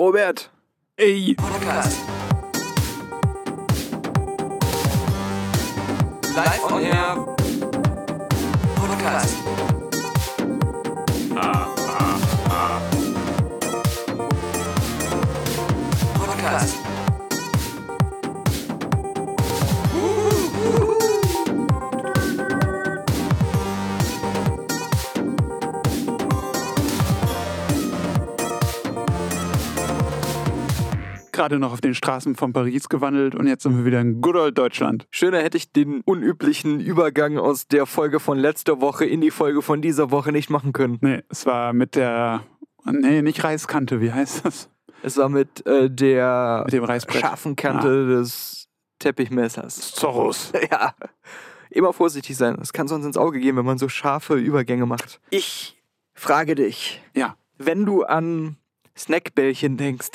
Robert. 0.00 0.48
Ey. 0.96 1.34
Podcast. 1.34 1.98
Live 6.34 6.64
on 6.64 6.84
Air. 6.84 7.16
Podcast. 8.76 9.79
Gerade 31.40 31.58
noch 31.58 31.72
auf 31.72 31.80
den 31.80 31.94
Straßen 31.94 32.36
von 32.36 32.52
Paris 32.52 32.90
gewandelt 32.90 33.34
und 33.34 33.46
jetzt 33.46 33.62
sind 33.62 33.74
wir 33.74 33.86
wieder 33.86 33.98
in 34.02 34.20
good 34.20 34.36
old 34.36 34.58
Deutschland. 34.58 35.06
Schöner 35.10 35.38
hätte 35.38 35.56
ich 35.56 35.72
den 35.72 36.02
unüblichen 36.02 36.80
Übergang 36.80 37.38
aus 37.38 37.66
der 37.66 37.86
Folge 37.86 38.20
von 38.20 38.36
letzter 38.36 38.82
Woche 38.82 39.06
in 39.06 39.22
die 39.22 39.30
Folge 39.30 39.62
von 39.62 39.80
dieser 39.80 40.10
Woche 40.10 40.32
nicht 40.32 40.50
machen 40.50 40.74
können. 40.74 40.98
Nee, 41.00 41.22
es 41.30 41.46
war 41.46 41.72
mit 41.72 41.94
der. 41.94 42.42
Nee, 42.84 43.22
nicht 43.22 43.42
Reiskante, 43.42 44.02
wie 44.02 44.12
heißt 44.12 44.44
das? 44.44 44.68
Es 45.02 45.16
war 45.16 45.30
mit 45.30 45.64
äh, 45.66 45.88
der 45.90 46.60
Mit 46.66 46.74
dem 46.74 46.84
Reißbrett. 46.84 47.22
scharfen 47.22 47.56
Kante 47.56 48.06
des 48.06 48.68
Teppichmessers. 48.98 49.92
Zorros. 49.92 50.52
Ja. 50.70 50.92
Immer 51.70 51.94
vorsichtig 51.94 52.36
sein. 52.36 52.58
Es 52.60 52.74
kann 52.74 52.86
sonst 52.86 53.06
ins 53.06 53.16
Auge 53.16 53.40
gehen, 53.40 53.56
wenn 53.56 53.64
man 53.64 53.78
so 53.78 53.88
scharfe 53.88 54.34
Übergänge 54.34 54.84
macht. 54.84 55.22
Ich 55.30 55.78
frage 56.12 56.54
dich, 56.54 57.00
Ja. 57.16 57.36
wenn 57.56 57.86
du 57.86 58.02
an 58.02 58.56
Snackbällchen 58.94 59.78
denkst, 59.78 60.10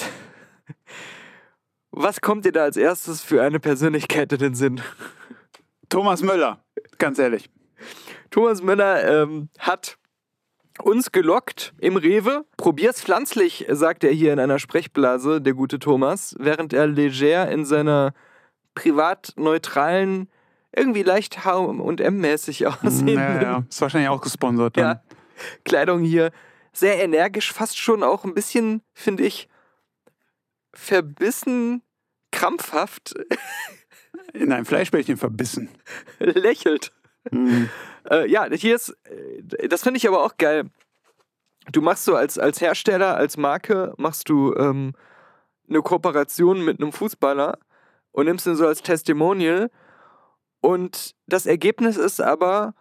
was 1.96 2.22
kommt 2.22 2.46
dir 2.46 2.52
da 2.52 2.64
als 2.64 2.78
erstes 2.78 3.24
für 3.24 3.42
eine 3.42 3.60
Persönlichkeit 3.60 4.32
in 4.34 4.40
den 4.40 4.56
Sinn? 4.56 4.82
Thomas 5.90 6.22
Müller, 6.22 6.60
ganz 6.98 7.20
ehrlich. 7.20 7.50
Thomas 8.32 8.62
Müller 8.62 9.24
ähm, 9.24 9.50
hat 9.60 9.98
uns 10.84 11.12
gelockt 11.12 11.74
im 11.80 11.96
Rewe. 11.96 12.46
Probier's 12.58 13.02
pflanzlich, 13.02 13.66
sagt 13.70 14.04
er 14.04 14.12
hier 14.12 14.34
in 14.34 14.40
einer 14.40 14.60
Sprechblase, 14.60 15.42
der 15.42 15.54
gute 15.54 15.80
Thomas, 15.80 16.36
während 16.38 16.74
er 16.74 16.88
leger 16.88 17.50
in 17.50 17.66
seiner 17.66 18.14
privat 18.74 19.34
neutralen, 19.38 20.28
irgendwie 20.76 21.04
leicht 21.04 21.46
H&M-mäßig 21.46 22.68
aussehenden 22.68 23.16
Ja, 23.16 23.42
ja, 23.42 23.64
ist 23.70 23.82
wahrscheinlich 23.82 24.10
auch 24.10 24.22
gesponsert. 24.22 24.76
Dann. 24.76 24.84
ja, 24.84 25.02
Kleidung 25.64 26.04
hier 26.04 26.32
sehr 26.74 27.02
energisch, 27.02 27.54
fast 27.54 27.78
schon 27.78 28.04
auch 28.04 28.26
ein 28.26 28.34
bisschen, 28.34 28.82
finde 28.94 29.24
ich, 29.24 29.48
verbissen, 30.78 31.82
krampfhaft 32.32 33.16
In 34.34 34.52
ein 34.52 34.66
Fleischbällchen 34.66 35.18
verbissen. 35.18 35.70
lächelt. 36.20 36.92
Äh, 38.10 38.30
ja, 38.30 38.46
hier 38.52 38.76
ist, 38.76 38.96
äh, 39.06 39.68
das 39.68 39.84
finde 39.84 39.98
ich 39.98 40.08
aber 40.08 40.24
auch 40.24 40.38
geil. 40.38 40.70
Du 41.72 41.82
machst 41.82 42.06
so 42.06 42.16
als, 42.16 42.38
als 42.38 42.62
Hersteller, 42.62 43.16
als 43.16 43.38
Marke, 43.38 43.94
machst 43.98 44.30
du 44.30 44.54
ähm, 44.56 44.94
eine 45.68 45.82
Kooperation 45.82 46.64
mit 46.64 46.80
einem 46.80 46.92
Fußballer 46.92 47.58
und 48.12 48.26
nimmst 48.26 48.46
ihn 48.46 48.56
so 48.56 48.68
als 48.68 48.84
Testimonial. 48.84 49.72
Und 50.62 51.16
das 51.26 51.46
Ergebnis 51.46 51.98
ist 51.98 52.22
aber 52.22 52.76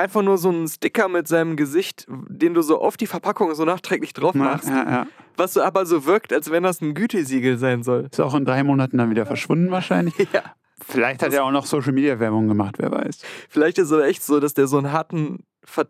einfach 0.00 0.22
nur 0.22 0.38
so 0.38 0.50
ein 0.50 0.66
Sticker 0.68 1.08
mit 1.08 1.28
seinem 1.28 1.56
Gesicht, 1.56 2.06
den 2.08 2.54
du 2.54 2.62
so 2.62 2.80
auf 2.80 2.96
die 2.96 3.06
Verpackung 3.06 3.54
so 3.54 3.64
nachträglich 3.64 4.12
drauf 4.12 4.34
Ja, 4.34 4.40
machst, 4.40 4.68
ja, 4.68 4.90
ja. 4.90 5.06
was 5.36 5.54
so 5.54 5.62
aber 5.62 5.86
so 5.86 6.06
wirkt, 6.06 6.32
als 6.32 6.50
wenn 6.50 6.62
das 6.62 6.80
ein 6.80 6.94
Gütesiegel 6.94 7.58
sein 7.58 7.82
soll. 7.82 8.08
Ist 8.10 8.20
auch 8.20 8.34
in 8.34 8.44
drei 8.44 8.62
Monaten 8.62 8.98
dann 8.98 9.10
wieder 9.10 9.26
verschwunden 9.26 9.70
wahrscheinlich. 9.70 10.14
Ja. 10.32 10.42
Vielleicht 10.86 11.22
hat 11.22 11.32
er 11.32 11.44
auch 11.44 11.50
noch 11.50 11.66
Social 11.66 11.92
Media 11.92 12.18
Werbung 12.18 12.48
gemacht, 12.48 12.76
wer 12.78 12.90
weiß. 12.90 13.20
Vielleicht 13.48 13.78
ist 13.78 13.86
es 13.88 13.92
aber 13.92 14.06
echt 14.06 14.22
so, 14.22 14.40
dass 14.40 14.54
der 14.54 14.66
so 14.66 14.78
ein, 14.78 14.92
harten, 14.92 15.44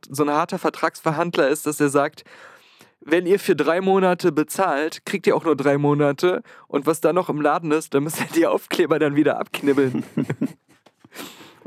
so 0.09 0.25
ein 0.25 0.31
harter 0.31 0.59
Vertragsverhandler 0.59 1.48
ist, 1.48 1.66
dass 1.66 1.81
er 1.81 1.91
sagt, 1.91 2.25
wenn 3.00 3.25
ihr 3.25 3.38
für 3.38 3.56
drei 3.56 3.81
Monate 3.81 4.32
bezahlt, 4.32 5.06
kriegt 5.06 5.27
ihr 5.27 5.37
auch 5.37 5.44
nur 5.44 5.56
drei 5.56 5.78
Monate. 5.78 6.42
Und 6.66 6.87
was 6.87 7.00
da 7.00 7.12
noch 7.12 7.28
im 7.28 7.41
Laden 7.41 7.71
ist, 7.72 7.94
dann 7.94 8.03
müsst 8.04 8.21
ihr 8.21 8.27
die 8.34 8.47
Aufkleber 8.47 8.98
dann 8.98 9.16
wieder 9.16 9.38
abknibbeln. 9.38 10.04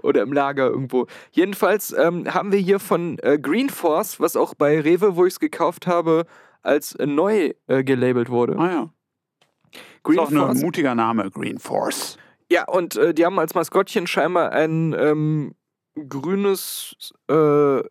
Oder 0.03 0.21
im 0.21 0.33
Lager 0.33 0.67
irgendwo. 0.67 1.07
Jedenfalls 1.31 1.95
ähm, 1.97 2.31
haben 2.33 2.51
wir 2.51 2.59
hier 2.59 2.79
von 2.79 3.17
äh, 3.19 3.39
Green 3.39 3.69
Force, 3.69 4.19
was 4.19 4.35
auch 4.35 4.53
bei 4.53 4.79
Rewe, 4.79 5.15
wo 5.15 5.25
ich 5.25 5.33
es 5.33 5.39
gekauft 5.39 5.87
habe, 5.87 6.25
als 6.61 6.93
äh, 6.95 7.05
neu 7.05 7.53
äh, 7.67 7.83
gelabelt 7.83 8.29
wurde. 8.29 8.57
Ah 8.57 8.71
ja. 8.71 8.89
Green 10.03 10.19
ist 10.19 10.35
auch 10.37 10.49
ein 10.49 10.57
mutiger 10.57 10.93
Name, 10.93 11.31
Green 11.31 11.57
Force. 11.57 12.17
Ja, 12.51 12.65
und 12.65 12.95
äh, 12.97 13.13
die 13.13 13.25
haben 13.25 13.39
als 13.39 13.55
Maskottchen 13.55 14.05
scheinbar 14.05 14.51
ein 14.51 14.93
ähm, 14.97 15.55
grünes 16.07 16.95
äh, 17.29 17.81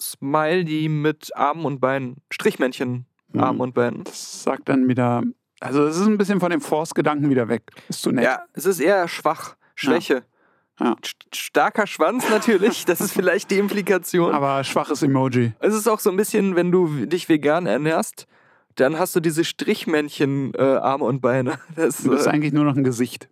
Smiley 0.00 0.88
mit 0.88 1.36
Armen 1.36 1.64
und 1.64 1.80
Beinen. 1.80 2.16
Strichmännchen, 2.30 3.06
Mhm. 3.32 3.40
Armen 3.40 3.60
und 3.60 3.74
Beinen. 3.74 4.04
Das 4.04 4.42
sagt 4.42 4.68
dann 4.68 4.88
wieder. 4.88 5.22
Also, 5.60 5.84
es 5.86 5.96
ist 5.98 6.06
ein 6.06 6.18
bisschen 6.18 6.40
von 6.40 6.50
dem 6.50 6.60
Force-Gedanken 6.60 7.28
wieder 7.30 7.48
weg. 7.48 7.62
Ist 7.88 8.02
zu 8.02 8.10
nett. 8.12 8.24
Ja, 8.24 8.44
es 8.52 8.64
ist 8.64 8.80
eher 8.80 9.08
schwach, 9.08 9.56
Schwäche. 9.74 10.14
Ja. 10.14 10.22
St- 10.80 11.14
Starker 11.34 11.86
Schwanz 11.86 12.28
natürlich, 12.30 12.84
das 12.84 13.00
ist 13.00 13.12
vielleicht 13.12 13.50
die 13.50 13.58
Implikation. 13.58 14.32
Aber 14.32 14.62
schwaches 14.64 15.02
Emoji. 15.02 15.52
es 15.60 15.74
ist 15.74 15.88
auch 15.88 15.98
so 16.00 16.10
ein 16.10 16.16
bisschen, 16.16 16.54
wenn 16.56 16.70
du 16.70 17.06
dich 17.06 17.28
vegan 17.28 17.66
ernährst, 17.66 18.26
dann 18.76 18.96
hast 18.98 19.16
du 19.16 19.20
diese 19.20 19.42
Strichmännchen 19.44 20.54
äh, 20.54 20.62
Arme 20.62 21.04
und 21.04 21.20
Beine. 21.20 21.58
Das 21.74 22.02
Du 22.02 22.10
bist 22.10 22.26
äh, 22.26 22.30
eigentlich 22.30 22.52
nur 22.52 22.64
noch 22.64 22.76
ein 22.76 22.84
Gesicht. 22.84 23.28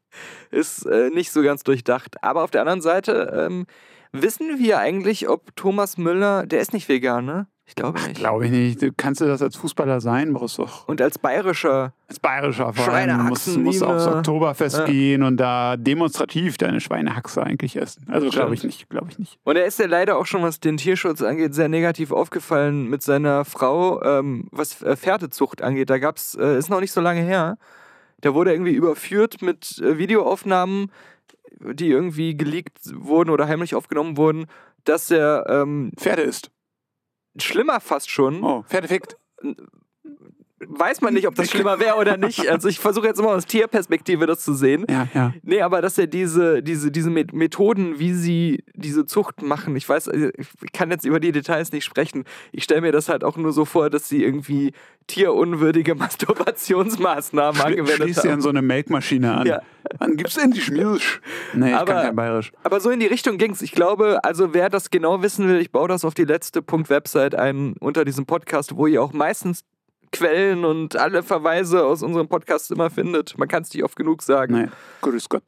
ist 0.51 0.85
äh, 0.87 1.11
nicht 1.11 1.31
so 1.31 1.43
ganz 1.43 1.63
durchdacht. 1.63 2.17
Aber 2.23 2.43
auf 2.43 2.51
der 2.51 2.63
anderen 2.63 2.81
Seite 2.81 3.47
ähm, 3.49 3.67
wissen 4.13 4.59
wir 4.59 4.79
eigentlich, 4.79 5.29
ob 5.29 5.55
Thomas 5.55 5.99
Müller, 5.99 6.47
der 6.47 6.61
ist 6.61 6.73
nicht 6.73 6.89
vegan, 6.89 7.25
ne? 7.27 7.47
Ich 7.69 7.75
glaube 7.75 8.01
nicht. 8.01 8.15
Glaube 8.15 8.45
ich 8.47 8.53
nicht. 8.53 8.81
Du, 8.81 8.93
kannst 8.97 9.21
du 9.21 9.25
das 9.27 9.43
als 9.43 9.57
Fußballer 9.57 10.01
sein? 10.01 10.33
Brauchst 10.33 10.59
doch 10.59 10.87
Und 10.87 11.03
als 11.03 11.19
bayerischer, 11.19 11.93
als 12.09 12.21
Bayerischer 12.21 12.73
vor 12.73 12.93
allem. 12.95 13.27
Musst, 13.27 13.83
aufs 13.83 14.07
Oktoberfest 14.07 14.79
Ja. 14.79 14.85
gehen 14.85 15.23
und 15.25 15.37
da 15.37 15.77
demonstrativ 15.77 16.59
deine 16.59 16.81
Schweinehaxe 16.81 17.43
eigentlich 17.43 17.75
essen. 17.77 18.07
Also 18.09 18.31
glaube 18.31 18.55
ich 18.55 18.63
nicht. 18.63 18.89
Glaube 18.89 19.09
ich 19.11 19.19
nicht. 19.19 19.39
und 19.43 19.57
er 19.57 19.67
ist 19.67 19.81
ja 19.81 19.87
leider 19.87 20.17
auch 20.17 20.27
schon, 20.27 20.43
was 20.43 20.61
den 20.61 20.77
Tierschutz 20.77 21.23
angeht, 21.23 21.55
sehr 21.55 21.69
negativ 21.69 22.13
aufgefallen 22.13 22.89
mit 22.89 23.03
seiner 23.03 23.45
Frau, 23.45 24.01
ähm, 24.03 24.47
was 24.53 24.81
äh, 24.83 24.97
Pferdezucht 24.97 25.61
angeht. 25.61 25.91
Da 25.91 25.99
gab's, 25.99 26.37
äh, 26.37 26.57
ist 26.59 26.71
noch 26.71 26.81
nicht 26.81 26.93
so 26.93 27.01
lange 27.01 27.21
her, 27.23 27.59
da 28.21 28.33
wurde 28.33 28.53
irgendwie 28.53 28.75
überführt 28.75 29.43
mit 29.43 29.79
äh, 29.81 29.99
Videoaufnahmen, 29.99 30.93
die 31.61 31.89
irgendwie 31.89 32.37
geleakt 32.37 32.79
wurden 32.95 33.31
oder 33.31 33.49
heimlich 33.49 33.75
aufgenommen 33.75 34.17
wurden, 34.17 34.47
dass 34.85 35.11
er 35.11 35.47
ähm, 35.49 35.91
Pferde 35.97 36.23
isst. 36.23 36.51
Schlimmer 37.39 37.81
fast 37.81 38.11
schon, 38.11 38.43
Oh, 38.43 38.63
Pferde 38.63 38.89
fickt. 38.89 39.17
Weiß 40.67 41.01
man 41.03 41.13
nicht, 41.15 41.27
ob 41.29 41.35
das 41.35 41.51
schlimmer 41.51 41.79
wäre 41.81 41.97
oder 41.97 42.17
nicht. 42.17 42.49
Also 42.49 42.69
ich 42.69 42.79
versuche 42.81 43.07
jetzt 43.07 43.19
immer 43.21 43.31
aus 43.31 43.45
Tierperspektive 43.45 44.25
das 44.27 44.41
zu 44.45 44.55
sehen. 44.55 44.87
Ja, 44.89 45.07
ja. 45.13 45.35
Nee, 45.43 45.61
aber 45.61 45.83
dass 45.83 45.99
er 45.99 46.07
diese, 46.07 46.63
diese, 46.63 46.91
diese 46.91 47.11
Met- 47.11 47.33
Methoden, 47.35 47.99
wie 47.99 48.13
sie 48.15 48.65
diese 48.75 49.05
Zucht 49.05 49.43
machen, 49.43 49.77
ich 49.77 49.87
weiß, 49.89 50.09
also 50.09 50.29
ich 50.37 50.73
kann 50.73 50.91
jetzt 50.91 51.05
über 51.05 51.21
die 51.21 51.33
Details 51.33 51.73
nicht 51.73 51.85
sprechen. 51.85 52.25
Ich 52.53 52.65
stelle 52.65 52.81
mir 52.81 52.93
das 52.93 53.09
halt 53.09 53.23
auch 53.25 53.37
nur 53.37 53.53
so 53.53 53.65
vor, 53.67 53.91
dass 53.91 54.09
sie 54.09 54.25
irgendwie 54.25 54.73
tierunwürdige 55.09 55.95
Masturbationsmaßnahmen 56.67 57.61
angewendet 57.61 57.97
Schließt 57.97 58.25
dir 58.25 58.29
haben. 58.31 58.35
an 58.37 58.41
so 58.41 58.49
eine 58.49 58.63
Melkmaschine 58.63 59.35
an. 59.35 59.47
Ja. 59.47 59.63
Wann 59.99 60.17
gibt's 60.17 60.37
endlich 60.37 60.71
Milch? 60.71 61.21
Nee, 61.55 61.69
ich 61.71 61.75
Aber- 61.77 61.93
kann 61.93 62.03
kein 62.07 62.17
Bayerisch. 62.17 62.53
Aber 62.65 62.81
so 62.81 62.91
in 62.91 63.01
die 63.01 63.07
Richtung 63.07 63.39
ging's. 63.39 63.63
Ich 63.63 63.73
glaube, 63.73 64.25
also 64.25 64.53
wer 64.55 64.69
das 64.71 64.91
genau 64.91 65.23
wissen 65.23 65.49
will, 65.49 65.61
ich 65.61 65.71
baue 65.71 65.89
das 65.89 66.05
auf 66.05 66.15
die 66.15 66.25
letzte 66.25 66.63
Punkt 66.63 66.91
Website 66.91 67.35
ein 67.35 67.75
unter 67.79 68.05
diesem 68.05 68.27
Podcast, 68.27 68.77
wo 68.77 68.87
ihr 68.87 69.03
auch 69.03 69.13
meistens 69.13 69.63
Quellen 70.13 70.65
und 70.65 70.97
alle 70.97 71.23
Verweise 71.23 71.85
aus 71.85 72.03
unserem 72.03 72.29
Podcast 72.29 72.71
immer 72.71 72.91
findet. 72.91 73.37
Man 73.39 73.49
kann 73.49 73.63
es 73.63 73.73
nicht 73.73 73.85
oft 73.85 73.97
genug 73.97 74.23
sagen. 74.23 74.55
Nee, 74.55 74.69
grüß 75.03 75.29
Gott. 75.29 75.43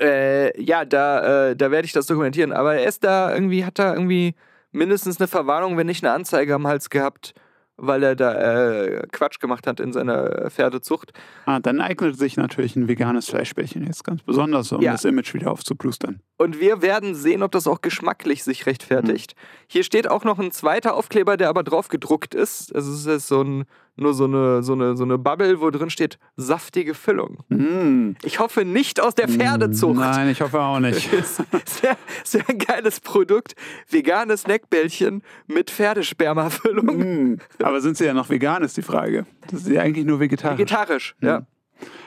Äh, 0.00 0.60
ja, 0.60 0.84
da, 0.84 1.50
äh, 1.50 1.56
da 1.56 1.70
werde 1.70 1.86
ich 1.86 1.92
das 1.92 2.06
dokumentieren. 2.06 2.52
Aber 2.52 2.74
er 2.74 2.86
ist 2.86 3.04
da 3.04 3.32
irgendwie, 3.32 3.64
hat 3.64 3.78
da 3.78 3.94
irgendwie 3.94 4.34
mindestens 4.72 5.18
eine 5.18 5.28
Verwarnung, 5.28 5.76
wenn 5.76 5.86
nicht 5.86 6.04
eine 6.04 6.12
Anzeige 6.12 6.54
am 6.54 6.66
Hals 6.66 6.90
gehabt, 6.90 7.34
weil 7.78 8.02
er 8.02 8.14
da 8.16 8.34
äh, 8.34 9.06
Quatsch 9.12 9.40
gemacht 9.40 9.66
hat 9.66 9.80
in 9.80 9.92
seiner 9.92 10.50
Pferdezucht. 10.50 11.12
Ah, 11.46 11.60
dann 11.60 11.80
eignet 11.80 12.18
sich 12.18 12.36
natürlich 12.36 12.76
ein 12.76 12.88
veganes 12.88 13.28
Fleischbällchen 13.30 13.86
jetzt 13.86 14.04
ganz 14.04 14.22
besonders, 14.22 14.70
um 14.72 14.82
Ja. 14.82 14.92
das 14.92 15.04
Image 15.04 15.32
wieder 15.32 15.50
aufzuplustern. 15.50 16.20
Und 16.36 16.60
wir 16.60 16.82
werden 16.82 17.14
sehen, 17.14 17.42
ob 17.42 17.52
das 17.52 17.66
auch 17.66 17.80
geschmacklich 17.80 18.44
sich 18.44 18.66
rechtfertigt. 18.66 19.34
Hier 19.66 19.82
steht 19.84 20.08
auch 20.08 20.24
noch 20.24 20.38
ein 20.38 20.52
zweiter 20.52 20.94
Aufkleber, 20.94 21.36
der 21.36 21.48
aber 21.48 21.62
drauf 21.64 21.88
gedruckt 21.88 22.34
ist. 22.34 22.74
Also 22.74 22.92
es 22.92 23.06
ist 23.06 23.26
so 23.28 23.42
ein, 23.42 23.64
nur 23.96 24.14
so 24.14 24.24
eine, 24.24 24.62
so, 24.62 24.74
eine, 24.74 24.96
so 24.96 25.02
eine 25.02 25.18
Bubble, 25.18 25.60
wo 25.60 25.70
drin 25.70 25.90
steht 25.90 26.18
saftige 26.36 26.94
Füllung. 26.94 27.38
Mm. 27.48 28.12
Ich 28.22 28.38
hoffe 28.38 28.64
nicht 28.64 29.00
aus 29.00 29.16
der 29.16 29.28
Pferdezucht. 29.28 29.98
Nein, 29.98 30.28
ich 30.28 30.40
hoffe 30.40 30.60
auch 30.60 30.78
nicht. 30.78 31.08
Sehr, 31.66 31.96
sehr 32.24 32.48
ein 32.48 32.58
geiles 32.58 33.00
Produkt. 33.00 33.54
Veganes 33.88 34.42
Snackbällchen 34.42 35.22
mit 35.48 35.70
Pferdespermafüllung. 35.72 37.32
Mm. 37.32 37.38
Aber 37.68 37.80
sind 37.82 37.98
sie 37.98 38.06
ja 38.06 38.14
noch 38.14 38.30
vegan, 38.30 38.62
ist 38.62 38.78
die 38.78 38.82
Frage. 38.82 39.26
Das 39.50 39.60
ist 39.60 39.68
ja 39.68 39.82
eigentlich 39.82 40.06
nur 40.06 40.20
vegetarisch. 40.20 40.58
vegetarisch. 40.58 41.16
Ja. 41.20 41.42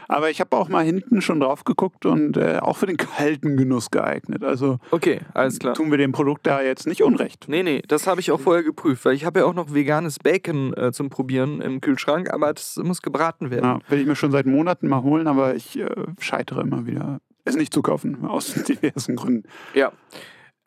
Aber 0.07 0.29
ich 0.31 0.41
habe 0.41 0.57
auch 0.57 0.67
mal 0.69 0.83
hinten 0.83 1.21
schon 1.21 1.39
drauf 1.39 1.63
geguckt 1.63 2.05
und 2.07 2.35
äh, 2.35 2.57
auch 2.59 2.75
für 2.77 2.87
den 2.87 2.97
kalten 2.97 3.57
Genuss 3.57 3.91
geeignet. 3.91 4.43
Also 4.43 4.79
Okay, 4.89 5.21
alles 5.35 5.59
klar. 5.59 5.75
tun 5.75 5.91
wir 5.91 5.99
dem 5.99 6.11
Produkt 6.13 6.47
da 6.47 6.61
jetzt 6.63 6.87
nicht 6.87 7.03
unrecht. 7.03 7.45
Nee, 7.47 7.61
nee, 7.63 7.81
das 7.87 8.07
habe 8.07 8.19
ich 8.19 8.31
auch 8.31 8.39
vorher 8.39 8.63
geprüft, 8.63 9.05
weil 9.05 9.13
ich 9.13 9.23
habe 9.23 9.39
ja 9.41 9.45
auch 9.45 9.53
noch 9.53 9.71
veganes 9.73 10.17
Bacon 10.17 10.73
äh, 10.75 10.91
zum 10.91 11.09
Probieren 11.11 11.61
im 11.61 11.79
Kühlschrank, 11.79 12.33
aber 12.33 12.51
das 12.53 12.77
muss 12.77 13.03
gebraten 13.03 13.51
werden. 13.51 13.63
Ja, 13.65 13.79
will 13.87 13.99
ich 14.01 14.07
mir 14.07 14.15
schon 14.15 14.31
seit 14.31 14.47
Monaten 14.47 14.87
mal 14.89 15.03
holen, 15.03 15.27
aber 15.27 15.55
ich 15.55 15.77
äh, 15.79 15.87
scheitere 16.19 16.61
immer 16.61 16.87
wieder, 16.87 17.21
es 17.45 17.55
nicht 17.55 17.71
zu 17.73 17.81
kaufen, 17.83 18.25
aus 18.25 18.53
diversen 18.67 19.15
Gründen. 19.15 19.47
Ja. 19.75 19.91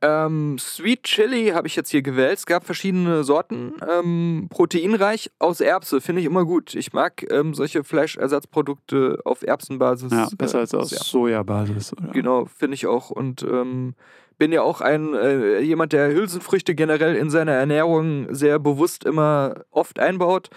Ähm, 0.05 0.59
Sweet 0.59 1.05
Chili 1.05 1.49
habe 1.49 1.67
ich 1.67 1.77
jetzt 1.77 1.91
hier 1.91 2.03
gewählt. 2.03 2.39
Es 2.39 2.47
gab 2.47 2.65
verschiedene 2.65 3.25
Sorten. 3.25 3.75
Ähm, 3.89 4.49
proteinreich 4.51 5.31
aus 5.39 5.61
Erbse, 5.61 6.01
finde 6.01 6.21
ich 6.21 6.27
immer 6.27 6.45
gut. 6.45 6.75
Ich 6.75 6.93
mag 6.93 7.25
ähm, 7.31 7.55
solche 7.55 7.85
Fleischersatzprodukte 7.85 9.21
auf 9.25 9.43
Erbsenbasis. 9.43 10.12
Ja, 10.12 10.29
besser 10.37 10.59
äh, 10.59 10.61
als 10.62 10.75
aus. 10.75 10.91
Sojabasis. 10.91 11.93
Oder? 11.95 12.12
Genau, 12.12 12.45
finde 12.45 12.75
ich 12.75 12.87
auch. 12.87 13.11
Und 13.11 13.43
ähm, 13.45 13.95
bin 14.37 14.53
ja 14.53 14.62
auch 14.62 14.81
ein 14.83 15.15
äh, 15.15 15.61
jemand, 15.61 15.93
der 15.93 16.12
Hülsenfrüchte 16.12 16.75
generell 16.75 17.17
in 17.17 17.31
seiner 17.31 17.53
Ernährung 17.53 18.35
sehr 18.35 18.59
bewusst 18.59 19.05
immer 19.05 19.65
oft 19.71 19.99
einbaut. 19.99 20.50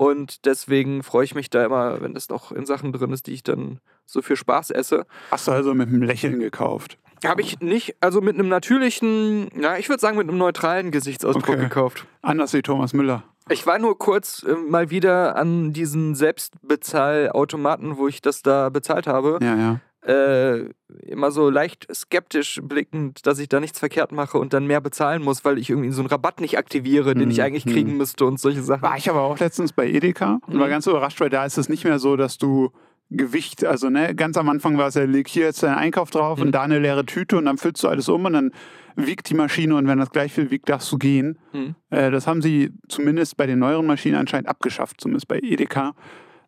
Und 0.00 0.46
deswegen 0.46 1.02
freue 1.02 1.24
ich 1.26 1.34
mich 1.34 1.50
da 1.50 1.62
immer, 1.62 2.00
wenn 2.00 2.14
das 2.14 2.30
noch 2.30 2.52
in 2.52 2.64
Sachen 2.64 2.90
drin 2.90 3.12
ist, 3.12 3.26
die 3.26 3.34
ich 3.34 3.42
dann 3.42 3.80
so 4.06 4.22
für 4.22 4.34
Spaß 4.34 4.70
esse. 4.70 5.04
Hast 5.30 5.46
du 5.46 5.52
also 5.52 5.74
mit 5.74 5.88
einem 5.90 6.00
Lächeln 6.00 6.40
gekauft? 6.40 6.96
Habe 7.22 7.42
ich 7.42 7.60
nicht, 7.60 7.96
also 8.00 8.22
mit 8.22 8.34
einem 8.38 8.48
natürlichen, 8.48 9.50
ja, 9.60 9.76
ich 9.76 9.90
würde 9.90 10.00
sagen 10.00 10.16
mit 10.16 10.26
einem 10.26 10.38
neutralen 10.38 10.90
Gesichtsausdruck 10.90 11.50
Okay. 11.50 11.60
gekauft. 11.64 12.06
Anders 12.22 12.54
wie 12.54 12.62
Thomas 12.62 12.94
Müller. 12.94 13.24
Ich 13.50 13.66
war 13.66 13.78
nur 13.78 13.98
kurz 13.98 14.42
äh, 14.42 14.54
mal 14.54 14.88
wieder 14.88 15.36
an 15.36 15.74
diesen 15.74 16.14
Selbstbezahlautomaten, 16.14 17.98
wo 17.98 18.08
ich 18.08 18.22
das 18.22 18.40
da 18.40 18.70
bezahlt 18.70 19.06
habe, 19.06 19.38
Ja, 19.42 19.54
ja. 19.54 19.80
Äh, 20.02 20.60
immer 21.06 21.30
so 21.30 21.50
leicht 21.50 21.86
skeptisch 21.94 22.60
blickend, 22.62 23.26
dass 23.26 23.38
ich 23.38 23.48
da 23.48 23.60
nichts 23.60 23.78
verkehrt 23.78 24.12
mache 24.12 24.38
und 24.38 24.52
dann 24.54 24.66
mehr 24.66 24.80
bezahlen 24.80 25.22
muss, 25.22 25.44
weil 25.44 25.58
ich 25.58 25.68
irgendwie 25.70 25.90
so 25.90 26.00
einen 26.00 26.08
Rabatt 26.08 26.40
nicht 26.40 26.56
aktiviere, 26.58 27.14
den 27.14 27.30
ich 27.30 27.38
Mhm. 27.38 27.44
eigentlich 27.44 27.66
kriegen 27.66 27.96
müsste 27.96 28.24
und 28.24 28.40
solche 28.40 28.62
Sachen. 28.62 28.82
War 28.82 28.96
ich 28.96 29.10
aber 29.10 29.20
auch 29.22 29.38
letztens 29.38 29.72
bei 29.72 29.86
Edeka 29.88 30.40
und 30.46 30.58
war 30.58 30.66
Mhm. 30.66 30.70
ganz 30.70 30.86
überrascht, 30.86 31.20
weil 31.20 31.28
da 31.30 31.44
ist 31.44 31.58
es 31.58 31.68
nicht 31.68 31.84
mehr 31.84 31.98
so, 31.98 32.16
dass 32.16 32.38
du 32.38 32.70
Gewicht, 33.12 33.64
also 33.64 33.90
ne, 33.90 34.14
ganz 34.14 34.36
am 34.36 34.48
Anfang 34.48 34.78
war 34.78 34.86
es 34.86 34.94
ja, 34.94 35.02
leg 35.02 35.26
hier 35.28 35.46
jetzt 35.46 35.62
deinen 35.64 35.74
Einkauf 35.74 36.10
drauf 36.10 36.38
Mhm. 36.38 36.44
und 36.46 36.52
da 36.52 36.62
eine 36.62 36.78
leere 36.78 37.04
Tüte 37.04 37.36
und 37.36 37.44
dann 37.44 37.58
füllst 37.58 37.82
du 37.82 37.88
alles 37.88 38.08
um 38.08 38.24
und 38.24 38.32
dann 38.32 38.52
wiegt 38.94 39.28
die 39.28 39.34
Maschine 39.34 39.74
und 39.74 39.88
wenn 39.88 39.98
das 39.98 40.10
gleich 40.10 40.32
viel 40.32 40.50
wiegt, 40.52 40.68
darfst 40.68 40.90
du 40.92 40.96
gehen. 40.98 41.38
Mhm. 41.52 41.74
Äh, 41.90 42.10
das 42.12 42.26
haben 42.28 42.40
sie 42.40 42.70
zumindest 42.88 43.36
bei 43.36 43.46
den 43.46 43.58
neueren 43.58 43.86
Maschinen 43.86 44.14
anscheinend 44.14 44.48
abgeschafft, 44.48 45.00
zumindest 45.00 45.26
bei 45.28 45.40
Edeka. 45.40 45.94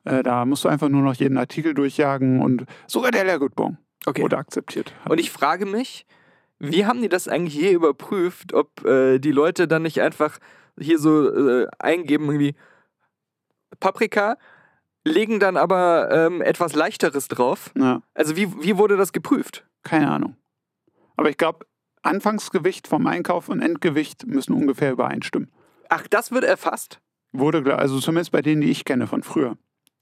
Äh, 0.05 0.23
da 0.23 0.45
musst 0.45 0.65
du 0.65 0.69
einfach 0.69 0.89
nur 0.89 1.03
noch 1.03 1.15
jeden 1.15 1.39
Artikel 1.39 1.75
durchjagen 1.75 2.41
und 2.43 2.65
sogar 2.87 3.11
der 3.11 3.25
Leergutbon 3.25 3.79
Okay. 4.07 4.23
wurde 4.23 4.37
akzeptiert. 4.37 4.93
Und 5.09 5.21
ich 5.21 5.31
frage 5.31 5.65
mich, 5.67 6.07
wie 6.59 6.87
haben 6.87 7.03
die 7.03 7.09
das 7.09 7.29
eigentlich 7.29 7.55
je 7.55 7.73
überprüft, 7.73 8.53
ob 8.53 8.85
äh, 8.85 9.19
die 9.19 9.31
Leute 9.33 9.69
dann 9.69 9.83
nicht 9.83 10.01
einfach 10.01 10.39
hier 10.79 10.99
so 10.99 11.29
äh, 11.33 11.67
eingeben, 11.79 12.27
irgendwie 12.27 12.55
Paprika, 13.81 14.37
legen 15.05 15.41
dann 15.41 15.57
aber 15.57 16.09
ähm, 16.13 16.43
etwas 16.43 16.75
leichteres 16.75 17.29
drauf. 17.29 17.71
Ja, 17.77 18.03
Also 18.15 18.37
wie, 18.37 18.53
wie 18.63 18.77
wurde 18.79 18.97
das 18.97 19.13
geprüft? 19.13 19.67
keine 19.85 20.09
Ahnung. 20.11 20.37
Aber 21.17 21.29
ich 21.29 21.37
glaube, 21.37 21.67
Anfangsgewicht 22.03 22.87
vom 22.87 23.07
Einkauf 23.09 23.49
und 23.49 23.61
Endgewicht 23.61 24.27
müssen 24.27 24.53
ungefähr 24.55 24.93
übereinstimmen. 24.93 25.51
Ach, 25.89 26.07
das 26.09 26.31
wird 26.31 26.45
erfasst? 26.45 27.01
Wurde, 27.33 27.77
also 27.77 27.99
zumindest 27.99 28.31
bei 28.33 28.43
denen, 28.43 28.61
die 28.61 28.71
ich 28.71 28.85
kenne 28.85 29.07
von 29.09 29.23
früher. 29.25 29.57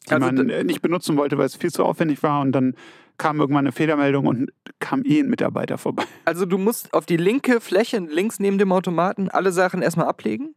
Die 0.08 0.12
Also 0.14 0.26
man 0.26 0.48
äh, 0.48 0.64
nicht 0.64 0.82
benutzen 0.82 1.16
wollte, 1.16 1.36
weil 1.38 1.46
es 1.46 1.56
viel 1.56 1.70
zu 1.70 1.84
aufwendig 1.84 2.22
war 2.22 2.40
und 2.40 2.52
dann 2.52 2.74
kam 3.18 3.38
irgendwann 3.38 3.66
eine 3.66 3.72
Fehlermeldung 3.72 4.26
und 4.26 4.50
kam 4.78 5.02
eh 5.04 5.20
ein 5.20 5.28
Mitarbeiter 5.28 5.76
vorbei. 5.78 6.04
Also 6.24 6.46
du 6.46 6.56
musst 6.58 6.94
auf 6.94 7.04
die 7.06 7.18
linke 7.18 7.60
Fläche 7.60 7.98
links 7.98 8.38
neben 8.40 8.56
dem 8.58 8.72
Automaten 8.72 9.28
alle 9.28 9.52
Sachen 9.52 9.82
erstmal 9.82 10.06
ablegen? 10.06 10.54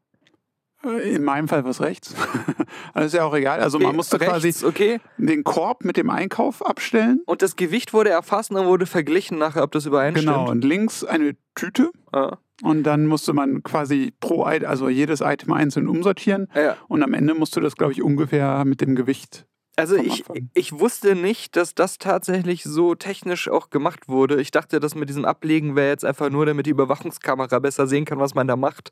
Äh, 0.86 1.16
In 1.16 1.24
meinem 1.24 1.48
Fall 1.50 1.66
was 1.66 1.82
rechts. 1.82 2.16
also 2.94 3.06
ist 3.08 3.14
ja 3.14 3.26
auch 3.26 3.34
egal. 3.36 3.60
Also 3.60 3.80
man 3.80 3.88
Okay, 3.88 3.96
musste 3.98 4.20
rechts, 4.22 4.32
quasi 4.62 4.66
Okay. 4.66 5.00
den 5.18 5.44
Korb 5.44 5.84
mit 5.84 5.98
dem 5.98 6.10
Einkauf 6.10 6.66
abstellen. 6.66 7.22
Und 7.26 7.42
das 7.42 7.56
Gewicht 7.58 7.94
wurde 7.94 8.12
erfasst 8.12 8.50
und 8.52 8.58
dann 8.58 8.68
wurde 8.68 8.86
verglichen 8.86 9.38
nachher, 9.38 9.64
ob 9.64 9.72
das 9.74 9.86
übereinstimmt. 9.86 10.34
Genau. 10.34 10.50
Und 10.50 10.64
links 10.64 11.04
eine 11.04 11.36
Tüte. 11.56 11.92
Ah, 12.14 12.38
Und 12.62 12.84
dann 12.84 13.08
musste 13.08 13.34
man 13.34 13.64
quasi 13.64 14.14
pro 14.20 14.48
Item, 14.48 14.70
also 14.70 14.90
jedes 14.90 15.22
Item 15.22 15.54
einzeln 15.54 15.88
umsortieren. 15.88 16.48
ja. 16.56 16.78
Und 16.88 17.04
am 17.04 17.14
Ende 17.14 17.34
musste 17.34 17.62
das, 17.62 17.76
glaube 17.76 17.94
ich, 17.94 18.04
ungefähr 18.04 18.64
mit 18.66 18.82
dem 18.82 18.96
Gewicht. 18.96 19.46
Also 19.76 19.96
ich, 19.96 20.24
ich 20.54 20.72
wusste 20.72 21.16
nicht, 21.16 21.56
dass 21.56 21.74
das 21.74 21.98
tatsächlich 21.98 22.64
so 22.64 22.94
technisch 22.94 23.50
auch 23.50 23.72
gemacht 23.72 24.08
wurde. 24.08 24.40
Ich 24.40 24.52
dachte, 24.52 24.80
das 24.80 24.94
mit 24.94 25.10
diesem 25.10 25.26
Ablegen 25.26 25.76
wäre 25.76 25.90
jetzt 25.90 26.06
einfach 26.06 26.30
nur, 26.30 26.46
damit 26.46 26.68
die 26.68 26.72
Überwachungskamera 26.72 27.58
besser 27.58 27.88
sehen 27.88 28.06
kann, 28.06 28.20
was 28.20 28.36
man 28.36 28.48
da 28.48 28.56
macht. 28.56 28.92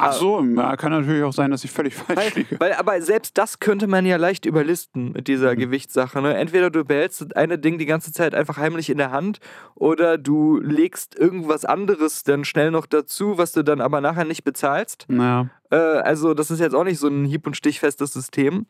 Ach 0.00 0.12
so, 0.12 0.40
ja, 0.42 0.76
kann 0.76 0.92
natürlich 0.92 1.22
auch 1.24 1.32
sein, 1.32 1.50
dass 1.50 1.64
ich 1.64 1.70
völlig 1.70 1.94
falsch 1.96 2.18
Weil, 2.18 2.32
liege. 2.34 2.60
weil, 2.60 2.72
aber 2.74 3.00
selbst 3.02 3.36
das 3.36 3.58
könnte 3.58 3.86
man 3.86 4.06
ja 4.06 4.16
leicht 4.16 4.46
überlisten 4.46 5.12
mit 5.12 5.26
dieser 5.28 5.54
Mhm. 5.54 5.58
Gewichtssache. 5.58 6.22
Ne? 6.22 6.34
Entweder 6.34 6.70
du 6.70 6.84
behältst 6.84 7.20
das 7.20 7.32
eine 7.32 7.58
Ding 7.58 7.78
die 7.78 7.86
ganze 7.86 8.12
Zeit 8.12 8.34
einfach 8.34 8.56
heimlich 8.58 8.90
in 8.90 8.98
der 8.98 9.10
Hand 9.10 9.38
oder 9.74 10.18
du 10.18 10.58
legst 10.60 11.16
irgendwas 11.16 11.64
anderes 11.64 12.22
dann 12.22 12.44
schnell 12.44 12.70
noch 12.70 12.86
dazu, 12.86 13.38
was 13.38 13.52
du 13.52 13.62
dann 13.64 13.80
aber 13.80 14.00
nachher 14.00 14.24
nicht 14.24 14.44
bezahlst. 14.44 15.06
Naja. 15.08 15.48
Äh, 15.70 15.76
also, 15.76 16.34
das 16.34 16.50
ist 16.50 16.60
jetzt 16.60 16.74
auch 16.74 16.84
nicht 16.84 16.98
so 16.98 17.08
ein 17.08 17.24
hieb- 17.24 17.46
und 17.46 17.56
stichfestes 17.56 18.12
System. 18.12 18.66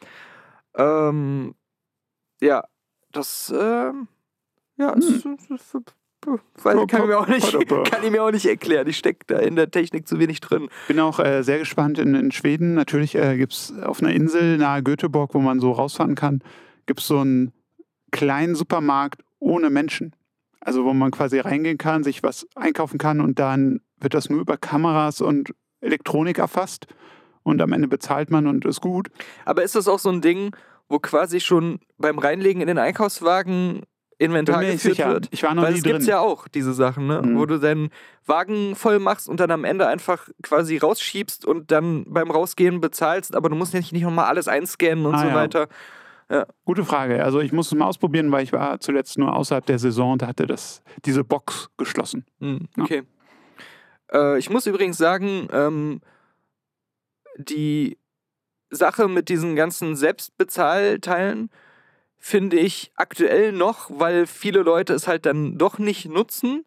Ähm, 0.76 1.54
ja, 2.40 2.64
das, 3.12 3.52
ähm, 3.56 4.08
ja, 4.76 4.94
das, 4.94 5.22
das, 5.48 5.70
das, 5.72 5.82
weil, 6.62 6.86
kann, 6.86 7.02
ich 7.02 7.06
mir 7.06 7.18
auch 7.18 7.28
nicht, 7.28 7.52
kann 7.68 8.04
ich 8.04 8.10
mir 8.10 8.22
auch 8.22 8.30
nicht 8.30 8.46
erklären. 8.46 8.86
Ich 8.88 8.98
stecke 8.98 9.24
da 9.26 9.38
in 9.38 9.56
der 9.56 9.70
Technik 9.70 10.06
zu 10.08 10.18
wenig 10.18 10.40
drin. 10.40 10.68
Bin 10.88 11.00
auch 11.00 11.20
äh, 11.20 11.42
sehr 11.42 11.58
gespannt 11.58 11.98
in, 11.98 12.14
in 12.14 12.32
Schweden. 12.32 12.74
Natürlich 12.74 13.14
äh, 13.14 13.36
gibt 13.36 13.52
es 13.52 13.72
auf 13.82 14.02
einer 14.02 14.12
Insel 14.12 14.58
nahe 14.58 14.82
Göteborg, 14.82 15.34
wo 15.34 15.38
man 15.38 15.60
so 15.60 15.72
rausfahren 15.72 16.14
kann, 16.14 16.42
gibt 16.86 17.00
es 17.00 17.06
so 17.06 17.18
einen 17.18 17.52
kleinen 18.10 18.54
Supermarkt 18.54 19.22
ohne 19.38 19.70
Menschen. 19.70 20.14
Also 20.60 20.84
wo 20.84 20.92
man 20.92 21.12
quasi 21.12 21.38
reingehen 21.38 21.78
kann, 21.78 22.02
sich 22.02 22.22
was 22.22 22.46
einkaufen 22.56 22.98
kann 22.98 23.20
und 23.20 23.38
dann 23.38 23.80
wird 24.00 24.14
das 24.14 24.28
nur 24.28 24.40
über 24.40 24.56
Kameras 24.56 25.20
und 25.20 25.54
Elektronik 25.80 26.38
erfasst 26.38 26.86
und 27.42 27.62
am 27.62 27.72
Ende 27.72 27.88
bezahlt 27.88 28.30
man 28.30 28.46
und 28.46 28.64
ist 28.64 28.80
gut. 28.80 29.08
Aber 29.44 29.62
ist 29.62 29.76
das 29.76 29.88
auch 29.88 29.98
so 29.98 30.10
ein 30.10 30.20
Ding, 30.20 30.54
wo 30.88 30.98
quasi 30.98 31.40
schon 31.40 31.78
beim 31.96 32.18
Reinlegen 32.18 32.60
in 32.60 32.66
den 32.68 32.78
Einkaufswagen 32.78 33.82
Inventar 34.18 34.60
wird? 34.62 35.28
Ich 35.30 35.42
war 35.44 35.54
noch 35.54 35.62
Weil 35.62 35.72
nie 35.72 35.78
es 35.78 35.84
gibt's 35.84 36.04
drin. 36.04 36.10
ja 36.10 36.18
auch, 36.20 36.48
diese 36.48 36.72
Sachen, 36.74 37.06
ne? 37.06 37.22
Mhm. 37.24 37.38
wo 37.38 37.46
du 37.46 37.58
deinen 37.58 37.90
Wagen 38.26 38.74
voll 38.74 38.98
machst 38.98 39.28
und 39.28 39.38
dann 39.40 39.50
am 39.52 39.64
Ende 39.64 39.86
einfach 39.86 40.28
quasi 40.42 40.76
rausschiebst 40.76 41.44
und 41.46 41.70
dann 41.70 42.04
beim 42.08 42.30
Rausgehen 42.30 42.80
bezahlst, 42.80 43.36
aber 43.36 43.48
du 43.48 43.54
musst 43.56 43.74
nicht, 43.74 43.92
nicht 43.92 44.02
nochmal 44.02 44.26
alles 44.26 44.48
einscannen 44.48 45.06
und 45.06 45.14
Ah, 45.14 45.18
so 45.20 45.26
ja. 45.28 45.34
weiter. 45.34 45.68
Gute 46.66 46.84
Frage. 46.84 47.24
Also 47.24 47.40
ich 47.40 47.52
muss 47.52 47.68
es 47.68 47.74
mal 47.74 47.86
ausprobieren, 47.86 48.30
weil 48.30 48.42
ich 48.44 48.52
war 48.52 48.80
zuletzt 48.80 49.16
nur 49.16 49.34
außerhalb 49.34 49.64
der 49.64 49.78
Saison 49.78 50.12
und 50.12 50.22
hatte 50.22 50.46
das, 50.46 50.82
diese 51.06 51.24
Box 51.24 51.70
geschlossen. 51.78 52.26
Hm, 52.40 52.68
Ja. 52.76 52.84
okay. 52.84 53.02
Äh, 54.12 54.38
ich 54.38 54.50
muss 54.50 54.66
übrigens 54.66 54.98
sagen, 54.98 55.48
ähm, 55.52 56.00
die 57.38 57.96
Sache 58.70 59.08
mit 59.08 59.30
diesen 59.30 59.56
ganzen 59.56 59.96
Selbstbezahlteilen 59.96 61.48
finde 62.18 62.58
ich 62.58 62.92
aktuell 62.96 63.52
noch, 63.52 63.90
weil 63.92 64.26
viele 64.26 64.62
Leute 64.62 64.92
es 64.92 65.06
halt 65.06 65.26
dann 65.26 65.56
doch 65.56 65.78
nicht 65.78 66.06
nutzen 66.06 66.64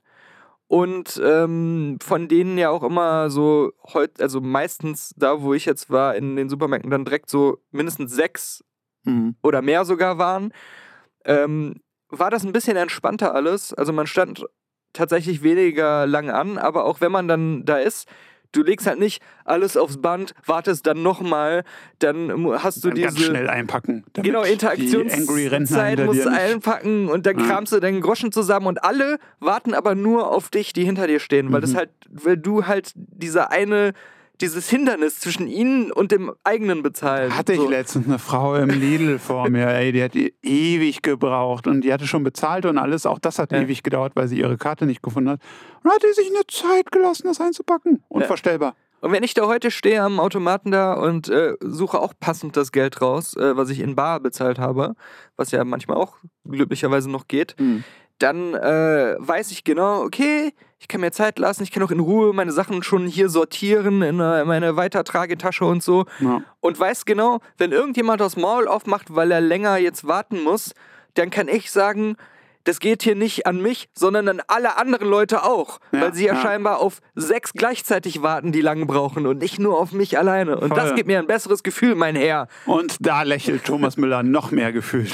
und 0.68 1.22
ähm, 1.24 1.98
von 2.02 2.28
denen 2.30 2.58
ja 2.58 2.70
auch 2.70 2.84
immer 2.84 3.30
so 3.30 3.74
heute, 3.94 4.24
also 4.24 4.40
meistens 4.40 5.14
da, 5.18 5.42
wo 5.42 5.54
ich 5.54 5.66
jetzt 5.66 5.90
war, 5.90 6.16
in 6.16 6.38
den 6.38 6.48
Supermärkten 6.48 6.90
dann 6.90 7.06
direkt 7.06 7.30
so 7.30 7.58
mindestens 7.72 8.14
sechs 8.14 8.64
Mhm. 9.04 9.36
oder 9.42 9.62
mehr 9.62 9.84
sogar 9.84 10.20
waren, 10.20 10.54
ähm, 11.26 11.82
war 12.10 12.30
das 12.30 12.46
ein 12.46 12.54
bisschen 12.54 12.78
entspannter 12.78 13.34
alles. 13.34 13.74
Also 13.74 13.92
man 13.94 14.06
stand 14.08 14.46
tatsächlich 14.94 15.44
weniger 15.44 16.06
lang 16.06 16.30
an, 16.30 16.58
aber 16.58 16.86
auch 16.86 17.02
wenn 17.02 17.12
man 17.12 17.28
dann 17.28 17.66
da 17.66 17.78
ist, 17.78 18.08
du 18.52 18.64
legst 18.64 18.88
halt 18.88 19.00
nicht 19.00 19.22
alles 19.46 19.78
aufs 19.78 20.02
Band, 20.02 20.34
wartest 20.46 20.86
dann 20.88 21.02
nochmal, 21.04 21.64
dann 22.00 22.30
hast 22.64 22.84
du 22.84 22.90
Dann 22.90 23.02
ganz 23.02 23.16
diese 23.16 23.30
schnell 23.30 23.50
einpacken. 23.50 24.04
genau 24.14 24.44
Interaktionszeit 24.44 26.06
musst 26.06 26.26
du 26.26 26.32
einpacken 26.32 27.08
und 27.10 27.26
dann 27.26 27.40
Ja. 27.40 27.46
kramst 27.48 27.74
du 27.74 27.80
deinen 27.80 28.02
Groschen 28.02 28.32
zusammen 28.32 28.68
und 28.68 28.84
alle 28.84 29.18
warten 29.40 29.74
aber 29.74 29.96
nur 29.96 30.30
auf 30.32 30.50
dich, 30.50 30.74
die 30.74 30.86
hinter 30.86 31.08
dir 31.08 31.20
stehen, 31.20 31.52
weil 31.52 31.62
das 31.62 31.74
Mhm. 31.74 31.78
halt, 31.78 31.90
weil 32.10 32.38
du 32.38 32.68
halt 32.68 32.92
diese 32.96 33.52
eine 33.52 33.94
dieses 34.42 34.70
Hindernis 34.70 35.20
zwischen 35.20 35.48
ihnen 35.48 35.92
und 35.92 36.12
dem 36.12 36.32
eigenen 36.44 36.84
bezahlen. 36.84 37.36
Hatte 37.38 37.54
ich 37.54 37.60
so. 37.60 37.70
letztens 37.70 38.08
eine 38.08 38.20
Frau 38.20 38.56
im 38.56 38.70
Lidl 38.70 39.20
vor 39.20 39.50
mir, 39.50 39.68
ey, 39.68 39.92
die 39.92 40.04
hat 40.04 40.16
ewig 40.44 41.02
gebraucht 41.02 41.68
und 41.68 41.82
die 41.82 41.94
hatte 41.94 42.08
schon 42.08 42.24
bezahlt 42.24 42.66
und 42.66 42.78
alles. 42.78 43.06
Auch 43.06 43.20
das 43.20 43.40
hat 43.40 43.52
Ja. 43.52 43.62
ewig 43.62 43.84
gedauert, 43.84 44.14
weil 44.16 44.28
sie 44.28 44.40
ihre 44.40 44.58
Karte 44.58 44.86
nicht 44.86 45.02
gefunden 45.02 45.30
hat. 45.32 45.42
Und 45.84 45.92
hat 45.92 46.02
die 46.04 46.14
sich 46.14 46.28
eine 46.30 46.46
Zeit 46.48 46.92
gelassen, 46.92 47.28
das 47.28 47.40
einzupacken. 47.40 48.04
Unvorstellbar. 48.10 48.76
Und 49.02 49.12
wenn 49.14 49.24
ich 49.24 49.34
da 49.34 49.48
heute 49.48 49.72
stehe 49.72 50.02
am 50.04 50.20
Automaten 50.20 50.70
da 50.70 50.94
und 50.94 51.28
äh, 51.28 51.56
suche 51.60 52.00
auch 52.00 52.14
passend 52.20 52.56
das 52.56 52.72
Geld 52.72 53.02
raus, 53.02 53.36
äh, 53.36 53.58
was 53.58 53.72
ich 53.72 53.80
in 53.80 53.96
Bar 53.96 54.20
bezahlt 54.20 54.60
habe, 54.60 54.94
was 55.38 55.50
ja 55.50 55.64
manchmal 55.64 55.98
auch 55.98 56.18
glücklicherweise 56.48 57.10
noch 57.10 57.28
geht, 57.28 57.56
Hm. 57.58 57.84
Dann 58.22 58.54
äh, 58.54 59.16
weiß 59.18 59.52
ich 59.52 59.64
genau, 59.64 60.04
okay, 60.04 60.54
ich 60.80 60.88
kann 60.88 61.02
mir 61.02 61.12
Zeit 61.12 61.38
lassen, 61.40 61.64
ich 61.64 61.72
kann 61.72 61.84
auch 61.84 61.92
in 61.92 62.00
Ruhe 62.00 62.34
meine 62.34 62.52
Sachen 62.52 62.82
schon 62.84 63.06
hier 63.06 63.30
sortieren 63.30 64.02
in 64.02 64.20
äh, 64.20 64.44
meine 64.46 64.76
Weitertragetasche 64.76 65.64
und 65.64 65.84
so. 65.84 66.06
Ja. 66.20 66.42
Und 66.60 66.80
weiß 66.80 67.06
genau, 67.06 67.40
wenn 67.58 67.72
irgendjemand 67.72 68.20
das 68.20 68.36
Maul 68.36 68.68
aufmacht, 68.68 69.16
weil 69.16 69.32
er 69.32 69.42
länger 69.42 69.78
jetzt 69.78 70.08
warten 70.08 70.44
muss, 70.44 70.74
dann 71.14 71.30
kann 71.30 71.48
ich 71.48 71.72
sagen, 71.72 72.16
das 72.64 72.80
geht 72.80 73.04
hier 73.04 73.16
nicht 73.16 73.48
an 73.48 73.62
mich, 73.62 73.90
sondern 73.94 74.28
an 74.28 74.42
alle 74.48 74.78
anderen 74.78 75.08
Leute 75.08 75.44
auch. 75.44 75.80
Ja, 75.92 76.02
weil 76.02 76.14
sie 76.14 76.26
ja, 76.26 76.34
ja. 76.34 76.42
scheinbar 76.42 76.80
auf 76.80 77.00
sechs 77.16 77.54
gleichzeitig 77.54 78.22
warten, 78.22 78.52
die 78.52 78.62
lange 78.62 78.86
brauchen 78.86 79.26
und 79.26 79.40
nicht 79.40 79.60
nur 79.60 79.80
auf 79.80 79.92
mich 79.92 80.18
alleine. 80.18 80.60
Und 80.60 80.76
das 80.76 80.90
Voll. 80.90 80.96
gibt 80.96 81.08
mir 81.08 81.20
ein 81.20 81.28
besseres 81.28 81.64
Gefühl, 81.64 81.96
mein 81.96 82.16
Herr. 82.16 82.48
Und 82.66 82.98
da 83.00 83.24
lächelt 83.24 83.66
Thomas 83.66 83.98
Müller 83.98 84.24
noch 84.24 84.52
mehr 84.52 84.72
gefühlt. 84.72 85.14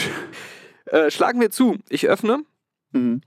Äh, 0.85 1.11
schlagen 1.11 1.39
wir 1.39 1.51
zu. 1.51 1.77
Ich 1.89 2.07
öffne. 2.07 2.43
Mhm. 2.91 3.21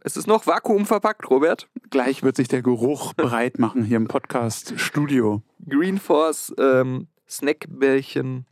Es 0.00 0.16
ist 0.16 0.26
noch 0.28 0.46
vakuumverpackt, 0.46 1.28
Robert. 1.30 1.68
Gleich 1.90 2.22
wird 2.22 2.36
sich 2.36 2.48
der 2.48 2.62
Geruch 2.62 3.14
breit 3.16 3.58
machen 3.58 3.82
hier 3.82 3.96
im 3.96 4.06
Podcast-Studio. 4.06 5.42
Green 5.68 5.98
Force 5.98 6.54
ähm, 6.58 7.08
Snackbällchen. 7.28 8.46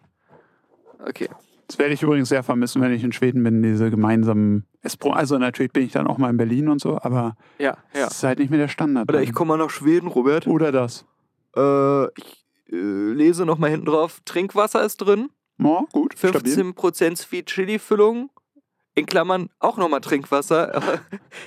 Okay. 1.06 1.28
Das 1.68 1.78
werde 1.78 1.94
ich 1.94 2.02
übrigens 2.02 2.28
sehr 2.28 2.42
vermissen, 2.42 2.82
wenn 2.82 2.92
ich 2.92 3.04
in 3.04 3.12
Schweden 3.12 3.42
bin, 3.42 3.62
diese 3.62 3.90
gemeinsamen 3.90 4.66
Espro. 4.82 5.12
Also 5.12 5.38
natürlich 5.38 5.72
bin 5.72 5.84
ich 5.84 5.92
dann 5.92 6.06
auch 6.06 6.18
mal 6.18 6.28
in 6.30 6.36
Berlin 6.36 6.68
und 6.68 6.80
so, 6.80 7.00
aber 7.00 7.36
Ja, 7.58 7.78
ja. 7.94 8.06
es 8.06 8.14
ist 8.14 8.22
halt 8.22 8.38
nicht 8.38 8.50
mehr 8.50 8.58
der 8.58 8.68
Standard. 8.68 9.08
Oder 9.08 9.22
ich 9.22 9.32
komme 9.32 9.56
mal 9.56 9.64
nach 9.64 9.70
Schweden, 9.70 10.08
Robert. 10.08 10.46
Oder 10.46 10.72
das. 10.72 11.06
Äh, 11.56 12.04
ich 12.18 12.44
äh, 12.70 12.76
lese 13.12 13.46
nochmal 13.46 13.70
hinten 13.70 13.86
drauf. 13.86 14.20
Trinkwasser 14.24 14.84
ist 14.84 14.98
drin. 14.98 15.30
Oh, 15.62 15.84
gut, 15.92 16.18
stabil. 16.18 16.52
15% 16.52 17.16
Sweet 17.16 17.46
Chili 17.46 17.78
Füllung. 17.78 18.30
In 18.96 19.06
Klammern 19.06 19.50
auch 19.58 19.76
nochmal 19.76 20.00
Trinkwasser. 20.00 21.00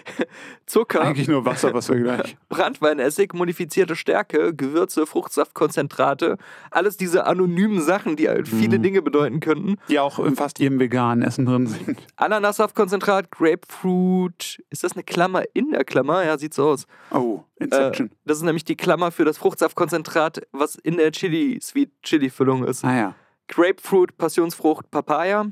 Zucker, 0.65 1.01
Eigentlich 1.01 1.29
nur 1.29 1.45
Wasser, 1.45 1.73
was 1.73 1.87
wir 1.87 1.95
gleich. 1.97 2.35
Brandweinessig, 2.49 3.33
modifizierte 3.33 3.95
Stärke, 3.95 4.53
Gewürze, 4.53 5.05
Fruchtsaftkonzentrate. 5.05 6.37
Alles 6.71 6.97
diese 6.97 7.25
anonymen 7.25 7.81
Sachen, 7.81 8.17
die 8.17 8.27
halt 8.27 8.49
viele 8.49 8.77
Mhm. 8.79 8.83
Dinge 8.83 9.01
bedeuten 9.01 9.39
könnten. 9.39 9.77
Die 9.89 9.97
auch 9.97 10.19
in 10.19 10.35
fast 10.35 10.59
jedem 10.59 10.77
veganen 10.79 11.23
Essen 11.25 11.45
drin 11.45 11.67
sind. 11.67 12.05
Ananassaftkonzentrat, 12.17 13.31
Grapefruit. 13.31 14.61
Ist 14.69 14.83
das 14.83 14.93
eine 14.93 15.03
Klammer 15.03 15.43
in 15.53 15.71
der 15.71 15.85
Klammer? 15.85 16.25
Ja, 16.25 16.37
sieht 16.37 16.53
so 16.53 16.67
aus. 16.69 16.85
Oh, 17.11 17.43
Inception. 17.55 18.11
Das 18.25 18.37
ist 18.37 18.43
nämlich 18.43 18.65
die 18.65 18.75
Klammer 18.75 19.09
für 19.11 19.23
das 19.23 19.37
Fruchtsaftkonzentrat, 19.37 20.41
was 20.51 20.75
in 20.75 20.97
der 20.97 21.11
Chili, 21.13 21.59
Sweet 21.61 21.91
Chili 22.03 22.29
Füllung 22.29 22.65
ist. 22.65 22.83
ah 22.83 22.93
ja. 22.95 23.15
Grapefruit, 23.47 24.17
Passionsfrucht, 24.17 24.91
Papaya. 24.91 25.45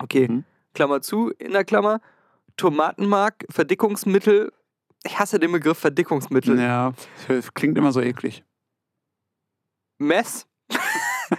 Okay, 0.00 0.28
Mhm. 0.28 0.44
Klammer 0.74 1.02
zu, 1.02 1.30
in 1.38 1.52
der 1.52 1.64
Klammer. 1.64 2.00
Tomatenmark, 2.56 3.46
Verdickungsmittel. 3.48 4.52
Ich 5.04 5.16
hasse 5.18 5.38
den 5.38 5.52
Begriff 5.52 5.78
Verdickungsmittel. 5.78 6.58
Ja, 6.58 6.92
das 7.28 7.54
klingt 7.54 7.78
immer 7.78 7.92
so 7.92 8.00
eklig. 8.00 8.42
Mess. 9.98 10.48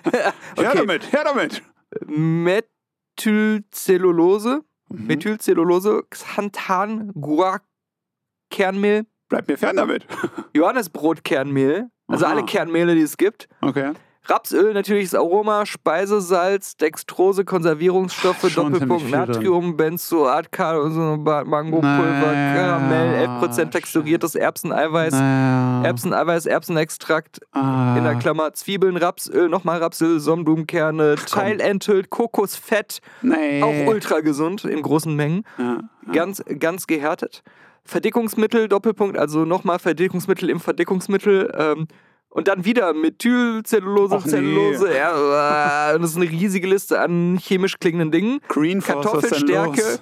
Her 0.03 0.33
okay. 0.55 0.77
damit, 0.77 1.11
her 1.11 1.25
damit! 1.25 1.61
Methylcellulose. 2.07 4.63
Mhm. 4.89 5.07
Methylcellulose, 5.07 6.03
Xanthan, 6.09 7.11
Guar, 7.13 7.59
Kernmehl, 8.49 9.05
Bleib 9.31 9.47
mir 9.47 9.57
fern 9.57 9.77
damit. 9.77 10.05
Johannesbrotkernmehl. 10.53 11.89
Also 12.07 12.25
Aha. 12.25 12.33
alle 12.33 12.43
Kernmehle, 12.43 12.95
die 12.95 13.01
es 13.01 13.15
gibt. 13.15 13.47
Okay. 13.61 13.93
Rapsöl, 14.25 14.73
natürliches 14.73 15.15
Aroma, 15.15 15.65
Speisesalz, 15.65 16.77
Dextrose, 16.77 17.43
Konservierungsstoffe, 17.43 18.49
Schon 18.51 18.71
Doppelpunkt. 18.71 19.09
Natrium, 19.09 19.75
Benzoat, 19.77 20.49
Mangopulver, 20.57 21.81
Naja, 22.31 22.55
Karamell, 22.55 23.27
11% 23.27 23.71
texturiertes 23.71 24.35
Erbseneiweiß, 24.35 25.13
Naja. 25.13 25.83
Erbseneiweiß, 25.85 26.45
Erbsenextrakt, 26.45 27.39
Ah. 27.51 27.95
in 27.97 28.03
der 28.03 28.15
Klammer 28.15 28.53
Zwiebeln, 28.53 28.95
Rapsöl, 28.95 29.49
nochmal 29.49 29.79
Rapsöl, 29.81 30.19
Sonnenblumenkerne, 30.19 31.15
teilenthüllt, 31.15 32.11
Kokosfett, 32.11 32.99
Nee. 33.23 33.63
auch 33.63 33.87
ultra 33.91 34.19
gesund 34.19 34.65
in 34.65 34.83
großen 34.83 35.15
Mengen, 35.15 35.43
Ja. 35.57 35.79
ganz, 36.13 36.43
ganz 36.59 36.85
gehärtet. 36.85 37.41
Verdickungsmittel, 37.83 38.67
Doppelpunkt, 38.69 39.17
also 39.17 39.45
nochmal 39.45 39.79
Verdickungsmittel 39.79 40.47
im 40.51 40.59
Verdickungsmittel, 40.59 41.51
ähm, 41.57 41.87
und 42.31 42.47
dann 42.47 42.65
wieder 42.65 42.93
Methylcellulose, 42.93 44.15
Och 44.15 44.25
nee. 44.25 44.31
Zellulose, 44.31 44.95
ja, 44.95 45.91
äh, 45.91 45.99
das 45.99 46.11
ist 46.11 46.17
eine 46.17 46.29
riesige 46.29 46.67
Liste 46.67 46.99
an 46.99 47.37
chemisch 47.37 47.77
klingenden 47.77 48.11
Dingen. 48.11 48.39
Green 48.47 48.81
Kartoffelstärke, 48.81 49.99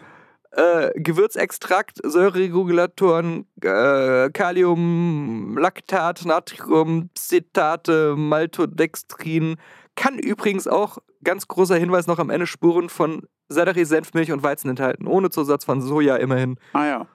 äh, 0.51 0.91
Gewürzextrakt, 0.95 2.00
Säureregulatoren, 2.03 3.45
äh, 3.62 4.29
Kalium, 4.29 5.57
Laktat, 5.57 6.24
Natrium, 6.25 7.09
Cetate, 7.17 8.15
Maltodextrin. 8.15 9.55
Kann 9.95 10.19
übrigens 10.19 10.67
auch, 10.67 11.00
ganz 11.24 11.48
großer 11.48 11.75
Hinweis 11.75 12.07
noch 12.07 12.19
am 12.19 12.29
Ende, 12.29 12.48
Spuren 12.48 12.89
von 12.89 13.24
Sellerie, 13.50 13.86
Senfmilch 13.86 14.31
und 14.31 14.43
Weizen 14.43 14.69
enthalten. 14.69 15.07
Ohne 15.07 15.31
Zusatz 15.31 15.65
von 15.65 15.81
Soja 15.81 16.15
immerhin. 16.17 16.57
Ah 16.74 16.86
ja. 16.86 17.07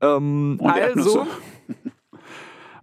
Ähm, 0.00 0.58
also. 0.62 1.26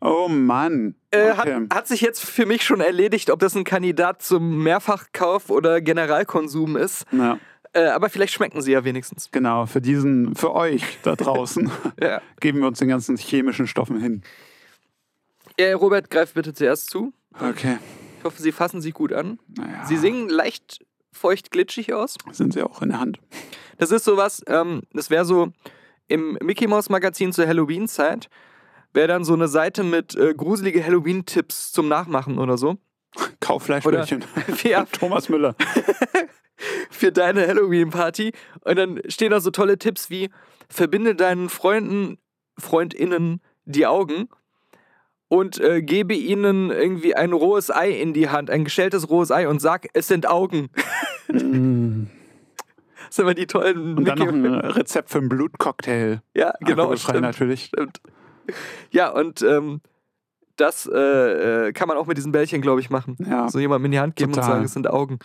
Oh 0.01 0.27
Mann. 0.29 0.96
äh, 1.12 1.32
Okay. 1.32 1.38
hat, 1.70 1.74
hat 1.74 1.88
sich 1.88 2.01
jetzt 2.01 2.24
für 2.24 2.46
mich 2.46 2.63
schon 2.63 2.82
erledigt, 2.82 3.29
ob 3.29 3.39
das 3.39 3.56
ein 3.56 3.63
Kandidat 3.63 4.22
zum 4.22 4.63
Mehrfachkauf 4.63 5.50
oder 5.50 5.82
Generalkonsum 5.82 6.77
ist. 6.77 7.06
Ja, 7.12 7.38
Äh, 7.74 7.86
aber 7.89 8.10
vielleicht 8.10 8.34
schmecken 8.34 8.62
sie 8.62 8.72
ja 8.72 8.84
wenigstens. 8.84 9.29
genau. 9.32 9.65
Für 9.68 9.82
diesen, 9.82 10.36
für 10.36 10.53
euch 10.56 10.98
da 11.03 11.15
draußen 11.18 11.70
Ja. 12.01 12.22
geben 12.39 12.60
wir 12.62 12.68
uns 12.68 12.79
den 12.79 12.88
ganzen 12.88 13.18
chemischen 13.18 13.68
Stoffen 13.68 14.00
hin. 14.00 14.24
Äh, 15.58 15.74
Robert, 15.74 16.10
greif 16.10 16.34
bitte 16.34 16.53
zuerst 16.53 16.89
zu. 16.89 17.13
Okay. 17.39 17.77
Ich 18.18 18.24
hoffe, 18.24 18.41
Sie 18.41 18.51
fassen 18.51 18.82
sich 18.82 18.94
gut 18.94 19.13
an. 19.13 19.39
Naja. 19.58 19.86
Sie 19.86 19.98
singen 19.98 20.29
leicht 20.29 20.84
feucht 21.12 21.51
glitschig 21.51 21.94
aus. 21.94 22.15
Sind 22.32 22.53
sie 22.53 22.63
auch 22.63 22.82
in 22.82 22.89
der 22.89 23.00
Hand. 23.00 23.20
Das 23.77 23.91
ist 23.91 24.03
sowas, 24.06 24.41
ähm, 24.48 24.82
das 24.94 25.10
wäre 25.10 25.25
so 25.25 25.51
im 26.08 26.38
Mickey 26.41 26.68
Mouse 26.68 26.89
Magazin 26.89 27.32
zur 27.34 27.48
Halloween-Zeit, 27.48 28.29
wäre 28.93 29.08
dann 29.08 29.24
so 29.24 29.34
eine 29.34 29.48
Seite 29.48 29.84
mit 29.84 30.15
äh, 30.15 30.34
gruselige 30.34 30.84
Halloween-Tipps 30.84 31.72
zum 31.72 31.88
Nachmachen 31.88 32.38
oder 32.39 32.58
so. 32.58 32.77
Kauffleischbällchen. 33.39 34.24
Ja, 34.63 34.86
Thomas 34.91 35.29
Müller. 35.29 35.55
für 36.89 37.12
deine 37.12 37.48
Halloween-Party. 37.48 38.34
Und 38.62 38.77
dann 38.77 39.01
stehen 39.08 39.31
da 39.31 39.39
so 39.39 39.51
tolle 39.51 39.77
Tipps 39.77 40.10
wie: 40.10 40.29
Verbinde 40.69 41.15
deinen 41.15 41.50
Freunden, 41.50 42.17
FreundInnen 42.58 43.41
die 43.65 43.86
Augen 43.88 44.29
und 45.27 45.60
äh, 45.60 45.81
gebe 45.81 46.15
ihnen 46.15 46.72
irgendwie 46.72 47.15
ein 47.15 47.34
rohes 47.34 47.72
Ei 47.72 47.91
in 47.91 48.13
die 48.13 48.29
Hand, 48.29 48.50
ein 48.50 48.63
geschältes 48.63 49.10
rohes 49.10 49.31
Ei 49.31 49.48
und 49.48 49.60
sag, 49.60 49.88
es 49.93 50.08
sind 50.08 50.27
Augen. 50.27 50.69
Mm. 51.27 52.05
Das 53.08 53.15
sind 53.15 53.25
immer 53.25 53.34
die 53.34 53.48
tollen 53.48 53.98
Und 53.98 54.05
dann 54.05 54.19
noch 54.19 54.27
ein 54.27 54.46
Rezept 54.46 55.10
für 55.10 55.19
einen 55.19 55.29
Blutcocktail. 55.29 56.22
Ja, 56.36 56.53
genau. 56.60 56.96
Stimmt, 56.96 57.22
natürlich. 57.22 57.65
stimmt. 57.65 58.01
Ja, 58.91 59.10
und 59.10 59.41
ähm, 59.41 59.82
das 60.56 60.86
äh, 60.91 61.68
äh, 61.68 61.72
kann 61.74 61.88
man 61.88 61.98
auch 61.98 62.06
mit 62.08 62.18
diesen 62.18 62.32
Bällchen, 62.32 62.62
glaube 62.62 62.82
ich, 62.82 62.89
machen. 62.89 63.15
Ja. 63.20 63.48
So 63.50 63.60
jemandem 63.60 63.86
in 63.86 63.91
die 63.91 64.00
Hand 64.00 64.15
geben 64.15 64.32
und 64.32 64.36
Total. 64.36 64.51
sagen, 64.51 64.65
es 64.65 64.74
sind 64.74 64.89
Augen. 64.89 65.20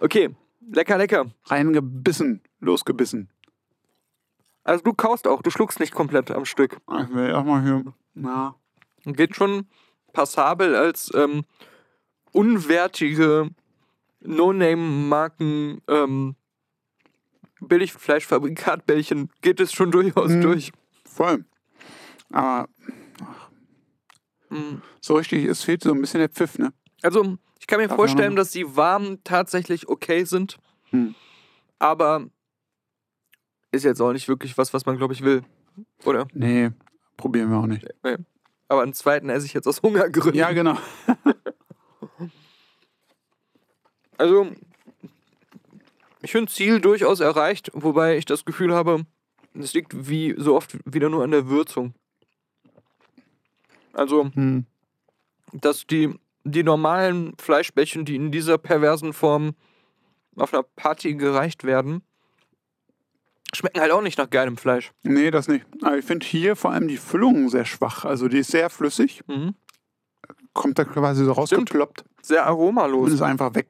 Okay, 0.00 0.30
lecker, 0.72 0.96
lecker. 0.96 1.26
Reingebissen, 1.44 2.40
losgebissen. 2.60 3.28
Also 4.64 4.82
du 4.84 4.92
kaust 4.94 5.26
auch, 5.26 5.42
du 5.42 5.50
schluckst 5.50 5.80
nicht 5.80 5.92
komplett 5.94 6.30
am 6.30 6.44
Stück. 6.44 6.78
Ich 7.02 7.14
will 7.14 7.34
auch 7.34 7.44
mal 7.44 7.62
hier. 7.62 7.84
Na. 8.14 8.54
Geht 9.04 9.34
schon 9.36 9.66
passabel 10.12 10.74
als 10.74 11.10
ähm, 11.14 11.44
unwertige 12.32 13.50
No-Name-Marken 14.20 15.80
ähm, 15.88 16.36
Billigfleischfabrikatbällchen 17.60 19.30
geht 19.42 19.60
es 19.60 19.72
schon 19.72 19.90
durchaus 19.90 20.30
Mhm. 20.30 20.40
durch. 20.42 20.72
Voll. 21.04 21.44
Aber 22.32 22.68
Mm. 24.50 24.82
so 25.00 25.14
richtig, 25.14 25.44
es 25.44 25.62
fehlt 25.62 25.82
so 25.82 25.92
ein 25.92 26.00
bisschen 26.00 26.18
der 26.18 26.28
Pfiff, 26.28 26.58
ne? 26.58 26.72
Also, 27.02 27.38
ich 27.60 27.66
kann 27.66 27.80
mir 27.80 27.86
Darf 27.86 27.96
vorstellen, 27.96 28.34
dass 28.36 28.52
sie 28.52 28.76
warm 28.76 29.22
tatsächlich 29.22 29.88
okay 29.88 30.24
sind. 30.24 30.58
Hm. 30.90 31.14
Aber 31.78 32.26
ist 33.70 33.84
jetzt 33.84 34.00
auch 34.00 34.12
nicht 34.12 34.28
wirklich 34.28 34.58
was, 34.58 34.74
was 34.74 34.86
man, 34.86 34.96
glaube 34.98 35.14
ich, 35.14 35.22
will. 35.22 35.42
Oder? 36.04 36.26
Nee, 36.34 36.70
probieren 37.16 37.50
wir 37.50 37.58
auch 37.58 37.66
nicht. 37.66 37.86
Aber 38.68 38.82
einen 38.82 38.92
zweiten 38.92 39.30
esse 39.30 39.46
ich 39.46 39.54
jetzt 39.54 39.68
aus 39.68 39.82
Hungergründen. 39.82 40.34
Ja, 40.34 40.52
genau. 40.52 40.76
Also, 44.18 44.50
ich 46.20 46.30
finde 46.30 46.52
Ziel 46.52 46.78
durchaus 46.78 47.20
erreicht, 47.20 47.70
wobei 47.72 48.18
ich 48.18 48.26
das 48.26 48.44
Gefühl 48.44 48.74
habe, 48.74 49.06
es 49.54 49.72
liegt 49.72 50.10
wie 50.10 50.34
so 50.36 50.56
oft 50.56 50.76
wieder 50.84 51.08
nur 51.08 51.24
an 51.24 51.30
der 51.30 51.48
Würzung. 51.48 51.94
Also, 53.92 54.30
Hm. 54.34 54.66
dass 55.52 55.86
die, 55.86 56.14
die 56.44 56.62
normalen 56.62 57.34
Fleischbällchen, 57.38 58.04
die 58.04 58.16
in 58.16 58.30
dieser 58.30 58.58
perversen 58.58 59.12
Form 59.12 59.54
auf 60.36 60.52
einer 60.54 60.62
Party 60.62 61.14
gereicht 61.14 61.64
werden, 61.64 62.02
schmecken 63.52 63.80
halt 63.80 63.90
auch 63.92 64.02
nicht 64.02 64.16
nach 64.18 64.30
geilem 64.30 64.56
Fleisch. 64.56 64.92
Nee, 65.02 65.30
das 65.30 65.48
nicht. 65.48 65.66
Aber 65.82 65.98
ich 65.98 66.04
finde 66.04 66.24
hier 66.24 66.54
vor 66.56 66.70
allem 66.70 66.86
die 66.88 66.96
Füllung 66.96 67.48
sehr 67.48 67.64
schwach. 67.64 68.04
Also 68.04 68.28
die 68.28 68.38
ist 68.38 68.50
sehr 68.52 68.70
flüssig, 68.70 69.22
Mhm. 69.26 69.54
kommt 70.52 70.78
da 70.78 70.84
quasi 70.84 71.24
so 71.24 71.32
rausgeploppt 71.32 72.04
Sehr 72.22 72.42
und 72.42 72.48
aromalos, 72.48 73.12
ist 73.12 73.22
einfach 73.22 73.54
weg. 73.54 73.68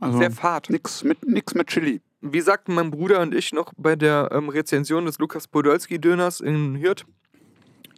Also 0.00 0.18
sehr 0.18 0.30
fad. 0.30 0.68
nix 0.70 1.04
mit, 1.04 1.24
nix 1.26 1.54
mit 1.54 1.68
Chili. 1.68 2.00
Wie 2.20 2.40
sagten 2.40 2.74
mein 2.74 2.90
Bruder 2.90 3.20
und 3.20 3.34
ich 3.34 3.52
noch 3.52 3.72
bei 3.76 3.94
der 3.96 4.28
ähm, 4.32 4.48
Rezension 4.48 5.06
des 5.06 5.18
Lukas 5.18 5.46
Podolski-Döners 5.48 6.40
in 6.40 6.76
Hürth, 6.80 7.04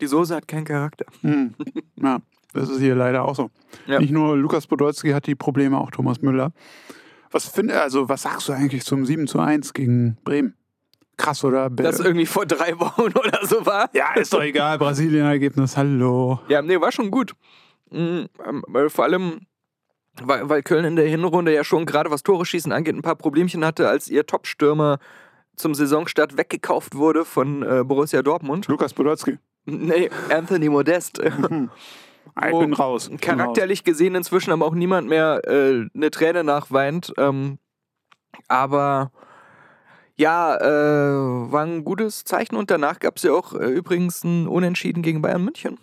die 0.00 0.06
Soße 0.06 0.34
hat 0.34 0.48
keinen 0.48 0.64
Charakter. 0.64 1.06
Hm. 1.22 1.54
Ja, 1.96 2.20
das 2.52 2.70
ist 2.70 2.80
hier 2.80 2.94
leider 2.94 3.24
auch 3.24 3.34
so. 3.34 3.50
Ja. 3.86 3.98
Nicht 3.98 4.12
nur 4.12 4.36
Lukas 4.36 4.66
Podolski 4.66 5.10
hat 5.10 5.26
die 5.26 5.34
Probleme, 5.34 5.78
auch 5.78 5.90
Thomas 5.90 6.22
Müller. 6.22 6.52
Was 7.30 7.46
finde, 7.46 7.80
also 7.80 8.08
was 8.08 8.22
sagst 8.22 8.48
du 8.48 8.52
eigentlich 8.52 8.84
zum 8.84 9.04
7 9.04 9.26
zu 9.26 9.38
1 9.38 9.74
gegen 9.74 10.16
Bremen? 10.24 10.54
Krass, 11.18 11.44
oder? 11.44 11.68
Das 11.68 12.00
irgendwie 12.00 12.26
vor 12.26 12.46
drei 12.46 12.78
Wochen 12.78 13.02
oder 13.18 13.40
so 13.44 13.66
war. 13.66 13.90
ja, 13.92 14.14
ist 14.14 14.32
doch 14.32 14.42
egal, 14.42 14.78
Brasilien-Ergebnis, 14.78 15.76
hallo. 15.76 16.40
Ja, 16.48 16.62
nee, 16.62 16.80
war 16.80 16.92
schon 16.92 17.10
gut. 17.10 17.34
Mhm, 17.90 18.28
ähm, 18.46 18.64
vor 18.88 19.04
allem, 19.04 19.40
weil, 20.22 20.48
weil 20.48 20.62
Köln 20.62 20.84
in 20.84 20.96
der 20.96 21.08
Hinrunde 21.08 21.52
ja 21.52 21.64
schon 21.64 21.86
gerade 21.86 22.10
was 22.10 22.22
Tore 22.22 22.46
schießen 22.46 22.72
angeht, 22.72 22.94
ein 22.94 23.02
paar 23.02 23.16
Problemchen 23.16 23.64
hatte, 23.64 23.88
als 23.88 24.08
ihr 24.08 24.26
Top-Stürmer 24.26 24.98
zum 25.56 25.74
Saisonstart 25.74 26.36
weggekauft 26.36 26.94
wurde 26.94 27.24
von 27.24 27.62
äh, 27.62 27.82
Borussia 27.84 28.22
Dortmund. 28.22 28.68
Lukas 28.68 28.94
Podolski. 28.94 29.38
Nee, 29.68 30.10
Anthony 30.30 30.68
Modest. 30.68 31.20
Ich 32.46 32.52
Wo 32.52 32.60
bin 32.60 32.72
raus. 32.72 33.04
Ich 33.04 33.08
bin 33.08 33.16
raus. 33.18 33.38
Charakterlich 33.38 33.82
gesehen 33.82 34.14
inzwischen 34.14 34.52
aber 34.52 34.64
auch 34.64 34.74
niemand 34.74 35.08
mehr 35.08 35.40
äh, 35.44 35.88
eine 35.92 36.10
Träne 36.12 36.44
nachweint. 36.44 37.12
Ähm, 37.18 37.58
aber 38.46 39.10
ja, 40.14 40.54
äh, 40.56 41.50
war 41.50 41.64
ein 41.64 41.84
gutes 41.84 42.24
Zeichen 42.24 42.54
und 42.54 42.70
danach 42.70 43.00
gab 43.00 43.16
es 43.16 43.24
ja 43.24 43.32
auch 43.32 43.54
äh, 43.54 43.66
übrigens 43.66 44.22
ein 44.22 44.46
Unentschieden 44.46 45.02
gegen 45.02 45.20
Bayern 45.20 45.44
München. 45.44 45.78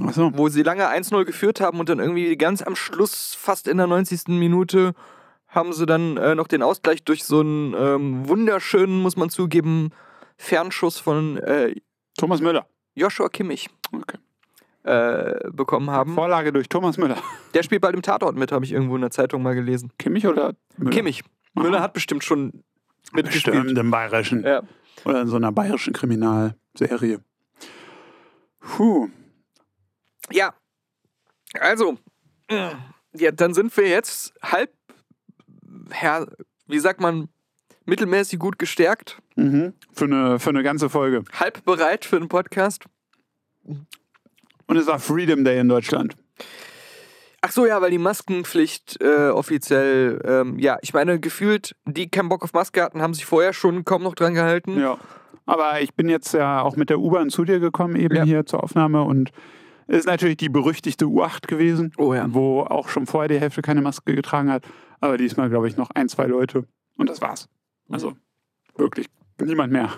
Achso. 0.00 0.32
wo 0.34 0.48
sie 0.48 0.62
lange 0.62 0.88
1-0 0.88 1.24
geführt 1.24 1.60
haben 1.60 1.78
und 1.78 1.88
dann 1.88 2.00
irgendwie 2.00 2.36
ganz 2.36 2.62
am 2.62 2.74
Schluss, 2.74 3.34
fast 3.38 3.68
in 3.68 3.76
der 3.76 3.86
90. 3.86 4.28
Minute, 4.28 4.92
haben 5.46 5.72
sie 5.72 5.86
dann 5.86 6.16
äh, 6.16 6.34
noch 6.34 6.48
den 6.48 6.62
Ausgleich 6.62 7.04
durch 7.04 7.24
so 7.24 7.40
einen 7.40 7.74
ähm, 7.74 8.28
wunderschönen, 8.28 9.00
muss 9.00 9.16
man 9.16 9.30
zugeben, 9.30 9.90
Fernschuss 10.36 10.98
von 10.98 11.36
äh, 11.38 11.76
Thomas 12.18 12.40
Müller. 12.40 12.66
Joshua 12.94 13.28
Kimmich 13.28 13.68
Okay. 13.92 14.18
äh, 14.84 15.50
bekommen 15.50 15.90
haben. 15.90 16.14
Vorlage 16.14 16.52
durch 16.52 16.68
Thomas 16.68 16.96
Müller. 16.98 17.16
Der 17.54 17.62
spielt 17.62 17.82
bald 17.82 17.94
im 17.94 18.02
Tatort 18.02 18.36
mit, 18.36 18.52
habe 18.52 18.64
ich 18.64 18.72
irgendwo 18.72 18.94
in 18.96 19.00
der 19.02 19.10
Zeitung 19.10 19.42
mal 19.42 19.54
gelesen. 19.54 19.92
Kimmich 19.98 20.26
oder 20.26 20.54
Müller? 20.76 20.90
Kimmich. 20.90 21.22
Aha. 21.54 21.64
Müller 21.64 21.80
hat 21.80 21.92
bestimmt 21.92 22.24
schon 22.24 22.64
mitgespielt. 23.12 23.56
Bestimmt 23.56 23.78
im 23.78 23.90
Bayerischen. 23.90 24.42
Ja. 24.44 24.62
Oder 25.04 25.22
in 25.22 25.28
so 25.28 25.36
einer 25.36 25.52
bayerischen 25.52 25.92
Kriminalserie. 25.92 27.20
Puh. 28.60 29.08
ja, 30.30 30.54
also, 31.60 31.98
ja, 33.12 33.30
dann 33.30 33.54
sind 33.54 33.76
wir 33.76 33.88
jetzt 33.88 34.32
halb, 34.42 34.72
Herr, 35.90 36.26
wie 36.66 36.78
sagt 36.78 37.00
man, 37.00 37.28
mittelmäßig 37.86 38.38
gut 38.38 38.58
gestärkt. 38.58 39.18
Mhm. 39.36 39.74
Für, 39.92 40.04
eine, 40.06 40.38
für 40.38 40.50
eine 40.50 40.62
ganze 40.62 40.88
Folge. 40.90 41.24
halb 41.38 41.64
bereit 41.64 42.04
für 42.04 42.16
einen 42.16 42.28
Podcast. 42.28 42.84
Und 43.64 44.76
es 44.76 44.86
war 44.86 44.98
Freedom 44.98 45.44
Day 45.44 45.58
in 45.60 45.68
Deutschland. 45.68 46.16
Ach 47.42 47.50
so, 47.52 47.66
ja, 47.66 47.80
weil 47.82 47.90
die 47.90 47.98
Maskenpflicht 47.98 49.00
äh, 49.02 49.28
offiziell, 49.28 50.18
ähm, 50.24 50.58
ja, 50.58 50.78
ich 50.80 50.94
meine, 50.94 51.20
gefühlt, 51.20 51.76
die 51.84 52.08
keinen 52.08 52.30
Bock 52.30 52.42
auf 52.42 52.54
Maske 52.54 52.82
hatten, 52.82 53.02
haben 53.02 53.12
sich 53.12 53.26
vorher 53.26 53.52
schon 53.52 53.84
kaum 53.84 54.02
noch 54.02 54.14
dran 54.14 54.32
gehalten. 54.32 54.80
Ja. 54.80 54.96
Aber 55.44 55.82
ich 55.82 55.92
bin 55.94 56.08
jetzt 56.08 56.32
ja 56.32 56.62
auch 56.62 56.76
mit 56.76 56.88
der 56.88 57.00
U-Bahn 57.00 57.28
zu 57.28 57.44
dir 57.44 57.60
gekommen, 57.60 57.96
eben 57.96 58.16
Ja. 58.16 58.24
hier 58.24 58.46
zur 58.46 58.64
Aufnahme. 58.64 59.02
Und 59.02 59.30
es 59.86 59.98
ist 59.98 60.06
natürlich 60.06 60.38
die 60.38 60.48
berüchtigte 60.48 61.04
U8 61.04 61.46
gewesen, 61.46 61.92
Oh 61.98 62.14
ja. 62.14 62.24
wo 62.30 62.60
auch 62.62 62.88
schon 62.88 63.04
vorher 63.06 63.28
die 63.28 63.38
Hälfte 63.38 63.60
keine 63.60 63.82
Maske 63.82 64.14
getragen 64.14 64.50
hat. 64.50 64.64
Aber 65.00 65.18
diesmal, 65.18 65.50
glaube 65.50 65.68
ich, 65.68 65.76
noch 65.76 65.90
ein, 65.90 66.08
zwei 66.08 66.24
Leute. 66.24 66.64
Und 66.96 67.10
das 67.10 67.20
war's. 67.20 67.50
Also 67.88 68.14
wirklich 68.76 69.08
niemand 69.40 69.72
mehr. 69.72 69.90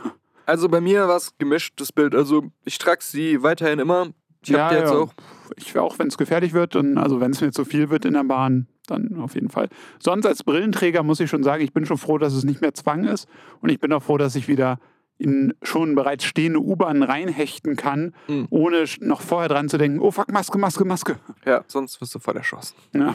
Also 0.44 0.68
bei 0.68 0.81
mir 0.81 1.09
war 1.09 1.16
es 1.16 1.37
gemischt, 1.38 1.81
das 1.81 1.92
Bild. 1.92 2.14
Also 2.14 2.44
ich 2.64 2.79
trage 2.79 3.03
sie 3.03 3.42
weiterhin 3.42 3.79
immer. 3.79 4.09
Ich 4.44 4.55
habe 4.55 4.75
Ja, 4.75 4.81
jetzt 4.81 4.92
ja. 4.92 4.99
auch. 4.99 5.12
Ich 5.57 5.79
auch, 5.79 5.99
wenn 5.99 6.09
es 6.09 6.18
gefährlich 6.18 6.53
wird, 6.53 6.77
und 6.77 6.99
also 6.99 7.20
wenn 7.20 7.31
es 7.31 7.40
mir 7.40 7.53
zu 7.53 7.64
viel 7.64 7.88
wird 7.88 8.05
in 8.05 8.14
der 8.14 8.25
Bahn, 8.25 8.66
dann 8.87 9.20
auf 9.20 9.35
jeden 9.35 9.49
Fall. 9.49 9.68
Sonst 10.01 10.27
als 10.27 10.42
Brillenträger 10.42 11.03
muss 11.03 11.20
ich 11.20 11.31
schon 11.31 11.42
sagen, 11.42 11.62
ich 11.62 11.72
bin 11.72 11.87
schon 11.87 11.99
froh, 11.99 12.18
dass 12.18 12.33
es 12.33 12.44
nicht 12.44 12.61
mehr 12.61 12.75
Zwang 12.75 13.05
ist. 13.05 13.29
Und 13.61 13.70
ich 13.70 13.81
bin 13.81 13.92
auch 13.92 14.03
froh, 14.03 14.18
dass 14.18 14.35
ich 14.37 14.49
wieder 14.49 14.79
in 15.18 15.55
schon 15.62 15.94
bereits 15.94 16.24
stehende 16.24 16.61
U-Bahnen 16.61 17.02
reinhechten 17.02 17.74
kann, 17.76 18.14
Mhm. 18.29 18.46
ohne 18.50 18.85
noch 19.00 19.22
vorher 19.22 19.48
dran 19.48 19.68
zu 19.68 19.79
denken, 19.79 19.98
oh 20.00 20.11
fuck, 20.11 20.31
Maske, 20.31 20.59
Maske, 20.59 20.85
Maske. 20.85 21.16
Ja, 21.46 21.64
sonst 21.68 21.98
wirst 22.00 22.14
du 22.14 22.18
voll 22.18 22.37
erschossen. 22.37 22.74
Ja, 22.92 23.14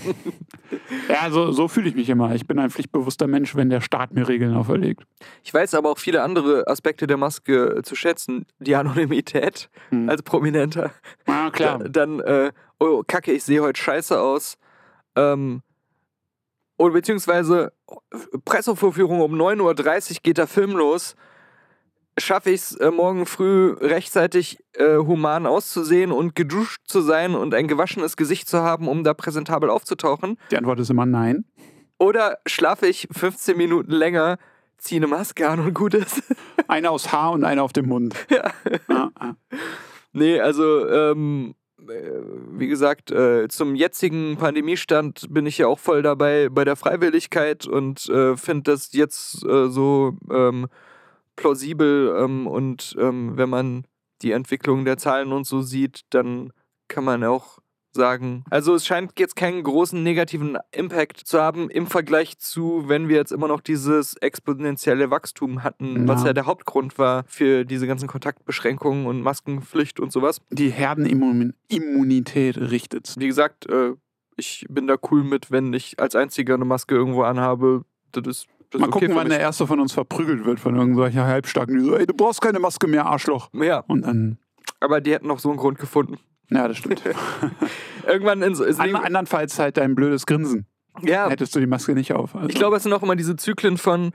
ja 1.09 1.29
so, 1.29 1.51
so 1.51 1.67
fühle 1.67 1.89
ich 1.89 1.95
mich 1.95 2.09
immer. 2.09 2.33
Ich 2.33 2.47
bin 2.47 2.57
ein 2.57 2.71
pflichtbewusster 2.71 3.27
Mensch, 3.27 3.55
wenn 3.55 3.69
der 3.69 3.81
Staat 3.81 4.13
mir 4.13 4.27
Regeln 4.27 4.55
auferlegt. 4.55 5.03
Ich 5.43 5.53
weiß 5.53 5.75
aber 5.75 5.91
auch 5.91 5.99
viele 5.99 6.23
andere 6.23 6.67
Aspekte 6.67 7.05
der 7.05 7.17
Maske 7.17 7.77
äh, 7.77 7.81
zu 7.83 7.95
schätzen. 7.95 8.45
Die 8.59 8.75
Anonymität 8.75 9.69
Mhm. 9.91 10.09
als 10.09 10.23
Prominenter. 10.23 10.91
Ja, 11.27 11.49
klar. 11.51 11.79
Da- 11.79 11.87
Dann, 11.89 12.19
äh, 12.21 12.51
oh, 12.79 13.03
kacke, 13.05 13.31
ich 13.31 13.43
sehe 13.43 13.61
heute 13.61 13.79
scheiße 13.79 14.19
aus. 14.19 14.57
Ähm, 15.15 15.61
oder 16.77 16.93
beziehungsweise 16.93 17.73
Pressevorführung 18.45 19.21
um 19.21 19.33
9.30 19.35 19.59
Uhr 20.15 20.17
geht 20.23 20.37
der 20.39 20.47
Film 20.47 20.71
los. 20.71 21.15
Schaffe 22.17 22.49
ich 22.51 22.61
es 22.61 22.75
äh, 22.75 22.91
morgen 22.91 23.25
früh 23.25 23.71
rechtzeitig 23.79 24.59
äh, 24.73 24.97
human 24.97 25.45
auszusehen 25.45 26.11
und 26.11 26.35
geduscht 26.35 26.81
zu 26.85 27.01
sein 27.01 27.35
und 27.35 27.53
ein 27.53 27.67
gewaschenes 27.67 28.17
Gesicht 28.17 28.49
zu 28.49 28.61
haben, 28.61 28.87
um 28.87 29.03
da 29.03 29.13
präsentabel 29.13 29.69
aufzutauchen? 29.69 30.37
Die 30.51 30.57
Antwort 30.57 30.79
ist 30.79 30.89
immer 30.89 31.05
nein. 31.05 31.45
Oder 31.97 32.39
schlafe 32.45 32.87
ich 32.87 33.07
15 33.11 33.55
Minuten 33.55 33.91
länger, 33.91 34.39
ziehe 34.77 34.99
eine 34.99 35.07
Maske 35.07 35.47
an 35.47 35.59
und 35.59 35.73
gut 35.73 35.93
ist? 35.93 36.23
Eine 36.67 36.89
aus 36.89 37.11
Haar 37.11 37.31
und 37.31 37.43
eine 37.43 37.61
auf 37.61 37.73
dem 37.73 37.87
Mund. 37.87 38.15
Ja. 38.29 38.51
Ja, 38.89 39.35
Nee, 40.13 40.39
also, 40.39 40.87
ähm, 40.89 41.53
äh, 41.87 42.21
wie 42.51 42.67
gesagt, 42.67 43.11
äh, 43.11 43.47
zum 43.47 43.75
jetzigen 43.75 44.37
Pandemiestand 44.37 45.27
bin 45.29 45.45
ich 45.45 45.57
ja 45.57 45.67
auch 45.67 45.79
voll 45.79 46.01
dabei 46.01 46.49
bei 46.49 46.65
der 46.65 46.75
Freiwilligkeit 46.75 47.65
und 47.65 48.09
äh, 48.09 48.35
finde 48.35 48.71
das 48.71 48.93
jetzt 48.93 49.39
so 49.41 50.17
ähm, 50.29 50.67
plausibel 51.41 52.15
ähm, 52.17 52.47
und 52.47 52.95
ähm, 52.99 53.35
wenn 53.35 53.49
man 53.49 53.85
die 54.21 54.31
Entwicklung 54.31 54.85
der 54.85 54.97
Zahlen 54.97 55.31
und 55.33 55.45
so 55.45 55.61
sieht, 55.61 56.01
dann 56.11 56.53
kann 56.87 57.03
man 57.03 57.23
auch 57.23 57.57
sagen, 57.93 58.45
also 58.49 58.73
es 58.73 58.85
scheint 58.85 59.19
jetzt 59.19 59.35
keinen 59.35 59.63
großen 59.63 60.01
negativen 60.01 60.57
Impact 60.71 61.17
zu 61.17 61.41
haben 61.41 61.69
im 61.69 61.87
Vergleich 61.87 62.37
zu, 62.37 62.83
wenn 62.87 63.09
wir 63.09 63.17
jetzt 63.17 63.33
immer 63.33 63.49
noch 63.49 63.59
dieses 63.59 64.15
exponentielle 64.17 65.11
Wachstum 65.11 65.61
hatten, 65.63 66.07
was 66.07 66.21
Ja. 66.21 66.27
ja 66.27 66.33
der 66.33 66.45
Hauptgrund 66.45 66.97
war 66.97 67.25
für 67.27 67.65
diese 67.65 67.87
ganzen 67.87 68.07
Kontaktbeschränkungen 68.07 69.07
und 69.07 69.21
Maskenpflicht 69.21 69.99
und 69.99 70.13
sowas. 70.13 70.39
Die 70.51 70.69
Herdenimmunität 70.69 72.57
richtet's. 72.57 73.19
Wie 73.19 73.27
gesagt, 73.27 73.69
äh, 73.69 73.93
ich 74.37 74.65
bin 74.69 74.87
da 74.87 74.95
cool 75.11 75.23
mit, 75.23 75.51
wenn 75.51 75.73
ich 75.73 75.99
als 75.99 76.15
einziger 76.15 76.53
eine 76.53 76.65
Maske 76.65 76.95
irgendwo 76.95 77.23
anhabe. 77.23 77.83
Das 78.13 78.25
ist, 78.25 78.47
Mal 78.73 78.87
okay 78.87 78.99
gucken, 78.99 79.15
wann 79.15 79.29
der 79.29 79.39
erste 79.39 79.67
von 79.67 79.79
uns 79.79 79.91
verprügelt 79.93 80.45
wird 80.45 80.59
von 80.59 80.75
irgendwelcher 80.75 81.25
Halbstarken, 81.25 81.77
die 81.77 81.83
so, 81.83 81.95
ey, 81.95 82.05
du 82.05 82.13
brauchst 82.13 82.41
keine 82.41 82.59
Maske 82.59 82.87
mehr, 82.87 83.05
Arschloch. 83.05 83.49
Ja, 83.53 83.79
Und 83.87 84.03
dann, 84.05 84.37
aber 84.79 85.01
die 85.01 85.11
hätten 85.13 85.27
noch 85.27 85.39
so 85.39 85.49
einen 85.49 85.57
Grund 85.57 85.77
gefunden. 85.79 86.17
ja, 86.49 86.67
das 86.67 86.77
stimmt. 86.77 87.01
Irgendwann 88.07 88.41
in 88.41 88.55
so. 88.55 88.63
An, 88.65 88.95
andernfalls 88.95 89.59
halt 89.59 89.77
dein 89.77 89.95
blödes 89.95 90.25
Grinsen. 90.25 90.65
ja, 91.01 91.29
Hättest 91.29 91.55
du 91.55 91.59
die 91.59 91.67
Maske 91.67 91.93
nicht 91.93 92.13
auf. 92.13 92.35
Also, 92.35 92.49
ich 92.49 92.55
glaube, 92.55 92.77
es 92.77 92.83
sind 92.83 92.93
auch 92.93 93.03
immer 93.03 93.15
diese 93.15 93.35
Zyklen 93.35 93.77
von. 93.77 94.11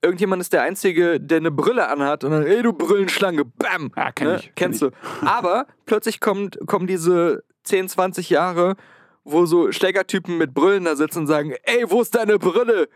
Irgendjemand 0.00 0.40
ist 0.40 0.52
der 0.52 0.62
Einzige, 0.62 1.18
der 1.18 1.38
eine 1.38 1.50
Brille 1.50 1.88
anhat 1.88 2.22
und 2.22 2.30
dann, 2.30 2.46
ey, 2.46 2.62
du 2.62 2.72
Brillenschlange, 2.72 3.44
bam! 3.44 3.90
Ja, 3.96 4.12
kenn 4.12 4.28
Ne? 4.28 4.36
ich, 4.36 4.42
kenn 4.44 4.52
Kennst 4.54 4.82
du. 4.82 4.90
Aber 5.22 5.66
plötzlich 5.86 6.20
kommt, 6.20 6.56
kommen 6.66 6.86
diese 6.86 7.42
10, 7.64 7.88
20 7.88 8.30
Jahre, 8.30 8.76
wo 9.24 9.44
so 9.44 9.72
Schlägertypen 9.72 10.38
mit 10.38 10.54
Brillen 10.54 10.84
da 10.84 10.94
sitzen 10.94 11.20
und 11.20 11.26
sagen, 11.26 11.52
ey, 11.64 11.84
wo 11.88 12.00
ist 12.00 12.14
deine 12.14 12.38
Brille? 12.38 12.88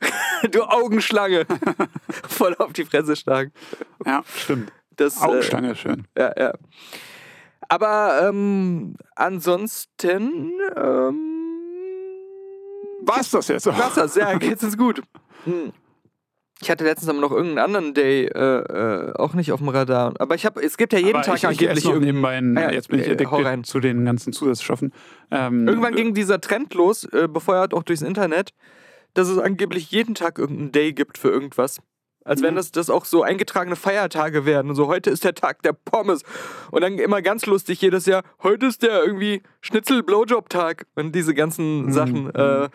du 0.50 0.62
Augenschlange! 0.62 1.46
Voll 2.28 2.54
auf 2.58 2.72
die 2.72 2.84
Fresse 2.84 3.16
schlagen. 3.16 3.52
Ja, 4.04 4.22
stimmt. 4.36 4.72
Das, 4.96 5.16
ist 5.16 5.78
schön. 5.78 6.06
Äh, 6.14 6.22
ja, 6.22 6.32
ja. 6.38 6.52
Aber 7.68 8.28
ähm, 8.28 8.96
ansonsten 9.14 10.52
ähm, 10.76 11.16
War's 13.02 13.30
das 13.30 13.48
jetzt? 13.48 13.66
war's 13.66 13.94
das. 13.94 14.14
Ja, 14.16 14.34
geht's 14.38 14.62
uns 14.64 14.76
gut. 14.76 15.02
Hm. 15.44 15.72
Ich 16.62 16.66
ich 16.66 16.70
hatte 16.70 16.84
letztens 16.84 17.08
aber 17.08 17.20
noch 17.20 17.30
irgendeinen 17.30 17.64
anderen 17.64 17.94
Day 17.94 18.26
äh, 18.26 18.38
äh, 19.08 19.12
auch 19.14 19.32
nicht 19.32 19.50
auf 19.50 19.60
dem 19.60 19.70
Radar. 19.70 20.12
Aber 20.18 20.34
ich 20.34 20.44
habe, 20.44 20.62
es 20.62 20.76
gibt 20.76 20.92
ja 20.92 20.98
jeden 20.98 21.14
Aber 21.16 21.22
Tag 21.24 21.36
ich, 21.36 21.42
ich 21.44 21.48
angeblich 21.48 21.84
irgend- 21.86 22.02
nebenbei, 22.04 22.36
ein- 22.36 22.54
Ja, 22.54 22.70
jetzt 22.70 22.88
bin 22.88 23.00
ich 23.00 23.08
äh, 23.08 23.24
hau 23.24 23.36
rein. 23.36 23.46
addicted 23.46 23.66
zu 23.66 23.80
den 23.80 24.04
ganzen 24.04 24.34
Zusatzstoffen. 24.34 24.92
Ähm, 25.30 25.66
Irgendwann 25.66 25.94
ging 25.94 26.12
dieser 26.12 26.38
Trend 26.38 26.74
los, 26.74 27.04
äh, 27.04 27.28
befeuert 27.28 27.72
auch 27.72 27.82
durchs 27.82 28.02
Internet, 28.02 28.50
dass 29.14 29.28
es 29.28 29.38
angeblich 29.38 29.90
jeden 29.90 30.14
Tag 30.14 30.38
irgendeinen 30.38 30.72
Day 30.72 30.92
gibt 30.92 31.18
für 31.18 31.28
irgendwas. 31.30 31.80
Als 32.22 32.42
wenn 32.42 32.52
Mhm. 32.52 32.56
das, 32.58 32.70
das 32.70 32.90
auch 32.90 33.06
so 33.06 33.22
eingetragene 33.22 33.76
Feiertage 33.76 34.44
werden. 34.44 34.68
Und 34.68 34.74
so, 34.76 34.88
heute 34.88 35.08
ist 35.10 35.24
der 35.24 35.34
Tag 35.34 35.62
der 35.62 35.72
Pommes. 35.72 36.22
Und 36.70 36.82
dann 36.82 36.98
immer 36.98 37.22
ganz 37.22 37.46
lustig 37.46 37.80
jedes 37.80 38.04
Jahr, 38.06 38.22
heute 38.42 38.66
ist 38.66 38.82
der 38.82 39.02
irgendwie 39.04 39.42
Schnitzel-Blowjob-Tag. 39.62 40.86
Und 40.96 41.14
diese 41.14 41.34
ganzen 41.34 41.86
Mhm. 41.86 41.92
Sachen, 41.92 42.34
äh, 42.34 42.68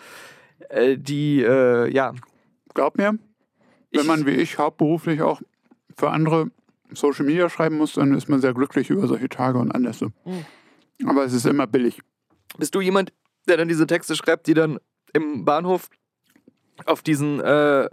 äh, 0.69 0.97
die, 0.97 1.41
äh, 1.43 1.91
ja. 1.93 2.13
Glaub 2.73 2.97
mir, 2.97 3.17
Ich- 3.91 3.99
wenn 3.99 4.07
man 4.07 4.25
wie 4.25 4.31
ich 4.31 4.57
hauptberuflich 4.57 5.21
auch 5.21 5.41
für 5.97 6.09
andere 6.09 6.47
Social 6.91 7.25
Media 7.25 7.49
schreiben 7.49 7.77
muss, 7.77 7.93
dann 7.93 8.13
ist 8.15 8.27
man 8.27 8.41
sehr 8.41 8.53
glücklich 8.53 8.89
über 8.89 9.07
solche 9.07 9.29
Tage 9.29 9.57
und 9.59 9.71
Anlässe. 9.71 10.07
Mhm. 10.25 11.07
Aber 11.07 11.23
es 11.23 11.33
ist 11.33 11.45
immer 11.45 11.67
billig. 11.67 12.01
Bist 12.57 12.73
du 12.75 12.81
jemand, 12.81 13.13
der 13.47 13.57
dann 13.57 13.67
diese 13.67 13.85
Texte 13.87 14.15
schreibt, 14.15 14.47
die 14.47 14.53
dann 14.53 14.79
im 15.13 15.45
Bahnhof 15.45 15.89
auf 16.85 17.01
diesen 17.01 17.39
äh, 17.39 17.87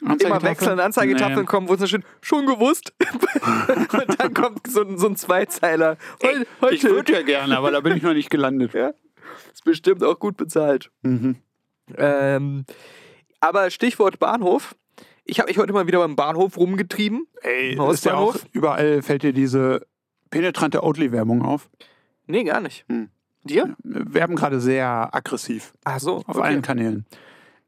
immer 0.00 0.42
wechselnden 0.42 0.80
Anzeigetafeln 0.80 1.40
Nee. 1.40 1.44
kommen, 1.44 1.68
wo 1.68 1.74
es 1.74 1.78
dann 1.80 1.88
steht, 1.88 2.04
schon 2.22 2.46
gewusst. 2.46 2.94
und 3.92 4.20
dann 4.20 4.32
kommt 4.34 4.66
so, 4.66 4.82
ein- 4.82 4.98
so 4.98 5.06
ein 5.08 5.16
Zweizeiler. 5.16 5.98
Heu- 6.22 6.44
Heute 6.62 6.74
Ich 6.74 6.82
würde 6.84 7.12
ja 7.12 7.22
gerne, 7.22 7.58
aber 7.58 7.70
da 7.70 7.80
bin 7.80 7.96
ich 7.96 8.02
noch 8.02 8.14
nicht 8.14 8.30
gelandet. 8.30 8.72
Ja. 8.72 8.92
ist 9.52 9.64
bestimmt 9.64 10.02
auch 10.02 10.18
gut 10.18 10.36
bezahlt. 10.36 10.90
Mhm. 11.02 11.36
Ähm, 11.96 12.64
aber 13.40 13.70
Stichwort 13.70 14.18
Bahnhof. 14.18 14.74
Ich 15.24 15.38
habe 15.38 15.48
mich 15.48 15.58
heute 15.58 15.72
mal 15.72 15.86
wieder 15.86 15.98
beim 15.98 16.16
Bahnhof 16.16 16.56
rumgetrieben. 16.56 17.26
Ey, 17.42 17.78
ist 17.92 18.04
ja 18.04 18.14
auch, 18.14 18.36
überall 18.52 19.02
fällt 19.02 19.22
dir 19.22 19.32
diese 19.32 19.86
penetrante 20.30 20.82
Oatly-Werbung 20.82 21.42
auf. 21.42 21.68
Nee, 22.26 22.44
gar 22.44 22.60
nicht. 22.60 22.84
Hm. 22.88 23.10
Dir? 23.44 23.74
Wir 23.82 24.14
werben 24.14 24.36
gerade 24.36 24.60
sehr 24.60 25.14
aggressiv 25.14 25.72
Ach 25.84 25.98
so, 25.98 26.16
auf 26.18 26.28
okay. 26.28 26.40
allen 26.40 26.62
Kanälen. 26.62 27.06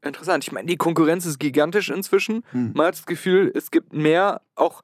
Interessant. 0.01 0.43
Ich 0.43 0.51
meine, 0.51 0.67
die 0.67 0.77
Konkurrenz 0.77 1.25
ist 1.25 1.39
gigantisch 1.39 1.89
inzwischen. 1.89 2.43
Hm. 2.51 2.71
Man 2.73 2.87
hat 2.87 2.95
das 2.95 3.05
Gefühl, 3.05 3.51
es 3.55 3.71
gibt 3.71 3.93
mehr, 3.93 4.41
auch 4.55 4.81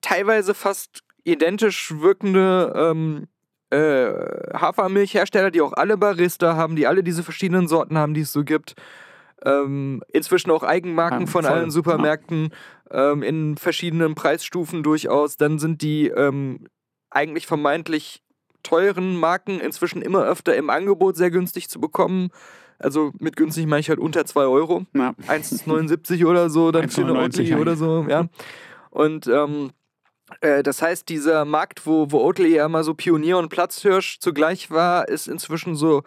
teilweise 0.00 0.54
fast 0.54 1.00
identisch 1.24 1.92
wirkende 1.98 2.72
ähm, 2.76 3.26
äh, 3.70 4.56
Hafermilchhersteller, 4.56 5.50
die 5.50 5.60
auch 5.60 5.72
alle 5.72 5.96
Barista 5.96 6.56
haben, 6.56 6.76
die 6.76 6.86
alle 6.86 7.02
diese 7.02 7.22
verschiedenen 7.22 7.66
Sorten 7.68 7.98
haben, 7.98 8.14
die 8.14 8.20
es 8.20 8.32
so 8.32 8.44
gibt. 8.44 8.74
Ähm, 9.44 10.02
inzwischen 10.12 10.50
auch 10.50 10.62
Eigenmarken 10.62 11.22
Ja, 11.22 11.26
von 11.26 11.44
allen 11.44 11.70
Supermärkten 11.70 12.50
ähm, 12.90 13.22
in 13.22 13.56
verschiedenen 13.56 14.14
Preisstufen 14.14 14.82
durchaus. 14.82 15.36
Dann 15.36 15.58
sind 15.58 15.82
die 15.82 16.08
ähm, 16.08 16.68
eigentlich 17.10 17.46
vermeintlich 17.46 18.23
teuren 18.64 19.16
Marken 19.16 19.60
inzwischen 19.60 20.02
immer 20.02 20.24
öfter 20.24 20.56
im 20.56 20.70
Angebot 20.70 21.16
sehr 21.16 21.30
günstig 21.30 21.68
zu 21.68 21.80
bekommen. 21.80 22.30
Also 22.80 23.12
mit 23.20 23.36
günstig 23.36 23.66
meine 23.66 23.80
ich 23.80 23.88
halt 23.88 24.00
unter 24.00 24.24
2 24.26 24.40
Euro. 24.46 24.84
Ja. 24.94 25.14
1,79 25.28 26.26
oder 26.26 26.50
so, 26.50 26.72
dann 26.72 26.88
für 26.88 27.02
eine 27.02 27.12
1,99 27.12 27.22
Oatly 27.22 27.54
oder 27.54 27.76
so, 27.76 28.06
ja. 28.08 28.26
Und 28.90 29.28
ähm, 29.28 29.70
äh, 30.40 30.62
das 30.62 30.82
heißt, 30.82 31.08
dieser 31.08 31.44
Markt, 31.44 31.86
wo, 31.86 32.10
wo 32.10 32.18
Oatly 32.20 32.56
ja 32.56 32.66
immer 32.66 32.82
so 32.82 32.94
Pionier 32.94 33.38
und 33.38 33.48
Platzhirsch 33.48 34.18
zugleich 34.18 34.70
war, 34.70 35.08
ist 35.08 35.28
inzwischen 35.28 35.76
so 35.76 36.02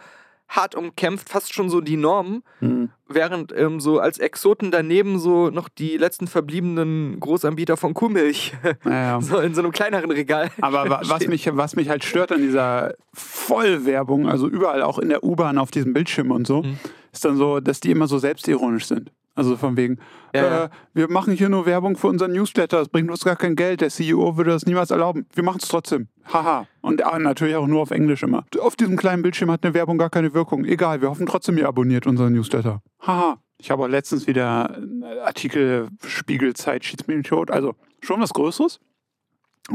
hart 0.49 0.75
umkämpft, 0.75 1.29
fast 1.29 1.53
schon 1.53 1.69
so 1.69 1.81
die 1.81 1.97
Norm, 1.97 2.41
Mhm. 2.62 2.89
während 3.07 3.51
ähm, 3.55 3.79
so 3.79 3.99
als 3.99 4.17
Exoten 4.17 4.71
daneben 4.71 5.19
so 5.19 5.49
noch 5.49 5.67
die 5.69 5.97
letzten 5.97 6.27
verbliebenen 6.27 7.19
Großanbieter 7.19 7.75
von 7.77 7.93
Kuhmilch 7.93 8.53
Naja. 8.83 9.19
so 9.21 9.39
in 9.39 9.53
so 9.53 9.62
einem 9.62 9.71
kleineren 9.71 10.10
Regal. 10.12 10.49
Aber 10.62 10.89
wa- 10.89 11.01
was 11.03 11.27
mich, 11.27 11.49
was 11.55 11.75
mich 11.75 11.89
halt 11.89 12.03
stört 12.05 12.31
an 12.31 12.41
dieser 12.41 12.93
Vollwerbung, 13.13 14.27
also 14.27 14.47
überall 14.47 14.81
auch 14.81 14.99
in 14.99 15.10
der 15.10 15.23
U-Bahn 15.23 15.57
auf 15.57 15.71
diesem 15.71 15.93
Bildschirm 15.93 16.31
und 16.31 16.45
so, 16.47 16.63
Mhm. 16.63 16.77
ist 17.13 17.23
dann 17.25 17.38
so, 17.38 17.60
dass 17.60 17.79
die 17.79 17.91
immer 17.91 18.07
so 18.07 18.17
selbstironisch 18.17 18.86
sind. 18.86 19.12
Also 19.38 19.56
von 19.56 19.78
wegen, 19.78 20.00
Ja, 20.34 20.65
äh, 20.65 20.69
wir 20.95 21.12
machen 21.12 21.32
hier 21.32 21.47
nur 21.47 21.67
Werbung 21.67 21.95
für 21.95 22.08
unseren 22.08 22.32
Newsletter, 22.32 22.80
das 22.80 22.89
bringt 22.89 23.12
uns 23.12 23.23
gar 23.23 23.36
kein 23.36 23.56
Geld, 23.56 23.82
der 23.82 23.89
CEO 23.89 24.36
würde 24.36 24.50
das 24.50 24.65
niemals 24.65 24.89
erlauben. 24.89 25.28
Wir 25.36 25.43
machen 25.43 25.60
es 25.62 25.67
trotzdem. 25.67 26.08
Haha. 26.34 26.65
Und 26.82 27.06
ah, 27.06 27.19
natürlich 27.19 27.56
auch 27.56 27.67
nur 27.67 27.84
auf 27.84 27.91
Englisch 27.91 28.23
immer. 28.23 28.45
Auf 28.60 28.76
diesem 28.76 28.97
kleinen 28.97 29.21
Bildschirm 29.21 29.52
hat 29.52 29.63
eine 29.63 29.76
Werbung 29.76 30.00
gar 30.00 30.10
keine 30.10 30.34
Wirkung. 30.34 30.65
Egal, 30.65 31.02
wir 31.02 31.10
hoffen 31.12 31.28
trotzdem, 31.28 31.60
ihr 31.60 31.67
abonniert 31.67 32.08
unseren 32.08 32.34
Newsletter. 32.34 32.82
Haha. 33.00 33.38
Ich 33.60 33.69
habe 33.69 33.84
auch 33.84 33.88
letztens 33.88 34.26
wieder 34.26 34.76
einen 34.76 35.04
Artikel 35.23 35.89
Spiegelzeit 36.06 36.84
schießt 36.84 37.08
den 37.08 37.23
Tod. 37.23 37.52
Also 37.52 37.76
schon 38.02 38.19
was 38.19 38.34
Größeres. 38.34 38.80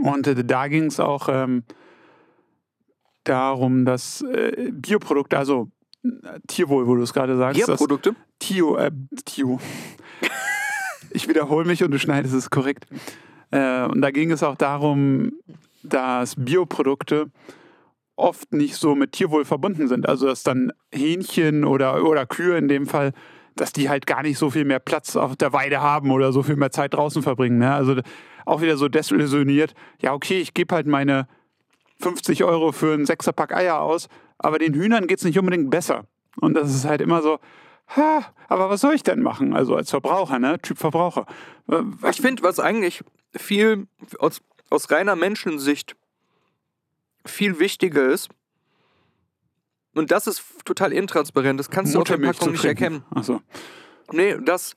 Und 0.02 0.26
äh, 0.26 0.44
da 0.44 0.66
ging 0.66 0.86
es 0.86 0.98
auch 0.98 1.28
ähm, 1.28 1.62
darum, 3.22 3.84
dass 3.84 4.22
äh, 4.22 4.70
Bioprodukte, 4.72 5.38
also 5.38 5.62
äh, 5.62 5.81
Tierwohl, 6.46 6.86
wo 6.86 6.96
du 6.96 7.02
es 7.02 7.12
gerade 7.12 7.36
sagst, 7.36 7.68
dass 7.68 7.78
Produkte. 7.78 8.14
Tio, 8.38 8.76
äh, 8.76 8.90
Tio. 9.24 9.60
ich 11.10 11.28
wiederhole 11.28 11.64
mich 11.64 11.82
und 11.84 11.90
du 11.92 11.98
schneidest 11.98 12.34
es 12.34 12.50
korrekt. 12.50 12.86
Äh, 13.50 13.84
und 13.84 14.00
da 14.00 14.10
ging 14.10 14.30
es 14.32 14.42
auch 14.42 14.56
darum, 14.56 15.32
dass 15.82 16.34
Bioprodukte 16.36 17.30
oft 18.16 18.52
nicht 18.52 18.76
so 18.76 18.94
mit 18.94 19.12
Tierwohl 19.12 19.44
verbunden 19.44 19.88
sind. 19.88 20.08
Also 20.08 20.26
dass 20.26 20.42
dann 20.42 20.72
Hähnchen 20.92 21.64
oder, 21.64 22.04
oder 22.04 22.26
Kühe 22.26 22.56
in 22.56 22.68
dem 22.68 22.86
Fall, 22.86 23.12
dass 23.56 23.72
die 23.72 23.88
halt 23.88 24.06
gar 24.06 24.22
nicht 24.22 24.38
so 24.38 24.50
viel 24.50 24.64
mehr 24.64 24.80
Platz 24.80 25.16
auf 25.16 25.36
der 25.36 25.52
Weide 25.52 25.80
haben 25.80 26.10
oder 26.10 26.32
so 26.32 26.42
viel 26.42 26.56
mehr 26.56 26.70
Zeit 26.70 26.94
draußen 26.94 27.22
verbringen. 27.22 27.58
Ne? 27.58 27.72
Also 27.72 28.00
auch 28.44 28.60
wieder 28.60 28.76
so 28.76 28.88
desillusioniert. 28.88 29.74
Ja, 30.00 30.14
okay, 30.14 30.40
ich 30.40 30.54
gebe 30.54 30.74
halt 30.74 30.86
meine 30.86 31.28
50 32.00 32.44
Euro 32.44 32.72
für 32.72 32.94
einen 32.94 33.06
Sechserpack 33.06 33.54
Eier 33.54 33.80
aus, 33.80 34.08
aber 34.42 34.58
den 34.58 34.74
Hühnern 34.74 35.06
geht 35.06 35.18
es 35.18 35.24
nicht 35.24 35.38
unbedingt 35.38 35.70
besser. 35.70 36.04
Und 36.40 36.54
das 36.54 36.74
ist 36.74 36.84
halt 36.84 37.00
immer 37.00 37.22
so, 37.22 37.38
ha, 37.96 38.24
aber 38.48 38.70
was 38.70 38.80
soll 38.80 38.94
ich 38.94 39.02
denn 39.02 39.22
machen? 39.22 39.54
Also 39.54 39.76
als 39.76 39.90
Verbraucher, 39.90 40.38
ne? 40.38 40.58
Typ 40.60 40.78
Verbraucher. 40.78 41.26
Äh, 41.68 41.82
Ich 42.10 42.20
finde, 42.20 42.42
was 42.42 42.58
eigentlich 42.60 43.02
viel 43.36 43.86
aus, 44.18 44.40
aus 44.70 44.90
reiner 44.90 45.16
Menschensicht 45.16 45.96
viel 47.24 47.58
wichtiger 47.58 48.06
ist, 48.06 48.28
und 49.94 50.10
das 50.10 50.26
ist 50.26 50.42
total 50.64 50.90
intransparent, 50.92 51.60
das 51.60 51.68
kannst 51.68 51.94
du 51.94 51.98
auf 52.00 52.04
der 52.08 52.16
Packung 52.16 52.52
nicht 52.52 52.64
erkennen. 52.64 53.04
Achso. 53.10 53.42
Nee, 54.10 54.38
dass 54.42 54.74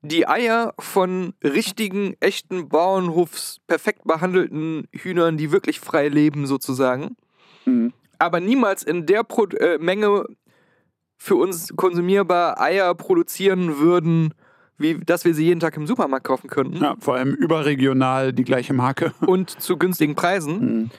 die 0.00 0.26
Eier 0.26 0.74
von 0.80 1.34
richtigen, 1.44 2.16
echten 2.18 2.68
Bauernhofs 2.68 3.60
perfekt 3.68 4.02
behandelten 4.04 4.88
Hühnern, 4.92 5.36
die 5.36 5.52
wirklich 5.52 5.78
frei 5.78 6.08
leben 6.08 6.46
sozusagen, 6.46 7.16
Mhm. 7.64 7.92
Aber 8.22 8.38
niemals 8.40 8.82
in 8.84 9.04
der 9.06 9.24
Pro 9.24 9.46
äh, 9.46 9.78
Menge 9.78 10.26
für 11.18 11.34
uns 11.36 11.74
konsumierbar 11.76 12.60
Eier 12.60 12.94
produzieren 12.94 13.78
würden, 13.78 14.32
wie 14.78 14.98
dass 14.98 15.24
wir 15.24 15.34
sie 15.34 15.44
jeden 15.44 15.60
Tag 15.60 15.76
im 15.76 15.86
Supermarkt 15.86 16.24
kaufen 16.26 16.48
könnten 16.48 16.76
Ja, 16.76 16.94
vor 17.00 17.14
allem 17.16 17.34
überregional 17.34 18.32
die 18.32 18.44
gleiche 18.44 18.74
Marke. 18.74 19.12
und 19.26 19.50
zu 19.50 19.76
günstigen 19.76 20.14
Preisen, 20.14 20.60
Mhm. 20.60 20.90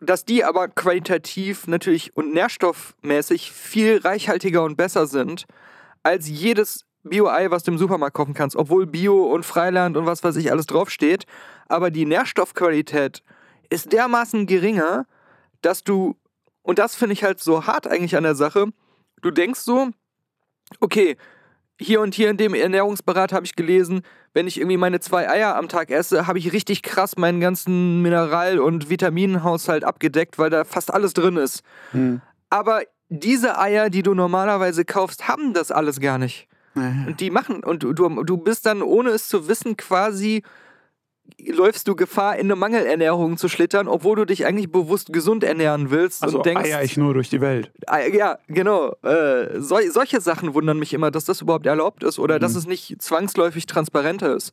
dass 0.00 0.24
die 0.24 0.44
aber 0.44 0.68
qualitativ 0.68 1.66
natürlich 1.66 2.16
und 2.16 2.32
nährstoffmäßig 2.32 3.52
viel 3.52 3.98
reichhaltiger 3.98 4.64
und 4.64 4.76
besser 4.76 5.06
sind 5.06 5.44
als 6.02 6.28
jedes 6.28 6.84
Bio-Ei, 7.04 7.50
was 7.50 7.64
du 7.64 7.72
im 7.72 7.78
Supermarkt 7.78 8.16
kaufen 8.16 8.34
kannst, 8.34 8.56
obwohl 8.56 8.86
Bio 8.86 9.24
und 9.24 9.44
Freiland 9.44 9.96
und 9.96 10.06
was 10.06 10.22
weiß 10.24 10.36
ich 10.36 10.50
alles 10.50 10.66
draufsteht. 10.66 11.24
Aber 11.68 11.90
die 11.90 12.06
Nährstoffqualität 12.06 13.22
ist 13.70 13.92
dermaßen 13.92 14.46
geringer, 14.46 15.06
dass 15.62 15.84
du, 15.84 16.16
und 16.62 16.78
das 16.78 16.94
finde 16.94 17.14
ich 17.14 17.24
halt 17.24 17.40
so 17.40 17.66
hart 17.66 17.86
eigentlich 17.86 18.16
an 18.16 18.24
der 18.24 18.34
Sache, 18.34 18.66
du 19.22 19.30
denkst 19.30 19.60
so, 19.60 19.88
okay, 20.80 21.16
hier 21.80 22.00
und 22.00 22.14
hier 22.14 22.30
in 22.30 22.36
dem 22.36 22.54
Ernährungsberat 22.54 23.32
habe 23.32 23.46
ich 23.46 23.56
gelesen, 23.56 24.02
wenn 24.34 24.46
ich 24.46 24.58
irgendwie 24.58 24.76
meine 24.76 25.00
zwei 25.00 25.28
Eier 25.28 25.56
am 25.56 25.68
Tag 25.68 25.90
esse, 25.90 26.26
habe 26.26 26.38
ich 26.38 26.52
richtig 26.52 26.82
krass 26.82 27.16
meinen 27.16 27.40
ganzen 27.40 28.02
Mineral- 28.02 28.60
und 28.60 28.88
Vitaminenhaushalt 28.88 29.84
abgedeckt, 29.84 30.38
weil 30.38 30.50
da 30.50 30.64
fast 30.64 30.92
alles 30.92 31.12
drin 31.12 31.36
ist. 31.36 31.62
Mhm. 31.92 32.20
Aber 32.50 32.82
diese 33.08 33.58
Eier, 33.58 33.90
die 33.90 34.02
du 34.02 34.14
normalerweise 34.14 34.84
kaufst, 34.84 35.28
haben 35.28 35.52
das 35.52 35.70
alles 35.70 36.00
gar 36.00 36.18
nicht. 36.18 36.48
Und 37.06 37.20
die 37.20 37.30
machen, 37.30 37.62
und 37.62 37.82
du, 37.82 37.92
du 37.92 38.36
bist 38.38 38.64
dann, 38.64 38.80
ohne 38.80 39.10
es 39.10 39.28
zu 39.28 39.46
wissen, 39.48 39.76
quasi 39.76 40.42
läufst 41.38 41.88
du 41.88 41.96
Gefahr, 41.96 42.34
in 42.36 42.46
eine 42.46 42.56
Mangelernährung 42.56 43.36
zu 43.36 43.48
schlittern, 43.48 43.88
obwohl 43.88 44.16
du 44.16 44.24
dich 44.24 44.46
eigentlich 44.46 44.70
bewusst 44.70 45.12
gesund 45.12 45.44
ernähren 45.44 45.90
willst 45.90 46.22
Also 46.22 46.38
und 46.38 46.46
denkst, 46.46 46.64
eier 46.64 46.82
ich 46.82 46.96
nur 46.96 47.14
durch 47.14 47.28
die 47.30 47.40
Welt. 47.40 47.70
Ah, 47.86 48.00
Ja, 48.00 48.38
genau. 48.48 48.94
Äh, 49.02 49.60
sol 49.60 49.90
solche 49.90 50.20
Sachen 50.20 50.54
wundern 50.54 50.78
mich 50.78 50.94
immer, 50.94 51.10
dass 51.10 51.24
das 51.24 51.40
überhaupt 51.40 51.66
erlaubt 51.66 52.02
ist 52.04 52.18
oder 52.18 52.38
dass 52.38 52.54
es 52.54 52.66
nicht 52.66 53.00
zwangsläufig 53.00 53.66
transparenter 53.66 54.34
ist. 54.34 54.52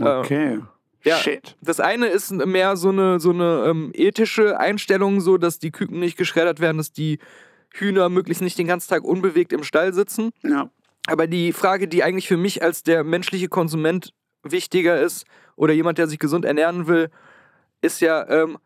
Äh, 0.00 0.04
Okay. 0.04 0.60
ja. 1.04 1.16
Shit. 1.16 1.56
Das 1.60 1.80
eine 1.80 2.06
ist 2.06 2.30
mehr 2.32 2.76
so 2.76 2.90
eine, 2.90 3.20
so 3.20 3.30
eine 3.30 3.64
ähm, 3.66 3.90
ethische 3.94 4.58
Einstellung, 4.58 5.20
so 5.20 5.36
dass 5.38 5.58
die 5.58 5.70
Küken 5.70 5.98
nicht 6.00 6.16
geschreddert 6.16 6.60
werden, 6.60 6.78
dass 6.78 6.92
die 6.92 7.18
Hühner 7.74 8.08
möglichst 8.08 8.42
nicht 8.42 8.58
den 8.58 8.66
ganzen 8.66 8.88
Tag 8.90 9.04
unbewegt 9.04 9.52
im 9.52 9.64
Stall 9.64 9.92
sitzen. 9.94 10.30
Ja. 10.42 10.70
Aber 11.06 11.26
die 11.26 11.52
Frage, 11.52 11.88
die 11.88 12.04
eigentlich 12.04 12.28
für 12.28 12.36
mich 12.36 12.62
als 12.62 12.82
der 12.82 13.02
menschliche 13.04 13.48
Konsument 13.48 14.12
wichtiger 14.44 15.00
ist 15.00 15.24
oder 15.56 15.72
jemand, 15.72 15.98
der 15.98 16.06
sich 16.06 16.18
gesund 16.18 16.44
ernähren 16.44 16.86
will, 16.86 17.10
ist 17.80 18.00
ja, 18.00 18.28
ähm, 18.28 18.58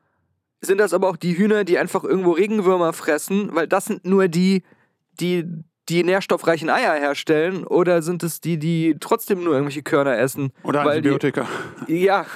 sind 0.61 0.79
das 0.79 0.93
aber 0.95 1.09
auch 1.09 1.17
die 1.17 1.37
Hühner, 1.37 1.65
die 1.65 1.79
einfach 1.79 2.05
irgendwo 2.05 2.33
Regenwürmer 2.33 2.93
fressen, 2.93 3.55
weil 3.55 3.67
das 3.69 3.87
sind 3.87 4.05
nur 4.05 4.29
die, 4.29 4.63
die 5.21 5.45
die 5.89 6.03
nährstoffreichen 6.03 6.69
Eier 6.69 6.95
herstellen 6.95 7.65
oder 7.65 8.03
sind 8.03 8.23
es 8.25 8.41
die, 8.41 8.59
die 8.59 8.97
trotzdem 8.99 9.45
nur 9.45 9.53
irgendwelche 9.55 9.83
Körner 9.83 10.19
essen? 10.19 10.53
Oder 10.65 10.85
weil 10.85 11.01
die, 11.01 11.11
Antibiotika. 11.11 11.47
ja, 11.87 12.27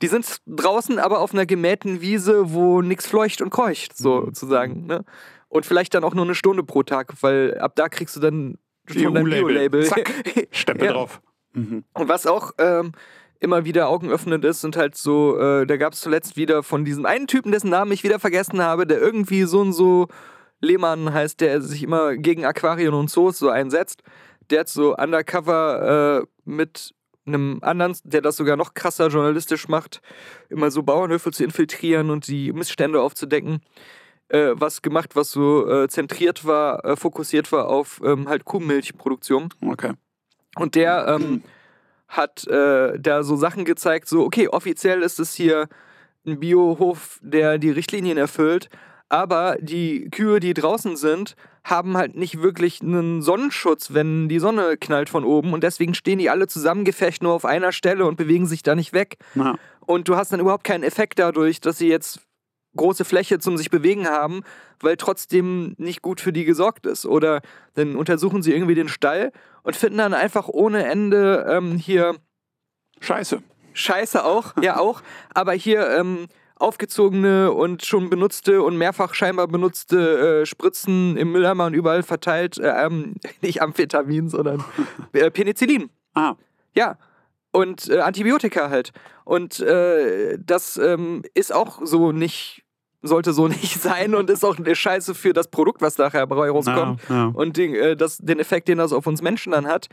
die 0.00 0.06
sind 0.06 0.38
draußen, 0.46 0.98
aber 0.98 1.20
auf 1.20 1.32
einer 1.34 1.44
gemähten 1.46 2.00
Wiese, 2.00 2.54
wo 2.54 2.80
nichts 2.80 3.06
fleucht 3.06 3.42
und 3.42 3.50
keucht, 3.50 3.96
sozusagen. 3.96 4.86
Ne? 4.86 5.04
Und 5.48 5.66
vielleicht 5.66 5.94
dann 5.94 6.02
auch 6.02 6.14
nur 6.14 6.24
eine 6.24 6.34
Stunde 6.34 6.62
pro 6.64 6.82
Tag, 6.82 7.12
weil 7.20 7.58
ab 7.58 7.72
da 7.76 7.88
kriegst 7.90 8.16
du 8.16 8.20
dann 8.20 8.56
schon 8.86 9.14
dein. 9.14 9.24
Bio-Label. 9.24 9.84
Zack, 9.84 10.10
Stempel 10.50 10.86
Ja. 10.86 10.92
drauf. 10.94 11.20
Mhm. 11.52 11.84
Und 11.92 12.08
was 12.08 12.26
auch 12.26 12.52
ähm, 12.58 12.92
immer 13.44 13.64
wieder 13.64 13.88
augenöffnend 13.88 14.44
ist, 14.44 14.60
sind 14.60 14.76
halt 14.76 14.96
so, 14.96 15.38
äh, 15.38 15.66
da 15.66 15.76
gab 15.76 15.92
es 15.92 16.00
zuletzt 16.00 16.36
wieder 16.36 16.62
von 16.62 16.84
diesem 16.84 17.06
einen 17.06 17.26
Typen, 17.26 17.52
dessen 17.52 17.70
Namen 17.70 17.92
ich 17.92 18.02
wieder 18.02 18.18
vergessen 18.18 18.60
habe, 18.62 18.86
der 18.86 19.00
irgendwie 19.00 19.44
so 19.44 19.60
und 19.60 19.72
so 19.72 20.08
Lehmann 20.60 21.12
heißt, 21.12 21.40
der 21.40 21.60
sich 21.60 21.82
immer 21.82 22.16
gegen 22.16 22.44
Aquarien 22.44 22.94
und 22.94 23.10
Zoos 23.10 23.38
so 23.38 23.48
einsetzt. 23.50 24.02
Der 24.50 24.60
hat 24.60 24.68
so 24.68 24.96
undercover 24.96 26.22
äh, 26.22 26.26
mit 26.44 26.94
einem 27.26 27.58
anderen, 27.62 27.96
der 28.04 28.20
das 28.20 28.36
sogar 28.36 28.56
noch 28.56 28.74
krasser 28.74 29.08
journalistisch 29.08 29.68
macht, 29.68 30.00
immer 30.48 30.70
so 30.70 30.82
Bauernhöfe 30.82 31.30
zu 31.30 31.44
infiltrieren 31.44 32.10
und 32.10 32.26
die 32.26 32.52
Missstände 32.52 33.00
aufzudecken. 33.00 33.60
Äh, 34.28 34.52
was 34.54 34.82
gemacht, 34.82 35.16
was 35.16 35.30
so 35.30 35.68
äh, 35.68 35.88
zentriert 35.88 36.44
war, 36.46 36.84
äh, 36.84 36.96
fokussiert 36.96 37.52
war 37.52 37.68
auf 37.68 38.00
ähm, 38.04 38.28
halt 38.28 38.44
Kuhmilchproduktion. 38.44 39.50
Okay. 39.66 39.92
Und 40.56 40.74
der 40.74 41.06
ähm, 41.08 41.42
hat 42.16 42.46
äh, 42.46 42.98
da 42.98 43.22
so 43.22 43.36
Sachen 43.36 43.64
gezeigt, 43.64 44.08
so, 44.08 44.24
okay, 44.24 44.48
offiziell 44.48 45.02
ist 45.02 45.20
es 45.20 45.34
hier 45.34 45.68
ein 46.26 46.40
Biohof, 46.40 47.18
der 47.22 47.58
die 47.58 47.70
Richtlinien 47.70 48.16
erfüllt, 48.16 48.68
aber 49.08 49.56
die 49.60 50.08
Kühe, 50.10 50.40
die 50.40 50.54
draußen 50.54 50.96
sind, 50.96 51.36
haben 51.64 51.96
halt 51.96 52.14
nicht 52.16 52.42
wirklich 52.42 52.82
einen 52.82 53.22
Sonnenschutz, 53.22 53.94
wenn 53.94 54.28
die 54.28 54.38
Sonne 54.38 54.76
knallt 54.76 55.08
von 55.08 55.24
oben 55.24 55.52
und 55.52 55.64
deswegen 55.64 55.94
stehen 55.94 56.18
die 56.18 56.30
alle 56.30 56.46
zusammengefecht 56.46 57.22
nur 57.22 57.32
auf 57.32 57.44
einer 57.44 57.72
Stelle 57.72 58.06
und 58.06 58.16
bewegen 58.16 58.46
sich 58.46 58.62
da 58.62 58.74
nicht 58.74 58.92
weg. 58.92 59.16
Na, 59.34 59.56
Und 59.86 60.08
du 60.08 60.16
hast 60.16 60.32
dann 60.32 60.40
überhaupt 60.40 60.64
keinen 60.64 60.84
Effekt 60.84 61.18
dadurch, 61.18 61.60
dass 61.60 61.78
sie 61.78 61.88
jetzt 61.88 62.20
große 62.76 63.04
Fläche 63.04 63.38
zum 63.38 63.56
sich 63.56 63.70
bewegen 63.70 64.08
haben, 64.08 64.42
weil 64.80 64.96
trotzdem 64.96 65.74
nicht 65.78 66.02
gut 66.02 66.20
für 66.20 66.32
die 66.32 66.44
gesorgt 66.44 66.86
ist. 66.86 67.06
Oder 67.06 67.40
dann 67.74 67.96
untersuchen 67.96 68.42
sie 68.42 68.52
irgendwie 68.52 68.74
den 68.74 68.88
Stall 68.88 69.32
und 69.62 69.76
finden 69.76 69.98
dann 69.98 70.14
einfach 70.14 70.48
ohne 70.48 70.86
Ende 70.86 71.46
ähm, 71.48 71.76
hier 71.76 72.16
scheiße. 73.00 73.42
Scheiße 73.72 74.24
auch, 74.24 74.54
ja 74.62 74.78
auch, 74.78 75.02
aber 75.34 75.52
hier 75.52 75.88
ähm, 75.90 76.28
aufgezogene 76.56 77.52
und 77.52 77.84
schon 77.84 78.08
benutzte 78.08 78.62
und 78.62 78.78
mehrfach 78.78 79.14
scheinbar 79.14 79.48
benutzte 79.48 80.42
äh, 80.42 80.46
Spritzen 80.46 81.16
im 81.16 81.32
Mülleimer 81.32 81.66
und 81.66 81.74
überall 81.74 82.02
verteilt, 82.02 82.58
äh, 82.58 82.86
ähm, 82.86 83.14
nicht 83.42 83.62
Amphetamin, 83.62 84.28
sondern 84.28 84.64
äh, 85.12 85.30
Penicillin. 85.30 85.90
Ah, 86.14 86.34
Ja. 86.74 86.96
Und 87.50 87.88
äh, 87.88 88.00
Antibiotika 88.00 88.68
halt. 88.68 88.92
Und 89.24 89.60
äh, 89.60 90.36
das 90.44 90.76
ähm, 90.76 91.22
ist 91.34 91.54
auch 91.54 91.80
so 91.84 92.10
nicht, 92.10 92.63
sollte 93.04 93.32
so 93.32 93.48
nicht 93.48 93.80
sein 93.80 94.14
und 94.14 94.30
ist 94.30 94.44
auch 94.44 94.58
eine 94.58 94.74
Scheiße 94.74 95.14
für 95.14 95.32
das 95.32 95.48
Produkt, 95.48 95.80
was 95.82 95.98
nachher 95.98 96.26
dabei 96.26 96.50
rauskommt. 96.50 97.00
Ja, 97.08 97.14
ja. 97.14 97.24
Und 97.26 97.56
den, 97.56 97.74
äh, 97.74 97.96
das, 97.96 98.18
den 98.18 98.40
Effekt, 98.40 98.68
den 98.68 98.78
das 98.78 98.92
auf 98.92 99.06
uns 99.06 99.22
Menschen 99.22 99.52
dann 99.52 99.66
hat. 99.66 99.88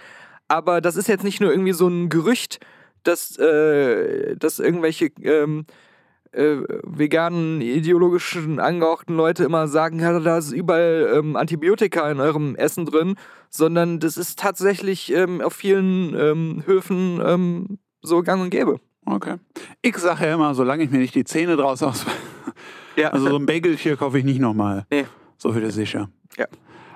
Aber 0.48 0.82
das 0.82 0.96
ist 0.96 1.08
jetzt 1.08 1.24
nicht 1.24 1.40
nur 1.40 1.52
irgendwie 1.52 1.74
so 1.74 1.88
ein 1.88 2.10
Gerücht, 2.10 2.60
dass, 3.04 3.38
äh, 3.38 4.36
dass 4.36 4.60
irgendwelche 4.60 5.12
ähm, 5.22 5.66
äh, 6.32 6.58
veganen, 6.84 7.62
ideologischen, 7.62 8.60
angehauchten 8.60 9.16
Leute 9.16 9.44
immer 9.44 9.68
sagen, 9.68 10.00
ja, 10.00 10.18
da 10.20 10.38
ist 10.38 10.52
überall 10.52 11.14
ähm, 11.16 11.36
Antibiotika 11.36 12.10
in 12.10 12.20
eurem 12.20 12.56
Essen 12.56 12.86
drin, 12.86 13.16
sondern 13.50 14.00
das 14.00 14.18
ist 14.18 14.40
tatsächlich 14.40 15.14
ähm, 15.14 15.42
auf 15.42 15.54
vielen 15.54 16.16
ähm, 16.16 16.64
Höfen 16.66 17.22
ähm, 17.26 17.80
so 18.02 18.22
gang 18.24 18.42
und 18.42 18.50
gäbe. 18.50 18.80
okay. 19.06 19.38
Ich 19.82 19.98
sage 19.98 20.26
ja 20.26 20.36
immer, 20.36 20.54
solange 20.56 20.84
ich 20.84 20.92
mir 20.92 21.00
nicht 21.00 21.16
die 21.16 21.26
Zähne 21.26 21.58
draus 21.58 21.84
aus. 21.84 22.06
Ja, 22.96 23.10
Also 23.10 23.30
so 23.30 23.36
ein 23.38 23.46
Bagel 23.46 23.78
hier 23.78 23.96
kaufe 23.98 24.18
ich 24.20 24.24
nicht 24.26 24.40
nochmal. 24.40 24.86
Nee. 24.92 25.06
So 25.38 25.52
viel 25.54 25.64
ist 25.64 25.76
sicher. 25.76 26.10
Ja. 26.38 26.46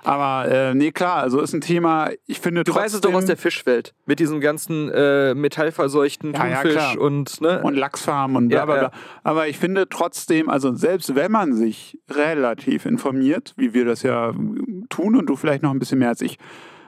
Aber 0.03 0.47
äh, 0.51 0.75
nee, 0.75 0.91
klar, 0.91 1.17
also 1.17 1.41
ist 1.41 1.53
ein 1.53 1.61
Thema, 1.61 2.11
ich 2.27 2.39
finde 2.39 2.63
du 2.63 2.71
trotzdem... 2.71 2.83
weißt 2.83 2.95
es 2.95 3.01
doch 3.01 3.13
aus 3.13 3.25
der 3.25 3.37
Fischwelt, 3.37 3.95
mit 4.05 4.19
diesem 4.19 4.39
ganzen 4.39 4.91
äh, 4.91 5.33
metallverseuchten 5.33 6.33
Ja, 6.33 6.47
ja, 6.47 6.61
Thunfisch 6.61 6.75
klar. 6.75 6.99
und, 6.99 7.41
ne? 7.41 7.61
und 7.63 7.73
Lachsfarmen 7.73 8.37
und 8.37 8.49
bla 8.49 8.59
Ja, 8.59 8.65
bla 8.65 8.73
bla. 8.75 8.83
ja. 8.83 8.91
Aber 9.23 9.47
ich 9.47 9.57
finde 9.57 9.89
trotzdem, 9.89 10.47
also 10.47 10.75
selbst 10.75 11.15
wenn 11.15 11.31
man 11.31 11.55
sich 11.55 11.97
relativ 12.11 12.85
informiert, 12.85 13.53
wie 13.57 13.73
wir 13.73 13.85
das 13.85 14.03
ja 14.03 14.31
tun 14.89 15.15
und 15.15 15.25
du 15.27 15.35
vielleicht 15.35 15.63
noch 15.63 15.71
ein 15.71 15.79
bisschen 15.79 15.97
mehr 15.97 16.09
als 16.09 16.21
ich, 16.21 16.37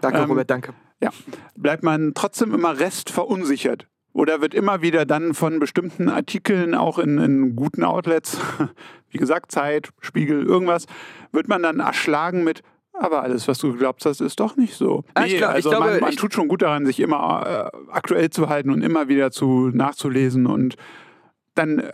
danke, 0.02 0.20
ähm, 0.20 0.30
Robert, 0.30 0.52
danke. 0.52 0.74
ja, 1.02 1.10
bleibt 1.56 1.82
man 1.82 2.12
trotzdem 2.14 2.54
immer 2.54 2.80
rest 2.80 3.10
verunsichert. 3.10 3.88
Oder 4.14 4.42
wird 4.42 4.56
immer 4.56 4.82
wieder 4.82 5.06
dann 5.06 5.36
von 5.36 5.60
bestimmten 5.60 6.10
Artikeln, 6.10 6.74
auch 6.74 6.98
in, 6.98 7.20
in 7.20 7.56
guten 7.56 7.84
Outlets, 7.84 8.40
wie 9.10 9.18
gesagt, 9.18 9.52
Zeit, 9.52 9.90
Spiegel, 10.02 10.46
irgendwas, 10.46 10.86
wird 11.32 11.48
man 11.48 11.64
dann 11.64 11.80
erschlagen 11.80 12.44
mit, 12.44 12.62
aber 12.94 13.22
alles, 13.24 13.48
was 13.48 13.60
du 13.60 13.72
geglaubt 13.72 14.04
hast, 14.06 14.22
ist 14.22 14.40
doch 14.40 14.56
nicht 14.58 14.74
so. 14.76 15.04
Ah, 15.14 15.26
ich 15.26 15.38
glaub- 15.38 15.52
ich 15.52 15.56
also 15.58 15.70
glaube, 15.70 15.86
man, 15.92 16.00
man 16.00 16.10
ich- 16.12 16.16
tut 16.16 16.34
schon 16.34 16.48
gut 16.48 16.62
daran, 16.62 16.86
sich 16.86 17.00
immer 17.00 17.72
äh, 17.74 17.92
aktuell 17.92 18.30
zu 18.30 18.50
halten 18.50 18.70
und 18.72 18.82
immer 18.82 19.08
wieder 19.08 19.32
zu 19.32 19.70
nachzulesen 19.74 20.48
und 20.48 20.76
dann 21.56 21.80
äh, 21.80 21.92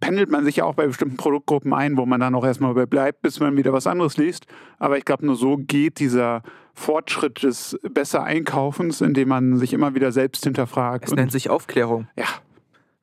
pendelt 0.00 0.30
man 0.30 0.44
sich 0.44 0.56
ja 0.56 0.64
auch 0.64 0.74
bei 0.74 0.86
bestimmten 0.86 1.16
Produktgruppen 1.16 1.72
ein, 1.72 1.96
wo 1.96 2.04
man 2.06 2.20
dann 2.20 2.34
auch 2.34 2.44
erstmal 2.44 2.74
bleibt, 2.86 3.22
bis 3.22 3.40
man 3.40 3.56
wieder 3.56 3.72
was 3.72 3.86
anderes 3.86 4.16
liest. 4.16 4.46
Aber 4.78 4.98
ich 4.98 5.04
glaube, 5.04 5.24
nur 5.24 5.36
so 5.36 5.56
geht 5.56 5.98
dieser 5.98 6.42
Fortschritt 6.74 7.42
des 7.42 7.78
besser 7.90 8.22
Einkaufens, 8.24 9.00
indem 9.00 9.28
man 9.28 9.56
sich 9.56 9.72
immer 9.72 9.94
wieder 9.94 10.12
selbst 10.12 10.44
hinterfragt. 10.44 11.06
Es 11.06 11.14
nennt 11.14 11.32
sich 11.32 11.48
Aufklärung. 11.48 12.08
Ja, 12.16 12.26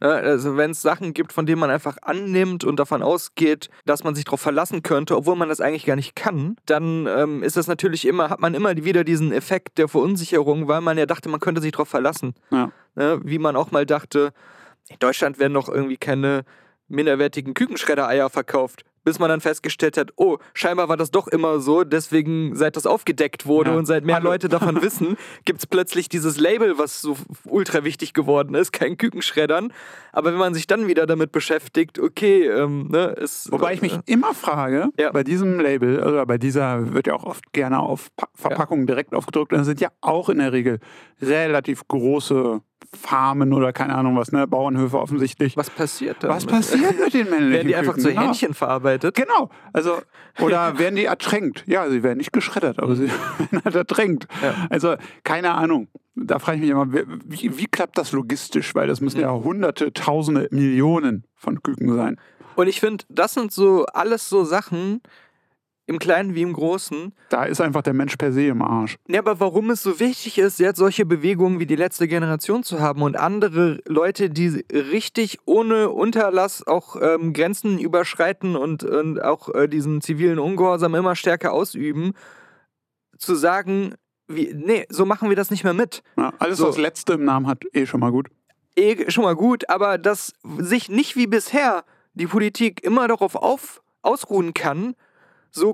Also 0.02 0.58
wenn 0.58 0.72
es 0.72 0.82
Sachen 0.82 1.14
gibt, 1.14 1.32
von 1.32 1.46
denen 1.46 1.60
man 1.60 1.70
einfach 1.70 1.98
annimmt 2.02 2.64
und 2.64 2.80
davon 2.80 3.04
ausgeht, 3.04 3.70
dass 3.86 4.04
man 4.04 4.16
sich 4.16 4.26
darauf 4.26 4.42
verlassen 4.42 4.82
könnte, 4.82 5.16
obwohl 5.16 5.36
man 5.36 5.48
das 5.48 5.62
eigentlich 5.62 5.86
gar 5.86 5.96
nicht 5.96 6.16
kann, 6.16 6.56
dann 6.66 7.08
ähm, 7.08 7.44
ist 7.44 7.56
das 7.56 7.68
natürlich 7.68 8.06
immer, 8.06 8.32
hat 8.32 8.40
man 8.40 8.56
immer 8.56 8.76
wieder 8.76 9.04
diesen 9.04 9.32
Effekt 9.32 9.78
der 9.78 9.88
Verunsicherung, 9.88 10.68
weil 10.68 10.82
man 10.82 10.98
ja 10.98 11.06
dachte, 11.06 11.30
man 11.30 11.40
könnte 11.40 11.62
sich 11.62 11.72
darauf 11.72 11.90
verlassen. 11.90 12.34
ja. 12.50 12.72
Ne? 12.96 13.22
Wie 13.24 13.40
man 13.40 13.56
auch 13.56 13.72
mal 13.72 13.86
dachte, 13.86 14.34
in 14.90 14.98
Deutschland 15.00 15.40
werden 15.40 15.54
noch 15.54 15.70
irgendwie 15.70 15.98
keine 15.98 16.44
minderwertigen 16.88 17.54
Kükenschreddereier 17.54 18.30
verkauft. 18.30 18.84
Bis 19.04 19.18
man 19.18 19.30
dann 19.30 19.42
festgestellt 19.42 19.98
hat, 19.98 20.12
oh, 20.16 20.38
scheinbar 20.54 20.88
war 20.88 20.96
das 20.98 21.10
doch 21.10 21.28
immer 21.28 21.60
so, 21.60 21.84
deswegen 21.84 22.56
seit 22.56 22.76
das 22.76 22.86
aufgedeckt 22.86 23.46
wurde 23.48 23.72
Ja. 23.72 23.78
und 23.78 23.86
seit 23.88 24.06
mehr 24.06 24.16
Hallo. 24.18 24.30
Leute 24.30 24.48
davon 24.48 24.80
wissen, 24.84 25.18
gibt 25.46 25.60
es 25.60 25.66
plötzlich 25.68 26.08
dieses 26.08 26.38
Label, 26.38 26.78
was 26.78 27.02
so 27.02 27.18
ultra 27.46 27.84
wichtig 27.84 28.14
geworden 28.14 28.54
ist, 28.54 28.72
kein 28.72 28.98
Kükenschreddern. 28.98 29.74
Aber 30.14 30.32
wenn 30.32 30.40
man 30.40 30.54
sich 30.54 30.68
dann 30.68 30.88
wieder 30.88 31.08
damit 31.08 31.32
beschäftigt, 31.32 31.98
okay, 32.00 32.46
ähm, 32.48 32.90
ne, 32.90 33.06
ist. 33.08 33.52
Wobei 33.52 33.74
ich 33.74 33.82
mich 33.82 33.98
immer 34.06 34.34
frage, 34.36 34.90
Ja. 35.00 35.12
bei 35.12 35.24
diesem 35.24 35.60
Label, 35.60 36.00
oder 36.04 36.26
bei 36.26 36.38
dieser 36.38 36.94
wird 36.94 37.08
ja 37.08 37.14
auch 37.16 37.24
oft 37.24 37.52
gerne 37.54 37.80
auf 37.80 38.10
Pa- 38.16 38.28
Verpackungen 38.36 38.86
direkt 38.86 39.14
aufgedruckt, 39.16 39.52
und 39.54 39.60
das 39.60 39.68
sind 39.68 39.82
ja 39.82 39.90
auch 40.02 40.30
in 40.30 40.38
der 40.38 40.52
Regel 40.54 40.80
relativ 41.22 41.88
große 41.88 42.62
Farmen 42.94 43.54
oder 43.54 43.72
keine 43.72 43.96
Ahnung 43.96 44.18
was, 44.18 44.32
ne, 44.32 44.48
Bauernhöfe 44.48 45.00
offensichtlich. 45.00 45.56
was 45.56 45.70
passiert 45.70 46.18
da? 46.22 46.30
Was 46.30 46.46
passiert 46.46 47.00
mit 47.00 47.14
den 47.14 47.30
männlichen 47.30 47.52
Werden 47.54 47.68
die 47.68 47.76
einfach 47.76 47.94
Küken? 47.94 48.04
zu 48.04 48.10
Genau. 48.10 48.22
Hähnchen 48.28 48.54
verarbeitet? 48.54 49.16
Genau. 49.16 49.50
Also, 49.72 50.02
oder 50.40 50.78
werden 50.78 50.96
die 50.96 51.06
ertränkt? 51.06 51.64
Ja, 51.68 51.90
sie 51.90 52.04
werden 52.04 52.18
nicht 52.18 52.34
geschreddert, 52.34 52.80
aber 52.80 52.96
sie 52.96 53.08
werden 53.40 53.62
halt 53.64 53.76
ertränkt. 53.76 54.28
Ja. 54.42 54.68
Also, 54.70 54.96
keine 55.24 55.52
Ahnung. 55.54 55.88
Da 56.16 56.40
frage 56.40 56.58
ich 56.58 56.62
mich 56.62 56.70
immer, 56.72 56.92
wie, 56.92 57.58
wie 57.58 57.68
klappt 57.68 57.98
das 57.98 58.12
logistisch? 58.12 58.76
Weil 58.76 58.88
das 58.88 59.00
müssen 59.00 59.22
ja 59.22 59.32
hunderte, 59.32 59.94
tausende, 59.94 60.50
Millionen 60.52 61.26
von 61.36 61.64
Küken 61.64 61.96
sein. 61.96 62.20
Und 62.58 62.68
ich 62.68 62.82
finde, 62.82 63.06
das 63.08 63.34
sind 63.34 63.54
so 63.54 63.86
alles 63.86 64.28
so 64.28 64.44
Sachen, 64.44 65.02
im 65.92 66.00
Kleinen 66.00 66.34
wie 66.34 66.42
im 66.42 66.54
Großen, 66.54 67.14
Da 67.30 67.44
ist 67.44 67.62
einfach 67.62 67.82
der 67.84 67.94
Mensch 67.94 68.16
per 68.18 68.32
se 68.32 68.48
im 68.48 68.62
Arsch. 68.62 68.98
Ja, 69.08 69.20
aber 69.20 69.40
warum 69.40 69.70
es 69.70 69.84
so 69.84 70.00
wichtig 70.00 70.38
ist, 70.40 70.60
jetzt 70.60 70.78
solche 70.78 71.06
Bewegungen 71.06 71.60
wie 71.60 71.66
die 71.66 71.76
letzte 71.76 72.08
Generation 72.08 72.64
zu 72.64 72.80
haben 72.80 73.02
und 73.02 73.16
andere 73.18 73.80
Leute, 73.86 74.30
die 74.30 74.66
richtig 74.72 75.40
ohne 75.46 75.90
Unterlass 75.90 76.66
auch 76.66 76.96
ähm, 77.02 77.34
Grenzen 77.34 77.78
überschreiten 77.78 78.56
und, 78.56 78.84
und 78.84 79.22
auch 79.22 79.50
äh, 79.54 79.68
diesen 79.68 80.02
zivilen 80.02 80.40
Ungehorsam 80.40 80.96
immer 80.96 81.16
stärker 81.16 81.54
ausüben, 81.54 82.14
zu 83.18 83.36
sagen, 83.36 83.94
wie, 84.28 84.54
nee, 84.56 84.86
so 84.90 85.06
machen 85.06 85.30
wir 85.30 85.36
das 85.36 85.52
nicht 85.52 85.64
mehr 85.64 85.74
mit. 85.74 86.04
Ja, 86.18 86.34
alles, 86.40 86.58
So. 86.58 86.70
was 86.70 86.78
Letzte 86.78 87.14
im 87.14 87.26
Namen 87.26 87.48
hat, 87.48 87.64
eh 87.74 87.86
schon 87.86 88.00
mal 88.00 88.12
gut. 88.12 88.30
Eh, 88.78 89.12
schon 89.12 89.26
mal 89.26 89.36
gut, 89.36 89.70
aber 89.70 89.98
dass 89.98 90.34
sich 90.58 90.88
nicht 90.90 91.18
wie 91.18 91.28
bisher 91.28 91.84
die 92.14 92.28
Politik 92.28 92.82
immer 92.84 93.08
darauf 93.08 93.36
auf, 93.36 93.82
ausruhen 94.02 94.54
kann, 94.54 94.96
so 95.52 95.74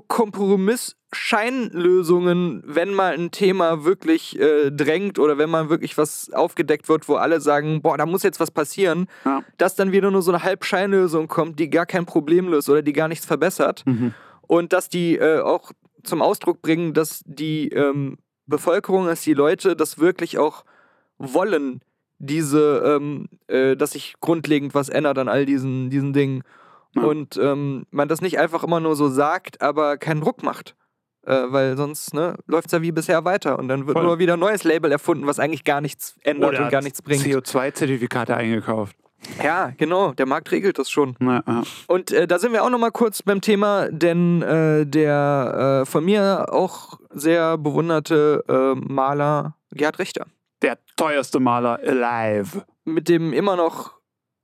Scheinlösungen, 1.12 2.62
wenn 2.66 2.92
mal 2.92 3.14
ein 3.14 3.30
Thema 3.30 3.84
wirklich 3.84 4.38
äh, 4.38 4.70
drängt 4.70 5.18
oder 5.18 5.38
wenn 5.38 5.48
mal 5.48 5.70
wirklich 5.70 5.96
was 5.96 6.30
aufgedeckt 6.32 6.88
wird, 6.88 7.08
wo 7.08 7.14
alle 7.14 7.40
sagen, 7.40 7.80
boah, 7.80 7.96
da 7.96 8.04
muss 8.06 8.22
jetzt 8.22 8.40
was 8.40 8.50
passieren, 8.50 9.06
Ja. 9.24 9.42
dass 9.56 9.74
dann 9.74 9.92
wieder 9.92 10.10
nur 10.10 10.22
so 10.22 10.30
eine 10.32 10.42
Halbscheinlösung 10.42 11.28
kommt, 11.28 11.58
die 11.58 11.70
gar 11.70 11.86
kein 11.86 12.04
Problem 12.06 12.48
löst 12.48 12.68
oder 12.68 12.82
die 12.82 12.92
gar 12.92 13.08
nichts 13.08 13.24
verbessert. 13.24 13.84
Mhm. 13.86 14.12
Und 14.42 14.72
dass 14.72 14.88
die 14.88 15.16
äh, 15.16 15.40
auch 15.40 15.72
zum 16.02 16.22
Ausdruck 16.22 16.60
bringen, 16.62 16.92
dass 16.94 17.22
die 17.24 17.68
ähm, 17.68 18.18
Bevölkerung, 18.46 19.06
dass 19.06 19.22
die 19.22 19.34
Leute 19.34 19.76
das 19.76 19.98
wirklich 19.98 20.38
auch 20.38 20.64
wollen, 21.18 21.80
diese, 22.18 22.82
ähm, 22.84 23.28
äh, 23.46 23.76
dass 23.76 23.92
sich 23.92 24.14
grundlegend 24.20 24.74
was 24.74 24.88
ändert 24.88 25.18
an 25.18 25.28
all 25.28 25.46
diesen, 25.46 25.90
diesen 25.90 26.12
Dingen. 26.12 26.42
Ja. 27.00 27.08
Und 27.08 27.36
ähm, 27.36 27.86
man 27.90 28.08
das 28.08 28.20
nicht 28.20 28.38
einfach 28.38 28.64
immer 28.64 28.80
nur 28.80 28.96
so 28.96 29.08
sagt, 29.08 29.62
aber 29.62 29.96
keinen 29.96 30.20
Druck 30.20 30.42
macht. 30.42 30.74
Äh, 31.26 31.44
weil 31.48 31.76
sonst 31.76 32.14
ne, 32.14 32.36
läuft 32.46 32.66
es 32.66 32.72
ja 32.72 32.80
wie 32.80 32.92
bisher 32.92 33.24
weiter 33.24 33.58
und 33.58 33.68
dann 33.68 33.86
wird 33.86 33.98
Voll. 33.98 34.06
nur 34.06 34.18
wieder 34.18 34.34
ein 34.34 34.40
neues 34.40 34.64
Label 34.64 34.90
erfunden, 34.90 35.26
was 35.26 35.38
eigentlich 35.38 35.64
gar 35.64 35.80
nichts 35.80 36.16
ändert 36.22 36.58
und 36.58 36.70
gar 36.70 36.80
nichts 36.80 37.02
bringt. 37.02 37.22
CO2-Zertifikate 37.22 38.34
eingekauft. 38.34 38.96
Ja, 39.42 39.72
genau, 39.76 40.12
der 40.12 40.26
Markt 40.26 40.50
regelt 40.52 40.78
das 40.78 40.90
schon. 40.90 41.16
Na, 41.18 41.42
ja. 41.46 41.62
Und 41.88 42.12
äh, 42.12 42.26
da 42.26 42.38
sind 42.38 42.52
wir 42.52 42.64
auch 42.64 42.70
noch 42.70 42.78
mal 42.78 42.92
kurz 42.92 43.22
beim 43.22 43.40
Thema, 43.40 43.88
denn 43.90 44.42
äh, 44.42 44.86
der 44.86 45.82
äh, 45.82 45.86
von 45.86 46.04
mir 46.04 46.46
auch 46.52 46.98
sehr 47.10 47.58
bewunderte 47.58 48.44
äh, 48.48 48.74
Maler 48.90 49.56
Gerhard 49.72 49.98
Richter 49.98 50.26
Der 50.62 50.78
teuerste 50.96 51.40
Maler 51.40 51.80
alive. 51.84 52.64
mit 52.84 53.08
dem 53.08 53.32
immer 53.32 53.56
noch 53.56 53.97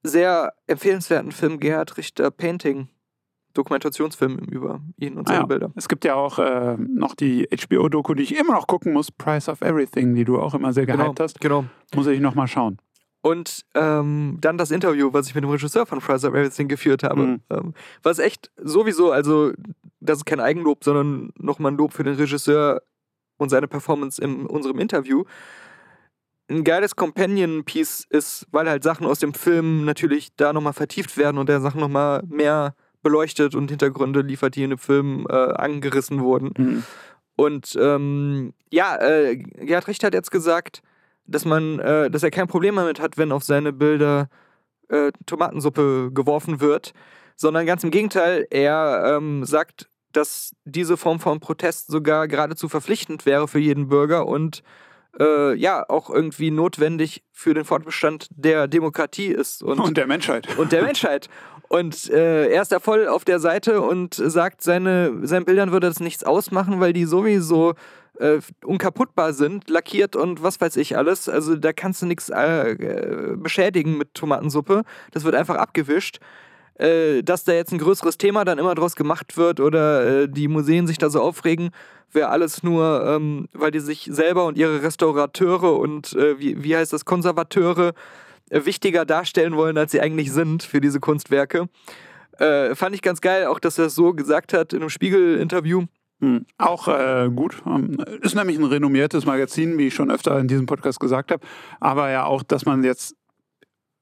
sehr 0.05 0.53
empfehlenswerten 0.67 1.33
Film 1.33 1.59
Gerhard 1.59 1.97
Richter 1.97 2.31
Painting, 2.31 2.89
Dokumentationsfilm 3.55 4.39
über 4.39 4.81
ihn 4.99 5.17
und 5.17 5.27
Ah 5.27 5.33
seine 5.33 5.41
ja. 5.41 5.47
Bilder. 5.47 5.73
Es 5.75 5.89
gibt 5.89 6.05
ja 6.05 6.15
auch 6.15 6.39
äh, 6.39 6.77
noch 6.79 7.15
die 7.15 7.49
HBO-Doku, 7.49 8.15
die 8.15 8.23
ich 8.23 8.37
immer 8.37 8.53
noch 8.53 8.67
gucken 8.67 8.93
muss, 8.93 9.11
Price 9.11 9.49
of 9.49 9.63
Everything, 9.63 10.15
die 10.15 10.25
du 10.25 10.39
auch 10.39 10.55
immer 10.55 10.73
sehr 10.73 10.87
gehypt 10.87 11.19
hast. 11.21 11.41
genau. 11.41 11.65
Muss 11.95 12.07
ich 12.07 12.21
noch 12.21 12.35
mal 12.35 12.47
schauen. 12.47 12.79
Und 13.23 13.65
ähm, 13.75 14.37
dann 14.43 14.59
das 14.59 14.71
Interview, 14.71 15.11
was 15.13 15.29
ich 15.29 15.35
mit 15.35 15.45
dem 15.45 15.51
Regisseur 15.51 15.87
von 15.87 15.99
Price 16.01 16.25
of 16.25 16.35
Everything 16.35 16.69
geführt 16.69 17.03
habe. 17.03 17.23
Mhm. 17.23 17.41
Ähm, 17.49 17.75
was 18.03 18.19
echt 18.19 18.51
sowieso, 18.63 19.13
also 19.13 19.53
das 20.01 20.19
ist 20.19 20.25
kein 20.27 20.41
Eigenlob, 20.41 20.85
sondern 20.85 21.33
nochmal 21.39 21.73
ein 21.73 21.79
Lob 21.79 21.95
für 21.95 22.05
den 22.05 22.17
Regisseur 22.17 22.83
und 23.39 23.49
seine 23.49 23.67
Performance 23.67 24.21
in 24.21 24.45
unserem 24.45 24.79
Interview. 24.79 25.25
Ein 26.49 26.65
geiles 26.65 26.95
Companion-Piece 26.97 28.07
ist, 28.11 28.47
weil 28.51 28.69
halt 28.69 28.83
Sachen 28.83 29.07
aus 29.07 29.19
dem 29.19 29.33
Film 29.33 29.85
natürlich 29.85 30.35
da 30.37 30.53
nochmal 30.53 30.75
vertieft 30.75 31.17
werden 31.17 31.39
und 31.39 31.49
der 31.49 31.61
Sachen 31.61 31.81
nochmal 31.81 32.23
mehr 32.29 32.75
beleuchtet 33.03 33.55
und 33.55 33.71
Hintergründe 33.71 34.21
liefert, 34.21 34.57
die 34.57 34.65
in 34.65 34.71
dem 34.71 34.79
Film 34.79 35.27
äh, 35.29 35.35
angerissen 35.35 36.21
wurden. 36.21 36.53
Mhm. 36.57 36.85
Und 37.37 37.77
ähm, 37.81 38.53
ja, 38.71 38.97
äh, 39.01 39.37
Gerhard 39.37 39.89
Richter 39.89 40.09
hat 40.09 40.15
jetzt 40.15 40.31
gesagt, 40.31 40.83
dass 41.27 41.45
man, 41.45 41.79
äh, 41.79 42.11
dass 42.11 42.23
er 42.23 42.31
kein 42.31 42.49
Problem 42.49 42.77
damit 42.77 43.01
hat, 43.01 43.17
wenn 43.17 43.33
auf 43.33 43.45
seine 43.45 43.73
Bilder 43.73 44.29
äh, 44.89 45.13
Tomatensuppe 45.27 46.11
geworfen 46.13 46.61
wird, 46.61 46.93
sondern 47.37 47.67
ganz 47.67 47.83
im 47.85 47.91
Gegenteil, 47.91 48.47
er 48.51 49.17
ähm, 49.17 49.45
sagt, 49.45 49.89
dass 50.13 50.53
diese 50.65 50.97
Form 50.97 51.19
von 51.19 51.41
Protest 51.41 51.89
sogar 51.89 52.29
geradezu 52.29 52.69
verpflichtend 52.69 53.27
wäre 53.27 53.49
für 53.49 53.59
jeden 53.59 53.89
Bürger 53.89 54.27
und 54.27 54.63
äh, 55.21 55.55
ja, 55.55 55.89
auch 55.89 56.11
irgendwie 56.11 56.51
notwendig 56.51 57.23
für 57.33 57.55
den 57.55 57.65
Fortbestand 57.65 58.29
der 58.31 58.69
Demokratie 58.69 59.29
ist. 59.29 59.63
Und, 59.63 59.81
Und 59.81 59.97
der 59.97 60.07
Menschheit. 60.07 60.49
und 60.59 60.73
der 60.73 60.83
Menschheit. 60.83 61.29
Und 61.69 62.11
äh, 62.11 62.49
er 62.49 62.63
ist 62.63 62.73
da 62.73 62.79
voll 62.79 63.09
auf 63.09 63.25
der 63.25 63.41
Seite 63.41 63.81
und 63.81 64.15
sagt, 64.15 64.63
seine, 64.63 65.27
seinen 65.27 65.45
Bildern 65.45 65.73
würde 65.73 65.89
das 65.89 66.01
nichts 66.01 66.23
ausmachen, 66.23 66.81
weil 66.81 66.93
die 66.93 67.05
sowieso 67.05 67.75
äh, 68.19 68.39
unkaputtbar 68.65 69.33
sind, 69.33 69.69
lackiert 69.69 70.15
und 70.15 70.43
was 70.43 70.61
weiß 70.61 70.77
ich 70.77 70.97
alles. 70.97 71.29
Also 71.29 71.57
da 71.57 71.73
kannst 71.73 72.03
du 72.03 72.07
nichts 72.07 72.29
äh, 72.29 73.35
beschädigen 73.37 73.97
mit 73.97 74.15
Tomatensuppe. 74.15 74.83
Das 75.13 75.25
wird 75.25 75.35
einfach 75.35 75.57
abgewischt. 75.57 76.21
Äh, 76.77 77.23
dass 77.23 77.45
da 77.45 77.53
jetzt 77.53 77.73
ein 77.73 77.79
größeres 77.79 78.19
Thema 78.19 78.45
dann 78.45 78.59
immer 78.59 78.75
draus 78.75 78.97
gemacht 78.97 79.37
wird 79.37 79.61
oder 79.61 80.23
äh, 80.23 80.29
die 80.29 80.49
Museen 80.49 80.89
sich 80.89 80.99
da 80.99 81.09
so 81.09 81.21
aufregen, 81.21 81.71
wäre 82.11 82.31
alles 82.31 82.63
nur, 82.63 83.05
ähm, 83.07 83.49
weil 83.53 83.71
die 83.71 83.81
sich 83.81 84.09
selber 84.11 84.47
und 84.47 84.59
ihre 84.59 84.83
Restaurateure 84.83 85.79
und 85.79 86.15
äh, 86.15 86.39
wie, 86.41 86.65
wie 86.65 86.77
heißt 86.77 86.93
das, 86.93 87.05
Konservateure 87.05 87.93
äh, 88.51 88.65
wichtiger 88.65 89.05
darstellen 89.05 89.57
wollen, 89.57 89.79
als 89.79 89.93
sie 89.93 90.01
eigentlich 90.01 90.33
sind 90.33 90.63
für 90.65 90.81
diese 90.81 91.01
Kunstwerke. 91.01 91.69
Äh, 92.39 92.75
fand 92.75 92.95
ich 92.95 93.03
ganz 93.03 93.21
geil, 93.21 93.47
auch 93.47 93.61
dass 93.61 93.79
er 93.79 93.87
es 93.87 93.95
so 93.95 94.13
gesagt 94.13 94.53
hat 94.53 94.73
in 94.73 94.81
einem 94.81 94.91
Spiegel-Interview. 94.91 95.85
Hm. 96.21 96.47
Auch 96.59 96.89
äh, 96.89 97.29
gut. 97.35 97.63
Ähm, 97.67 97.99
Ist 98.23 98.35
nämlich 98.35 98.59
ein 98.59 98.65
renommiertes 98.65 99.27
Magazin, 99.27 99.79
wie 99.79 99.89
ich 99.89 99.95
schon 99.95 100.11
öfter 100.11 100.39
in 100.39 100.49
diesem 100.49 100.67
Podcast 100.67 101.01
gesagt 101.01 101.31
habe. 101.31 101.45
Aber 101.81 102.11
ja 102.11 102.25
auch, 102.25 102.43
dass 102.43 102.65
man 102.65 102.83
jetzt 102.83 103.15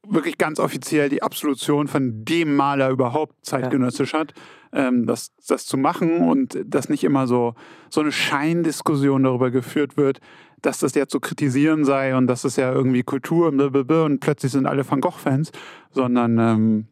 wirklich 0.07 0.39
ganz 0.39 0.59
offiziell 0.59 1.09
die 1.09 1.23
Absolution 1.23 1.89
von 1.89 2.25
dem 2.25 2.57
Maler 2.57 2.91
überhaupt 2.91 3.35
zeitgenössisch 3.43 4.15
hat, 4.15 4.35
ähm, 4.73 5.07
das, 5.07 5.33
das 5.47 5.67
zu 5.67 5.77
machen 5.77 6.29
und 6.29 6.59
dass 6.65 6.89
nicht 6.89 7.05
immer 7.05 7.27
so, 7.27 7.55
so 7.91 8.01
eine 8.01 8.13
Scheindiskussion 8.13 9.23
darüber 9.23 9.51
geführt 9.51 9.97
wird, 9.97 10.21
dass 10.61 10.79
das 10.79 10.95
ja 10.95 11.07
zu 11.07 11.21
kritisieren 11.21 11.85
sei 11.85 12.17
und 12.17 12.27
dass 12.27 12.45
es 12.45 12.57
ja 12.57 12.73
irgendwie 12.73 13.03
Kultur 13.03 13.49
und 13.49 14.21
plötzlich 14.21 14.53
sind 14.53 14.67
alle 14.67 14.89
Van 14.89 15.01
Gogh-Fans, 15.01 15.51
sondern 15.91 16.39
ähm, 16.39 16.87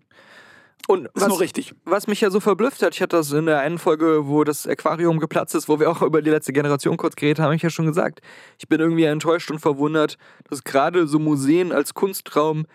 Und 0.88 1.08
ist 1.14 1.28
nur 1.28 1.40
richtig. 1.40 1.74
was 1.84 2.06
mich 2.06 2.20
ja 2.20 2.30
so 2.30 2.40
verblüfft 2.40 2.82
hat, 2.82 2.94
ich 2.94 3.02
hatte 3.02 3.16
das 3.16 3.32
in 3.32 3.46
der 3.46 3.60
einen 3.60 3.78
Folge, 3.78 4.26
wo 4.26 4.44
das 4.44 4.66
Aquarium 4.66 5.20
geplatzt 5.20 5.54
ist, 5.54 5.68
wo 5.68 5.78
wir 5.78 5.90
auch 5.90 6.02
über 6.02 6.20
die 6.20 6.30
letzte 6.30 6.52
Generation 6.52 6.96
kurz 6.96 7.14
geredet 7.16 7.38
haben, 7.38 7.46
habe 7.46 7.56
ich 7.56 7.62
ja 7.62 7.70
schon 7.70 7.86
gesagt. 7.86 8.20
Ich 8.58 8.68
bin 8.68 8.80
irgendwie 8.80 9.04
enttäuscht 9.04 9.50
und 9.50 9.60
verwundert, 9.60 10.16
dass 10.48 10.64
gerade 10.64 11.06
so 11.06 11.18
Museen 11.18 11.72
als 11.72 11.94
Kunstraum 11.94 12.66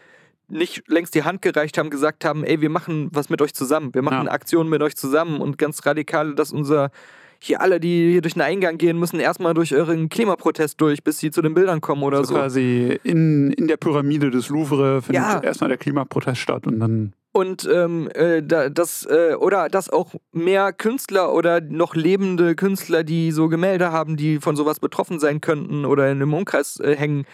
nicht 0.47 0.83
längst 0.87 1.15
die 1.15 1.23
Hand 1.23 1.41
gereicht 1.41 1.77
haben, 1.77 1.89
gesagt 1.89 2.25
haben, 2.25 2.43
ey, 2.43 2.61
wir 2.61 2.69
machen 2.69 3.09
was 3.11 3.29
mit 3.29 3.41
euch 3.41 3.53
zusammen. 3.53 3.93
Wir 3.93 4.01
machen 4.01 4.25
Ja. 4.27 4.31
Aktionen 4.31 4.69
mit 4.69 4.81
euch 4.81 4.95
zusammen 4.95 5.41
und 5.41 5.57
ganz 5.57 5.85
radikal, 5.85 6.35
dass 6.35 6.51
unser 6.51 6.91
hier 7.39 7.61
alle, 7.61 7.79
die 7.79 8.11
hier 8.11 8.21
durch 8.21 8.33
den 8.33 8.41
Eingang 8.41 8.77
gehen, 8.77 8.97
müssen 8.97 9.19
erstmal 9.19 9.53
durch 9.53 9.75
euren 9.75 10.09
Klimaprotest 10.09 10.79
durch, 10.81 11.03
bis 11.03 11.19
sie 11.19 11.31
zu 11.31 11.41
den 11.41 11.53
Bildern 11.53 11.81
kommen 11.81 12.01
oder 12.03 12.17
Also 12.19 12.33
so. 12.33 12.39
quasi 12.39 12.97
in, 13.03 13.51
in 13.51 13.67
der 13.67 13.77
Pyramide 13.77 14.31
des 14.31 14.49
Louvre 14.49 15.01
findet 15.01 15.23
Ja. 15.23 15.39
erstmal 15.41 15.67
der 15.67 15.77
Klimaprotest 15.77 16.39
statt 16.39 16.65
und 16.65 16.79
dann 16.79 17.13
Und 17.33 17.69
ähm, 17.71 18.09
äh, 18.15 18.41
da, 18.41 18.69
das, 18.69 19.05
äh, 19.05 19.35
oder 19.37 19.67
dass 19.67 19.89
auch 19.89 20.15
mehr 20.31 20.71
Künstler 20.71 21.33
oder 21.33 21.59
noch 21.59 21.93
lebende 21.93 22.55
Künstler, 22.55 23.03
die 23.03 23.31
so 23.31 23.49
Gemälde 23.49 23.91
haben, 23.91 24.15
die 24.15 24.39
von 24.39 24.55
sowas 24.55 24.79
betroffen 24.79 25.19
sein 25.19 25.41
könnten 25.41 25.83
oder 25.85 26.05
in 26.09 26.21
einem 26.21 26.33
Umkreis 26.33 26.79
äh, 26.79 26.95
hängen, 26.95 27.25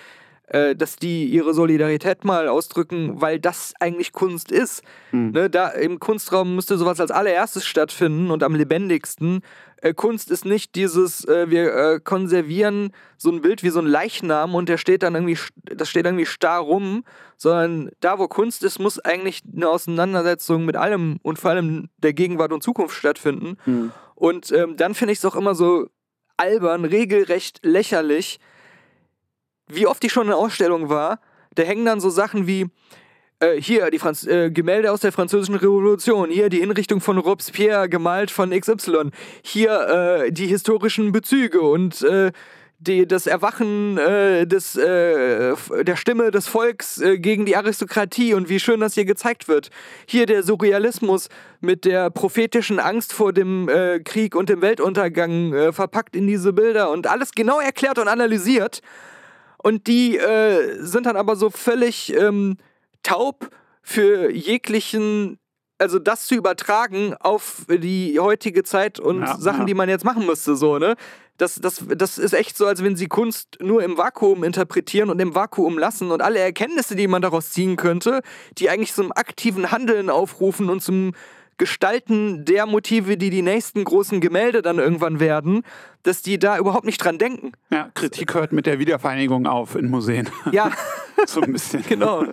äh, 0.52 0.76
dass 0.76 0.98
die 0.98 1.26
ihre 1.26 1.54
Solidarität 1.54 2.26
mal 2.26 2.50
ausdrücken, 2.50 3.22
weil 3.22 3.40
das 3.40 3.74
eigentlich 3.80 4.12
Kunst 4.12 4.52
ist. 4.52 4.84
Hm. 5.12 5.32
Ne, 5.32 5.50
da 5.50 5.70
im 5.70 6.00
Kunstraum 6.00 6.56
müsste 6.56 6.78
sowas 6.78 7.00
als 7.00 7.10
allererstes 7.10 7.66
stattfinden 7.66 8.32
und 8.32 8.44
am 8.44 8.56
lebendigsten. 8.56 9.44
Äh, 9.78 9.94
Kunst 9.94 10.30
ist 10.30 10.44
nicht 10.44 10.76
dieses, 10.76 11.26
äh, 11.26 11.50
wir 11.50 11.74
äh, 11.74 12.00
konservieren 12.02 12.92
so 13.18 13.32
ein 13.32 13.42
Bild 13.42 13.64
wie 13.64 13.70
so 13.70 13.80
ein 13.80 13.86
Leichnam 13.86 14.54
und 14.54 14.68
der 14.68 14.78
steht 14.78 15.04
dann 15.04 15.16
irgendwie, 15.16 15.38
das 15.64 15.90
steht 15.90 16.06
irgendwie 16.06 16.26
starr 16.26 16.60
rum, 16.60 17.06
sondern 17.38 17.90
da, 18.02 18.20
wo 18.20 18.28
Kunst 18.28 18.62
ist, 18.64 18.78
muss 18.78 19.00
eigentlich 19.00 19.44
eine 19.56 19.70
Auseinandersetzung 19.70 20.66
mit 20.66 20.76
allem 20.76 21.20
und 21.24 21.40
vor 21.40 21.52
allem 21.52 21.88
der 21.98 22.12
Gegenwart 22.12 22.52
und 22.52 22.62
Zukunft 22.62 22.96
stattfinden. 22.98 23.58
Hm. 23.64 23.92
Und 24.16 24.52
ähm, 24.52 24.76
dann 24.76 24.96
finde 24.96 25.14
ich 25.14 25.20
es 25.20 25.26
auch 25.26 25.36
immer 25.36 25.56
so 25.56 25.88
albern, 26.36 26.84
regelrecht 26.84 27.60
lächerlich, 27.64 28.40
wie 29.74 29.88
oft 29.88 30.04
ich 30.04 30.12
schon 30.12 30.28
in 30.28 30.34
Ausstellung 30.34 30.90
war. 30.90 31.20
Da 31.56 31.64
hängen 31.64 31.86
dann 31.86 32.00
so 32.00 32.10
Sachen 32.10 32.48
wie 32.48 32.68
äh, 33.42 33.60
hier 33.60 33.90
die 33.90 34.00
Franz 34.00 34.26
äh, 34.26 34.52
Gemälde 34.52 34.92
aus 34.92 35.02
der 35.02 35.12
Französischen 35.12 35.56
Revolution, 35.56 36.30
hier 36.30 36.50
die 36.50 36.60
Hinrichtung 36.60 37.02
von 37.02 37.18
Robespierre 37.18 37.90
gemalt 37.90 38.32
von 38.32 38.52
XY, 38.52 39.10
hier 39.42 40.26
äh, 40.28 40.32
die 40.32 40.48
historischen 40.48 41.12
Bezüge 41.12 41.62
und 41.62 42.04
äh, 42.04 42.32
die, 42.78 43.08
das 43.08 43.28
Erwachen 43.28 43.98
äh, 43.98 44.48
des, 44.48 44.76
äh, 44.76 45.56
der 45.84 45.96
Stimme 45.96 46.32
des 46.32 46.48
Volks 46.48 47.02
gegen 47.16 47.46
die 47.46 47.56
Aristokratie 47.56 48.34
und 48.34 48.50
wie 48.50 48.60
schön 48.60 48.80
das 48.80 48.94
hier 48.96 49.06
gezeigt 49.06 49.48
wird. 49.48 49.70
Hier 50.06 50.26
der 50.26 50.44
Surrealismus 50.44 51.30
mit 51.60 51.86
der 51.86 52.10
prophetischen 52.10 52.80
Angst 52.80 53.14
vor 53.14 53.34
dem 53.34 53.70
Krieg 54.04 54.36
und 54.36 54.50
dem 54.50 54.62
Weltuntergang 54.62 55.72
verpackt 55.74 56.16
in 56.16 56.26
diese 56.26 56.54
Bilder 56.54 56.90
und 56.90 57.06
alles 57.06 57.34
genau 57.34 57.60
erklärt 57.60 58.00
und 58.00 58.08
analysiert. 58.08 58.82
Und 59.64 59.88
die 59.88 60.18
äh, 60.18 60.78
sind 60.80 61.06
dann 61.06 61.16
aber 61.16 61.36
so 61.36 61.50
völlig 61.50 62.16
ähm, 62.16 62.58
taub 63.04 63.50
für 63.84 64.32
jeglichen, 64.32 65.38
also 65.78 66.00
das 66.00 66.26
zu 66.28 66.36
übertragen 66.36 67.16
auf 67.20 67.66
die 67.70 68.20
heutige 68.20 68.64
Zeit 68.64 69.00
und 69.00 69.22
Ja, 69.22 69.38
Sachen, 69.38 69.62
ja. 69.62 69.66
die 69.66 69.74
man 69.74 69.90
jetzt 69.90 70.06
machen 70.06 70.26
müsste, 70.26 70.56
so, 70.56 70.80
ne? 70.80 70.96
Das, 71.38 71.56
das, 71.56 71.84
das 71.96 72.20
ist 72.20 72.34
echt 72.34 72.56
so, 72.56 72.68
als 72.68 72.84
wenn 72.84 72.96
sie 72.96 73.08
Kunst 73.08 73.58
nur 73.62 73.82
im 73.84 73.98
Vakuum 73.98 74.44
interpretieren 74.44 75.10
und 75.10 75.20
im 75.20 75.34
Vakuum 75.34 75.80
lassen 75.80 76.12
und 76.12 76.22
alle 76.22 76.38
Erkenntnisse, 76.38 76.96
die 76.96 77.08
man 77.08 77.24
daraus 77.24 77.50
ziehen 77.50 77.78
könnte, 77.78 78.22
die 78.60 78.70
eigentlich 78.70 78.94
zum 78.94 79.12
aktiven 79.12 79.72
Handeln 79.72 80.12
aufrufen 80.12 80.70
und 80.70 80.84
zum 80.84 81.14
Gestalten 81.62 82.44
der 82.44 82.66
Motive, 82.66 83.18
die 83.18 83.30
die 83.30 83.44
nächsten 83.44 83.84
großen 83.84 84.20
Gemälde 84.20 84.64
dann 84.64 84.80
irgendwann 84.80 85.20
werden, 85.20 85.62
dass 86.02 86.24
die 86.24 86.40
da 86.40 86.58
überhaupt 86.58 86.86
nicht 86.86 86.98
dran 86.98 87.20
denken. 87.20 87.52
Ja, 87.72 87.92
Kritik 87.94 88.34
hört 88.34 88.52
mit 88.52 88.66
der 88.66 88.80
Wiedervereinigung 88.80 89.46
auf 89.46 89.76
in 89.76 89.88
Museen. 89.88 90.28
Ja, 90.52 90.72
so 91.28 91.40
ein 91.40 91.54
bisschen. 91.54 91.84
genau. 91.88 92.24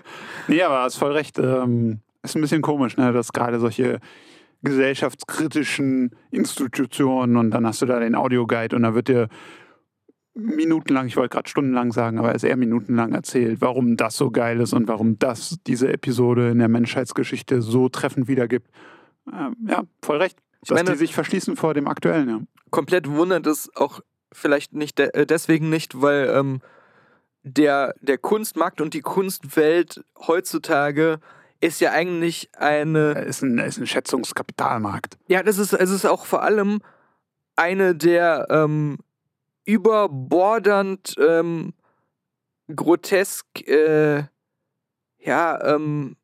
Nee, 0.46 0.62
aber 0.62 0.80
hast 0.80 0.96
voll 0.96 1.12
recht. 1.12 1.38
Ähm, 1.38 2.00
ist 2.22 2.36
ein 2.36 2.40
bisschen 2.40 2.62
komisch, 2.62 2.96
ne, 2.96 3.12
dass 3.12 3.34
gerade 3.34 3.60
solche 3.60 4.00
gesellschaftskritischen 4.62 6.12
Institutionen 6.30 7.36
und 7.36 7.50
dann 7.50 7.66
hast 7.66 7.82
du 7.82 7.86
da 7.86 8.00
den 8.00 8.14
Audioguide 8.14 8.74
und 8.76 8.84
da 8.84 8.94
wird 8.94 9.08
dir 9.08 9.28
minutenlang, 10.32 11.06
ich 11.06 11.18
wollte 11.18 11.34
gerade 11.34 11.50
stundenlang 11.50 11.92
sagen, 11.92 12.18
aber 12.18 12.30
er 12.30 12.34
ist 12.34 12.44
eher 12.44 12.56
minutenlang 12.56 13.12
erzählt, 13.12 13.60
warum 13.60 13.98
das 13.98 14.16
so 14.16 14.30
geil 14.30 14.58
ist 14.60 14.72
und 14.72 14.88
warum 14.88 15.18
das 15.18 15.58
diese 15.66 15.92
Episode 15.92 16.48
in 16.48 16.60
der 16.60 16.68
Menschheitsgeschichte 16.68 17.60
so 17.60 17.90
treffend 17.90 18.26
wiedergibt. 18.26 18.70
Ja, 19.66 19.82
voll 20.02 20.18
recht. 20.18 20.38
Ich 20.62 20.68
dass 20.68 20.76
meine- 20.76 20.90
die 20.92 20.96
sich 20.98 21.14
verschließen 21.14 21.56
vor 21.56 21.74
dem 21.74 21.86
Aktuellen, 21.88 22.28
ja. 22.28 22.40
komplett 22.70 23.08
wundert 23.08 23.46
es 23.46 23.70
auch 23.76 24.00
vielleicht 24.32 24.74
nicht 24.74 24.98
de 24.98 25.10
äh, 25.14 25.26
deswegen 25.26 25.70
nicht, 25.70 26.00
weil 26.02 26.28
ähm, 26.34 26.60
der, 27.42 27.94
der 28.00 28.18
Kunstmarkt 28.18 28.80
und 28.80 28.92
die 28.94 29.00
Kunstwelt 29.00 30.04
heutzutage 30.26 31.20
ist 31.60 31.80
ja 31.80 31.92
eigentlich 31.92 32.50
eine 32.56 33.12
ist 33.12 33.42
ein, 33.42 33.58
ist 33.58 33.78
ein 33.78 33.86
Schätzungskapitalmarkt. 33.86 35.16
Ja, 35.28 35.42
das 35.42 35.58
ist, 35.58 35.72
es 35.72 35.90
ist 35.90 36.04
auch 36.04 36.26
vor 36.26 36.42
allem 36.42 36.80
eine 37.56 37.94
der 37.94 38.46
ähm, 38.50 38.98
überbordernd 39.64 41.14
ähm, 41.18 41.74
grotesk, 42.74 43.46
äh, 43.66 44.24
ja, 45.18 45.74
ähm, 45.74 46.16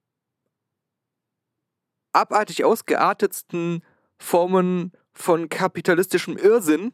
abartig 2.15 2.65
ausgeartetsten 2.65 3.83
Formen 4.19 4.93
von 5.13 5.49
kapitalistischem 5.49 6.37
Irrsinn. 6.37 6.93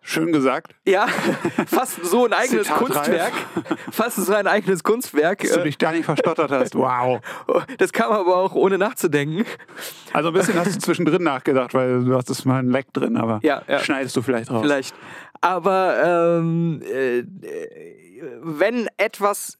Schön 0.00 0.32
gesagt. 0.32 0.74
Ja, 0.86 1.06
fast 1.66 2.02
so 2.04 2.24
ein 2.24 2.32
eigenes 2.32 2.66
Zitat 2.68 2.80
reif. 2.80 2.88
Kunstwerk. 2.94 3.32
Fast 3.90 4.16
so 4.16 4.32
ein 4.32 4.46
eigenes 4.46 4.82
Kunstwerk. 4.82 5.40
Dass 5.40 5.52
du 5.52 5.60
Äh, 5.60 5.64
dich 5.64 5.76
da 5.76 5.92
nicht 5.92 6.04
verstottert 6.04 6.50
hast. 6.50 6.74
Wow. 6.76 7.20
Das 7.78 7.92
kam 7.92 8.12
aber 8.12 8.36
auch 8.36 8.54
ohne 8.54 8.78
nachzudenken. 8.78 9.44
Also 10.12 10.28
ein 10.28 10.34
bisschen 10.34 10.54
hast 10.54 10.76
du 10.76 10.78
zwischendrin 10.78 11.22
nachgedacht, 11.24 11.74
weil 11.74 12.04
du 12.04 12.14
hast 12.14 12.30
es 12.30 12.44
mal 12.44 12.60
ein 12.60 12.70
Leck 12.70 12.92
drin, 12.94 13.16
aber 13.16 13.40
Ja, 13.42 13.62
ja. 13.68 13.80
schneidest 13.80 14.16
du 14.16 14.22
vielleicht 14.22 14.50
raus. 14.50 14.62
Vielleicht. 14.62 14.94
Aber 15.40 16.38
ähm, 16.40 16.80
äh, 16.82 17.18
äh, 17.18 17.26
wenn 18.40 18.88
etwas 18.96 19.58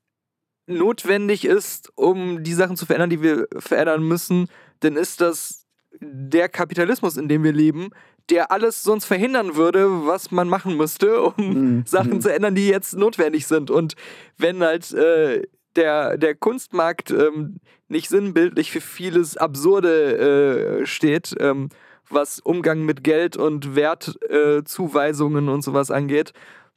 notwendig 0.66 1.44
ist, 1.44 1.90
um 1.96 2.42
die 2.42 2.54
Sachen 2.54 2.76
zu 2.76 2.86
verändern, 2.86 3.10
die 3.10 3.22
wir 3.22 3.48
verändern 3.58 4.02
müssen, 4.02 4.48
dann 4.80 4.96
ist 4.96 5.20
das 5.20 5.66
der 6.00 6.48
Kapitalismus, 6.48 7.16
in 7.16 7.28
dem 7.28 7.42
wir 7.44 7.52
leben, 7.52 7.90
der 8.30 8.52
alles 8.52 8.82
sonst 8.82 9.06
verhindern 9.06 9.56
würde, 9.56 10.06
was 10.06 10.30
man 10.30 10.48
machen 10.48 10.76
müsste, 10.76 11.22
um 11.22 11.34
Mhm. 11.78 11.82
Sachen 11.86 12.14
Mhm. 12.14 12.20
zu 12.20 12.32
ändern, 12.32 12.54
die 12.54 12.68
jetzt 12.68 12.94
notwendig 12.96 13.46
sind. 13.46 13.70
Und 13.70 13.94
wenn 14.36 14.62
halt 14.62 14.92
äh, 14.92 15.42
der, 15.76 16.18
der 16.18 16.34
Kunstmarkt 16.34 17.10
ähm, 17.10 17.56
nicht 17.88 18.08
sinnbildlich 18.10 18.70
für 18.70 18.80
vieles 18.82 19.36
Absurde 19.36 20.80
äh, 20.82 20.86
steht, 20.86 21.34
ähm, 21.40 21.70
was 22.10 22.38
Umgang 22.40 22.84
mit 22.84 23.02
Geld 23.04 23.36
und 23.36 23.74
Wertzuweisungen 23.76 25.48
äh, 25.48 25.50
und 25.50 25.62
sowas 25.62 25.90
angeht, 25.90 26.32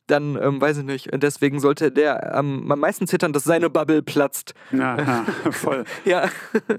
dann 0.07 0.37
ähm, 0.41 0.59
weiß 0.59 0.79
ich 0.79 0.83
nicht. 0.83 1.09
Deswegen 1.13 1.59
sollte 1.59 1.91
der 1.91 2.35
am, 2.35 2.71
am 2.71 2.79
meisten 2.79 3.07
zittern, 3.07 3.33
dass 3.33 3.43
seine 3.43 3.69
Bubble 3.69 4.01
platzt. 4.01 4.53
Ja, 4.71 4.97
ja, 4.97 5.25
voll. 5.51 5.85
Ja, 6.05 6.29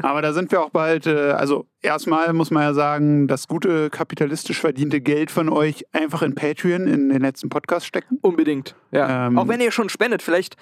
Aber 0.02 0.22
da 0.22 0.32
sind 0.32 0.50
wir 0.52 0.60
auch 0.60 0.70
bald, 0.70 1.06
äh, 1.06 1.30
also 1.30 1.66
erstmal 1.80 2.32
muss 2.32 2.50
man 2.50 2.62
ja 2.62 2.74
sagen, 2.74 3.28
das 3.28 3.48
gute 3.48 3.90
kapitalistisch 3.90 4.60
verdiente 4.60 5.00
Geld 5.00 5.30
von 5.30 5.48
euch 5.48 5.84
einfach 5.92 6.22
in 6.22 6.34
Patreon 6.34 6.86
in 6.86 7.08
den 7.08 7.22
letzten 7.22 7.48
Podcast 7.48 7.86
stecken. 7.86 8.18
unbedingt. 8.20 8.74
Ja. 8.90 9.26
Ähm, 9.26 9.38
auch 9.38 9.48
wenn 9.48 9.60
ihr 9.60 9.72
schon 9.72 9.88
spendet, 9.88 10.22
vielleicht 10.22 10.56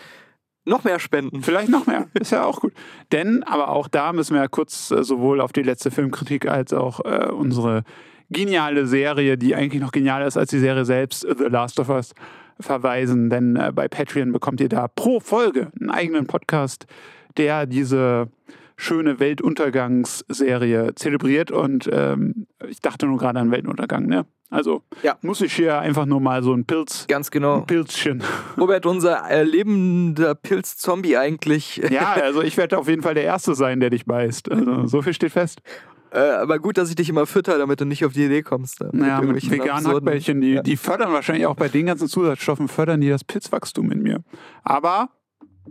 noch 0.65 0.85
mehr 0.85 0.99
spenden. 0.99 1.43
Vielleicht 1.43 1.71
noch 1.71 1.87
mehr, 1.87 2.07
ist 2.15 2.33
ja 2.33 2.45
auch 2.45 2.61
gut. 2.61 2.73
Denn, 3.13 3.43
aber 3.45 3.71
auch 3.71 3.89
da 3.89 4.13
müssen 4.13 4.35
wir 4.35 4.43
ja 4.43 4.49
kurz 4.49 4.91
äh, 4.91 5.03
sowohl 5.03 5.41
auf 5.41 5.53
die 5.53 5.63
letzte 5.63 5.91
Filmkritik 5.91 6.47
als 6.47 6.73
auch 6.73 7.01
äh, 7.05 7.31
unsere 7.31 7.83
geniale 8.31 8.87
Serie, 8.87 9.37
die 9.37 9.55
eigentlich 9.55 9.83
noch 9.83 9.93
genialer 9.93 10.27
ist 10.27 10.37
als 10.37 10.51
die 10.51 10.61
Serie 10.61 10.85
selbst, 10.85 11.23
The 11.23 11.45
Last 11.45 11.81
of 11.81 11.89
Us, 11.89 12.15
verweisen. 12.61 13.31
Denn 13.31 13.57
äh, 13.57 13.73
bei 13.75 13.89
Patreon 13.89 14.33
bekommt 14.33 14.61
ihr 14.61 14.69
da 14.69 14.89
pro 14.89 15.21
Folge 15.21 15.69
einen 15.81 15.91
eigenen 15.91 16.27
Podcast, 16.27 16.87
der 17.37 17.67
diese 17.67 18.29
schöne 18.77 19.21
Weltuntergangsserie 19.21 20.95
zelebriert. 20.95 21.51
Und 21.51 21.89
ähm, 21.93 22.47
ich 22.69 22.81
dachte 22.81 23.07
nur 23.07 23.19
gerade 23.19 23.39
an 23.41 23.51
Weltuntergang, 23.51 24.07
ne? 24.07 24.27
Also 24.53 24.83
Ja. 25.05 25.17
muss 25.23 25.41
ich 25.43 25.53
hier 25.53 25.79
einfach 25.79 26.07
nur 26.07 26.21
mal 26.21 26.43
so 26.43 26.53
ein 26.53 26.65
Pilz, 26.65 27.07
Ganz 27.07 27.31
genau. 27.31 27.59
ein 27.59 27.67
Pilzchen. 27.67 28.21
Robert, 28.59 28.85
unser 28.85 29.31
äh, 29.31 29.45
lebender 29.45 30.35
Pilz-Zombie 30.35 31.17
eigentlich. 31.17 31.77
Ja, 31.89 32.15
also 32.15 32.43
ich 32.43 32.57
werde 32.57 32.77
auf 32.77 32.89
jeden 32.89 33.03
Fall 33.03 33.15
der 33.15 33.23
Erste 33.23 33.55
sein, 33.55 33.79
der 33.79 33.91
dich 33.91 34.07
beißt. 34.07 34.51
Also 34.51 34.87
so 34.89 35.03
viel 35.03 35.15
steht 35.15 35.31
fest. 35.33 35.63
Äh, 36.13 36.19
aber 36.19 36.59
gut, 36.59 36.77
dass 36.79 36.89
ich 36.89 36.97
dich 36.97 37.09
immer 37.09 37.27
fütter, 37.27 37.57
damit 37.59 37.81
du 37.81 37.85
nicht 37.85 38.05
auf 38.05 38.13
die 38.13 38.25
Idee 38.25 38.43
kommst. 38.43 38.81
äh, 38.81 38.85
mit 38.87 38.95
Ja, 38.95 39.01
mit 39.01 39.09
irgendwelchen 39.31 39.51
veganen 39.53 39.87
Hackbällchen, 39.87 40.41
die, 40.41 40.55
Ja. 40.55 40.63
die 40.63 40.77
fördern 40.77 41.13
wahrscheinlich 41.13 41.47
auch 41.47 41.55
bei 41.57 41.69
den 41.69 41.87
ganzen 41.87 42.09
Zusatzstoffen, 42.09 42.69
fördern 42.69 43.01
die 43.01 43.09
das 43.09 43.23
Pilzwachstum 43.25 43.91
in 43.93 44.03
mir. 44.03 44.23
Aber 44.65 45.11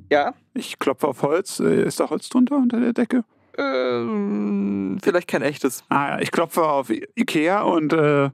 Ja, 0.10 0.34
ich 0.54 0.80
klopfe 0.80 1.08
auf 1.08 1.22
Holz. 1.24 1.60
Äh, 1.60 1.84
Ist 1.84 2.00
da 2.00 2.10
Holz 2.10 2.30
drunter 2.30 2.56
unter 2.58 2.80
der 2.80 2.94
Decke? 2.94 3.24
ähm, 3.58 4.98
vielleicht 5.04 5.28
kein 5.28 5.42
echtes. 5.42 5.84
Ah, 5.90 6.12
ja, 6.12 6.20
ich 6.22 6.32
klopfe 6.32 6.64
auf 6.64 6.90
I- 6.90 7.06
Ikea 7.16 7.62
und 7.64 7.92
äh, 7.92 8.30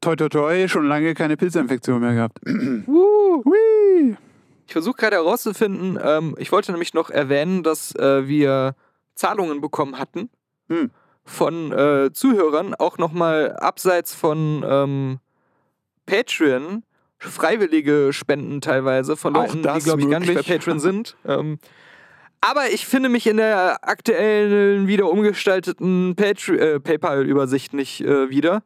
toi 0.00 0.16
toi 0.16 0.28
toi, 0.30 0.66
schon 0.68 0.86
lange 0.86 1.12
keine 1.14 1.36
Pilzinfektion 1.36 2.00
mehr 2.00 2.14
gehabt. 2.14 2.38
Uh. 2.86 3.42
Ich 4.66 4.72
versuche 4.72 4.96
gerade 4.96 5.16
herauszufinden, 5.16 5.98
ähm, 6.02 6.34
ich 6.38 6.50
wollte 6.52 6.72
nämlich 6.72 6.94
noch 6.94 7.10
erwähnen, 7.10 7.62
dass 7.62 7.94
äh, 7.96 8.26
wir 8.26 8.74
Zahlungen 9.14 9.60
bekommen 9.60 9.98
hatten 9.98 10.30
Hm. 10.68 10.90
von 11.24 11.72
äh, 11.72 12.10
Zuhörern, 12.12 12.74
auch 12.74 12.98
nochmal 12.98 13.56
abseits 13.56 14.14
von 14.14 14.64
ähm, 14.66 15.18
Patreon, 16.06 16.84
freiwillige 17.18 18.12
Spenden 18.12 18.60
teilweise 18.60 19.16
von 19.16 19.34
Auch 19.36 19.42
Leuten, 19.42 19.62
die, 19.62 19.84
glaube 19.84 20.02
ich, 20.02 20.10
gar 20.10 20.20
nicht 20.20 20.34
bei. 20.34 20.42
Patreon 20.42 20.80
sind. 20.80 21.16
ähm, 21.26 21.58
aber 22.40 22.68
ich 22.70 22.84
finde 22.84 23.08
mich 23.08 23.26
in 23.26 23.38
der 23.38 23.78
aktuellen, 23.88 24.86
wieder 24.86 25.08
umgestalteten 25.10 26.14
äh, 26.18 26.80
PayPal-Übersicht 26.80 27.72
nicht 27.72 28.02
äh, 28.02 28.28
wieder. 28.28 28.62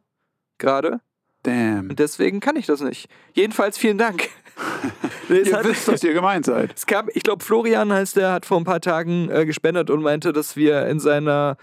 Gerade. 0.57 0.99
Damn. 1.43 1.89
Und 1.89 1.99
deswegen 1.99 2.41
kann 2.41 2.57
ich 2.57 2.65
das 2.65 2.81
nicht. 2.81 3.07
Jedenfalls 3.33 3.77
vielen 3.77 3.97
Dank. 3.97 4.27
Ihr 5.29 5.55
hat- 5.55 5.63
wisst, 5.65 5.87
dass 5.87 6.03
ihr 6.03 6.11
gemeint 6.13 6.45
seid. 6.45 6.73
es 6.75 6.85
kam, 6.85 7.07
ich 7.13 7.23
glaube, 7.23 7.41
Florian 7.45 7.93
heißt 7.93 8.17
der, 8.17 8.33
hat 8.33 8.45
vor 8.45 8.57
ein 8.59 8.65
paar 8.65 8.81
Tagen 8.81 9.29
äh, 9.29 9.45
gespendet 9.45 9.89
und 9.89 10.01
meinte, 10.01 10.33
dass 10.33 10.57
wir 10.57 10.85
in 10.87 10.99
seiner 10.99 11.55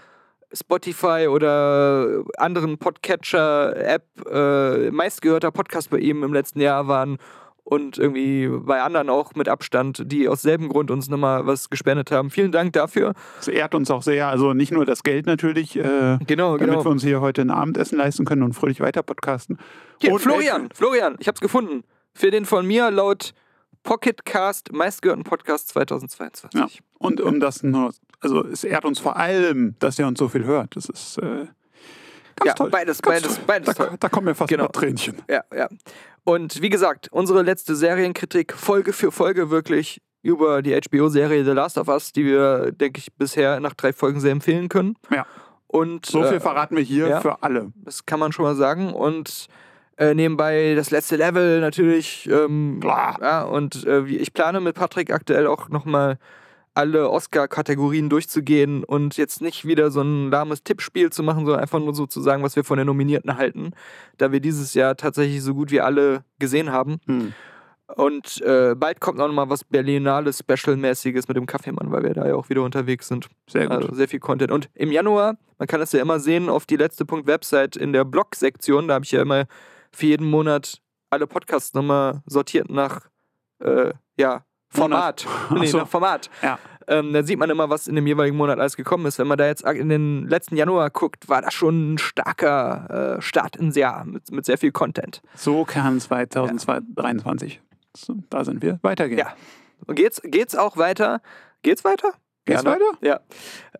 Spotify 0.59 1.27
oder 1.29 2.23
anderen 2.37 2.77
Podcatcher-App 2.77 4.03
äh, 4.31 4.91
meistgehörter 4.91 5.51
Podcast 5.51 5.89
bei 5.89 5.97
ihm 5.99 6.23
im 6.23 6.33
letzten 6.33 6.61
Jahr 6.61 6.87
waren 6.87 7.17
und 7.63 7.97
irgendwie 7.97 8.47
bei 8.47 8.81
anderen 8.81 9.09
auch 9.09 9.35
mit 9.35 9.49
Abstand, 9.49 10.03
die 10.05 10.29
aus 10.29 10.41
selben 10.41 10.69
Grund 10.69 10.89
uns 10.89 11.09
nochmal 11.09 11.45
was 11.45 11.69
gespendet 11.69 12.11
haben. 12.11 12.29
Vielen 12.29 12.53
Dank 12.53 12.71
dafür. 12.73 13.13
Es 13.41 13.49
ehrt 13.49 13.75
uns 13.75 13.91
auch 13.91 14.03
sehr. 14.03 14.27
Also 14.29 14.53
nicht 14.53 14.71
nur 14.71 14.85
das 14.85 15.03
Geld 15.03 15.25
natürlich, 15.25 15.75
äh, 15.75 16.17
Genau, 16.25 16.57
damit 16.57 16.71
genau. 16.71 16.85
wir 16.85 16.89
uns 16.91 17.03
hier 17.03 17.19
heute 17.19 17.41
ein 17.41 17.51
Abendessen 17.51 17.97
leisten 17.97 18.23
können 18.25 18.43
und 18.43 18.53
fröhlich 18.53 18.79
weiter 18.79 19.03
podcasten. 19.03 19.57
Hier, 20.01 20.13
Und 20.13 20.19
Florian, 20.19 20.69
Florian, 20.73 21.17
ich 21.19 21.27
hab's 21.27 21.41
gefunden. 21.41 21.83
Für 22.13 22.31
den 22.31 22.45
von 22.45 22.65
mir 22.65 22.89
laut 22.89 23.33
Pocketcast 23.83 24.71
meistgehörten 24.71 25.23
Podcast 25.23 25.69
2022. 25.69 26.59
Ja. 26.59 26.67
Und 26.99 27.21
um 27.21 27.39
das 27.39 27.63
nur, 27.63 27.91
also 28.21 28.45
es 28.45 28.63
ehrt 28.63 28.85
uns 28.85 28.99
vor 28.99 29.17
allem, 29.17 29.75
dass 29.79 29.97
ihr 29.99 30.07
uns 30.07 30.19
so 30.19 30.27
viel 30.29 30.43
hört. 30.45 30.75
Das 30.75 30.85
ist 30.89 31.17
äh, 31.19 31.21
ganz 31.21 31.49
Ja, 32.45 32.53
toll. 32.53 32.69
beides, 32.69 33.01
ganz 33.01 33.21
beides, 33.21 33.35
toll. 33.35 33.43
beides 33.47 33.75
Da, 33.75 33.85
toll. 33.87 33.97
da 33.99 34.09
kommen 34.09 34.25
mir 34.25 34.35
fast 34.35 34.49
Genau. 34.49 34.67
Tränchen. 34.67 35.17
Ja, 35.29 35.43
ja. 35.55 35.67
Und 36.23 36.61
wie 36.61 36.69
gesagt, 36.69 37.07
unsere 37.11 37.41
letzte 37.41 37.75
Serienkritik, 37.75 38.53
Folge 38.53 38.91
für 38.93 39.11
Folge 39.11 39.49
wirklich 39.49 40.01
über 40.23 40.61
die 40.61 40.75
HBO-Serie 40.75 41.45
The 41.45 41.51
Last 41.51 41.77
of 41.77 41.87
Us, 41.87 42.11
die 42.11 42.25
wir, 42.25 42.71
denke 42.73 42.99
ich, 42.99 43.13
bisher 43.13 43.59
nach 43.61 43.73
drei 43.75 43.93
Folgen 43.93 44.19
sehr 44.19 44.31
empfehlen 44.31 44.67
können. 44.67 44.95
Ja. 45.09 45.25
Und 45.67 46.05
So 46.05 46.23
viel 46.23 46.37
äh, 46.37 46.39
verraten 46.39 46.75
wir 46.75 46.83
hier 46.83 47.07
ja. 47.07 47.21
für 47.21 47.43
alle. 47.43 47.71
das 47.75 48.05
kann 48.05 48.19
man 48.19 48.31
schon 48.33 48.43
mal 48.43 48.55
sagen. 48.55 48.93
Und 48.93 49.47
äh, 49.97 50.13
nebenbei 50.13 50.73
das 50.75 50.91
letzte 50.91 51.15
Level 51.15 51.59
natürlich. 51.61 52.27
Ähm, 52.31 52.79
Klar. 52.81 53.19
ja, 53.21 53.43
und 53.43 53.85
äh, 53.85 54.03
ich 54.05 54.33
plane 54.33 54.59
mit 54.59 54.75
Patrick 54.75 55.11
aktuell 55.13 55.47
auch 55.47 55.69
nochmal 55.69 56.17
alle 56.77 57.09
Oscar-Kategorien 57.09 58.07
durchzugehen 58.07 58.83
und 58.83 59.17
jetzt 59.17 59.41
nicht 59.41 59.65
wieder 59.65 59.89
so 59.89 60.01
ein 60.01 60.29
lahmes 60.29 60.63
Tippspiel 60.63 61.09
zu 61.11 61.23
machen, 61.23 61.43
sondern 61.43 61.61
einfach 61.61 61.79
nur 61.79 61.95
so 61.95 62.05
zu 62.05 62.21
sagen, 62.21 62.43
was 62.43 62.55
wir 62.55 62.63
von 62.63 62.77
den 62.77 62.85
Nominierten 62.85 63.35
halten, 63.35 63.71
da 64.19 64.31
wir 64.31 64.39
dieses 64.39 64.75
Jahr 64.75 64.95
tatsächlich 64.95 65.41
so 65.41 65.55
gut 65.55 65.71
wie 65.71 65.81
alle 65.81 66.23
gesehen 66.37 66.71
haben. 66.71 66.99
Hm. 67.07 67.33
Und 67.95 68.41
äh, 68.41 68.75
bald 68.75 68.99
kommt 68.99 69.17
noch 69.17 69.31
mal 69.31 69.49
was 69.49 69.63
Berlinales 69.63 70.39
Special-mäßiges 70.39 71.27
mit 71.27 71.35
dem 71.35 71.47
Kaffeemann, 71.47 71.91
weil 71.91 72.03
wir 72.03 72.13
da 72.13 72.27
ja 72.27 72.35
auch 72.35 72.49
wieder 72.49 72.61
unterwegs 72.61 73.07
sind. 73.07 73.27
Sehr 73.49 73.67
gut. 73.67 73.77
Also 73.77 73.95
sehr 73.95 74.07
viel 74.07 74.19
Content. 74.19 74.51
Und 74.51 74.69
im 74.75 74.91
Januar, 74.91 75.37
man 75.57 75.67
kann 75.67 75.79
das 75.79 75.93
ja 75.93 76.01
immer 76.01 76.19
sehen 76.19 76.47
auf 76.47 76.67
die 76.67 76.75
letzte 76.75 77.05
Punkt 77.05 77.25
Website 77.25 77.75
in 77.75 77.91
der 77.91 78.05
Blog-Sektion, 78.05 78.87
da 78.87 78.95
habe 78.95 79.05
ich 79.05 79.11
ja 79.11 79.21
immer 79.23 79.45
für 79.91 80.05
jeden 80.05 80.29
Monat 80.29 80.79
alle 81.09 81.25
Podcasts 81.25 81.73
nochmal 81.73 82.21
sortiert 82.27 82.69
nach 82.69 83.07
äh, 83.63 83.93
ja, 84.19 84.43
Format. 84.69 85.25
Monat. 85.49 85.63
Nee, 85.63 85.67
so. 85.67 85.77
nach 85.79 85.87
Format. 85.87 86.29
Ja. 86.41 86.59
Ähm, 86.89 87.11
da 87.11 87.21
sieht 87.21 87.37
man 87.37 87.49
immer, 87.49 87.69
was 87.69 87.87
in 87.87 87.95
dem 87.95 88.07
jeweiligen 88.07 88.37
Monat 88.37 88.59
alles 88.59 88.77
gekommen 88.77 89.05
ist. 89.05 89.19
Wenn 89.19 89.27
man 89.27 89.37
da 89.37 89.45
jetzt 89.45 89.63
in 89.63 89.89
den 89.89 90.27
letzten 90.27 90.55
Januar 90.55 90.89
guckt, 90.89 91.27
war 91.27 91.41
das 91.41 91.53
schon 91.53 91.93
ein 91.93 91.97
starker 91.97 93.17
äh, 93.17 93.21
Start 93.21 93.57
ins 93.57 93.75
Jahr 93.75 94.05
mit, 94.05 94.31
mit 94.31 94.45
sehr 94.45 94.57
viel 94.57 94.71
Content. 94.71 95.21
So 95.35 95.65
kann 95.65 95.99
2023, 95.99 97.61
so, 97.95 98.15
da 98.29 98.45
sind 98.45 98.61
wir, 98.61 98.79
weitergehen. 98.83 99.19
Ja. 99.19 99.33
Und 99.85 99.95
geht's, 99.95 100.21
geht's 100.23 100.55
auch 100.55 100.77
weiter? 100.77 101.21
Geht's 101.61 101.83
weiter? 101.83 102.13
Geht's 102.47 102.63
Gerne. 102.63 102.79
weiter? 102.79 102.97
Ja. 103.01 103.19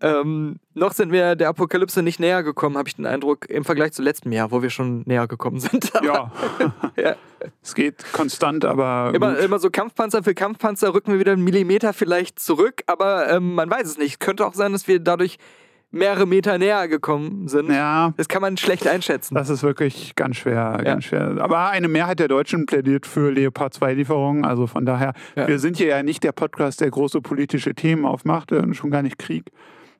Ähm, 0.02 0.60
noch 0.74 0.92
sind 0.92 1.12
wir 1.12 1.36
der 1.36 1.50
Apokalypse 1.50 2.04
nicht 2.04 2.20
näher 2.20 2.44
gekommen, 2.44 2.78
habe 2.78 2.88
ich 2.90 2.96
den 2.98 3.06
Eindruck, 3.06 3.50
im 3.50 3.64
Vergleich 3.64 3.94
zu 3.94 4.02
letztem 4.04 4.32
Jahr, 4.34 4.52
wo 4.52 4.62
wir 4.62 4.70
schon 4.70 5.04
näher 5.06 5.28
gekommen 5.28 5.60
sind. 5.60 5.92
Ja. 6.04 6.32
Ja. 6.96 7.16
Es 7.64 7.76
geht 7.76 8.12
konstant, 8.12 8.66
aber 8.66 9.12
Immer, 9.14 9.36
gut. 9.36 9.44
immer 9.44 9.60
so 9.60 9.70
Kampfpanzer 9.70 10.24
für 10.24 10.34
Kampfpanzer 10.34 10.94
rücken 10.94 11.12
wir 11.14 11.20
wieder 11.20 11.34
einen 11.34 11.44
Millimeter 11.44 11.94
vielleicht 11.94 12.40
zurück, 12.40 12.84
aber 12.88 13.30
ähm, 13.30 13.56
man 13.56 13.70
weiß 13.70 13.88
es 13.88 13.98
nicht. 13.98 14.20
Könnte 14.20 14.46
auch 14.46 14.54
sein, 14.54 14.72
dass 14.74 14.88
wir 14.88 15.00
dadurch 15.00 15.38
mehrere 15.98 16.26
Meter 16.26 16.58
näher 16.58 16.88
gekommen 16.88 17.48
sind. 17.48 17.70
ja, 17.72 18.14
Das 18.18 18.28
kann 18.28 18.42
man 18.42 18.56
schlecht 18.58 18.88
einschätzen. 18.88 19.36
das 19.36 19.50
ist 19.50 19.64
wirklich 19.64 20.16
ganz 20.16 20.38
schwer, 20.38 20.80
ganz 20.84 21.06
schwer. 21.06 21.36
Aber 21.40 21.70
eine 21.70 21.88
Mehrheit 21.88 22.20
der 22.20 22.28
Deutschen 22.28 22.66
plädiert 22.66 23.06
für 23.06 23.32
Leopard 23.32 23.74
2 23.74 23.94
Lieferungen. 23.96 24.46
Also 24.46 24.68
von 24.68 24.86
daher, 24.86 25.14
Ja. 25.36 25.48
wir 25.48 25.60
sind 25.60 25.78
hier 25.78 25.88
ja 25.88 26.04
nicht 26.04 26.24
der 26.24 26.32
Podcast, 26.32 26.80
der 26.82 26.90
große 26.92 27.22
politische 27.22 27.74
Themen 27.76 28.06
aufmacht, 28.06 28.52
äh, 28.52 28.74
schon 28.74 28.92
gar 28.92 29.02
nicht 29.02 29.18
Krieg. 29.18 29.52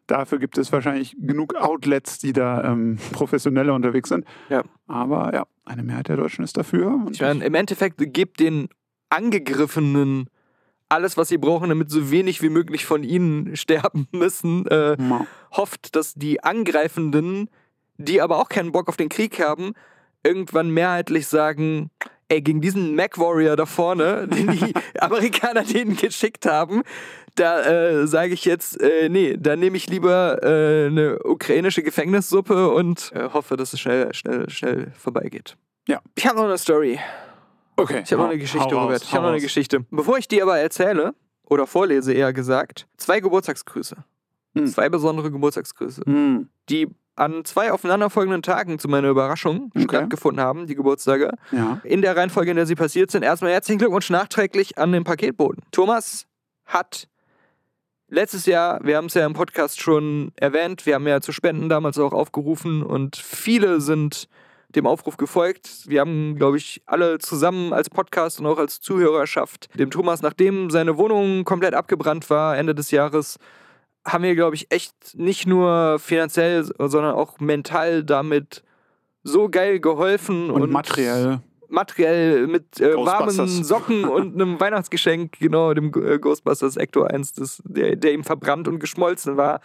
Dafür 0.08 0.40
gibt 0.40 0.58
es 0.58 0.72
wahrscheinlich 0.72 1.18
genug 1.20 1.56
Outlets, 1.56 2.18
die 2.20 2.32
da 2.32 2.64
ähm, 2.64 2.98
professioneller 3.12 3.74
unterwegs 3.74 4.08
sind. 4.08 4.24
Ja. 4.48 4.64
Aber 4.88 5.34
ja, 5.34 5.44
eine 5.66 5.84
Mehrheit 5.84 6.08
der 6.08 6.16
Deutschen 6.16 6.46
ist 6.46 6.56
dafür. 6.56 6.88
Und 6.88 7.12
Ich 7.12 7.20
meine, 7.22 7.44
im 7.44 7.54
Endeffekt 7.56 7.98
gibt 8.14 8.40
den 8.40 8.70
Angegriffenen 9.10 10.30
alles, 10.90 11.18
was 11.18 11.28
sie 11.30 11.38
brauchen, 11.38 11.70
damit 11.70 11.90
so 11.92 12.12
wenig 12.12 12.42
wie 12.42 12.50
möglich 12.50 12.86
von 12.86 13.04
ihnen 13.04 13.56
sterben 13.56 14.08
müssen. 14.12 14.66
Äh, 14.68 14.96
Ja. 15.02 15.26
hofft, 15.52 15.96
dass 15.96 16.14
die 16.14 16.44
Angreifenden, 16.44 17.50
die 17.98 18.22
aber 18.22 18.38
auch 18.38 18.50
keinen 18.50 18.72
Bock 18.72 18.90
auf 18.90 18.98
den 18.98 19.10
Krieg 19.10 19.40
haben, 19.40 19.74
irgendwann 20.24 20.70
mehrheitlich 20.70 21.28
sagen, 21.28 21.90
ey, 22.30 22.42
gegen 22.42 22.60
diesen 22.62 22.96
Mac 22.96 23.18
Warrior 23.18 23.56
da 23.56 23.66
vorne, 23.66 24.28
den 24.32 24.52
die 24.52 24.74
Amerikaner 25.00 25.64
denen 25.64 25.96
geschickt 25.96 26.46
haben, 26.46 26.84
da 27.36 27.62
äh, 27.64 28.08
sage 28.08 28.34
ich 28.34 28.46
jetzt, 28.46 28.82
äh, 28.82 29.10
nee, 29.10 29.38
da 29.40 29.56
nehme 29.56 29.78
ich 29.78 29.88
lieber 29.90 30.40
äh, 30.44 30.88
eine 30.88 31.20
ukrainische 31.24 31.84
Gefängnissuppe 31.84 32.70
und 32.70 33.12
äh, 33.14 33.30
hoffe, 33.32 33.58
dass 33.58 33.74
es 33.74 33.80
schnell, 33.80 34.14
schnell, 34.14 34.50
schnell 34.50 34.92
vorbeigeht. 34.98 35.56
Ja. 35.88 36.02
Ich 36.16 36.26
habe 36.26 36.38
noch 36.40 36.46
eine 36.46 36.58
Story. 36.58 37.00
Okay. 37.78 38.02
Ich 38.04 38.12
habe 38.12 38.24
noch 38.24 38.30
eine 38.30 38.40
Geschichte, 38.40 38.74
raus, 38.76 38.84
Robert. 38.84 39.04
Ich 39.04 39.14
habe 39.14 39.24
noch 39.26 39.32
eine. 39.32 39.42
Geschichte. 39.42 39.86
Bevor 39.92 40.18
ich 40.18 40.28
die 40.28 40.42
aber 40.42 40.58
erzähle, 40.58 41.14
oder 41.46 41.66
vorlese 41.68 42.12
eher 42.12 42.34
gesagt, 42.34 42.88
zwei 42.98 43.20
Geburtstagsgrüße. 43.22 43.96
Hm. 44.56 44.68
Zwei 44.68 44.90
besondere 44.90 45.32
Geburtstagsgrüße, 45.32 46.02
Hm. 46.06 46.50
die 46.70 46.88
an 47.16 47.46
zwei 47.46 47.72
aufeinanderfolgenden 47.72 48.42
Tagen 48.44 48.78
zu 48.80 48.88
meiner 48.88 49.10
Überraschung 49.10 49.72
Okay. 49.76 49.84
stattgefunden 49.86 50.44
haben, 50.44 50.68
die 50.68 50.76
Geburtstage. 50.76 51.32
Ja. 51.52 51.80
In 51.84 52.02
der 52.02 52.16
Reihenfolge, 52.18 52.52
in 52.52 52.58
der 52.58 52.66
sie 52.68 52.76
passiert 52.76 53.10
sind. 53.12 53.24
Erstmal 53.24 53.52
herzlichen 53.52 53.80
Glückwunsch 53.80 54.10
nachträglich 54.10 54.78
an 54.78 54.92
den 54.92 55.04
Paketboten. 55.04 55.64
Thomas 55.72 56.26
hat 56.66 57.08
letztes 58.08 58.46
Jahr, 58.46 58.80
wir 58.84 58.98
haben 58.98 59.06
es 59.08 59.14
ja 59.16 59.26
im 59.26 59.34
Podcast 59.34 59.82
schon 59.82 60.32
erwähnt, 60.36 60.86
wir 60.86 60.96
haben 60.96 61.08
ja 61.08 61.20
zu 61.22 61.32
Spenden 61.32 61.70
damals 61.70 61.98
auch 61.98 62.14
aufgerufen 62.14 62.84
und 62.84 63.16
viele 63.16 63.82
sind 63.82 64.28
dem 64.70 64.86
Aufruf 64.86 65.18
gefolgt. 65.18 65.88
Wir 65.88 66.02
haben, 66.02 66.36
glaube 66.36 66.58
ich, 66.58 66.82
alle 66.86 67.20
zusammen 67.20 67.74
als 67.74 67.90
Podcast 67.90 68.40
und 68.40 68.46
auch 68.46 68.58
als 68.58 68.82
Zuhörerschaft 68.82 69.70
dem 69.80 69.92
Thomas, 69.92 70.22
nachdem 70.22 70.70
seine 70.70 70.98
Wohnung 70.98 71.46
komplett 71.46 71.74
abgebrannt 71.74 72.30
war, 72.30 72.58
Ende 72.58 72.76
des 72.76 72.92
Jahres, 72.92 73.38
haben 74.06 74.24
wir, 74.24 74.36
glaube 74.36 74.56
ich, 74.56 74.72
echt 74.72 74.94
nicht 75.16 75.48
nur 75.48 76.00
finanziell, 76.00 76.64
sondern 76.64 77.16
auch 77.16 77.40
mental 77.40 78.04
damit 78.04 78.64
so 79.24 79.50
geil 79.50 79.80
geholfen 79.80 80.50
Und, 80.50 80.72
materiell. 80.72 81.42
materiell 81.68 82.48
mit 82.48 82.80
äh, 82.80 82.96
warmen. 82.96 83.48
Socken 83.48 84.06
und 84.06 84.36
einem 84.36 84.60
Weihnachtsgeschenk, 84.60 85.40
genau, 85.40 85.74
dem 85.74 85.92
äh, 85.96 86.18
Ghostbusters 86.20 86.78
Ecto 86.78 87.04
1, 87.04 87.34
das, 87.34 87.62
der, 87.66 87.96
der 87.96 88.14
ihm 88.14 88.24
verbrannt 88.24 88.68
und 88.68 88.80
geschmolzen 88.80 89.38
war. 89.38 89.60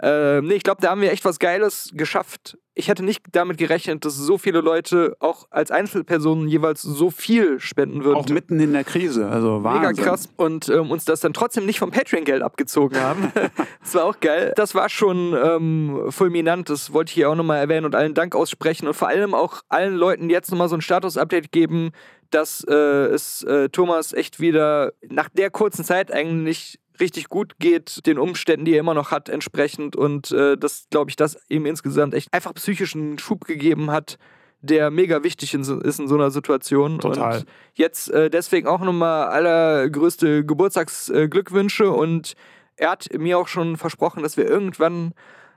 Ähm, 0.00 0.46
nee, 0.46 0.54
ich 0.54 0.62
glaube, 0.62 0.80
da 0.80 0.90
haben 0.90 1.00
wir 1.00 1.12
echt 1.12 1.24
was 1.24 1.38
Geiles 1.38 1.90
geschafft. 1.94 2.58
Ich 2.78 2.86
hätte 2.86 3.04
nicht 3.04 3.24
damit 3.32 3.58
gerechnet, 3.58 4.04
dass 4.04 4.14
so 4.14 4.38
viele 4.38 4.60
Leute 4.60 5.16
auch 5.18 5.48
als 5.50 5.72
Einzelpersonen 5.72 6.46
jeweils 6.46 6.80
so 6.80 7.10
viel 7.10 7.58
spenden 7.58 8.04
würden. 8.04 8.18
Auch 8.18 8.28
mitten 8.28 8.60
in 8.60 8.72
der 8.72 8.84
Krise. 8.84 9.28
Also 9.28 9.58
Mega 9.58 9.82
Wahnsinn. 9.88 10.04
krass. 10.04 10.28
Und 10.36 10.68
ähm, 10.68 10.92
uns 10.92 11.04
das 11.04 11.18
dann 11.18 11.32
trotzdem 11.32 11.66
nicht 11.66 11.80
vom 11.80 11.90
Patreon-Geld 11.90 12.40
abgezogen 12.40 13.00
haben. 13.00 13.32
das 13.82 13.94
war 13.96 14.04
auch 14.04 14.20
geil. 14.20 14.52
Das 14.54 14.76
war 14.76 14.88
schon 14.88 15.34
ähm, 15.34 16.06
fulminant. 16.10 16.70
Das 16.70 16.92
wollte 16.92 17.10
ich 17.10 17.14
hier 17.14 17.28
auch 17.30 17.34
nochmal 17.34 17.58
erwähnen 17.58 17.84
und 17.84 17.96
allen 17.96 18.14
Dank 18.14 18.36
aussprechen. 18.36 18.86
Und 18.86 18.94
vor 18.94 19.08
allem 19.08 19.34
auch 19.34 19.62
allen 19.68 19.96
Leuten 19.96 20.30
jetzt 20.30 20.52
nochmal 20.52 20.68
so 20.68 20.76
ein 20.76 20.80
Status-Update 20.80 21.50
geben, 21.50 21.90
dass 22.30 22.64
äh, 22.68 22.74
es 22.74 23.42
äh, 23.42 23.70
Thomas 23.70 24.12
echt 24.12 24.38
wieder 24.38 24.92
nach 25.08 25.28
der 25.30 25.50
kurzen 25.50 25.84
Zeit 25.84 26.12
eigentlich 26.12 26.78
richtig 27.00 27.28
gut 27.28 27.58
geht, 27.58 28.06
den 28.06 28.18
Umständen, 28.18 28.64
die 28.64 28.74
er 28.74 28.80
immer 28.80 28.94
noch 28.94 29.10
hat, 29.10 29.28
entsprechend. 29.28 29.96
Und 29.96 30.30
äh, 30.30 30.56
das, 30.56 30.86
glaube 30.90 31.10
ich, 31.10 31.16
das 31.16 31.38
ihm 31.48 31.66
insgesamt 31.66 32.14
echt 32.14 32.32
einfach 32.32 32.54
psychischen 32.54 33.18
Schub 33.18 33.44
gegeben 33.44 33.90
hat, 33.90 34.18
der 34.60 34.90
mega 34.90 35.22
wichtig 35.22 35.54
in 35.54 35.64
so, 35.64 35.80
ist 35.80 36.00
in 36.00 36.08
so 36.08 36.16
einer 36.16 36.30
Situation. 36.30 36.98
Total. 36.98 37.38
Und 37.38 37.46
jetzt 37.74 38.10
äh, 38.10 38.30
deswegen 38.30 38.66
auch 38.66 38.80
nochmal 38.80 39.28
allergrößte 39.28 40.44
Geburtstagsglückwünsche 40.44 41.90
und 41.90 42.34
er 42.76 42.90
hat 42.90 43.08
mir 43.16 43.38
auch 43.38 43.48
schon 43.48 43.76
versprochen, 43.76 44.22
dass 44.22 44.36
wir 44.36 44.46
irgendwann 44.46 45.12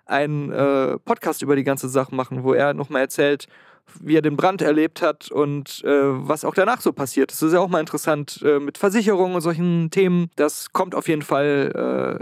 einen 0.05 0.51
äh, 0.51 0.97
Podcast 0.99 1.41
über 1.41 1.55
die 1.55 1.63
ganze 1.63 1.87
Sache 1.87 2.13
machen, 2.13 2.43
wo 2.43 2.53
er 2.53 2.73
nochmal 2.73 3.01
erzählt, 3.01 3.47
wie 3.99 4.15
er 4.15 4.21
den 4.21 4.37
Brand 4.37 4.61
erlebt 4.61 5.01
hat 5.01 5.31
und 5.31 5.83
äh, 5.83 5.89
was 5.91 6.45
auch 6.45 6.53
danach 6.53 6.81
so 6.81 6.93
passiert. 6.93 7.31
Das 7.31 7.41
ist 7.41 7.53
ja 7.53 7.59
auch 7.59 7.69
mal 7.69 7.79
interessant 7.79 8.41
äh, 8.43 8.59
mit 8.59 8.77
Versicherungen 8.77 9.35
und 9.35 9.41
solchen 9.41 9.91
Themen. 9.91 10.29
Das 10.35 10.71
kommt 10.71 10.95
auf 10.95 11.07
jeden 11.07 11.21
Fall 11.21 11.71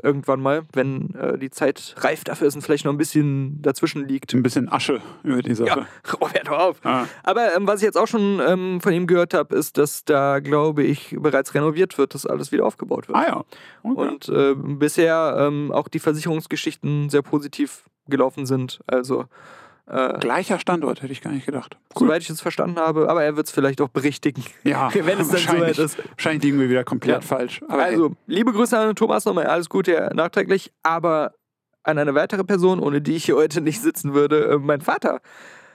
äh, 0.01 0.05
irgendwann 0.05 0.41
mal, 0.41 0.63
wenn 0.73 1.13
äh, 1.15 1.37
die 1.37 1.49
Zeit 1.49 1.95
reif 1.99 2.23
dafür 2.23 2.47
ist 2.47 2.55
und 2.55 2.61
vielleicht 2.61 2.85
noch 2.85 2.91
ein 2.91 2.97
bisschen 2.97 3.61
dazwischen 3.61 4.07
liegt. 4.07 4.33
Ein 4.33 4.43
bisschen 4.43 4.71
Asche 4.71 5.01
über 5.23 5.41
die 5.41 5.55
Sache. 5.55 5.67
Ja, 5.67 6.13
Robert, 6.13 6.49
hör 6.49 6.63
auf. 6.63 6.77
Ah. 6.83 7.05
Aber 7.23 7.55
ähm, 7.55 7.67
was 7.67 7.81
ich 7.81 7.85
jetzt 7.85 7.97
auch 7.97 8.07
schon 8.07 8.41
ähm, 8.45 8.81
von 8.81 8.93
ihm 8.93 9.07
gehört 9.07 9.33
habe, 9.33 9.55
ist, 9.55 9.77
dass 9.77 10.05
da, 10.05 10.39
glaube 10.39 10.83
ich, 10.83 11.15
bereits 11.19 11.53
renoviert 11.53 11.97
wird, 11.97 12.13
dass 12.13 12.25
alles 12.25 12.51
wieder 12.51 12.65
aufgebaut 12.65 13.07
wird. 13.07 13.17
Ah 13.17 13.25
ja. 13.27 13.45
Okay. 13.83 14.09
Und 14.09 14.29
äh, 14.29 14.55
bisher 14.55 15.35
ähm, 15.39 15.71
auch 15.71 15.87
die 15.87 15.99
Versicherungsgeschichten 15.99 17.09
sehr 17.09 17.21
positiv 17.21 17.83
gelaufen 18.07 18.45
sind. 18.45 18.79
Also, 18.87 19.25
äh, 19.89 20.19
Gleicher 20.19 20.59
Standort, 20.59 21.01
hätte 21.01 21.11
ich 21.11 21.21
gar 21.21 21.31
nicht 21.31 21.45
gedacht. 21.45 21.77
soweit 21.97 22.21
ich 22.21 22.29
es 22.29 22.41
verstanden 22.41 22.79
habe, 22.79 23.09
aber 23.09 23.23
er 23.23 23.35
wird 23.35 23.47
es 23.47 23.51
vielleicht 23.51 23.81
auch 23.81 23.89
berichtigen, 23.89 24.43
Ja, 24.63 24.89
wenn 24.93 25.19
es 25.19 25.27
dann 25.27 25.31
wahrscheinlich, 25.33 25.75
soweit 25.77 25.85
ist. 25.85 25.97
Wahrscheinlich 26.11 26.43
liegen 26.43 26.59
wir 26.59 26.69
wieder 26.69 26.83
komplett 26.83 27.15
Ja. 27.15 27.21
falsch. 27.21 27.61
Aber 27.67 27.83
Also, 27.83 28.11
liebe 28.27 28.53
Grüße 28.53 28.77
an 28.77 28.95
Thomas 28.95 29.25
nochmal, 29.25 29.47
alles 29.47 29.69
Gute 29.69 30.09
nachträglich, 30.13 30.71
aber 30.83 31.33
an 31.83 31.97
eine 31.97 32.13
weitere 32.13 32.43
Person, 32.43 32.79
ohne 32.79 33.01
die 33.01 33.15
ich 33.15 33.25
hier 33.25 33.35
heute 33.35 33.61
nicht 33.61 33.81
sitzen 33.81 34.13
würde. 34.13 34.45
Äh, 34.49 34.57
mein 34.59 34.81
Vater 34.81 35.21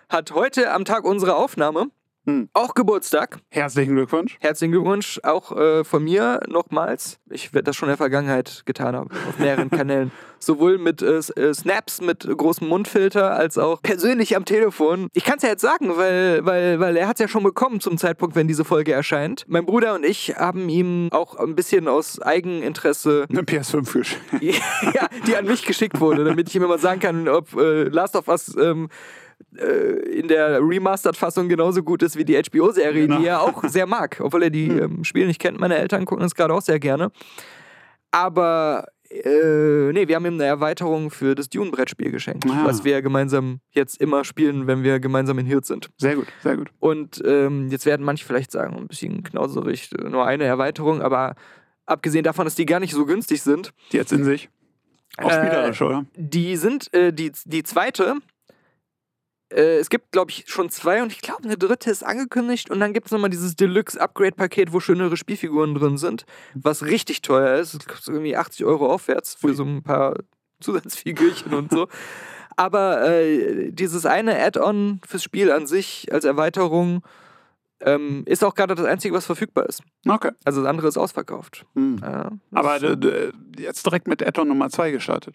hat 0.08 0.32
heute 0.32 0.70
am 0.72 0.84
Tag 0.84 1.04
unserer 1.04 1.36
Aufnahme 1.36 1.86
Hm. 2.26 2.48
auch 2.54 2.74
Geburtstag. 2.74 3.38
herzlichen 3.50 3.94
Glückwunsch. 3.94 4.38
Herzlichen 4.40 4.72
Glückwunsch 4.72 5.20
auch 5.22 5.54
äh, 5.56 5.84
von 5.84 6.02
mir 6.02 6.40
nochmals. 6.48 7.18
Ich 7.28 7.52
werde 7.52 7.64
das 7.64 7.76
schon 7.76 7.88
in 7.88 7.90
der 7.90 7.96
Vergangenheit 7.98 8.62
getan 8.64 8.96
haben, 8.96 9.10
auf 9.28 9.38
mehreren 9.38 9.70
Kanälen. 9.70 10.10
Sowohl 10.38 10.78
mit 10.78 11.02
äh, 11.02 11.18
äh, 11.18 11.54
Snaps 11.54 12.00
mit 12.00 12.26
großem 12.26 12.66
Mundfilter 12.66 13.34
als 13.34 13.58
auch 13.58 13.82
persönlich 13.82 14.36
am 14.36 14.44
Telefon. 14.44 15.08
Ich 15.12 15.24
kann 15.24 15.36
es 15.36 15.42
ja 15.42 15.50
jetzt 15.50 15.60
sagen, 15.60 15.96
weil, 15.96 16.44
weil, 16.46 16.80
weil 16.80 16.96
er 16.96 17.08
hat 17.08 17.16
es 17.16 17.20
ja 17.20 17.28
schon 17.28 17.42
bekommen 17.42 17.80
zum 17.80 17.98
Zeitpunkt, 17.98 18.36
wenn 18.36 18.48
diese 18.48 18.64
Folge 18.64 18.92
erscheint. 18.92 19.44
Mein 19.48 19.66
Bruder 19.66 19.94
und 19.94 20.04
ich 20.04 20.36
haben 20.36 20.68
ihm 20.68 21.08
auch 21.12 21.36
ein 21.36 21.54
bisschen 21.54 21.88
aus 21.88 22.20
Eigeninteresse 22.22 23.26
Eine 23.28 23.42
PS5 23.42 23.92
geschenkt. 23.92 24.24
ja, 24.94 25.08
die 25.26 25.36
an 25.36 25.44
mich 25.44 25.64
geschickt 25.64 26.00
wurde, 26.00 26.24
damit 26.24 26.48
ich 26.48 26.56
ihm 26.56 26.62
immer 26.62 26.78
sagen 26.78 27.00
kann, 27.00 27.28
ob 27.28 27.54
äh, 27.54 27.84
Last 27.84 28.16
of 28.16 28.28
Us 28.28 28.56
ähm, 28.56 28.88
äh, 28.88 29.23
in 30.20 30.28
der 30.28 30.60
Remastered-Fassung 30.60 31.48
genauso 31.48 31.82
gut 31.82 32.02
ist 32.02 32.16
wie 32.16 32.24
die 32.24 32.36
HBO-Serie, 32.36 33.06
Genau. 33.06 33.18
die 33.20 33.26
er 33.26 33.40
auch 33.42 33.62
sehr 33.68 33.86
mag. 33.86 34.20
Obwohl 34.20 34.44
er 34.44 34.50
die 34.50 34.68
ähm, 34.68 35.04
Spiele 35.04 35.26
nicht 35.26 35.40
kennt. 35.40 35.60
Meine 35.60 35.76
Eltern 35.78 36.04
gucken 36.04 36.22
das 36.22 36.34
gerade 36.34 36.52
auch 36.54 36.62
sehr 36.62 36.80
gerne. 36.80 37.10
Aber 38.10 38.86
Äh, 39.10 39.92
nee, 39.92 40.08
wir 40.08 40.16
haben 40.16 40.24
ihm 40.26 40.34
eine 40.34 40.44
Erweiterung 40.46 41.10
für 41.10 41.34
das 41.36 41.48
Dune-Brettspiel 41.48 42.10
geschenkt, 42.10 42.46
Ah. 42.50 42.62
was 42.64 42.82
wir 42.84 43.00
gemeinsam 43.00 43.60
jetzt 43.70 44.00
immer 44.00 44.24
spielen, 44.24 44.66
wenn 44.66 44.82
wir 44.82 44.98
gemeinsam 44.98 45.38
in 45.38 45.46
Hirt 45.46 45.66
sind. 45.66 45.90
Sehr 45.98 46.16
gut, 46.16 46.26
sehr 46.42 46.56
gut. 46.56 46.70
Und 46.80 47.22
ähm, 47.24 47.68
jetzt 47.68 47.86
werden 47.86 48.04
manche 48.04 48.24
vielleicht 48.24 48.50
sagen, 48.50 48.74
ein 48.76 48.88
bisschen 48.88 49.22
knauserig, 49.22 49.90
äh, 49.96 50.08
nur 50.08 50.26
eine 50.26 50.44
Erweiterung, 50.44 51.00
aber 51.00 51.36
abgesehen 51.86 52.24
davon, 52.24 52.44
dass 52.46 52.56
die 52.56 52.66
gar 52.66 52.80
nicht 52.80 52.92
so 52.94 53.04
günstig 53.06 53.42
sind, 53.42 53.72
Die 53.92 53.98
jetzt 53.98 54.10
in 54.12 54.24
sich. 54.24 54.48
Auch 55.18 55.30
Äh, 55.30 55.46
spielerisch, 55.46 55.82
oder? 55.82 56.06
die 56.16 56.56
sind 56.56 56.92
äh, 56.92 57.12
die, 57.12 57.30
die 57.44 57.62
zweite. 57.62 58.16
Äh, 59.50 59.78
es 59.78 59.90
gibt, 59.90 60.12
glaube 60.12 60.30
ich, 60.30 60.44
schon 60.48 60.70
zwei 60.70 61.02
und 61.02 61.12
ich 61.12 61.20
glaube, 61.20 61.44
eine 61.44 61.56
dritte 61.56 61.90
ist 61.90 62.04
angekündigt. 62.04 62.70
Und 62.70 62.80
dann 62.80 62.92
gibt 62.92 63.06
es 63.06 63.12
nochmal 63.12 63.30
dieses 63.30 63.56
Deluxe-Upgrade-Paket, 63.56 64.72
wo 64.72 64.80
schönere 64.80 65.16
Spielfiguren 65.16 65.74
drin 65.74 65.98
sind, 65.98 66.24
was 66.54 66.82
richtig 66.84 67.22
teuer 67.22 67.58
ist. 67.58 67.74
Es 67.74 67.86
kostet 67.86 68.14
irgendwie 68.14 68.36
80 68.36 68.64
Euro 68.64 68.90
aufwärts 68.92 69.34
für 69.34 69.54
so 69.54 69.64
ein 69.64 69.82
paar 69.82 70.16
Zusatzfigürchen 70.60 71.52
und 71.54 71.70
so. 71.70 71.88
Aber 72.56 73.08
äh, 73.08 73.72
dieses 73.72 74.06
eine 74.06 74.38
Add-on 74.40 75.00
fürs 75.06 75.22
Spiel 75.24 75.50
an 75.50 75.66
sich 75.66 76.12
als 76.12 76.24
Erweiterung 76.24 77.02
ähm, 77.80 78.22
ist 78.26 78.44
auch 78.44 78.54
gerade 78.54 78.74
das 78.76 78.86
Einzige, 78.86 79.12
was 79.14 79.26
verfügbar 79.26 79.66
ist. 79.66 79.82
Okay. 80.08 80.30
Also 80.44 80.62
das 80.62 80.70
andere 80.70 80.86
ist 80.88 80.96
ausverkauft. 80.96 81.66
Hm. 81.74 81.98
Ja, 82.00 82.30
Aber 82.52 82.78
das- 82.78 82.98
d- 82.98 83.30
d- 83.32 83.62
jetzt 83.62 83.84
direkt 83.84 84.06
mit 84.06 84.24
Add-on 84.26 84.48
Nummer 84.48 84.70
2 84.70 84.92
gestartet. 84.92 85.34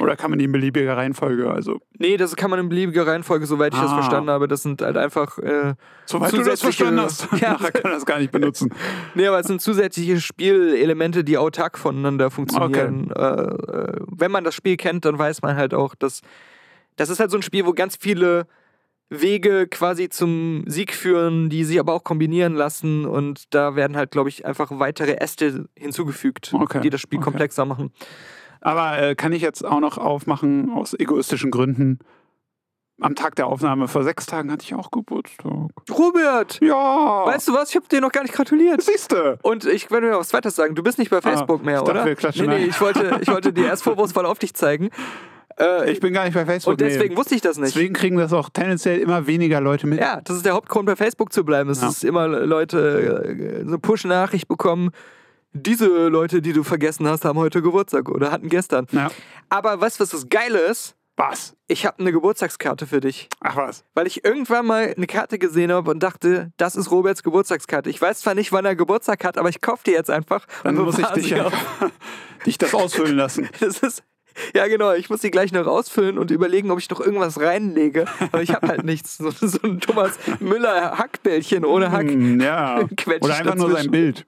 Oder 0.00 0.16
kann 0.16 0.30
man 0.30 0.40
die 0.40 0.44
in 0.46 0.52
beliebiger 0.52 0.96
Reihenfolge? 0.96 1.48
Also, 1.50 1.80
Nee, 1.98 2.16
das 2.16 2.34
kann 2.34 2.50
man 2.50 2.58
in 2.58 2.68
beliebiger 2.68 3.06
Reihenfolge, 3.06 3.46
soweit 3.46 3.74
ich 3.74 3.80
das 3.80 3.90
Ah. 3.92 3.94
verstanden 3.94 4.28
habe. 4.28 4.48
Das 4.48 4.62
sind 4.62 4.82
halt 4.82 4.96
einfach. 4.96 5.38
Äh, 5.38 5.74
soweit 6.06 6.32
du 6.32 6.42
das 6.42 6.62
verstanden 6.62 7.00
hast, 7.00 7.28
Ja. 7.40 7.52
nachher 7.52 7.70
kann 7.72 7.92
das 7.92 8.04
gar 8.04 8.18
nicht 8.18 8.32
benutzen. 8.32 8.70
nee, 9.14 9.26
aber 9.26 9.38
es 9.38 9.46
sind 9.46 9.60
zusätzliche 9.60 10.20
Spielelemente, 10.20 11.22
die 11.22 11.38
autark 11.38 11.78
voneinander 11.78 12.30
funktionieren. 12.32 13.10
Äh, 13.12 13.22
äh, 13.22 14.00
wenn 14.08 14.32
man 14.32 14.42
das 14.42 14.54
Spiel 14.56 14.76
kennt, 14.76 15.04
dann 15.04 15.16
weiß 15.18 15.42
man 15.42 15.56
halt 15.56 15.74
auch, 15.74 15.94
dass. 15.94 16.22
Das 16.96 17.08
ist 17.08 17.20
halt 17.20 17.30
so 17.30 17.36
ein 17.38 17.42
Spiel, 17.42 17.64
wo 17.66 17.72
ganz 17.72 17.96
viele 18.00 18.46
Wege 19.10 19.66
quasi 19.68 20.08
zum 20.08 20.64
Sieg 20.66 20.92
führen, 20.94 21.50
die 21.50 21.64
sich 21.64 21.78
aber 21.78 21.92
auch 21.92 22.04
kombinieren 22.04 22.54
lassen. 22.54 23.04
Und 23.04 23.52
da 23.54 23.76
werden 23.76 23.96
halt, 23.96 24.10
glaube 24.10 24.28
ich, 24.28 24.44
einfach 24.46 24.70
weitere 24.72 25.14
Äste 25.18 25.66
hinzugefügt, 25.76 26.52
Okay, 26.52 26.80
die 26.80 26.90
das 26.90 27.00
Spiel 27.00 27.18
okay. 27.18 27.24
komplexer 27.24 27.64
machen. 27.64 27.92
Aber 28.64 28.98
äh, 28.98 29.14
kann 29.14 29.32
ich 29.32 29.42
jetzt 29.42 29.64
auch 29.64 29.78
noch 29.80 29.98
aufmachen, 29.98 30.70
aus 30.72 30.94
egoistischen 30.98 31.50
Gründen? 31.50 31.98
Am 33.00 33.14
Tag 33.14 33.34
der 33.34 33.46
Aufnahme 33.48 33.88
vor 33.88 34.04
sechs 34.04 34.24
Tagen 34.24 34.50
hatte 34.52 34.64
ich 34.64 34.74
auch 34.74 34.90
Geburtstag. 34.90 35.68
Robert! 35.90 36.60
Ja! 36.62 37.26
Weißt 37.26 37.48
du 37.48 37.52
was? 37.52 37.70
Ich 37.70 37.76
habe 37.76 37.86
dir 37.88 38.00
noch 38.00 38.12
gar 38.12 38.22
nicht 38.22 38.32
gratuliert. 38.34 38.80
siehst 38.82 39.12
du? 39.12 39.36
Und 39.42 39.64
ich 39.66 39.90
werde 39.90 40.10
noch 40.10 40.20
was 40.20 40.28
Zweites 40.28 40.54
sagen. 40.56 40.74
Du 40.74 40.82
bist 40.82 40.98
nicht 40.98 41.10
bei 41.10 41.20
Facebook 41.20 41.64
mehr, 41.64 41.78
Ah, 41.78 41.82
ich 41.82 41.84
dachte, 41.86 41.98
oder? 41.98 42.06
wir 42.06 42.14
klatschen 42.14 42.46
nee, 42.48 42.58
nee, 42.58 42.64
ich 42.66 42.80
wollte, 42.80 43.18
ich 43.20 43.28
wollte 43.28 43.52
dir 43.52 43.66
erst 43.66 43.82
vorwurfsvoll 43.82 44.24
auf 44.26 44.38
dich 44.38 44.54
zeigen. 44.54 44.90
Äh, 45.58 45.90
Ich 45.90 46.00
bin 46.00 46.14
gar 46.14 46.24
nicht 46.24 46.34
bei 46.34 46.46
Facebook. 46.46 46.72
und 46.72 46.80
deswegen 46.80 47.14
nee. 47.14 47.16
wusste 47.18 47.34
ich 47.34 47.40
das 47.40 47.58
nicht. 47.58 47.74
Deswegen 47.74 47.94
kriegen 47.94 48.16
das 48.16 48.32
auch 48.32 48.48
tendenziell 48.48 48.98
immer 49.00 49.26
weniger 49.26 49.60
Leute 49.60 49.86
mit. 49.88 49.98
Ja, 50.00 50.20
das 50.22 50.36
ist 50.36 50.46
der 50.46 50.54
Hauptgrund, 50.54 50.86
bei 50.86 50.96
Facebook 50.96 51.32
zu 51.32 51.44
bleiben. 51.44 51.68
Es 51.70 51.82
Ja. 51.82 51.88
ist 51.88 52.04
immer 52.04 52.28
Leute 52.28 53.24
äh, 53.26 53.62
so 53.64 53.68
eine 53.68 53.78
Push-Nachricht 53.78 54.46
bekommen. 54.48 54.90
Diese 55.54 56.08
Leute, 56.08 56.42
die 56.42 56.52
du 56.52 56.64
vergessen 56.64 57.06
hast, 57.08 57.24
haben 57.24 57.38
heute 57.38 57.62
Geburtstag 57.62 58.08
oder 58.08 58.32
hatten 58.32 58.48
gestern. 58.48 58.86
Ja. 58.90 59.10
Aber 59.48 59.80
weißt 59.80 59.98
du, 59.98 60.02
was 60.02 60.10
das 60.10 60.28
Geile 60.28 60.58
ist? 60.58 60.96
Was? 61.16 61.54
Ich 61.68 61.86
habe 61.86 62.00
eine 62.00 62.10
Geburtstagskarte 62.10 62.88
für 62.88 63.00
dich. 63.00 63.28
Ach 63.40 63.54
was. 63.54 63.84
Weil 63.94 64.08
ich 64.08 64.24
irgendwann 64.24 64.66
mal 64.66 64.92
eine 64.96 65.06
Karte 65.06 65.38
gesehen 65.38 65.70
habe 65.70 65.92
und 65.92 66.02
dachte, 66.02 66.52
das 66.56 66.74
ist 66.74 66.90
Roberts 66.90 67.22
Geburtstagskarte. 67.22 67.88
Ich 67.88 68.02
weiß 68.02 68.20
zwar 68.20 68.34
nicht, 68.34 68.50
wann 68.50 68.64
er 68.64 68.74
Geburtstag 68.74 69.24
hat, 69.24 69.38
aber 69.38 69.48
ich 69.48 69.60
kaufe 69.60 69.84
die 69.86 69.92
jetzt 69.92 70.10
einfach. 70.10 70.44
Dann 70.64 70.74
muss 70.74 70.98
ich 70.98 71.06
dich, 71.08 71.30
ja, 71.30 71.52
dich 72.46 72.58
das 72.58 72.74
ausfüllen 72.74 73.16
lassen. 73.16 73.48
Das 73.60 73.78
ist. 73.78 74.02
Ja, 74.54 74.66
genau. 74.68 74.92
Ich 74.92 75.10
muss 75.10 75.20
die 75.20 75.30
gleich 75.30 75.52
noch 75.52 75.66
ausfüllen 75.66 76.18
und 76.18 76.30
überlegen, 76.30 76.70
ob 76.70 76.78
ich 76.78 76.90
noch 76.90 77.00
irgendwas 77.00 77.40
reinlege. 77.40 78.04
Aber 78.32 78.42
ich 78.42 78.54
habe 78.54 78.68
halt 78.68 78.84
nichts. 78.84 79.16
So, 79.18 79.30
so 79.30 79.58
ein 79.62 79.80
Thomas 79.80 80.18
Müller 80.40 80.98
Hackbällchen 80.98 81.64
ohne 81.64 81.90
Hack. 81.92 82.08
Hm, 82.10 82.40
ja. 82.40 82.80
Oder 83.20 83.34
einfach 83.36 83.54
nur 83.54 83.66
sein 83.66 83.74
dazwischen. 83.74 83.90
Bild. 83.90 84.26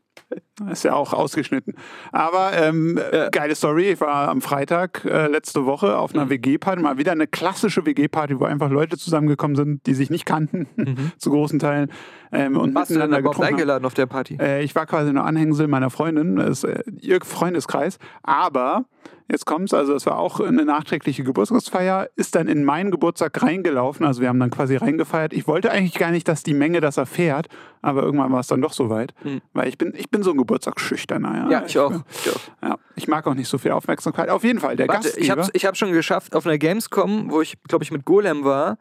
Ist 0.72 0.82
ja 0.82 0.92
auch 0.94 1.12
ausgeschnitten. 1.12 1.74
Aber 2.10 2.50
ähm, 2.54 2.98
Ja. 3.12 3.28
geile 3.28 3.54
Story. 3.54 3.90
Ich 3.92 4.00
war 4.00 4.28
am 4.28 4.40
Freitag 4.42 5.04
äh, 5.04 5.28
letzte 5.28 5.66
Woche 5.66 5.96
auf 5.98 6.14
einer 6.14 6.24
Mhm. 6.24 6.30
WG-Party. 6.30 6.82
Mal 6.82 6.98
wieder 6.98 7.12
eine 7.12 7.28
klassische 7.28 7.86
WG-Party, 7.86 8.40
wo 8.40 8.44
einfach 8.44 8.68
Leute 8.70 8.96
zusammengekommen 8.98 9.54
sind, 9.54 9.86
die 9.86 9.94
sich 9.94 10.10
nicht 10.10 10.24
kannten, 10.26 10.66
zu 11.18 11.30
großen 11.30 11.60
Teilen. 11.60 11.92
Ähm, 12.32 12.56
und 12.56 12.70
Mhm. 12.70 12.74
Warst 12.74 12.90
du 12.90 12.94
miteinander 12.94 13.20
überhaupt 13.20 13.40
eingeladen 13.40 13.84
auf 13.84 13.94
der 13.94 14.06
Party? 14.06 14.36
Äh, 14.40 14.64
ich 14.64 14.74
war 14.74 14.86
quasi 14.86 15.12
nur 15.12 15.24
Anhängsel 15.24 15.68
meiner 15.68 15.90
Freundin, 15.90 16.34
das 16.36 16.64
ist 16.64 16.64
äh, 16.64 16.82
ihr 17.00 17.20
Freundeskreis. 17.22 17.98
Aber 18.24 18.86
jetzt 19.28 19.46
kommt's, 19.46 19.74
also 19.74 19.94
es 19.94 20.06
war 20.06 20.18
auch 20.18 20.40
eine 20.40 20.64
nachträgliche 20.64 21.24
Geburtstagsfeier, 21.24 22.08
ist 22.16 22.34
dann 22.34 22.48
in 22.48 22.64
meinen 22.64 22.90
Geburtstag 22.90 23.42
reingelaufen. 23.42 24.06
Also 24.06 24.20
wir 24.20 24.28
haben 24.28 24.40
dann 24.40 24.50
quasi 24.50 24.76
reingefeiert. 24.76 25.32
Ich 25.32 25.46
wollte 25.46 25.70
eigentlich 25.70 25.94
gar 25.94 26.10
nicht, 26.10 26.28
dass 26.28 26.42
die 26.42 26.54
Menge 26.54 26.80
das 26.80 26.96
erfährt, 26.96 27.48
aber 27.82 28.02
irgendwann 28.02 28.32
war 28.32 28.40
es 28.40 28.46
dann 28.46 28.60
doch 28.60 28.72
soweit. 28.72 29.14
Mhm. 29.24 29.40
Weil 29.52 29.68
ich 29.68 29.78
bin, 29.78 29.92
ich 29.96 30.10
bin 30.10 30.22
so 30.22 30.30
ein 30.30 30.36
Geburtstagsschüchterner. 30.36 31.50
Ja, 31.50 31.64
ich 31.66 31.78
auch. 31.78 31.92
Ich, 31.92 32.30
auch. 32.30 32.40
Ja, 32.62 32.78
ich 32.94 33.08
mag 33.08 33.26
auch 33.26 33.34
nicht 33.34 33.48
so 33.48 33.58
viel 33.58 33.72
Aufmerksamkeit. 33.72 34.28
Auf 34.28 34.44
jeden 34.44 34.60
Fall, 34.60 34.76
der 34.76 34.88
Warte, 34.88 35.08
ich 35.08 35.14
Gastgeber. 35.14 35.42
habe 35.42 35.50
ich 35.52 35.66
hab 35.66 35.76
schon 35.76 35.92
geschafft, 35.92 36.34
auf 36.34 36.46
einer 36.46 36.58
Gamescom, 36.58 37.30
wo 37.30 37.40
ich, 37.40 37.56
glaube 37.64 37.84
ich, 37.84 37.90
mit 37.90 38.04
Golem 38.04 38.44
war, 38.44 38.78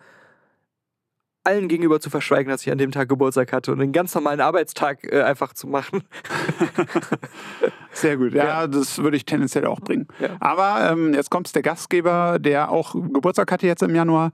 allen 1.45 1.67
gegenüber 1.67 1.99
zu 1.99 2.09
verschweigen, 2.09 2.49
dass 2.49 2.61
ich 2.65 2.71
an 2.71 2.77
dem 2.77 2.91
Tag 2.91 3.07
Geburtstag 3.09 3.53
hatte 3.53 3.71
und 3.71 3.79
den 3.79 3.91
ganz 3.91 4.13
normalen 4.15 4.41
Arbeitstag 4.41 5.03
äh, 5.11 5.21
einfach 5.21 5.53
zu 5.53 5.67
machen. 5.67 6.03
Sehr 7.91 8.17
gut, 8.17 8.33
ja, 8.33 8.45
Ja. 8.45 8.67
das 8.67 8.97
würde 8.97 9.17
ich 9.17 9.25
tendenziell 9.25 9.65
auch 9.65 9.79
bringen. 9.79 10.07
Ja. 10.19 10.29
Aber 10.39 10.91
ähm, 10.91 11.13
jetzt 11.13 11.29
kommt's, 11.29 11.51
der 11.53 11.61
Gastgeber, 11.61 12.39
der 12.39 12.69
auch 12.69 12.93
Geburtstag 12.93 13.51
hatte 13.51 13.67
jetzt 13.67 13.83
im 13.83 13.95
Januar, 13.95 14.31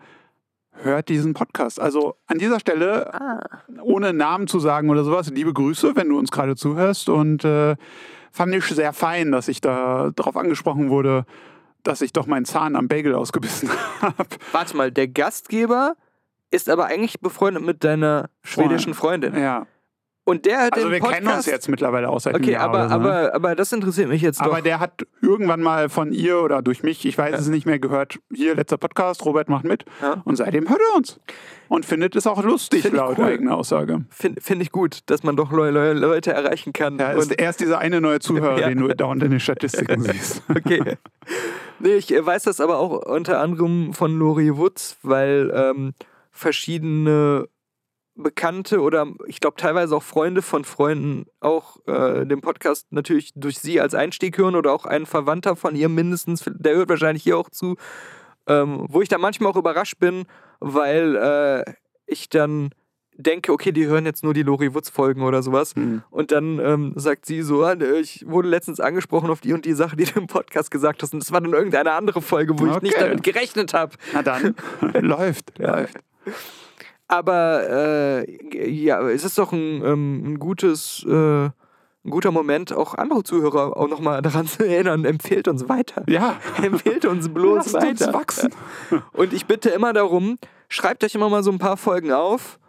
hört 0.83 1.09
diesen 1.09 1.33
Podcast. 1.33 1.79
Also 1.79 2.15
an 2.27 2.39
dieser 2.39 2.59
Stelle, 2.59 3.13
Ah. 3.13 3.39
ohne 3.83 4.13
Namen 4.13 4.47
zu 4.47 4.59
sagen 4.59 4.89
oder 4.89 5.03
sowas, 5.03 5.29
liebe 5.29 5.53
Grüße, 5.53 5.95
wenn 5.95 6.09
du 6.09 6.17
uns 6.17 6.31
gerade 6.31 6.55
zuhörst. 6.55 7.09
Und 7.09 7.45
äh, 7.45 7.75
fand 8.31 8.55
ich 8.55 8.65
sehr 8.65 8.93
fein, 8.93 9.31
dass 9.31 9.47
ich 9.47 9.61
da 9.61 10.11
drauf 10.15 10.35
angesprochen 10.37 10.89
wurde, 10.89 11.25
dass 11.83 12.01
ich 12.01 12.13
doch 12.13 12.25
meinen 12.25 12.45
Zahn 12.45 12.75
am 12.75 12.87
Bagel 12.87 13.13
ausgebissen 13.13 13.69
habe. 14.01 14.15
Warte 14.51 14.75
mal, 14.77 14.91
der 14.91 15.07
Gastgeber 15.07 15.95
ist 16.51 16.69
aber 16.69 16.85
eigentlich 16.85 17.19
befreundet 17.21 17.63
mit 17.63 17.83
deiner 17.83 18.29
schwedischen 18.43 18.93
Freundin. 18.93 19.35
Ja, 19.39 19.65
Und 20.23 20.45
der 20.45 20.59
hat 20.61 20.73
also 20.73 20.87
den 20.87 20.91
wir 20.93 20.99
Podcast... 20.99 21.19
kennen 21.23 21.35
uns 21.35 21.45
jetzt 21.47 21.67
mittlerweile 21.69 22.09
auch 22.09 22.19
seit 22.19 22.35
Okay, 22.35 22.51
Jahr 22.51 22.63
aber, 22.65 22.89
so, 22.89 22.97
ne? 22.97 23.09
aber, 23.09 23.33
aber 23.35 23.55
das 23.55 23.71
interessiert 23.73 24.07
mich 24.09 24.21
jetzt 24.21 24.39
doch. 24.39 24.45
Aber 24.45 24.61
der 24.61 24.79
hat 24.79 25.01
irgendwann 25.21 25.61
mal 25.61 25.89
von 25.89 26.11
ihr 26.13 26.39
oder 26.41 26.61
durch 26.61 26.83
mich, 26.83 27.05
ich 27.05 27.17
weiß 27.17 27.31
Ja. 27.31 27.37
es 27.39 27.47
nicht 27.47 27.65
mehr, 27.65 27.79
gehört, 27.79 28.19
hier 28.31 28.53
letzter 28.55 28.77
Podcast, 28.77 29.25
Robert 29.25 29.49
macht 29.49 29.63
mit. 29.65 29.83
Ja. 30.01 30.21
Und 30.25 30.35
seitdem 30.35 30.69
hört 30.69 30.79
er 30.91 30.97
uns. 30.97 31.19
Und 31.69 31.85
findet 31.85 32.15
es 32.17 32.27
auch 32.27 32.43
lustig, 32.43 32.81
Find 32.83 32.95
laut 32.95 33.17
cool. 33.17 33.25
eigener 33.25 33.55
Aussage. 33.55 34.03
Finde 34.09 34.41
find 34.41 34.61
ich 34.61 34.71
gut, 34.71 34.99
dass 35.05 35.23
man 35.23 35.37
doch 35.37 35.51
neue 35.51 35.71
Leu- 35.71 35.93
Leute 35.93 36.33
erreichen 36.33 36.73
kann. 36.73 36.97
Ja, 36.99 37.13
ist 37.13 37.31
erst 37.31 37.61
dieser 37.61 37.79
eine 37.79 38.01
neue 38.01 38.19
Zuhörer, 38.19 38.59
Ja. 38.59 38.67
den 38.69 38.79
du 38.79 38.89
dauernd 38.93 39.23
in 39.23 39.31
den 39.31 39.39
Statistiken 39.39 40.01
siehst. 40.03 40.43
Okay. 40.49 40.97
Nee, 41.79 41.95
ich 41.95 42.09
weiß 42.11 42.43
das 42.43 42.59
aber 42.59 42.77
auch 42.77 42.91
unter 43.05 43.39
anderem 43.39 43.93
von 43.93 44.19
Lori 44.19 44.55
Woods, 44.57 44.97
weil 45.01 45.51
ähm, 45.55 45.93
verschiedene 46.31 47.47
Bekannte 48.15 48.81
oder 48.81 49.07
ich 49.25 49.39
glaube 49.39 49.55
teilweise 49.57 49.95
auch 49.95 50.03
Freunde 50.03 50.41
von 50.41 50.65
Freunden 50.65 51.25
auch 51.39 51.77
äh, 51.87 52.25
den 52.25 52.41
Podcast 52.41 52.91
natürlich 52.91 53.31
durch 53.35 53.59
sie 53.59 53.79
als 53.79 53.93
Einstieg 53.95 54.37
hören 54.37 54.55
oder 54.55 54.73
auch 54.73 54.85
ein 54.85 55.05
Verwandter 55.05 55.55
von 55.55 55.75
ihr 55.75 55.87
mindestens, 55.89 56.43
der 56.45 56.75
hört 56.75 56.89
wahrscheinlich 56.89 57.23
hier 57.23 57.37
auch 57.37 57.49
zu, 57.49 57.77
ähm, 58.47 58.85
wo 58.89 59.01
ich 59.01 59.09
dann 59.09 59.21
manchmal 59.21 59.51
auch 59.51 59.57
überrascht 59.57 59.97
bin, 59.99 60.25
weil 60.59 61.15
äh, 61.15 61.73
ich 62.05 62.27
dann 62.27 62.71
denke, 63.17 63.51
okay, 63.53 63.71
die 63.71 63.85
hören 63.85 64.05
jetzt 64.05 64.23
nur 64.23 64.33
die 64.33 64.43
Lori 64.43 64.73
Woods 64.73 64.89
Folgen 64.89 65.21
oder 65.21 65.41
sowas. 65.43 65.73
Hm. 65.75 66.03
Und 66.09 66.31
dann 66.31 66.59
ähm, 66.59 66.93
sagt 66.95 67.25
sie 67.25 67.41
so, 67.41 67.63
ah, 67.63 67.75
ne, 67.75 67.97
ich 67.99 68.25
wurde 68.27 68.49
letztens 68.49 68.79
angesprochen 68.79 69.29
auf 69.29 69.41
die 69.41 69.53
und 69.53 69.65
die 69.65 69.73
Sache, 69.73 69.95
die 69.95 70.05
du 70.05 70.19
im 70.19 70.27
Podcast 70.27 70.71
gesagt 70.71 71.03
hast. 71.03 71.13
Und 71.13 71.21
das 71.21 71.31
war 71.31 71.39
dann 71.41 71.53
irgendeine 71.53 71.91
andere 71.93 72.21
Folge, 72.21 72.57
wo 72.57 72.65
ich 72.65 72.81
nicht 72.81 72.95
Okay. 72.95 73.03
damit 73.05 73.23
gerechnet 73.23 73.73
habe. 73.73 73.95
Na 74.13 74.23
dann, 74.23 74.55
läuft, 75.01 75.57
läuft. 75.59 75.97
Aber 77.07 77.69
äh, 77.69 78.69
ja, 78.69 79.01
es 79.09 79.25
ist 79.25 79.37
doch 79.37 79.51
ein, 79.51 79.83
ähm, 79.83 80.23
ein 80.33 80.39
gutes, 80.39 81.05
äh, 81.07 81.45
ein 82.03 82.09
guter 82.09 82.31
Moment, 82.31 82.71
auch 82.73 82.95
andere 82.95 83.23
Zuhörer 83.23 83.75
auch 83.75 83.89
nochmal 83.89 84.21
daran 84.21 84.47
zu 84.47 84.65
erinnern, 84.65 85.03
empfehlt 85.05 85.47
uns 85.47 85.67
weiter. 85.67 86.03
Ja, 86.07 86.37
Empfehlt 86.63 87.05
uns 87.05 87.29
bloß 87.33 87.73
lasst 87.73 87.75
uns 87.85 88.01
weiter. 88.01 88.13
wachsen. 88.13 88.53
Und 89.13 89.33
ich 89.33 89.45
bitte 89.45 89.69
immer 89.69 89.91
darum, 89.93 90.37
schreibt 90.69 91.03
euch 91.03 91.13
immer 91.15 91.29
mal 91.29 91.43
so 91.43 91.51
ein 91.51 91.59
paar 91.59 91.75
Folgen 91.75 92.13
auf, 92.13 92.59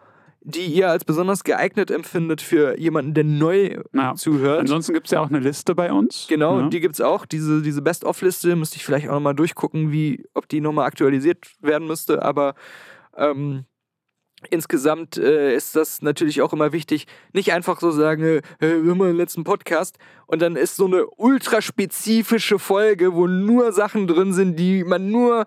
die 0.44 0.66
ihr 0.66 0.90
als 0.90 1.04
besonders 1.04 1.44
geeignet 1.44 1.92
empfindet 1.92 2.42
für 2.42 2.76
jemanden, 2.76 3.14
der 3.14 3.22
neu 3.22 3.78
Ja. 3.92 4.16
zuhört. 4.16 4.58
Ansonsten 4.58 4.92
gibt 4.92 5.06
es 5.06 5.12
ja 5.12 5.20
auch 5.20 5.28
eine 5.28 5.38
Liste 5.38 5.76
bei 5.76 5.92
uns. 5.92 6.26
Genau, 6.28 6.58
Ja. 6.62 6.68
die 6.68 6.80
gibt 6.80 6.96
es 6.96 7.00
auch. 7.00 7.26
Diese, 7.26 7.62
diese 7.62 7.80
Best-of-Liste 7.80 8.56
müsste 8.56 8.74
ich 8.78 8.84
vielleicht 8.84 9.08
auch 9.08 9.12
nochmal 9.14 9.36
durchgucken, 9.36 9.92
wie, 9.92 10.24
ob 10.34 10.48
die 10.48 10.60
nochmal 10.60 10.86
aktualisiert 10.86 11.46
werden 11.60 11.86
müsste. 11.86 12.22
Aber 12.22 12.56
ähm, 13.16 13.64
insgesamt 14.50 15.16
äh, 15.16 15.54
ist 15.54 15.76
das 15.76 16.02
natürlich 16.02 16.42
auch 16.42 16.52
immer 16.52 16.72
wichtig, 16.72 17.06
nicht 17.32 17.52
einfach 17.52 17.80
so 17.80 17.90
sagen, 17.90 18.22
äh, 18.24 18.42
wir 18.58 18.90
haben 18.90 19.02
einen 19.02 19.16
letzten 19.16 19.44
Podcast 19.44 19.98
und 20.26 20.42
dann 20.42 20.56
ist 20.56 20.76
so 20.76 20.86
eine 20.86 21.06
ultraspezifische 21.06 22.58
Folge, 22.58 23.14
wo 23.14 23.26
nur 23.26 23.72
Sachen 23.72 24.06
drin 24.06 24.32
sind, 24.32 24.56
die 24.58 24.84
man 24.84 25.10
nur 25.10 25.44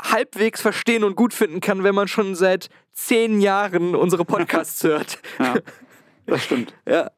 halbwegs 0.00 0.60
verstehen 0.60 1.04
und 1.04 1.16
gut 1.16 1.34
finden 1.34 1.60
kann, 1.60 1.82
wenn 1.84 1.94
man 1.94 2.08
schon 2.08 2.34
seit 2.34 2.68
zehn 2.92 3.40
Jahren 3.40 3.94
unsere 3.94 4.24
Podcasts 4.24 4.82
hört. 4.84 5.18
Ja, 5.38 5.56
das 6.26 6.44
stimmt. 6.44 6.74
Ja. 6.86 7.10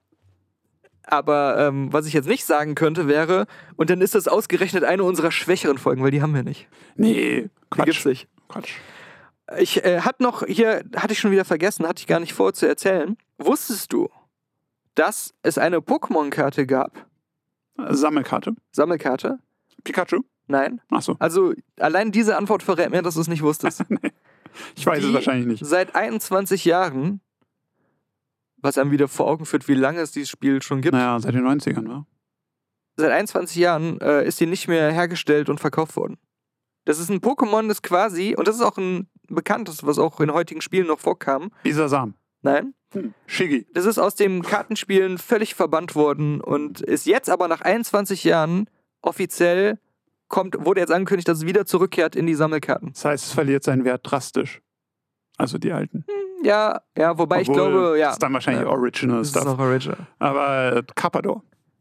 Aber 1.03 1.57
ähm, 1.59 1.93
was 1.93 2.07
ich 2.07 2.12
jetzt 2.12 2.29
nicht 2.29 2.45
sagen 2.45 2.77
könnte, 2.77 3.09
wäre, 3.09 3.47
und 3.77 3.91
dann 3.91 4.01
ist 4.01 4.14
das 4.14 4.29
ausgerechnet 4.29 4.85
eine 4.85 5.03
unserer 5.03 5.33
schwächeren 5.33 5.77
Folgen, 5.77 6.03
weil 6.05 6.12
die 6.12 6.23
haben 6.23 6.35
wir 6.35 6.45
nicht. 6.45 6.68
Nee, 6.95 7.43
Die 7.43 7.51
Quatsch. 7.71 7.87
gibt's 7.87 8.05
nicht. 8.05 8.29
Quatsch. 8.49 8.75
Ich 9.59 9.85
äh, 9.85 10.01
hatte 10.01 10.23
noch 10.23 10.47
hier, 10.47 10.85
hatte 10.97 11.13
ich 11.13 11.19
schon 11.19 11.31
wieder 11.31 11.45
vergessen, 11.45 11.87
hatte 11.87 12.01
ich 12.01 12.07
gar 12.07 12.21
nicht 12.21 12.35
vor 12.35 12.53
zu 12.53 12.67
erzählen. 12.67 13.17
Wusstest 13.39 13.93
du, 13.93 14.09
dass 14.95 15.35
es 15.43 15.59
eine 15.59 15.79
Pokémon-Karte 15.79 16.67
gab? 16.67 17.07
Sammelkarte. 17.77 18.55
Sammelkarte? 18.73 19.39
Pikachu? 19.83 20.23
Nein. 20.47 20.81
Achso, 20.91 21.17
Also 21.19 21.55
allein 21.79 22.13
diese 22.13 22.37
Antwort 22.37 22.63
verrät 22.63 22.91
mir, 22.91 23.03
dass 23.03 23.15
du 23.15 23.21
es 23.21 23.29
nicht 23.29 23.43
wusstest. 23.43 23.85
ich 24.77 24.85
weiß 24.85 25.03
es 25.03 25.09
Die 25.09 25.15
wahrscheinlich 25.15 25.47
nicht. 25.47 25.65
Seit 25.65 25.95
21 25.95 26.65
Jahren, 26.65 27.21
was 28.57 28.77
einem 28.77 28.91
wieder 28.91 29.09
vor 29.09 29.27
Augen 29.27 29.47
führt, 29.47 29.69
wie 29.69 29.75
lange 29.75 30.01
es 30.01 30.13
dieses 30.13 30.29
Spiel 30.29 30.61
schon 30.63 30.81
gibt. 30.83 30.93
Naja, 30.93 31.19
seit 31.21 31.35
den 31.35 31.47
90ern, 31.47 31.89
wa? 31.89 32.07
Seit 32.97 33.11
21 33.13 33.57
Jahren 33.57 34.01
äh, 34.01 34.27
ist 34.27 34.39
sie 34.39 34.47
nicht 34.47 34.69
mehr 34.69 34.93
hergestellt 34.93 35.49
und 35.49 35.61
verkauft 35.61 35.97
worden. 35.97 36.19
Das 36.85 36.99
ist 36.99 37.11
ein 37.11 37.21
Pokémon, 37.21 37.69
das 37.69 37.83
quasi, 37.83 38.35
und 38.37 38.49
das 38.49 38.57
ist 38.57 38.63
auch 38.63 38.77
ein 38.77 39.09
bekanntes, 39.35 39.87
was 39.87 39.99
auch 39.99 40.20
in 40.20 40.33
heutigen 40.33 40.61
Spielen 40.61 40.87
noch 40.87 40.99
vorkam. 41.01 41.51
Bisasam. 41.62 42.14
Nein, 42.43 42.74
Hm. 42.93 43.14
Shiggy. 43.26 43.66
Das 43.72 43.85
ist 43.85 43.99
aus 43.99 44.16
dem 44.16 44.43
Kartenspielen 44.43 45.18
völlig 45.18 45.55
verbannt 45.55 45.95
worden 45.95 46.41
und 46.41 46.81
ist 46.81 47.07
jetzt 47.07 47.31
aber 47.31 47.47
nach 47.47 47.61
21 47.61 48.24
Jahren 48.24 48.68
offiziell 49.01 49.78
kommt, 50.28 50.64
wurde 50.64 50.81
jetzt 50.81 50.91
angekündigt, 50.93 51.28
dass 51.28 51.39
es 51.39 51.47
wieder 51.47 51.66
zurückkehrt 51.66 52.16
in 52.16 52.26
die 52.26 52.35
Sammelkarten. 52.35 52.93
Das 52.93 53.05
heißt, 53.05 53.26
es 53.26 53.33
verliert 53.33 53.62
seinen 53.62 53.85
Wert 53.85 54.01
drastisch. 54.05 54.61
Also 55.37 55.57
die 55.59 55.72
alten. 55.72 56.05
Ja, 56.43 56.81
ja, 56.97 57.16
wobei 57.18 57.43
ich 57.43 57.49
Obwohl, 57.49 57.70
glaube, 57.70 57.99
ja. 57.99 58.07
Das 58.07 58.14
ist 58.16 58.22
dann 58.22 58.33
wahrscheinlich 58.33 58.64
Ja. 58.64 58.70
Original 58.70 59.18
Das 59.18 59.28
ist 59.28 59.35
Stuff. 59.35 59.45
noch 59.45 59.59
original. 59.59 60.07
Aber 60.18 60.76
äh. 60.76 60.83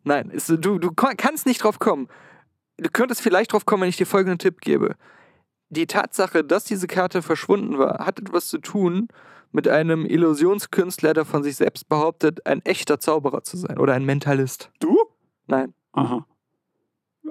Nein, 0.04 0.30
ist, 0.30 0.50
du, 0.50 0.78
du 0.80 0.92
kannst 0.92 1.46
nicht 1.46 1.64
drauf 1.64 1.80
kommen. 1.80 2.08
Du 2.78 2.90
könntest 2.92 3.22
vielleicht 3.22 3.52
drauf 3.54 3.66
kommen, 3.66 3.82
wenn 3.82 3.90
ich 3.90 3.98
dir 3.98 4.06
folgenden 4.06 4.38
Tipp 4.40 4.62
gebe. 4.62 4.96
Die 5.70 5.88
Tatsache, 5.88 6.44
dass 6.44 6.64
diese 6.64 6.88
Karte 6.88 7.22
verschwunden 7.22 7.78
war, 7.78 8.06
hat 8.06 8.20
etwas 8.20 8.48
zu 8.48 8.58
tun 8.58 9.08
mit 9.52 9.68
einem 9.68 10.06
Illusionskünstler, 10.06 11.14
der 11.14 11.26
von 11.26 11.44
sich 11.44 11.56
selbst 11.56 11.88
behauptet, 11.90 12.46
ein 12.46 12.64
echter 12.66 13.00
Zauberer 13.00 13.44
zu 13.44 13.58
sein 13.58 13.78
oder 13.78 13.94
ein 13.94 14.06
Mentalist. 14.06 14.72
Du? 14.80 14.98
Nein. 15.48 15.74
Aha. 15.94 16.26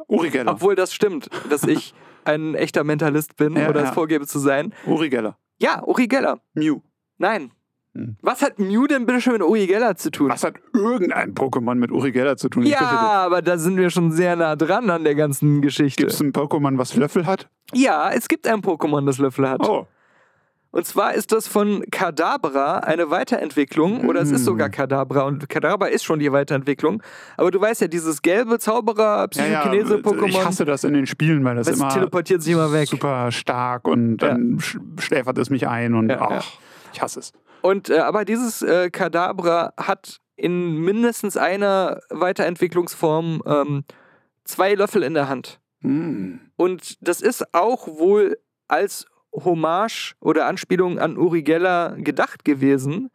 Uri 0.07 0.31
Geller. 0.31 0.53
Obwohl 0.53 0.75
das 0.75 0.95
stimmt, 0.95 1.29
dass 1.51 1.65
ich 1.65 1.95
ein 2.25 2.55
echter 2.55 2.85
Mentalist 2.85 3.37
bin 3.37 3.57
Ja, 3.57 3.69
oder 3.69 3.81
es 3.81 3.89
ja. 3.89 3.93
vorgebe 3.95 4.27
zu 4.27 4.39
sein. 4.39 4.75
Uri 4.87 5.09
Geller. 5.09 5.37
Ja, 5.61 5.83
Uri 5.85 6.07
Geller. 6.07 6.41
Mew. 6.55 6.81
Nein. 7.19 7.53
Hm. 7.99 8.17
Was 8.23 8.43
hat 8.43 8.59
Mew 8.59 8.87
denn 8.87 9.07
bitte 9.07 9.21
schon 9.21 9.33
mit 9.35 9.43
Uri 9.43 9.67
Geller 9.67 9.97
zu 9.97 10.11
tun? 10.11 10.31
Was 10.31 10.45
hat 10.45 10.55
irgendein 10.73 11.35
Pokémon 11.35 11.75
mit 11.75 11.91
Uri 11.91 12.13
Geller 12.13 12.37
zu 12.37 12.49
tun? 12.49 12.65
Ja, 12.65 12.81
aber 12.81 13.43
da 13.43 13.59
sind 13.59 13.77
wir 13.77 13.91
schon 13.91 14.13
sehr 14.13 14.37
nah 14.37 14.57
dran 14.57 14.89
an 14.91 15.05
der 15.05 15.15
ganzen 15.15 15.61
Geschichte. 15.63 16.03
Gibt 16.03 16.13
es 16.13 16.21
ein 16.21 16.33
Pokémon, 16.33 16.79
was 16.79 16.95
Löffel 16.97 17.27
hat? 17.27 17.49
Ja, 17.75 18.11
es 18.11 18.29
gibt 18.29 18.47
ein 18.47 18.61
Pokémon, 18.63 19.05
das 19.07 19.19
Löffel 19.19 19.49
hat. 19.49 19.61
Oh. 19.69 19.87
Und 20.71 20.85
zwar 20.87 21.15
ist 21.15 21.33
das 21.33 21.49
von 21.49 21.83
Kadabra 21.91 22.81
eine 22.81 23.09
Weiterentwicklung, 23.11 24.07
oder 24.07 24.21
es 24.21 24.31
ist 24.31 24.43
Mm. 24.43 24.45
sogar 24.45 24.69
Kadabra 24.69 25.23
und 25.23 25.49
Kadabra 25.49 25.87
ist 25.87 26.05
schon 26.05 26.19
die 26.19 26.31
Weiterentwicklung. 26.31 27.03
Aber 27.39 27.51
du 27.51 27.59
weißt 27.59 27.81
ja, 27.81 27.89
dieses 27.89 28.21
gelbe 28.21 28.59
Zauberer, 28.59 29.29
Ja, 29.33 29.47
ja, 29.47 29.61
Psychokinese-Pokémon, 29.63 30.27
ich 30.29 30.45
hasse 30.45 30.67
das 30.67 30.85
in 30.85 30.93
den 30.93 31.07
Spielen, 31.07 31.43
weil 31.43 31.57
das 31.57 31.69
immer 31.69 31.89
teleportiert 31.89 32.43
sich 32.43 32.53
immer 32.53 32.71
weg. 32.71 32.87
super 32.87 33.33
stark 33.33 33.89
und 33.89 34.19
dann 34.19 34.61
sch 34.61 34.79
schläfert 35.01 35.39
es 35.39 35.49
mich 35.49 35.67
ein 35.67 35.95
und 35.95 36.11
Ja, 36.11 36.21
ach, 36.21 36.31
ja. 36.31 36.41
Ich 36.93 37.03
hasse 37.03 37.21
es. 37.21 37.33
Und 37.63 37.91
äh, 37.91 37.99
aber 37.99 38.25
dieses 38.25 38.63
äh, 38.63 38.91
Kadabra 38.91 39.73
hat 39.77 40.21
in 40.37 40.77
mindestens 40.77 41.37
einer 41.37 42.01
Weiterentwicklungsform 42.11 43.43
ähm, 43.45 43.85
zwei 44.45 44.75
Löffel 44.75 45.03
in 45.03 45.15
der 45.15 45.29
Hand. 45.29 45.61
Hm. 45.81 46.41
Und 46.57 46.97
das 47.07 47.21
ist 47.21 47.55
auch 47.55 47.89
wohl 47.89 48.39
als 48.69 49.07
Hommage 49.33 50.15
oder 50.21 50.47
Anspielung 50.47 50.99
an 50.99 51.17
Uri 51.17 51.43
Geller 51.43 51.97
gedacht 51.99 52.45
gewesen. 52.45 53.11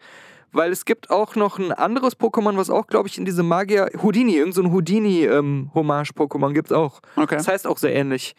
Weil 0.52 0.72
es 0.72 0.86
gibt 0.86 1.10
auch 1.10 1.36
noch 1.36 1.58
ein 1.58 1.72
anderes 1.72 2.20
Pokémon, 2.20 2.58
was 2.58 2.70
auch, 2.70 2.86
glaube 2.86 3.08
ich, 3.08 3.18
in 3.18 3.26
diese 3.26 3.42
Magier. 3.42 3.90
Houdini, 4.04 4.36
irgend 4.36 4.54
so 4.54 4.62
ein 4.62 4.72
Houdini-Hommage-Pokémon 4.72 6.54
gibt 6.54 6.70
es 6.70 6.78
auch. 6.78 7.00
Okay. 7.16 7.38
Das 7.38 7.48
heißt 7.48 7.66
auch 7.66 7.80
sehr 7.80 7.96
ähnlich. 7.96 8.36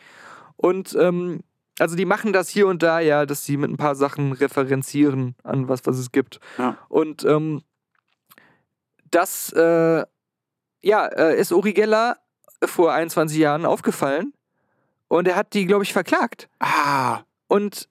Und 0.57 0.97
ähm, 1.01 1.41
also 1.79 1.97
die 1.97 2.05
machen 2.05 2.33
das 2.33 2.49
hier 2.49 2.67
und 2.67 2.83
da 2.83 3.01
ja, 3.01 3.27
dass 3.27 3.45
sie 3.45 3.57
mit 3.57 3.71
ein 3.71 3.77
paar 3.77 3.95
Sachen 3.95 4.33
referenzieren 4.33 5.35
an 5.43 5.69
was, 5.69 5.85
was 5.87 5.99
es 5.99 6.13
gibt. 6.13 6.41
Ja. 6.59 6.79
Und 6.89 7.25
ähm, 7.25 7.63
das 9.11 9.53
äh, 9.53 10.05
ja, 10.83 11.07
äh, 11.07 11.39
ist 11.39 11.53
Uri 11.53 11.73
Geller 11.73 12.19
vor 12.65 12.93
21 12.93 13.39
Jahren 13.39 13.65
aufgefallen 13.67 14.33
und 15.09 15.29
er 15.29 15.37
hat 15.37 15.55
die, 15.55 15.67
glaube 15.67 15.85
ich, 15.85 15.93
verklagt. 15.93 16.49
Ah, 16.61 17.21
Und 17.49 17.89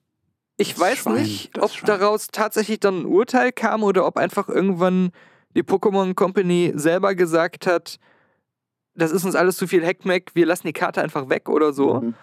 ich 0.58 0.78
weiß 0.80 1.00
Schwein, 1.00 1.16
nicht, 1.16 1.58
ob 1.62 1.72
Schwein. 1.72 1.88
daraus 2.00 2.28
tatsächlich 2.28 2.80
dann 2.80 3.02
ein 3.02 3.06
Urteil 3.06 3.52
kam 3.52 3.84
oder 3.84 4.06
ob 4.06 4.18
einfach 4.18 4.50
irgendwann 4.50 5.12
die 5.56 5.64
Pokémon 5.64 6.14
Company 6.16 6.74
selber 6.76 7.16
gesagt 7.16 7.68
hat, 7.68 8.00
das 8.96 9.12
ist 9.12 9.26
uns 9.26 9.36
alles 9.36 9.58
zu 9.58 9.68
viel 9.68 9.84
Heckmeck, 9.84 10.32
wir 10.34 10.46
lassen 10.46 10.68
die 10.68 10.74
Karte 10.74 11.02
einfach 11.02 11.30
weg 11.30 11.50
oder 11.50 11.74
so. 11.74 12.02
Mhm. 12.02 12.14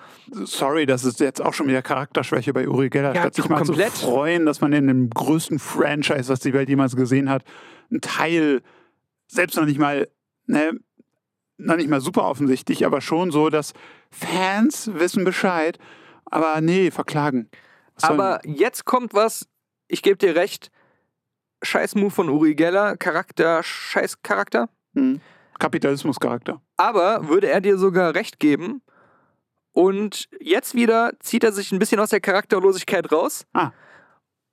Sorry, 0.45 0.87
das 0.87 1.05
ist 1.05 1.21
jetzt 1.21 1.43
auch 1.43 1.53
schon 1.53 1.67
wieder 1.67 1.83
Charakterschwäche 1.83 2.53
bei 2.53 2.69
Uri 2.69 2.91
Geller. 2.91 3.15
Ja, 3.15 3.23
Statt 3.23 3.35
sich 3.35 3.49
mal 3.49 3.63
komplett. 3.63 3.93
zu 3.95 4.07
freuen, 4.07 4.47
dass 4.47 4.61
man 4.61 4.73
in 4.73 4.87
dem 4.87 5.11
größten 5.11 5.59
Franchise, 5.59 6.29
was 6.29 6.41
die 6.41 6.53
Welt 6.53 6.69
jemals 6.69 6.95
gesehen 6.95 7.29
hat, 7.29 7.43
ein 7.91 8.01
Teil, 8.01 8.63
selbst 9.27 9.57
noch 9.57 9.65
nicht 9.65 9.79
mal, 9.79 10.09
ne, 10.47 10.79
noch 11.57 11.77
nicht 11.77 11.89
mal 11.89 12.01
super 12.01 12.25
offensichtlich, 12.25 12.87
aber 12.87 13.01
schon 13.01 13.33
so, 13.33 13.51
dass 13.51 13.73
Fans 14.11 14.91
wissen 14.95 15.25
Bescheid, 15.25 15.79
aber 16.25 16.61
nee, 16.61 16.91
verklagen. 16.91 17.51
Was 17.97 18.05
Aber 18.05 18.41
jetzt 18.45 18.85
kommt 18.85 19.13
was, 19.13 19.49
ich 19.89 20.03
gebe 20.03 20.17
dir 20.17 20.37
recht, 20.37 20.71
scheiß 21.63 21.97
Move 21.97 22.11
von 22.11 22.29
Uri 22.29 22.55
Geller, 22.55 22.97
Charakter, 22.97 23.63
scheiß 23.63 24.23
Charakter. 24.23 24.69
Kapitalismuscharakter. 25.61 26.61
Aber 26.77 27.29
würde 27.29 27.49
er 27.49 27.61
dir 27.61 27.79
sogar 27.79 28.15
recht 28.15 28.41
geben 28.41 28.83
und 29.73 30.29
jetzt 30.41 30.75
wieder 30.75 31.13
zieht 31.21 31.45
er 31.45 31.53
sich 31.53 31.71
ein 31.71 31.79
bisschen 31.79 32.01
aus 32.01 32.11
der 32.11 32.21
Charakterlosigkeit 32.21 33.13
raus. 33.13 33.47
Ah. 33.53 33.71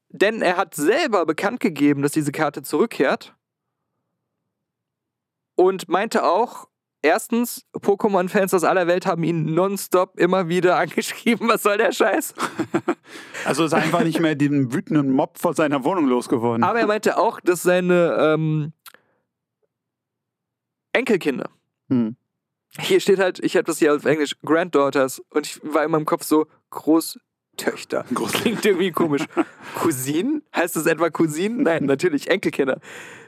Denn 0.10 0.42
er 0.42 0.58
hat 0.58 0.76
selber 0.76 1.26
bekannt 1.26 1.60
gegeben, 1.60 2.02
dass 2.02 2.12
diese 2.12 2.32
Karte 2.32 2.62
zurückkehrt. 2.62 3.36
Und 5.56 5.90
meinte 5.90 6.24
auch, 6.24 6.68
erstens, 7.02 7.66
Pokémon-Fans 7.74 8.54
aus 8.54 8.64
aller 8.64 8.86
Welt 8.86 9.08
haben 9.08 9.24
ihn 9.24 9.56
nonstop 9.56 10.20
immer 10.20 10.50
wieder 10.50 10.78
angeschrieben, 10.80 11.50
was 11.50 11.64
soll 11.64 11.78
der 11.78 11.92
Scheiß? 11.92 12.34
Also 13.46 13.64
ist 13.64 13.72
er 13.72 13.80
einfach 13.80 14.04
nicht 14.04 14.20
mehr 14.20 14.36
den 14.36 14.74
wütenden 14.74 15.10
Mob 15.10 15.38
vor 15.38 15.54
seiner 15.54 15.86
Wohnung 15.86 16.08
losgeworden. 16.08 16.66
Aber 16.66 16.82
er 16.82 16.88
meinte 16.88 17.18
auch, 17.18 17.40
dass 17.40 17.64
seine 17.64 18.18
ähm, 18.20 18.74
Enkelkinder, 20.98 21.50
Hm. 21.90 22.16
hier 22.80 23.00
steht 23.00 23.20
halt, 23.20 23.40
ich 23.44 23.56
habe 23.56 23.64
das 23.66 23.78
hier 23.80 23.94
auf 23.96 24.04
Englisch, 24.06 24.36
Granddaughters, 24.44 25.22
und 25.30 25.46
ich 25.48 25.60
war 25.64 25.86
in 25.86 25.92
meinem 25.92 26.06
Kopf 26.06 26.24
so, 26.24 26.48
Großtöchter. 26.72 28.06
Groß- 28.14 28.42
Klingt 28.42 28.66
irgendwie 28.66 28.92
komisch. 28.92 29.24
Cousinen? 29.80 30.42
Heißt 30.56 30.76
das 30.76 30.86
etwa 30.86 31.10
Cousinen? 31.10 31.64
Nein, 31.64 31.86
natürlich, 31.86 32.30
Enkelkinder. 32.30 32.80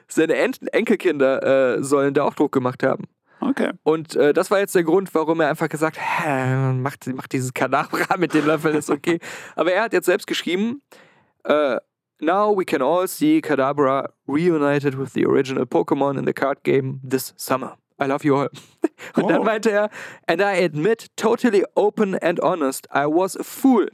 Seine 0.07 0.35
En 0.35 0.53
Enkelkinder 0.71 1.77
äh, 1.77 1.83
sollen 1.83 2.13
da 2.13 2.23
auch 2.23 2.33
Druck 2.33 2.51
gemacht 2.51 2.81
haben. 2.83 3.05
Okay. 3.41 3.71
Und 3.83 4.15
äh, 4.15 4.33
das 4.33 4.51
war 4.51 4.59
jetzt 4.59 4.75
der 4.75 4.83
Grund, 4.83 5.13
warum 5.13 5.39
er 5.39 5.49
einfach 5.49 5.69
gesagt 5.69 5.97
hat, 5.99 6.75
macht, 6.75 7.07
macht 7.07 7.31
dieses 7.31 7.53
Kadabra 7.53 8.17
mit 8.17 8.33
den 8.33 8.45
Löffeln, 8.45 8.75
ist 8.75 8.89
okay. 8.89 9.19
Aber 9.55 9.71
er 9.71 9.83
hat 9.83 9.93
jetzt 9.93 10.07
selbst 10.07 10.27
geschrieben, 10.27 10.81
äh, 11.45 11.77
Now 12.21 12.51
we 12.51 12.65
can 12.65 12.81
all 12.81 13.07
see 13.07 13.41
Kadabra 13.41 14.07
reunited 14.27 14.95
with 14.95 15.13
the 15.13 15.25
original 15.25 15.65
Pokémon 15.65 16.17
in 16.17 16.25
the 16.25 16.33
card 16.33 16.61
game 16.63 16.99
this 17.03 17.33
summer. 17.37 17.75
I 17.97 18.07
love 18.07 18.23
you 18.25 18.35
all. 18.35 18.49
Und 19.15 19.29
dann 19.29 19.41
Oh. 19.41 19.43
meinte 19.45 19.71
er, 19.71 19.89
and 20.27 20.41
I 20.41 20.53
admit, 20.63 21.09
totally 21.15 21.63
open 21.75 22.15
and 22.21 22.39
honest, 22.41 22.87
I 22.91 23.05
was 23.07 23.35
a 23.35 23.43
fool. 23.43 23.87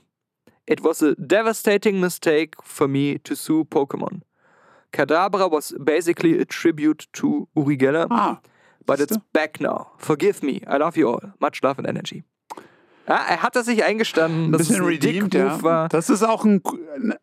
It 0.67 0.81
was 0.83 1.01
a 1.03 1.13
devastating 1.15 1.99
mistake 1.99 2.55
for 2.63 2.87
me 2.87 3.19
to 3.19 3.35
sue 3.35 3.63
Pokémon. 3.65 4.21
Kadabra 4.91 5.49
was 5.49 5.73
basically 5.83 6.39
a 6.39 6.45
tribute 6.45 7.07
to 7.13 7.47
Uri 7.55 7.77
Geller. 7.77 8.07
Ah. 8.09 8.39
But 8.87 8.99
it's 8.99 9.17
back 9.33 9.59
now. 9.59 9.87
Forgive 9.97 10.43
me. 10.43 10.61
I 10.67 10.77
love 10.77 10.95
you 10.97 11.09
all. 11.09 11.21
Much 11.39 11.61
love 11.63 11.79
and 11.79 11.87
energy. 11.87 12.23
Ja, 13.07 13.17
er 13.29 13.43
hat 13.43 13.55
das 13.55 13.67
sich 13.67 13.83
eingestanden, 13.83 14.45
Ein 14.45 14.51
bisschen 14.51 14.77
ein 14.77 14.83
redeemed, 14.85 15.33
ja. 15.35 15.61
war. 15.61 15.89
Das 15.89 16.09
ist 16.09 16.23
auch 16.23 16.43
ein, 16.43 16.61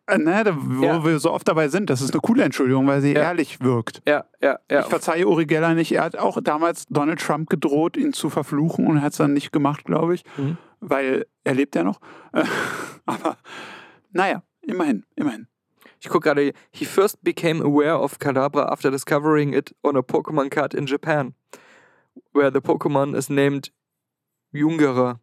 äh, 0.07 0.17
ne, 0.17 0.43
wo 0.55 0.85
Ja. 0.85 1.03
wir 1.05 1.19
so 1.19 1.31
oft 1.31 1.45
dabei 1.47 1.67
sind. 1.67 1.89
Das 1.89 2.01
ist 2.01 2.13
eine 2.13 2.21
coole 2.21 2.43
Entschuldigung, 2.43 2.87
weil 2.87 3.01
sie 3.01 3.13
Ja. 3.13 3.23
ehrlich 3.23 3.59
wirkt. 3.59 4.01
Ja, 4.07 4.23
ja, 4.41 4.59
ja. 4.71 4.79
Ich 4.81 4.85
verzeihe 4.87 5.27
Uri 5.27 5.45
Geller 5.45 5.73
nicht. 5.73 5.91
Er 5.91 6.03
hat 6.05 6.15
auch 6.17 6.39
damals 6.41 6.85
Donald 6.87 7.19
Trump 7.19 7.49
gedroht, 7.49 7.97
ihn 7.97 8.13
zu 8.13 8.29
verfluchen 8.29 8.87
und 8.87 9.01
hat 9.01 9.11
es 9.11 9.17
dann 9.17 9.33
nicht 9.33 9.51
gemacht, 9.51 9.83
glaube 9.83 10.15
ich, 10.15 10.23
Mhm. 10.37 10.57
weil 10.79 11.25
er 11.43 11.53
lebt 11.53 11.75
ja 11.75 11.83
noch. 11.83 11.99
Aber 13.05 13.37
naja, 14.11 14.41
immerhin, 14.61 15.03
immerhin. 15.15 15.47
Ich 15.99 16.09
gucke 16.09 16.29
gerade, 16.29 16.53
he 16.71 16.85
first 16.85 17.21
became 17.23 17.61
aware 17.63 17.99
of 17.99 18.19
Kadabra 18.19 18.65
after 18.71 18.89
discovering 18.91 19.53
it 19.53 19.73
on 19.83 19.95
a 19.97 20.01
Pokémon 20.01 20.49
card 20.49 20.73
in 20.73 20.85
Japan, 20.85 21.33
where 22.33 22.51
the 22.53 22.59
Pokémon 22.59 23.15
is 23.15 23.29
named 23.29 23.71
Jungera. 24.53 25.19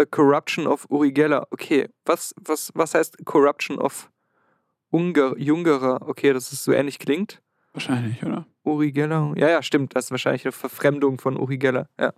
A 0.00 0.06
corruption 0.06 0.66
of 0.66 0.86
Urigella. 0.90 1.46
Okay, 1.50 1.88
was, 2.06 2.34
was, 2.40 2.72
was 2.74 2.94
heißt 2.94 3.24
corruption 3.26 3.78
of 3.78 4.10
Unger, 4.90 5.34
Jungera? 5.36 6.00
Okay, 6.08 6.32
dass 6.32 6.52
es 6.52 6.64
so 6.64 6.72
ähnlich 6.72 6.98
klingt. 6.98 7.42
Wahrscheinlich, 7.72 8.24
oder? 8.24 8.46
Urigella. 8.64 9.32
Ja, 9.36 9.48
ja, 9.50 9.62
stimmt. 9.62 9.94
Das 9.94 10.06
ist 10.06 10.10
wahrscheinlich 10.10 10.44
eine 10.44 10.52
Verfremdung 10.52 11.18
von 11.18 11.38
Urigella. 11.38 11.86
Ja. 11.98 12.12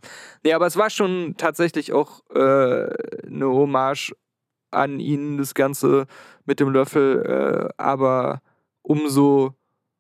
Nee, 0.44 0.52
aber 0.52 0.66
es 0.66 0.76
war 0.76 0.90
schon 0.90 1.34
tatsächlich 1.36 1.92
auch 1.92 2.22
äh, 2.30 2.88
eine 3.26 3.46
Hommage 3.46 4.14
an 4.70 5.00
ihn, 5.00 5.38
das 5.38 5.54
Ganze 5.54 6.06
mit 6.46 6.60
dem 6.60 6.70
Löffel, 6.70 7.68
äh, 7.76 7.82
aber 7.82 8.40
umso 8.82 9.54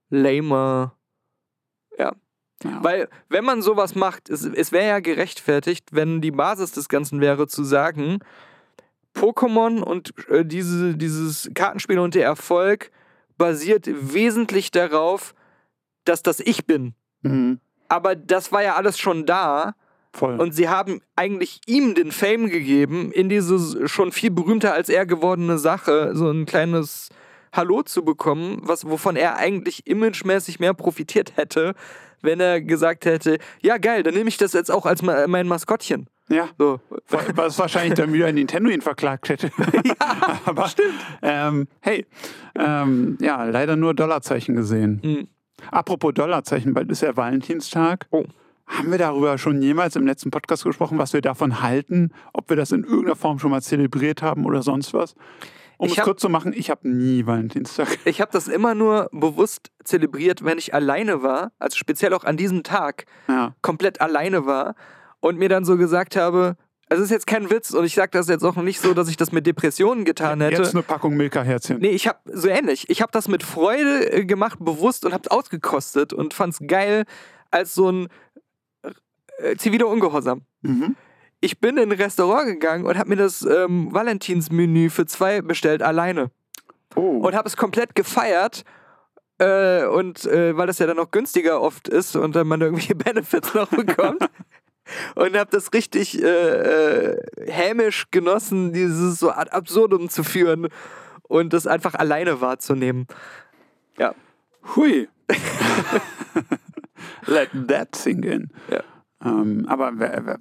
lamer. 0.08 0.96
Ja. 2.64 2.82
Weil, 2.82 3.08
wenn 3.28 3.44
man 3.44 3.62
sowas 3.62 3.94
macht, 3.94 4.30
es, 4.30 4.44
es 4.44 4.72
wäre 4.72 4.88
ja 4.88 5.00
gerechtfertigt, 5.00 5.90
wenn 5.92 6.20
die 6.20 6.30
Basis 6.30 6.72
des 6.72 6.88
Ganzen 6.88 7.20
wäre, 7.20 7.46
zu 7.46 7.64
sagen, 7.64 8.18
Pokémon 9.14 9.80
und 9.82 10.12
äh, 10.28 10.44
diese, 10.44 10.96
dieses 10.96 11.50
Kartenspiel 11.54 11.98
und 11.98 12.14
der 12.14 12.24
Erfolg 12.24 12.90
basiert 13.36 13.86
wesentlich 13.88 14.70
darauf, 14.70 15.34
dass 16.04 16.22
das 16.22 16.40
ich 16.40 16.66
bin. 16.66 16.94
Mhm. 17.22 17.60
Aber 17.88 18.16
das 18.16 18.52
war 18.52 18.62
ja 18.62 18.76
alles 18.76 18.98
schon 18.98 19.26
da 19.26 19.74
Voll. 20.12 20.40
und 20.40 20.54
sie 20.54 20.68
haben 20.68 21.00
eigentlich 21.16 21.60
ihm 21.66 21.94
den 21.94 22.12
Fame 22.12 22.48
gegeben, 22.48 23.12
in 23.12 23.28
diese 23.28 23.88
schon 23.88 24.12
viel 24.12 24.30
berühmter 24.30 24.72
als 24.72 24.88
er 24.88 25.06
gewordene 25.06 25.58
Sache 25.58 26.12
so 26.14 26.30
ein 26.30 26.46
kleines 26.46 27.10
Hallo 27.52 27.82
zu 27.82 28.02
bekommen, 28.02 28.60
was, 28.62 28.88
wovon 28.88 29.14
er 29.14 29.36
eigentlich 29.36 29.86
imagemäßig 29.86 30.58
mehr 30.58 30.72
profitiert 30.72 31.36
hätte, 31.36 31.74
wenn 32.22 32.40
er 32.40 32.60
gesagt 32.60 33.04
hätte, 33.04 33.38
ja 33.60 33.78
geil, 33.78 34.02
dann 34.02 34.14
nehme 34.14 34.28
ich 34.28 34.36
das 34.36 34.52
jetzt 34.52 34.70
auch 34.70 34.86
als 34.86 35.02
mein 35.02 35.46
Maskottchen. 35.46 36.08
ja. 36.28 36.48
So. 36.58 36.80
Was 37.08 37.58
wahrscheinlich 37.58 37.94
dann 37.94 38.12
wieder 38.12 38.32
Nintendo 38.32 38.70
ihn 38.70 38.80
verklagt 38.80 39.28
hätte. 39.28 39.50
ja, 39.84 40.40
aber 40.44 40.68
stimmt. 40.68 40.94
Ähm, 41.20 41.68
hey, 41.80 42.06
ähm, 42.58 43.18
ja, 43.20 43.44
leider 43.44 43.76
nur 43.76 43.94
Dollarzeichen 43.94 44.56
gesehen. 44.56 45.00
Mhm. 45.02 45.28
Apropos 45.70 46.12
Dollarzeichen, 46.14 46.74
bald 46.74 46.90
ist 46.90 47.02
ja 47.02 47.16
Valentinstag. 47.16 48.06
Oh. 48.10 48.24
Haben 48.66 48.90
wir 48.90 48.98
darüber 48.98 49.36
schon 49.38 49.60
jemals 49.60 49.96
im 49.96 50.06
letzten 50.06 50.30
Podcast 50.30 50.64
gesprochen, 50.64 50.96
was 50.98 51.12
wir 51.12 51.20
davon 51.20 51.60
halten? 51.60 52.10
Ob 52.32 52.48
wir 52.48 52.56
das 52.56 52.72
in 52.72 52.84
irgendeiner 52.84 53.16
Form 53.16 53.38
schon 53.38 53.50
mal 53.50 53.60
zelebriert 53.60 54.22
haben 54.22 54.46
oder 54.46 54.62
sonst 54.62 54.94
was? 54.94 55.14
Um 55.78 55.86
Ich 55.86 55.92
es 55.92 55.98
hab- 55.98 56.04
kurz 56.04 56.20
zu 56.20 56.28
machen, 56.28 56.52
ich 56.54 56.70
habe 56.70 56.88
nie 56.88 57.26
Valentinstag. 57.26 57.88
Ich 58.04 58.20
habe 58.20 58.30
das 58.32 58.48
immer 58.48 58.74
nur 58.74 59.08
bewusst 59.12 59.70
zelebriert, 59.84 60.44
wenn 60.44 60.58
ich 60.58 60.74
alleine 60.74 61.22
war, 61.22 61.52
also 61.58 61.76
speziell 61.76 62.14
auch 62.14 62.24
an 62.24 62.36
diesem 62.36 62.62
Tag, 62.62 63.06
Ja. 63.28 63.54
komplett 63.62 64.00
alleine 64.00 64.46
war 64.46 64.74
und 65.20 65.38
mir 65.38 65.48
dann 65.48 65.64
so 65.64 65.76
gesagt 65.76 66.14
habe, 66.16 66.56
also 66.88 67.02
es 67.02 67.06
ist 67.10 67.12
jetzt 67.14 67.26
kein 67.26 67.48
Witz 67.50 67.70
und 67.70 67.84
ich 67.86 67.94
sage 67.94 68.10
das 68.12 68.28
jetzt 68.28 68.44
auch 68.44 68.54
nicht 68.56 68.78
so, 68.80 68.92
dass 68.92 69.08
ich 69.08 69.16
das 69.16 69.32
mit 69.32 69.46
Depressionen 69.46 70.04
getan 70.04 70.42
hätte. 70.42 70.62
Jetzt 70.62 70.74
eine 70.74 70.82
Packung 70.82 71.16
Milka-Herzchen. 71.16 71.78
Nee, 71.78 71.88
ich 71.90 72.06
habe 72.06 72.18
so 72.26 72.48
ähnlich. 72.48 72.90
Ich 72.90 73.00
habe 73.00 73.10
das 73.12 73.28
mit 73.28 73.42
Freude 73.42 74.12
äh, 74.12 74.24
gemacht, 74.26 74.58
bewusst 74.60 75.06
und 75.06 75.14
habe 75.14 75.22
es 75.24 75.30
ausgekostet 75.30 76.12
und 76.12 76.34
fand 76.34 76.52
es 76.52 76.60
geil 76.66 77.04
als 77.50 77.74
so 77.74 77.90
ein 77.90 78.08
äh, 79.38 79.56
ziviler 79.56 79.88
Ungehorsam. 79.88 80.42
Mhm. 80.62 80.96
Ich 81.44 81.58
bin 81.58 81.76
in 81.76 81.90
ein 81.90 82.00
Restaurant 82.00 82.46
gegangen 82.46 82.86
und 82.86 82.96
habe 82.96 83.08
mir 83.08 83.16
das 83.16 83.42
ähm, 83.42 83.92
Valentinsmenü 83.92 84.90
für 84.90 85.06
zwei 85.06 85.42
bestellt, 85.42 85.82
alleine. 85.82 86.30
Oh. 86.94 87.18
Und 87.26 87.34
habe 87.34 87.48
es 87.48 87.56
komplett 87.56 87.96
gefeiert. 87.96 88.62
Äh, 89.38 89.86
und 89.86 90.24
äh, 90.26 90.56
weil 90.56 90.68
das 90.68 90.78
ja 90.78 90.86
dann 90.86 90.98
noch 90.98 91.10
günstiger 91.10 91.60
oft 91.60 91.88
ist 91.88 92.14
und 92.14 92.36
dann 92.36 92.46
man 92.46 92.60
irgendwelche 92.60 92.94
Benefits 92.94 93.54
noch 93.54 93.68
bekommt. 93.70 94.24
und 95.16 95.36
habe 95.36 95.50
das 95.50 95.72
richtig 95.72 96.22
äh, 96.22 96.26
äh, 96.26 97.50
hämisch 97.50 98.06
genossen, 98.12 98.72
dieses 98.72 99.18
so 99.18 99.30
ad 99.30 99.50
absurdum 99.50 100.10
zu 100.10 100.22
führen 100.22 100.68
und 101.24 101.52
das 101.52 101.66
einfach 101.66 101.94
alleine 101.94 102.40
wahrzunehmen. 102.40 103.08
Ja. 103.98 104.14
Hui. 104.76 105.08
Let 107.26 107.50
that 107.66 107.96
sink 107.96 108.24
in. 108.24 108.48
Ja. 108.70 108.84
Ähm, 109.24 109.66
aber 109.68 109.92
wer, 109.96 110.24
wer, 110.24 110.38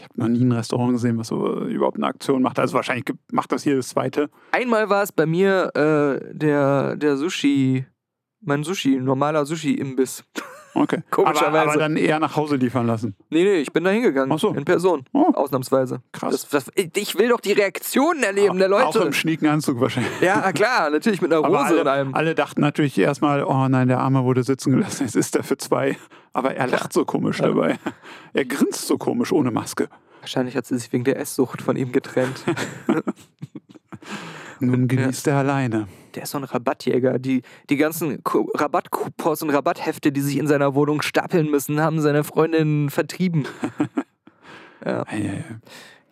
ich 0.00 0.04
habe 0.04 0.20
noch 0.20 0.28
nie 0.28 0.44
ein 0.44 0.52
Restaurant 0.52 0.92
gesehen, 0.92 1.18
was 1.18 1.28
so 1.28 1.60
äh, 1.60 1.72
überhaupt 1.72 1.96
eine 1.96 2.06
Aktion 2.06 2.42
macht. 2.42 2.58
Also 2.58 2.74
wahrscheinlich 2.74 3.04
macht 3.30 3.52
das 3.52 3.64
jedes 3.64 3.88
zweite. 3.90 4.30
Einmal 4.52 4.88
war 4.88 5.02
es 5.02 5.12
bei 5.12 5.26
mir 5.26 5.70
äh, 5.74 6.34
der, 6.34 6.96
der 6.96 7.16
Sushi, 7.16 7.84
mein 8.40 8.64
Sushi, 8.64 8.96
normaler 8.96 9.44
Sushi-Imbiss. 9.44 10.24
Okay. 10.74 11.02
Komischerweise. 11.10 11.46
Aber, 11.48 11.72
aber 11.72 11.78
dann 11.78 11.96
eher 11.96 12.18
nach 12.20 12.36
Hause 12.36 12.56
liefern 12.56 12.86
lassen. 12.86 13.16
Nee, 13.28 13.42
nee, 13.42 13.56
ich 13.56 13.72
bin 13.72 13.84
da 13.84 13.90
hingegangen. 13.90 14.32
Ach 14.32 14.38
so. 14.38 14.52
In 14.54 14.64
Person. 14.64 15.04
Oh. 15.12 15.32
Ausnahmsweise. 15.34 16.00
Krass. 16.12 16.46
Das, 16.48 16.66
das, 16.66 16.72
ich 16.96 17.18
will 17.18 17.28
doch 17.28 17.40
die 17.40 17.52
Reaktionen 17.52 18.22
erleben 18.22 18.58
der 18.58 18.72
Auch 18.72 18.94
Leute. 18.94 19.06
im 19.06 19.12
schnieken 19.12 19.48
Anzug 19.48 19.80
wahrscheinlich. 19.80 20.20
Ja, 20.20 20.52
klar, 20.52 20.90
natürlich 20.90 21.20
mit 21.20 21.32
einer 21.32 21.46
in 21.46 21.54
alle, 21.54 21.90
allem. 21.90 22.14
alle 22.14 22.34
dachten 22.34 22.60
natürlich 22.60 22.96
erstmal, 22.98 23.44
oh 23.44 23.68
nein, 23.68 23.88
der 23.88 23.98
Arme 23.98 24.24
wurde 24.24 24.42
sitzen 24.42 24.72
gelassen, 24.72 25.04
jetzt 25.04 25.16
ist 25.16 25.36
er 25.36 25.42
für 25.42 25.56
zwei. 25.58 25.96
Aber 26.32 26.54
er 26.54 26.66
lacht 26.68 26.92
so 26.92 27.04
komisch 27.04 27.38
dabei. 27.38 27.78
Er 28.32 28.44
grinst 28.44 28.86
so 28.86 28.96
komisch 28.98 29.32
ohne 29.32 29.50
Maske. 29.50 29.88
Wahrscheinlich 30.20 30.56
hat 30.56 30.66
sie 30.66 30.78
sich 30.78 30.92
wegen 30.92 31.04
der 31.04 31.18
Esssucht 31.18 31.62
von 31.62 31.76
ihm 31.76 31.92
getrennt. 31.92 32.44
Nun 34.60 34.86
genießt 34.86 35.26
er 35.26 35.38
alleine. 35.38 35.88
Der 36.14 36.24
ist 36.24 36.30
so 36.30 36.38
ein 36.38 36.44
Rabattjäger. 36.44 37.18
Die, 37.18 37.42
die 37.68 37.76
ganzen 37.76 38.22
Rabattcoupons 38.24 39.42
und 39.42 39.50
Rabatthefte, 39.50 40.12
die 40.12 40.20
sich 40.20 40.38
in 40.38 40.46
seiner 40.46 40.74
Wohnung 40.74 41.02
stapeln 41.02 41.50
müssen, 41.50 41.80
haben 41.80 42.00
seine 42.00 42.24
Freundin 42.24 42.90
vertrieben. 42.90 43.46
Ei, 44.82 44.92
ei, 44.92 45.04
ei. 45.04 45.44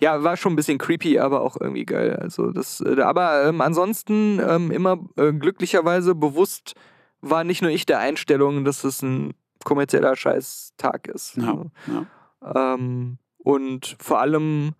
Ja, 0.00 0.22
war 0.22 0.36
schon 0.36 0.52
ein 0.52 0.56
bisschen 0.56 0.78
creepy, 0.78 1.18
aber 1.18 1.40
auch 1.40 1.56
irgendwie 1.58 1.84
geil. 1.84 2.16
Also 2.16 2.52
das, 2.52 2.80
äh, 2.80 3.00
aber 3.00 3.46
ähm, 3.46 3.60
ansonsten 3.60 4.40
ähm, 4.46 4.70
immer 4.70 4.98
äh, 5.16 5.32
glücklicherweise 5.32 6.14
bewusst 6.14 6.74
war 7.20 7.44
nicht 7.44 7.62
nur 7.62 7.70
ich 7.70 7.86
der 7.86 7.98
Einstellung, 7.98 8.64
dass 8.64 8.84
es 8.84 9.02
ein 9.02 9.34
kommerzieller 9.64 10.14
Scheißtag 10.14 11.08
ist. 11.08 11.36
Ja, 11.36 11.64
ja. 11.86 12.74
Ähm, 12.74 13.18
und 13.38 13.96
vor 13.98 14.20
allem, 14.20 14.74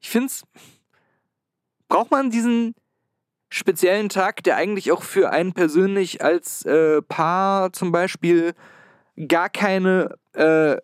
ich 0.00 0.10
finde 0.10 0.26
es, 0.26 0.44
braucht 1.88 2.10
man 2.10 2.30
diesen 2.30 2.74
speziellen 3.52 4.08
Tag, 4.08 4.42
der 4.44 4.56
eigentlich 4.56 4.92
auch 4.92 5.02
für 5.02 5.30
einen 5.30 5.52
persönlich 5.52 6.24
als 6.24 6.64
äh, 6.64 7.02
Paar 7.02 7.72
zum 7.72 7.92
Beispiel 7.92 8.54
gar 9.28 9.50
keine 9.50 10.16
äh, 10.32 10.76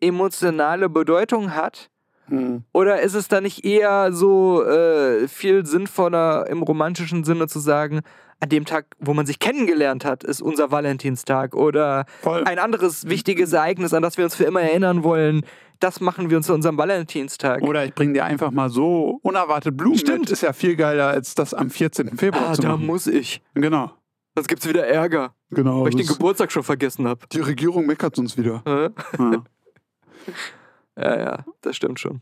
emotionale 0.00 0.88
Bedeutung 0.88 1.54
hat? 1.54 1.88
Hm. 2.26 2.64
Oder 2.72 3.00
ist 3.00 3.14
es 3.14 3.28
da 3.28 3.40
nicht 3.40 3.64
eher 3.64 4.12
so 4.12 4.64
äh, 4.64 5.28
viel 5.28 5.64
sinnvoller 5.66 6.48
im 6.48 6.62
romantischen 6.62 7.24
Sinne 7.24 7.46
zu 7.46 7.60
sagen, 7.60 8.00
an 8.40 8.48
dem 8.48 8.64
Tag, 8.64 8.86
wo 8.98 9.14
man 9.14 9.26
sich 9.26 9.38
kennengelernt 9.38 10.04
hat, 10.04 10.24
ist 10.24 10.40
unser 10.40 10.70
Valentinstag 10.70 11.54
oder 11.54 12.06
Voll. 12.22 12.44
ein 12.44 12.58
anderes 12.58 13.08
wichtiges 13.08 13.52
Ereignis, 13.52 13.92
an 13.92 14.02
das 14.02 14.16
wir 14.16 14.24
uns 14.24 14.34
für 14.34 14.44
immer 14.44 14.62
erinnern 14.62 15.04
wollen, 15.04 15.42
das 15.80 16.00
machen 16.00 16.30
wir 16.30 16.36
uns 16.36 16.46
zu 16.46 16.54
unserem 16.54 16.78
Valentinstag. 16.78 17.62
Oder 17.62 17.84
ich 17.84 17.94
bringe 17.94 18.12
dir 18.12 18.24
einfach 18.24 18.50
mal 18.50 18.70
so 18.70 19.18
unerwartet 19.22 19.76
Blumen 19.76 19.98
Stimmt. 19.98 20.20
mit. 20.20 20.30
Ist 20.30 20.42
ja 20.42 20.52
viel 20.52 20.76
geiler, 20.76 21.08
als 21.08 21.34
das 21.34 21.54
am 21.54 21.70
14. 21.70 22.16
Februar 22.16 22.50
ah, 22.50 22.52
zu 22.54 22.62
da 22.62 22.68
machen. 22.68 22.86
muss 22.86 23.06
ich. 23.06 23.42
Genau. 23.54 23.90
Sonst 24.34 24.48
gibt's 24.48 24.68
wieder 24.68 24.86
Ärger, 24.86 25.34
Genau. 25.50 25.82
weil 25.82 25.88
ich 25.88 25.96
den 25.96 26.06
Geburtstag 26.06 26.52
schon 26.52 26.62
vergessen 26.62 27.08
habe. 27.08 27.26
die 27.32 27.40
Regierung 27.40 27.86
meckert 27.86 28.18
uns 28.18 28.36
wieder. 28.36 28.62
Ja. 29.18 29.42
Ja, 30.96 31.18
ja, 31.18 31.44
das 31.62 31.76
stimmt 31.76 31.98
schon. 31.98 32.20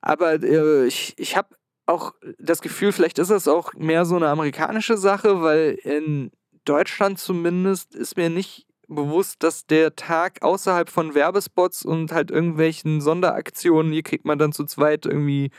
Aber 0.00 0.42
äh, 0.42 0.86
ich, 0.86 1.14
ich 1.18 1.36
habe 1.36 1.48
auch 1.84 2.14
das 2.38 2.62
Gefühl, 2.62 2.92
vielleicht 2.92 3.18
ist 3.18 3.30
das 3.30 3.48
auch 3.48 3.74
mehr 3.74 4.04
so 4.06 4.16
eine 4.16 4.28
amerikanische 4.28 4.96
Sache, 4.96 5.42
weil 5.42 5.72
in 5.82 6.30
Deutschland 6.64 7.18
zumindest 7.18 7.94
ist 7.94 8.16
mir 8.16 8.30
nicht 8.30 8.66
bewusst, 8.94 9.42
dass 9.42 9.66
der 9.66 9.96
Tag 9.96 10.42
außerhalb 10.42 10.90
von 10.90 11.14
Werbespots 11.14 11.84
und 11.84 12.12
halt 12.12 12.30
irgendwelchen 12.30 13.00
Sonderaktionen, 13.00 13.92
hier 13.92 14.02
kriegt 14.02 14.24
man 14.24 14.38
dann 14.38 14.52
zu 14.52 14.64
zweit 14.64 15.06
irgendwie. 15.06 15.50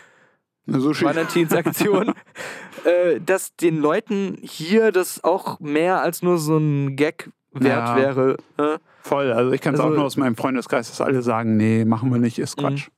Valentinsaktion, 0.68 2.14
äh, 2.86 3.20
dass 3.20 3.56
den 3.56 3.80
Leuten 3.82 4.38
hier 4.42 4.92
das 4.92 5.24
auch 5.24 5.60
mehr 5.60 6.02
als 6.02 6.22
nur 6.22 6.38
so 6.38 6.58
ein 6.58 6.96
Gag 6.96 7.30
wert 7.52 7.90
Ja. 7.90 7.96
wäre. 7.96 8.38
Ne? 8.58 8.80
Voll. 9.02 9.32
Also 9.32 9.52
ich 9.52 9.62
kann 9.62 9.74
es 9.74 9.80
Also- 9.80 9.92
auch 9.92 9.96
nur 9.98 10.06
aus 10.06 10.18
meinem 10.18 10.36
Freundeskreis, 10.36 10.90
dass 10.90 11.02
alle 11.02 11.22
sagen, 11.22 11.58
nee, 11.58 11.84
machen 11.86 12.12
wir 12.12 12.20
nicht, 12.20 12.38
ist 12.40 12.58
Quatsch. 12.58 12.90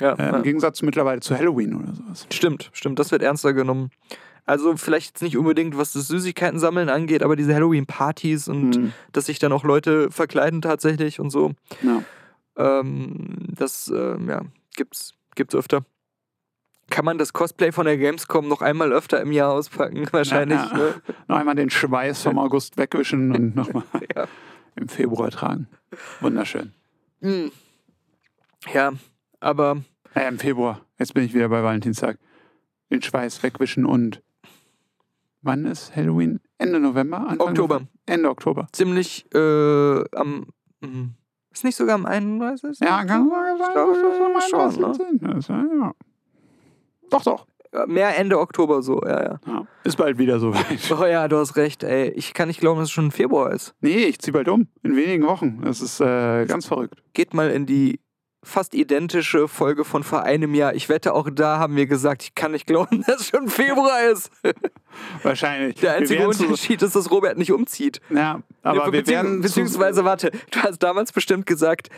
Ja, 0.00 0.14
Äh, 0.14 0.22
ja. 0.22 0.36
Im 0.36 0.42
Gegensatz 0.42 0.82
mittlerweile 0.82 1.20
zu 1.20 1.36
Halloween 1.36 1.74
oder 1.74 1.92
sowas. 1.94 2.26
Stimmt, 2.32 2.70
stimmt, 2.72 2.98
das 2.98 3.10
wird 3.10 3.22
ernster 3.22 3.52
genommen. 3.52 3.90
Also 4.48 4.76
vielleicht 4.78 5.08
jetzt 5.08 5.22
nicht 5.22 5.36
unbedingt, 5.36 5.76
was 5.76 5.92
das 5.92 6.08
Süßigkeiten-Sammeln 6.08 6.88
angeht, 6.88 7.22
aber 7.22 7.36
diese 7.36 7.54
Halloween-Partys 7.54 8.48
und 8.48 8.70
Mhm. 8.76 8.92
dass 9.12 9.26
sich 9.26 9.38
dann 9.38 9.52
auch 9.52 9.62
Leute 9.62 10.10
verkleiden 10.10 10.62
tatsächlich 10.62 11.20
und 11.20 11.28
so. 11.30 11.52
Ja. 11.82 12.02
Ähm, 12.56 13.36
das 13.54 13.88
ähm, 13.94 14.28
ja, 14.28 14.42
gibt's, 14.74 15.12
gibt's 15.34 15.54
öfter. 15.54 15.84
Kann 16.90 17.04
man 17.04 17.18
das 17.18 17.34
Cosplay 17.34 17.72
von 17.72 17.84
der 17.84 17.98
Gamescom 17.98 18.48
noch 18.48 18.62
einmal 18.62 18.90
öfter 18.92 19.20
im 19.20 19.32
Jahr 19.32 19.52
auspacken? 19.52 20.06
Wahrscheinlich. 20.12 20.58
Ja, 20.58 20.70
ja. 20.70 20.76
Ne? 20.78 20.94
Noch 21.28 21.36
einmal 21.36 21.54
den 21.54 21.68
Schweiß 21.68 22.22
vom 22.22 22.38
August 22.38 22.78
wegwischen 22.78 23.30
und 23.32 23.54
nochmal 23.54 23.84
Ja. 24.16 24.26
im 24.76 24.88
Februar 24.88 25.30
tragen. 25.30 25.68
Wunderschön. 26.20 26.72
Hm. 27.20 27.52
Ja, 28.72 28.92
aber 29.40 29.82
Naja, 30.14 30.28
im 30.28 30.38
Februar. 30.38 30.80
Jetzt 30.98 31.12
bin 31.12 31.24
ich 31.24 31.34
wieder 31.34 31.50
bei 31.50 31.62
Valentinstag. 31.62 32.18
Den 32.90 33.02
Schweiß 33.02 33.42
wegwischen 33.42 33.84
und 33.84 34.22
wann 35.42 35.64
ist 35.66 35.94
Halloween? 35.94 36.40
Ende 36.58 36.80
November? 36.80 37.18
Anfang 37.28 37.48
Oktober. 37.48 37.82
Ende 38.06 38.28
Oktober. 38.28 38.66
ziemlich 38.72 39.26
äh, 39.34 40.04
am. 40.16 40.46
hm, 40.82 41.14
Ist 41.52 41.64
nicht 41.64 41.76
sogar 41.76 41.94
am 41.94 42.06
31. 42.06 42.78
Ja, 42.80 43.04
kann 43.04 43.28
man 43.28 43.58
sagen, 43.58 43.94
schon, 44.50 44.80
ne? 44.80 44.94
das 44.94 45.00
am 45.00 45.08
19. 45.16 45.38
ist. 45.38 45.48
Ja. 45.48 45.92
Doch, 47.10 47.22
doch. 47.22 47.46
Ja, 47.72 47.86
Mehr 47.86 48.18
Ende 48.18 48.38
Oktober 48.38 48.80
so, 48.82 49.00
ja, 49.04 49.22
ja. 49.22 49.40
Ja. 49.46 49.66
Ist 49.84 49.96
bald 49.98 50.18
wieder 50.18 50.40
soweit. 50.40 50.64
Oh 50.90 51.04
ja, 51.04 51.28
du 51.28 51.36
hast 51.36 51.56
recht, 51.56 51.82
ey. 51.82 52.08
Ich 52.10 52.32
kann 52.32 52.48
nicht 52.48 52.60
glauben, 52.60 52.78
dass 52.80 52.88
es 52.88 52.92
schon 52.92 53.10
Februar 53.10 53.52
ist. 53.52 53.74
Nee, 53.80 54.04
ich 54.04 54.18
zieh 54.20 54.30
bald 54.30 54.48
um. 54.48 54.68
In 54.82 54.96
wenigen 54.96 55.26
Wochen. 55.26 55.60
Das 55.62 55.82
ist 55.82 56.00
äh, 56.00 56.46
ganz 56.46 56.66
verrückt. 56.66 57.02
Geht 57.12 57.34
mal 57.34 57.50
in 57.50 57.66
die 57.66 58.00
fast 58.42 58.74
identische 58.74 59.48
Folge 59.48 59.84
von 59.84 60.02
vor 60.04 60.22
einem 60.22 60.54
Jahr. 60.54 60.74
Ich 60.74 60.88
wette, 60.88 61.12
auch 61.14 61.28
da 61.30 61.58
haben 61.58 61.76
wir 61.76 61.86
gesagt, 61.86 62.22
ich 62.22 62.34
kann 62.34 62.52
nicht 62.52 62.66
glauben, 62.66 63.02
dass 63.06 63.20
es 63.22 63.28
schon 63.28 63.48
Februar 63.48 64.02
ist. 64.10 64.30
Wahrscheinlich. 65.22 65.76
Der 65.76 65.94
einzige 65.94 66.20
wir 66.20 66.28
werden 66.28 66.40
Unterschied 66.46 66.82
ist, 66.82 66.94
dass 66.96 67.10
Robert 67.10 67.36
nicht 67.38 67.52
umzieht. 67.52 68.00
Ja, 68.10 68.40
aber 68.62 68.92
wir 68.92 69.02
Beziehungs- 69.02 69.08
werden. 69.10 69.36
zu- 69.36 69.42
beziehungsweise, 69.42 70.04
warte, 70.04 70.30
du 70.50 70.60
hast 70.60 70.78
damals 70.78 71.12
bestimmt 71.12 71.46
gesagt, 71.46 71.88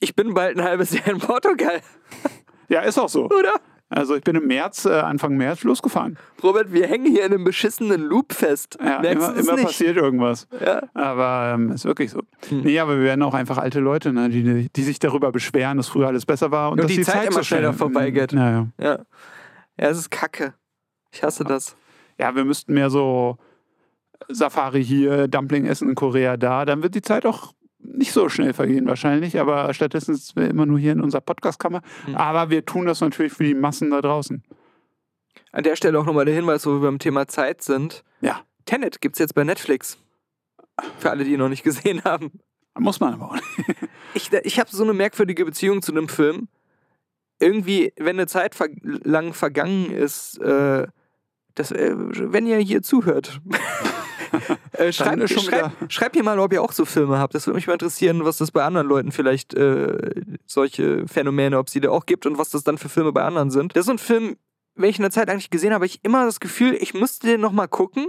ich 0.00 0.14
bin 0.14 0.34
bald 0.34 0.58
ein 0.58 0.64
halbes 0.64 0.92
Jahr 0.92 1.06
in 1.08 1.18
Portugal, 1.18 1.80
Ja, 2.68 2.80
ist 2.80 2.98
auch 2.98 3.08
so. 3.08 3.24
oder? 3.30 3.54
Also 3.88 4.16
ich 4.16 4.24
bin 4.24 4.34
im 4.34 4.48
März, 4.48 4.84
äh, 4.84 4.98
Anfang 4.98 5.36
März 5.36 5.62
losgefahren. 5.62 6.18
Robert, 6.42 6.72
wir 6.72 6.88
hängen 6.88 7.06
hier 7.06 7.24
in 7.24 7.32
einem 7.32 7.44
beschissenen 7.44 8.02
Loop 8.02 8.32
fest. 8.32 8.76
Ja, 8.80 9.00
Merkst 9.00 9.36
immer, 9.36 9.52
immer 9.52 9.62
passiert 9.62 9.96
irgendwas. 9.96 10.48
Ja. 10.60 10.82
Aber 10.92 11.52
ähm, 11.54 11.70
ist 11.70 11.84
wirklich 11.84 12.10
so. 12.10 12.20
Hm. 12.48 12.62
Nee, 12.62 12.80
aber 12.80 12.96
wir 12.96 13.04
werden 13.04 13.22
auch 13.22 13.34
einfach 13.34 13.58
alte 13.58 13.78
Leute, 13.78 14.12
ne, 14.12 14.28
die, 14.28 14.68
die 14.74 14.82
sich 14.82 14.98
darüber 14.98 15.30
beschweren, 15.30 15.76
dass 15.76 15.86
früher 15.88 16.08
alles 16.08 16.26
besser 16.26 16.50
war 16.50 16.72
und, 16.72 16.80
Und 16.80 16.84
dass 16.84 16.88
die 16.88 16.96
die 16.96 17.04
Zeit 17.04 17.14
Zeit, 17.14 17.26
immer 17.26 17.36
so 17.36 17.42
schneller 17.44 17.72
schnell 17.72 17.78
vorbeigeht. 17.78 18.32
Ja, 18.32 18.50
ja. 18.50 18.66
Ja. 18.80 18.98
Ja, 19.78 19.88
es 19.88 19.98
ist 19.98 20.10
kacke. 20.10 20.54
Ich 21.12 21.22
hasse 21.22 21.44
das. 21.44 21.76
ja, 22.18 22.34
wir 22.34 22.44
müssten 22.44 22.74
mehr 22.74 22.90
so 22.90 23.38
Safari 24.28 24.84
hier, 24.84 25.28
Dumpling 25.28 25.66
essen 25.66 25.90
in 25.90 25.94
Korea 25.94 26.36
da. 26.36 26.64
Dann 26.64 26.82
wird 26.82 26.94
die 26.94 27.02
Zeit 27.02 27.24
auch 27.24 27.52
nicht 27.92 28.12
so 28.12 28.28
schnell 28.28 28.52
vergehen 28.52 28.86
wahrscheinlich, 28.86 29.38
aber 29.38 29.72
stattdessen 29.74 30.14
sind 30.14 30.36
wir 30.36 30.48
immer 30.48 30.66
nur 30.66 30.78
hier 30.78 30.92
in 30.92 31.00
unserer 31.00 31.20
Podcastkammer. 31.20 31.82
Hm. 32.06 32.16
Aber 32.16 32.50
wir 32.50 32.64
tun 32.64 32.86
das 32.86 33.00
natürlich 33.00 33.32
für 33.32 33.44
die 33.44 33.54
Massen 33.54 33.90
da 33.90 34.00
draußen. 34.00 34.42
An 35.52 35.62
der 35.62 35.76
Stelle 35.76 35.98
auch 35.98 36.04
nochmal 36.04 36.24
der 36.24 36.34
Hinweis, 36.34 36.66
wo 36.66 36.72
wir 36.72 36.80
beim 36.80 36.98
Thema 36.98 37.28
Zeit 37.28 37.62
sind. 37.62 38.04
Ja. 38.20 38.42
Tenet 38.66 39.00
gibt's 39.00 39.18
jetzt 39.18 39.34
bei 39.34 39.44
Netflix. 39.44 39.98
Für 40.98 41.10
alle, 41.10 41.24
die 41.24 41.32
ihn 41.32 41.38
noch 41.38 41.48
nicht 41.48 41.62
gesehen 41.62 42.04
haben. 42.04 42.32
Muss 42.78 43.00
man 43.00 43.14
aber 43.14 43.30
auch. 43.32 43.38
Ich, 44.14 44.32
ich 44.32 44.58
habe 44.58 44.70
so 44.70 44.82
eine 44.82 44.94
merkwürdige 44.94 45.44
Beziehung 45.44 45.82
zu 45.82 45.92
dem 45.92 46.08
Film. 46.08 46.48
Irgendwie, 47.38 47.92
wenn 47.98 48.16
eine 48.16 48.26
Zeit 48.26 48.54
ver 48.54 48.68
lang 48.82 49.34
vergangen 49.34 49.90
ist, 49.90 50.38
äh, 50.38 50.86
das, 51.54 51.70
äh, 51.70 51.94
wenn 51.94 52.46
ihr 52.46 52.56
hier 52.58 52.82
zuhört, 52.82 53.42
äh, 54.72 54.92
schon 54.92 55.28
schreibt, 55.28 55.92
schreibt 55.92 56.16
mir 56.16 56.22
mal, 56.22 56.38
ob 56.38 56.52
ihr 56.52 56.62
auch 56.62 56.72
so 56.72 56.84
Filme 56.84 57.18
habt. 57.18 57.34
Das 57.34 57.46
würde 57.46 57.56
mich 57.56 57.66
mal 57.66 57.74
interessieren, 57.74 58.24
was 58.24 58.38
das 58.38 58.50
bei 58.50 58.64
anderen 58.64 58.86
Leuten 58.86 59.12
vielleicht 59.12 59.54
äh, 59.54 59.96
solche 60.46 61.06
Phänomene, 61.06 61.58
ob 61.58 61.70
sie 61.70 61.80
da 61.80 61.90
auch 61.90 62.06
gibt 62.06 62.26
und 62.26 62.38
was 62.38 62.50
das 62.50 62.64
dann 62.64 62.78
für 62.78 62.88
Filme 62.88 63.12
bei 63.12 63.22
anderen 63.22 63.50
sind. 63.50 63.74
Das 63.74 63.80
ist 63.80 63.86
so 63.86 63.92
ein 63.92 63.98
Film, 63.98 64.36
wenn 64.74 64.90
ich 64.90 64.98
in 64.98 65.02
der 65.02 65.10
Zeit 65.10 65.28
eigentlich 65.30 65.50
gesehen 65.50 65.70
habe, 65.70 65.76
habe 65.76 65.86
ich 65.86 66.00
immer 66.02 66.24
das 66.24 66.40
Gefühl, 66.40 66.76
ich 66.80 66.94
müsste 66.94 67.26
den 67.26 67.40
nochmal 67.40 67.68
gucken. 67.68 68.06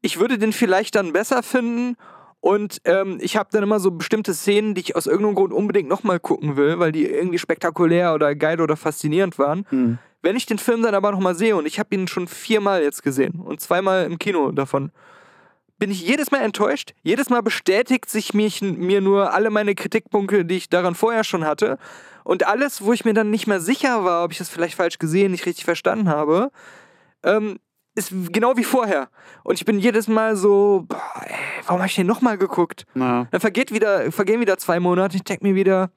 Ich 0.00 0.18
würde 0.20 0.38
den 0.38 0.52
vielleicht 0.52 0.94
dann 0.94 1.12
besser 1.12 1.42
finden 1.42 1.96
und 2.40 2.80
ähm, 2.84 3.18
ich 3.20 3.36
habe 3.36 3.48
dann 3.50 3.64
immer 3.64 3.80
so 3.80 3.90
bestimmte 3.90 4.32
Szenen, 4.32 4.74
die 4.74 4.80
ich 4.80 4.96
aus 4.96 5.06
irgendeinem 5.06 5.34
Grund 5.34 5.52
unbedingt 5.52 5.88
nochmal 5.88 6.20
gucken 6.20 6.56
will, 6.56 6.78
weil 6.78 6.92
die 6.92 7.04
irgendwie 7.04 7.38
spektakulär 7.38 8.14
oder 8.14 8.36
geil 8.36 8.60
oder 8.60 8.76
faszinierend 8.76 9.38
waren. 9.38 9.66
Hm. 9.70 9.98
Wenn 10.22 10.36
ich 10.36 10.46
den 10.46 10.58
Film 10.58 10.82
dann 10.82 10.94
aber 10.94 11.10
nochmal 11.10 11.34
sehe, 11.34 11.56
und 11.56 11.66
ich 11.66 11.78
habe 11.78 11.94
ihn 11.94 12.08
schon 12.08 12.28
viermal 12.28 12.82
jetzt 12.82 13.02
gesehen 13.02 13.40
und 13.40 13.60
zweimal 13.60 14.04
im 14.04 14.18
Kino 14.18 14.52
davon, 14.52 14.92
bin 15.78 15.90
ich 15.90 16.06
jedes 16.06 16.30
Mal 16.30 16.42
enttäuscht. 16.42 16.94
Jedes 17.02 17.30
Mal 17.30 17.42
bestätigt 17.42 18.08
sich 18.08 18.34
mich, 18.34 18.62
mir 18.62 19.00
nur 19.00 19.34
alle 19.34 19.50
meine 19.50 19.74
Kritikpunkte, 19.74 20.44
die 20.44 20.56
ich 20.56 20.68
daran 20.68 20.94
vorher 20.94 21.24
schon 21.24 21.44
hatte. 21.44 21.78
Und 22.24 22.46
alles, 22.46 22.82
wo 22.82 22.92
ich 22.92 23.04
mir 23.04 23.14
dann 23.14 23.30
nicht 23.30 23.46
mehr 23.46 23.60
sicher 23.60 24.04
war, 24.04 24.24
ob 24.24 24.32
ich 24.32 24.38
das 24.38 24.48
vielleicht 24.48 24.74
falsch 24.74 24.98
gesehen, 24.98 25.32
nicht 25.32 25.46
richtig 25.46 25.64
verstanden 25.64 26.08
habe, 26.08 26.50
ähm, 27.22 27.58
ist 27.94 28.12
genau 28.32 28.56
wie 28.56 28.64
vorher. 28.64 29.08
Und 29.42 29.54
ich 29.54 29.64
bin 29.64 29.78
jedes 29.78 30.08
Mal 30.08 30.36
so, 30.36 30.84
boah, 30.88 31.22
ey, 31.24 31.34
warum 31.64 31.80
habe 31.80 31.88
ich 31.88 31.94
den 31.94 32.06
nochmal 32.06 32.36
geguckt? 32.36 32.84
Na, 32.94 33.26
Dann 33.30 33.40
vergeht 33.40 33.72
wieder, 33.72 34.10
vergehen 34.12 34.40
wieder 34.40 34.58
zwei 34.58 34.80
Monate. 34.80 35.16
Ich 35.16 35.24
denke 35.24 35.46
mir 35.46 35.54
wieder, 35.54 35.90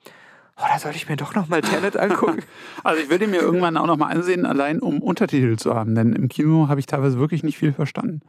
oh, 0.57 0.63
da 0.71 0.80
sollte 0.80 0.97
ich 0.97 1.09
mir 1.09 1.17
doch 1.17 1.36
nochmal 1.36 1.61
Tenet 1.61 1.97
angucken. 1.97 2.43
Also 2.84 3.01
ich 3.01 3.09
will 3.09 3.19
den 3.19 3.32
mir 3.32 3.41
irgendwann 3.41 3.75
auch 3.75 3.88
nochmal 3.88 4.15
ansehen, 4.15 4.45
allein 4.45 4.80
um 4.80 5.01
Untertitel 5.01 5.57
zu 5.57 5.75
haben, 5.75 5.95
denn 5.95 6.13
im 6.13 6.30
Kino 6.30 6.67
habe 6.67 6.80
ich 6.80 6.86
teilweise 6.86 7.19
wirklich 7.19 7.43
nicht 7.43 7.57
viel 7.57 7.73
verstanden. 7.73 8.21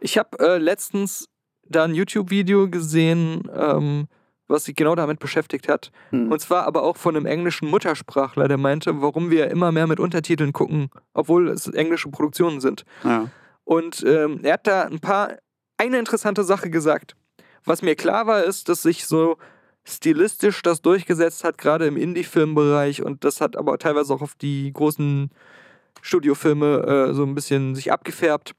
Ich 0.00 0.18
habe 0.18 0.38
äh, 0.38 0.58
letztens 0.58 1.28
da 1.68 1.84
ein 1.84 1.94
YouTube-Video 1.94 2.68
gesehen, 2.68 3.50
ähm, 3.54 4.06
was 4.48 4.64
sich 4.64 4.76
genau 4.76 4.94
damit 4.94 5.18
beschäftigt 5.18 5.68
hat. 5.68 5.90
Hm. 6.10 6.30
Und 6.30 6.40
zwar 6.40 6.66
aber 6.66 6.82
auch 6.82 6.96
von 6.96 7.16
einem 7.16 7.26
englischen 7.26 7.68
Muttersprachler, 7.68 8.48
der 8.48 8.58
meinte, 8.58 9.00
warum 9.02 9.30
wir 9.30 9.50
immer 9.50 9.72
mehr 9.72 9.86
mit 9.86 9.98
Untertiteln 10.00 10.52
gucken, 10.52 10.88
obwohl 11.14 11.48
es 11.48 11.66
englische 11.66 12.08
Produktionen 12.08 12.60
sind. 12.60 12.84
Ja. 13.02 13.28
Und 13.64 14.04
ähm, 14.06 14.40
er 14.42 14.54
hat 14.54 14.66
da 14.66 14.82
ein 14.82 15.00
paar, 15.00 15.36
eine 15.76 15.98
interessante 15.98 16.44
Sache 16.44 16.70
gesagt. 16.70 17.16
Was 17.64 17.82
mir 17.82 17.96
klar 17.96 18.28
war, 18.28 18.44
ist, 18.44 18.68
dass 18.68 18.82
sich 18.82 19.06
so 19.06 19.38
stilistisch 19.84 20.62
das 20.62 20.82
durchgesetzt 20.82 21.42
hat, 21.42 21.58
gerade 21.58 21.86
im 21.86 21.96
Indie-Filmbereich. 21.96 23.02
Und 23.02 23.24
das 23.24 23.40
hat 23.40 23.56
aber 23.56 23.78
teilweise 23.78 24.14
auch 24.14 24.22
auf 24.22 24.34
die 24.36 24.72
großen 24.72 25.30
Studiofilme 26.02 27.08
äh, 27.10 27.14
so 27.14 27.24
ein 27.24 27.34
bisschen 27.34 27.74
sich 27.74 27.92
abgefärbt. 27.92 28.54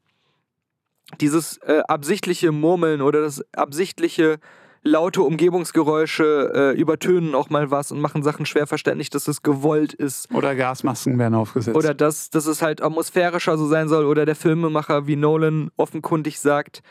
Dieses 1.21 1.57
äh, 1.59 1.81
absichtliche 1.87 2.51
Murmeln 2.51 3.01
oder 3.01 3.21
das 3.21 3.43
absichtliche 3.53 4.39
laute 4.83 5.21
Umgebungsgeräusche 5.21 6.51
äh, 6.75 6.79
übertönen 6.79 7.35
auch 7.35 7.49
mal 7.49 7.71
was 7.71 7.91
und 7.91 7.99
machen 7.99 8.23
Sachen 8.23 8.45
schwer 8.45 8.67
verständlich, 8.67 9.09
dass 9.09 9.27
es 9.27 9.41
gewollt 9.41 9.93
ist. 9.93 10.33
Oder 10.33 10.55
Gasmasken 10.55 11.17
werden 11.17 11.33
aufgesetzt. 11.35 11.75
Oder 11.75 11.93
dass, 11.93 12.29
dass 12.29 12.45
es 12.45 12.61
halt 12.61 12.81
atmosphärischer 12.81 13.57
so 13.57 13.67
sein 13.67 13.87
soll. 13.89 14.05
Oder 14.05 14.25
der 14.25 14.35
Filmemacher 14.35 15.07
wie 15.07 15.15
Nolan 15.15 15.71
offenkundig 15.77 16.39
sagt, 16.39 16.81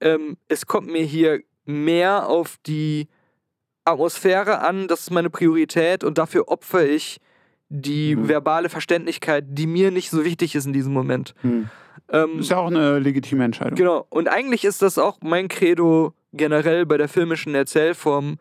ähm, 0.00 0.36
es 0.48 0.66
kommt 0.66 0.88
mir 0.90 1.04
hier 1.04 1.40
mehr 1.64 2.28
auf 2.28 2.56
die 2.66 3.08
Atmosphäre 3.84 4.60
an, 4.60 4.88
das 4.88 5.00
ist 5.00 5.10
meine 5.10 5.30
Priorität 5.30 6.04
und 6.04 6.18
dafür 6.18 6.48
opfere 6.48 6.86
ich 6.86 7.20
die 7.68 8.16
Mhm. 8.16 8.28
verbale 8.28 8.68
Verständlichkeit, 8.68 9.44
die 9.48 9.66
mir 9.66 9.90
nicht 9.90 10.10
so 10.10 10.24
wichtig 10.24 10.54
ist 10.54 10.66
in 10.66 10.72
diesem 10.72 10.92
Moment. 10.92 11.34
Hm. 11.42 11.70
Ähm, 12.08 12.38
Ist 12.40 12.50
ja 12.50 12.58
auch 12.58 12.66
eine 12.68 12.98
legitime 12.98 13.44
Entscheidung. 13.44 13.76
Genau. 13.76 14.06
Und 14.10 14.28
eigentlich 14.28 14.64
ist 14.64 14.82
das 14.82 14.98
auch 14.98 15.18
mein 15.22 15.48
Credo 15.48 16.14
generell 16.32 16.86
bei 16.86 16.96
der 16.96 17.08
filmischen 17.08 17.54
Erzählform, 17.54 18.38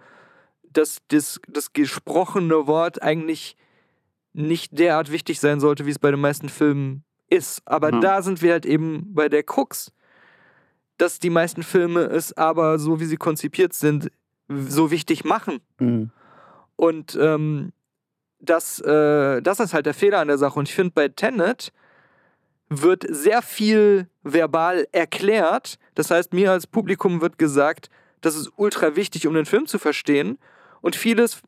dass 0.72 1.00
das, 1.10 1.40
das 1.48 1.74
gesprochene 1.74 2.68
Wort 2.68 3.02
eigentlich 3.02 3.56
nicht 4.34 4.78
derart 4.78 5.12
wichtig 5.12 5.40
sein 5.40 5.60
sollte, 5.60 5.86
wie 5.86 5.92
es 5.92 6.00
bei 6.00 6.12
den 6.12 6.20
meisten 6.20 6.50
Filmen 6.50 7.04
ist. 7.30 7.62
Aber 7.66 7.92
Ja. 7.92 8.00
da 8.00 8.22
sind 8.22 8.42
wir 8.42 8.52
halt 8.54 8.66
eben 8.66 9.14
bei 9.14 9.30
der 9.30 9.44
Krux, 9.44 9.92
dass 10.98 11.20
die 11.20 11.30
meisten 11.30 11.64
Filme 11.64 12.02
es 12.02 12.38
aber, 12.38 12.78
so 12.78 13.00
wie 13.00 13.06
sie 13.06 13.18
konzipiert 13.18 13.74
sind, 13.74 14.12
so 14.48 14.92
wichtig 14.92 15.24
machen. 15.26 15.60
Hm. 15.80 16.12
Und 16.76 17.18
ähm, 17.20 17.72
das, 18.40 18.80
äh, 18.82 19.42
das 19.42 19.60
ist 19.60 19.74
halt 19.74 19.86
der 19.86 19.94
Fehler 19.94 20.20
an 20.20 20.28
der 20.28 20.38
Sache. 20.38 20.60
Und 20.60 20.70
ich 20.70 20.76
finde, 20.76 20.92
bei 20.94 21.08
Tenet 21.08 21.72
wird 22.70 23.06
sehr 23.10 23.42
viel 23.42 24.08
verbal 24.24 24.88
erklärt. 24.92 25.80
Das 25.96 26.12
heißt, 26.12 26.34
mir 26.34 26.52
als 26.52 26.68
Publikum 26.68 27.22
wird 27.22 27.38
gesagt, 27.38 27.90
das 28.22 28.36
ist 28.36 28.52
ultra 28.56 28.96
wichtig, 28.96 29.28
um 29.28 29.34
den 29.34 29.46
Film 29.46 29.66
zu 29.66 29.80
verstehen. 29.80 30.38
Und 30.82 30.96
vieles 30.96 31.42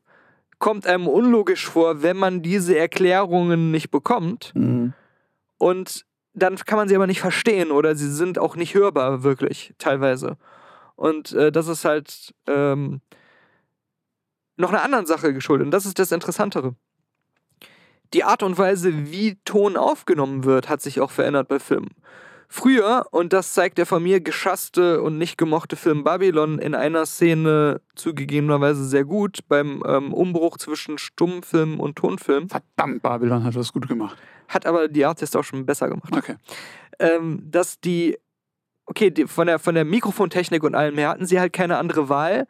kommt 0.58 0.86
einem 0.86 1.06
unlogisch 1.06 1.66
vor, 1.66 2.02
wenn 2.02 2.16
man 2.16 2.42
diese 2.42 2.76
Erklärungen 2.76 3.70
nicht 3.70 3.90
bekommt. 3.90 4.52
Hm. 4.54 4.92
Und 5.58 6.04
dann 6.34 6.56
kann 6.56 6.76
man 6.76 6.88
sie 6.88 6.96
aber 6.96 7.06
nicht 7.06 7.20
verstehen 7.20 7.70
oder 7.70 7.94
sie 7.94 8.10
sind 8.10 8.38
auch 8.38 8.56
nicht 8.56 8.74
hörbar, 8.74 9.22
wirklich, 9.22 9.74
teilweise. 9.78 10.36
Und 10.96 11.32
äh, 11.32 11.52
das 11.52 11.68
ist 11.68 11.84
halt 11.84 12.34
ähm, 12.46 13.00
noch 14.56 14.70
einer 14.70 14.82
anderen 14.82 15.06
Sache 15.06 15.34
geschuldet. 15.34 15.66
Und 15.66 15.70
das 15.72 15.86
ist 15.86 15.98
das 15.98 16.12
Interessantere. 16.12 16.74
Die 18.12 18.24
Art 18.24 18.42
und 18.42 18.58
Weise, 18.58 19.10
wie 19.10 19.36
Ton 19.44 19.76
aufgenommen 19.76 20.44
wird, 20.44 20.68
hat 20.68 20.82
sich 20.82 21.00
auch 21.00 21.10
verändert 21.10 21.48
bei 21.48 21.58
Filmen. 21.58 21.90
Früher, 22.54 23.06
und 23.12 23.32
das 23.32 23.54
zeigt 23.54 23.78
der 23.78 23.86
von 23.86 24.02
mir 24.02 24.20
geschasste 24.20 25.00
und 25.00 25.16
nicht 25.16 25.38
gemochte 25.38 25.74
Film 25.74 26.04
Babylon 26.04 26.58
in 26.58 26.74
einer 26.74 27.06
Szene 27.06 27.80
zugegebenerweise 27.94 28.84
sehr 28.84 29.06
gut, 29.06 29.38
beim 29.48 29.82
ähm, 29.86 30.12
Umbruch 30.12 30.58
zwischen 30.58 30.98
Stummfilm 30.98 31.80
und 31.80 31.96
Tonfilm, 31.96 32.50
Verdammt, 32.50 33.02
Babylon 33.02 33.42
hat 33.42 33.56
das 33.56 33.72
gut 33.72 33.88
gemacht. 33.88 34.18
hat 34.48 34.66
aber 34.66 34.88
die 34.88 35.06
Artist 35.06 35.34
auch 35.34 35.44
schon 35.44 35.64
besser 35.64 35.88
gemacht. 35.88 36.14
Okay. 36.14 36.36
ähm, 36.98 37.42
dass 37.50 37.80
die, 37.80 38.18
okay, 38.84 39.10
die, 39.10 39.26
von, 39.28 39.46
der, 39.46 39.58
von 39.58 39.74
der 39.74 39.86
Mikrofontechnik 39.86 40.62
und 40.62 40.74
allem 40.74 40.98
her 40.98 41.08
hatten 41.08 41.24
sie 41.24 41.40
halt 41.40 41.54
keine 41.54 41.78
andere 41.78 42.10
Wahl, 42.10 42.46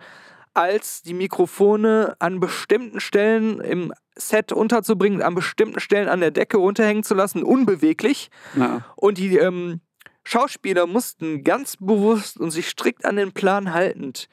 als 0.53 1.03
die 1.03 1.15
Mikrofone 1.15 2.17
an 2.19 2.41
bestimmten 2.41 2.99
Stellen 2.99 3.61
im 3.61 3.93
Set 4.17 4.53
unterzubringen, 4.53 5.23
an 5.23 5.35
bestimmten 5.35 5.81
Stellen 5.81 6.09
an 6.09 6.21
der 6.21 6.31
Decke 6.31 6.59
runterhängen 6.59 7.03
zu 7.03 7.15
lassen, 7.15 7.43
unbeweglich. 7.43 8.31
Ja. 8.57 8.85
Und 8.97 9.19
die 9.19 9.37
ähm, 9.37 9.81
Schauspieler 10.25 10.87
mussten 10.87 11.43
ganz 11.45 11.77
bewusst 11.79 12.39
und 12.39 12.51
sich 12.51 12.69
strikt 12.69 13.05
an 13.05 13.17
den 13.17 13.33
Plan 13.33 13.73
haltend 13.73 14.29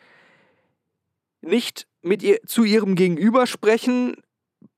nicht 1.41 1.87
mit 2.01 2.21
ihr, 2.23 2.39
zu 2.45 2.63
ihrem 2.63 2.95
Gegenüber 2.95 3.47
sprechen, 3.47 4.15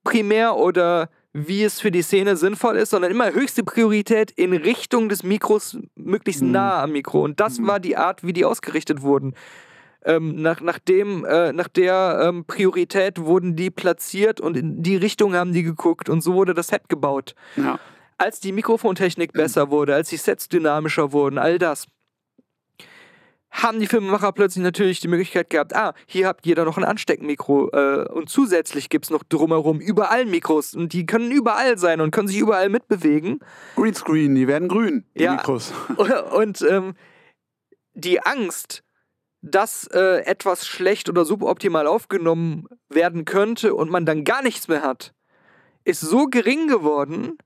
primär 0.03 0.55
oder 0.57 1.09
wie 1.33 1.63
es 1.63 1.79
für 1.79 1.91
die 1.91 2.01
Szene 2.01 2.35
sinnvoll 2.35 2.75
ist, 2.77 2.89
sondern 2.89 3.11
immer 3.11 3.31
höchste 3.31 3.63
Priorität 3.63 4.31
in 4.31 4.53
Richtung 4.53 5.07
des 5.09 5.23
Mikros, 5.23 5.77
möglichst 5.95 6.41
Mhm. 6.43 6.51
nah 6.51 6.83
am 6.83 6.91
Mikro. 6.91 7.23
Und 7.23 7.39
das 7.39 7.59
Mhm. 7.59 7.67
war 7.67 7.79
die 7.79 7.95
Art, 7.97 8.23
wie 8.23 8.33
die 8.33 8.45
ausgerichtet 8.45 9.01
wurden. 9.01 9.33
Ähm, 10.03 10.41
nach, 10.41 10.61
nach, 10.61 10.79
dem, 10.79 11.25
äh, 11.25 11.53
nach 11.53 11.67
der 11.67 12.21
ähm, 12.23 12.45
Priorität 12.45 13.19
wurden 13.19 13.55
die 13.55 13.69
platziert 13.69 14.41
und 14.41 14.57
in 14.57 14.81
die 14.81 14.95
Richtung 14.95 15.35
haben 15.35 15.53
die 15.53 15.63
geguckt 15.63 16.09
und 16.09 16.21
so 16.21 16.33
wurde 16.33 16.53
das 16.53 16.67
Set 16.69 16.89
gebaut. 16.89 17.35
Ja. 17.55 17.79
Als 18.17 18.39
die 18.39 18.51
Mikrofontechnik 18.51 19.33
besser 19.33 19.69
wurde, 19.69 19.95
als 19.95 20.09
die 20.09 20.17
Sets 20.17 20.47
dynamischer 20.49 21.11
wurden, 21.11 21.37
all 21.37 21.59
das, 21.59 21.87
haben 23.51 23.79
die 23.79 23.87
Filmemacher 23.87 24.31
plötzlich 24.31 24.63
natürlich 24.63 25.01
die 25.01 25.09
Möglichkeit 25.09 25.49
gehabt, 25.49 25.75
ah, 25.75 25.93
hier 26.07 26.27
habt 26.27 26.45
jeder 26.45 26.63
noch 26.63 26.77
ein 26.77 26.85
Ansteckmikro 26.85 27.69
äh, 27.71 28.07
und 28.09 28.29
zusätzlich 28.29 28.89
gibt 28.89 29.05
es 29.05 29.11
noch 29.11 29.23
drumherum 29.23 29.79
überall 29.79 30.25
Mikros 30.25 30.73
und 30.73 30.93
die 30.93 31.05
können 31.05 31.31
überall 31.31 31.77
sein 31.77 31.99
und 31.99 32.11
können 32.11 32.29
sich 32.29 32.39
überall 32.39 32.69
mitbewegen. 32.69 33.39
Greenscreen, 33.75 34.33
die 34.35 34.47
werden 34.47 34.69
grün, 34.69 35.05
die 35.15 35.23
Ja. 35.23 35.33
Mikros. 35.33 35.73
Und 36.33 36.61
ähm, 36.69 36.93
die 37.93 38.21
Angst, 38.21 38.83
dass 39.41 39.87
äh, 39.87 40.23
etwas 40.25 40.67
schlecht 40.67 41.09
oder 41.09 41.25
suboptimal 41.25 41.87
aufgenommen 41.87 42.67
werden 42.89 43.25
könnte 43.25 43.73
und 43.73 43.89
man 43.89 44.05
dann 44.05 44.23
gar 44.23 44.43
nichts 44.43 44.67
mehr 44.67 44.83
hat, 44.83 45.13
ist 45.83 46.01
so 46.01 46.27
gering 46.27 46.67
geworden, 46.67 47.37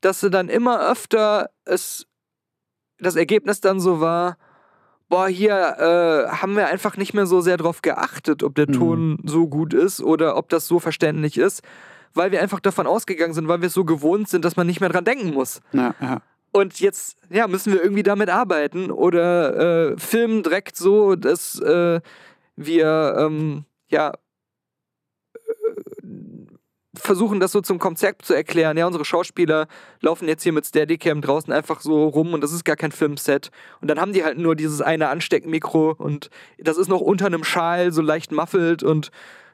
dass 0.00 0.20
sie 0.20 0.30
dann 0.30 0.48
immer 0.48 0.88
öfter 0.88 1.50
es 1.64 2.06
das 2.98 3.16
Ergebnis 3.16 3.60
dann 3.60 3.80
so 3.80 4.00
war, 4.00 4.36
boah, 5.08 5.26
hier 5.28 5.54
äh, 5.54 6.36
haben 6.36 6.56
wir 6.56 6.68
einfach 6.68 6.96
nicht 6.96 7.14
mehr 7.14 7.26
so 7.26 7.40
sehr 7.40 7.56
drauf 7.56 7.82
geachtet, 7.82 8.42
ob 8.42 8.54
der 8.54 8.68
Mhm. 8.68 8.72
Ton 8.72 9.18
so 9.24 9.48
gut 9.48 9.74
ist 9.74 10.00
oder 10.00 10.36
ob 10.36 10.48
das 10.48 10.66
so 10.66 10.78
verständlich 10.78 11.36
ist, 11.36 11.62
weil 12.14 12.30
wir 12.30 12.40
einfach 12.40 12.60
davon 12.60 12.86
ausgegangen 12.86 13.34
sind, 13.34 13.48
weil 13.48 13.60
wir 13.60 13.66
es 13.66 13.74
so 13.74 13.84
gewohnt 13.84 14.28
sind, 14.28 14.44
dass 14.44 14.56
man 14.56 14.66
nicht 14.66 14.80
mehr 14.80 14.88
dran 14.88 15.04
denken 15.04 15.34
muss. 15.34 15.60
Ja, 15.72 15.94
ja. 16.00 16.22
Und 16.54 16.78
jetzt, 16.78 17.16
ja, 17.30 17.48
müssen 17.48 17.72
wir 17.72 17.82
irgendwie 17.82 18.04
damit 18.04 18.30
arbeiten 18.30 18.92
oder 18.92 19.90
äh, 19.90 19.98
filmen 19.98 20.44
direkt 20.44 20.76
so, 20.76 21.16
dass 21.16 21.58
äh, 21.58 22.00
wir, 22.54 23.16
ähm, 23.18 23.64
ja, 23.88 24.12
äh, 25.34 26.10
versuchen 26.94 27.40
das 27.40 27.50
so 27.50 27.60
zum 27.60 27.80
Konzept 27.80 28.24
zu 28.24 28.34
erklären. 28.34 28.76
Ja, 28.76 28.86
unsere 28.86 29.04
Schauspieler 29.04 29.66
laufen 30.00 30.28
jetzt 30.28 30.44
hier 30.44 30.52
mit 30.52 30.64
Steadicam 30.64 31.22
draußen 31.22 31.52
einfach 31.52 31.80
so 31.80 32.06
rum 32.06 32.34
und 32.34 32.40
das 32.40 32.52
ist 32.52 32.64
gar 32.64 32.76
kein 32.76 32.92
Filmset. 32.92 33.50
Und 33.80 33.88
dann 33.88 34.00
haben 34.00 34.12
die 34.12 34.22
halt 34.22 34.38
nur 34.38 34.54
dieses 34.54 34.80
eine 34.80 35.08
Ansteckmikro 35.08 35.96
und 35.98 36.30
das 36.58 36.78
ist 36.78 36.86
noch 36.86 37.00
unter 37.00 37.26
einem 37.26 37.42
Schal 37.42 37.90
so 37.90 38.00
leicht 38.00 38.30
muffelt 38.30 38.84
und 38.84 39.10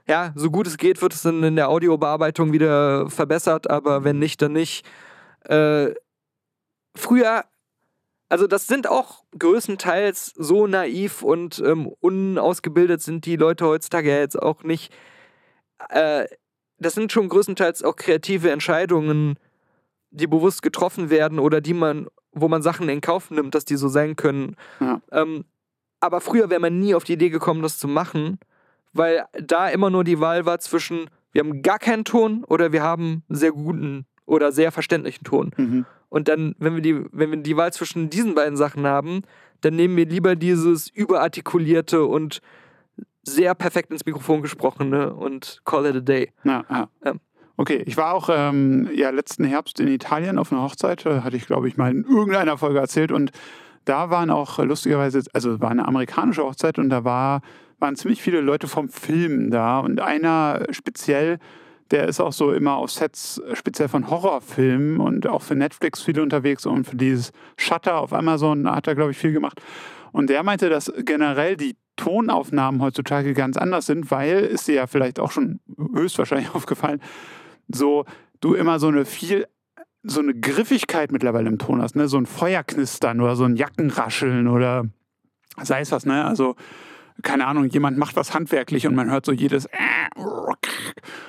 ja, 0.06 0.34
so 0.34 0.50
gut 0.50 0.66
es 0.66 0.76
geht, 0.76 1.00
wird 1.00 1.14
es 1.14 1.22
dann 1.22 1.42
in 1.44 1.56
der 1.56 1.70
Audiobearbeitung 1.70 2.52
wieder 2.52 3.08
verbessert, 3.08 3.70
aber 3.70 4.04
wenn 4.04 4.18
nicht, 4.18 4.42
dann 4.42 4.52
nicht. 4.52 4.84
Äh, 5.48 5.94
früher, 6.94 7.44
also 8.28 8.46
das 8.46 8.66
sind 8.66 8.88
auch 8.88 9.24
größtenteils 9.38 10.32
so 10.36 10.66
naiv 10.66 11.22
und 11.22 11.60
ähm, 11.64 11.92
unausgebildet 12.00 13.02
sind 13.02 13.26
die 13.26 13.36
Leute 13.36 13.66
heutzutage 13.66 14.10
ja 14.10 14.18
jetzt 14.18 14.40
auch 14.40 14.62
nicht. 14.62 14.92
Äh, 15.88 16.26
das 16.78 16.94
sind 16.94 17.12
schon 17.12 17.28
größtenteils 17.28 17.82
auch 17.82 17.96
kreative 17.96 18.50
Entscheidungen, 18.50 19.38
die 20.10 20.26
bewusst 20.26 20.62
getroffen 20.62 21.10
werden 21.10 21.38
oder 21.38 21.60
die 21.60 21.74
man, 21.74 22.08
wo 22.32 22.48
man 22.48 22.62
Sachen 22.62 22.88
in 22.88 23.00
Kauf 23.00 23.30
nimmt, 23.30 23.54
dass 23.54 23.64
die 23.64 23.76
so 23.76 23.88
sein 23.88 24.16
können. 24.16 24.56
Ja. 24.80 25.00
Ähm, 25.12 25.44
aber 26.00 26.20
früher 26.20 26.50
wäre 26.50 26.60
man 26.60 26.78
nie 26.78 26.94
auf 26.94 27.04
die 27.04 27.12
Idee 27.12 27.28
gekommen, 27.28 27.62
das 27.62 27.78
zu 27.78 27.86
machen, 27.86 28.38
weil 28.92 29.24
da 29.32 29.68
immer 29.68 29.90
nur 29.90 30.04
die 30.04 30.20
Wahl 30.20 30.46
war 30.46 30.58
zwischen, 30.58 31.10
wir 31.32 31.40
haben 31.40 31.62
gar 31.62 31.78
keinen 31.78 32.04
Ton 32.04 32.44
oder 32.44 32.72
wir 32.72 32.82
haben 32.82 33.22
einen 33.28 33.38
sehr 33.38 33.52
guten 33.52 34.06
oder 34.24 34.50
sehr 34.50 34.72
verständlichen 34.72 35.24
Ton. 35.24 35.52
Mhm. 35.56 35.86
Und 36.10 36.28
dann, 36.28 36.54
wenn 36.58 36.74
wir, 36.74 36.82
die, 36.82 37.02
wenn 37.12 37.30
wir 37.30 37.38
die 37.38 37.56
Wahl 37.56 37.72
zwischen 37.72 38.10
diesen 38.10 38.34
beiden 38.34 38.56
Sachen 38.56 38.86
haben, 38.86 39.22
dann 39.62 39.76
nehmen 39.76 39.96
wir 39.96 40.06
lieber 40.06 40.36
dieses 40.36 40.88
überartikulierte 40.88 42.04
und 42.04 42.40
sehr 43.22 43.54
perfekt 43.54 43.90
ins 43.90 44.04
Mikrofon 44.04 44.42
gesprochene 44.42 45.14
und 45.14 45.60
call 45.64 45.86
it 45.86 45.96
a 45.96 46.00
day. 46.00 46.32
Ja, 46.44 46.64
ja. 46.68 46.88
Ja. 47.04 47.14
Okay, 47.56 47.82
ich 47.84 47.96
war 47.98 48.14
auch 48.14 48.30
ähm, 48.32 48.88
ja, 48.94 49.10
letzten 49.10 49.44
Herbst 49.44 49.80
in 49.80 49.88
Italien 49.88 50.38
auf 50.38 50.50
einer 50.50 50.62
Hochzeit, 50.62 51.04
äh, 51.04 51.20
hatte 51.20 51.36
ich 51.36 51.46
glaube 51.46 51.68
ich 51.68 51.76
mal 51.76 51.90
in 51.90 52.04
irgendeiner 52.04 52.56
Folge 52.56 52.78
erzählt 52.78 53.12
und 53.12 53.32
da 53.84 54.08
waren 54.08 54.30
auch 54.30 54.58
äh, 54.58 54.64
lustigerweise, 54.64 55.22
also 55.34 55.52
es 55.52 55.60
war 55.60 55.70
eine 55.70 55.86
amerikanische 55.86 56.42
Hochzeit 56.42 56.78
und 56.78 56.88
da 56.88 57.04
war, 57.04 57.42
waren 57.78 57.96
ziemlich 57.96 58.22
viele 58.22 58.40
Leute 58.40 58.66
vom 58.66 58.88
Film 58.88 59.50
da 59.50 59.80
und 59.80 60.00
einer 60.00 60.64
speziell, 60.70 61.38
der 61.90 62.06
ist 62.06 62.20
auch 62.20 62.32
so 62.32 62.52
immer 62.52 62.76
auf 62.76 62.90
Sets 62.90 63.38
äh, 63.38 63.56
speziell 63.56 63.88
von 63.88 64.10
Horrorfilmen 64.10 65.00
und 65.00 65.26
auch 65.26 65.42
für 65.42 65.54
Netflix 65.54 66.02
viel 66.02 66.20
unterwegs 66.20 66.66
und 66.66 66.84
für 66.84 66.96
dieses 66.96 67.32
Shutter 67.56 67.98
auf 67.98 68.12
Amazon 68.12 68.70
hat 68.70 68.86
er 68.86 68.94
glaube 68.94 69.10
ich 69.10 69.18
viel 69.18 69.32
gemacht 69.32 69.60
und 70.12 70.30
der 70.30 70.42
meinte, 70.42 70.68
dass 70.68 70.92
generell 71.04 71.56
die 71.56 71.76
Tonaufnahmen 71.96 72.80
heutzutage 72.80 73.34
ganz 73.34 73.56
anders 73.56 73.86
sind, 73.86 74.10
weil, 74.10 74.40
ist 74.40 74.66
dir 74.68 74.74
ja 74.74 74.86
vielleicht 74.86 75.20
auch 75.20 75.30
schon 75.30 75.60
höchstwahrscheinlich 75.94 76.50
aufgefallen, 76.54 77.00
so 77.68 78.04
du 78.40 78.54
immer 78.54 78.78
so 78.78 78.88
eine 78.88 79.04
viel, 79.04 79.46
so 80.02 80.20
eine 80.20 80.34
Griffigkeit 80.34 81.12
mittlerweile 81.12 81.48
im 81.48 81.58
Ton 81.58 81.82
hast, 81.82 81.96
ne? 81.96 82.08
So 82.08 82.16
ein 82.16 82.26
Feuerknistern 82.26 83.20
oder 83.20 83.36
so 83.36 83.44
ein 83.44 83.56
Jackenrascheln 83.56 84.48
oder 84.48 84.86
sei 85.62 85.80
es 85.80 85.92
was, 85.92 86.06
ne? 86.06 86.24
Also, 86.24 86.56
keine 87.22 87.46
Ahnung, 87.46 87.68
jemand 87.68 87.98
macht 87.98 88.16
was 88.16 88.34
handwerklich 88.34 88.86
und 88.86 88.94
man 88.94 89.10
hört 89.10 89.26
so 89.26 89.32
jedes 89.32 89.68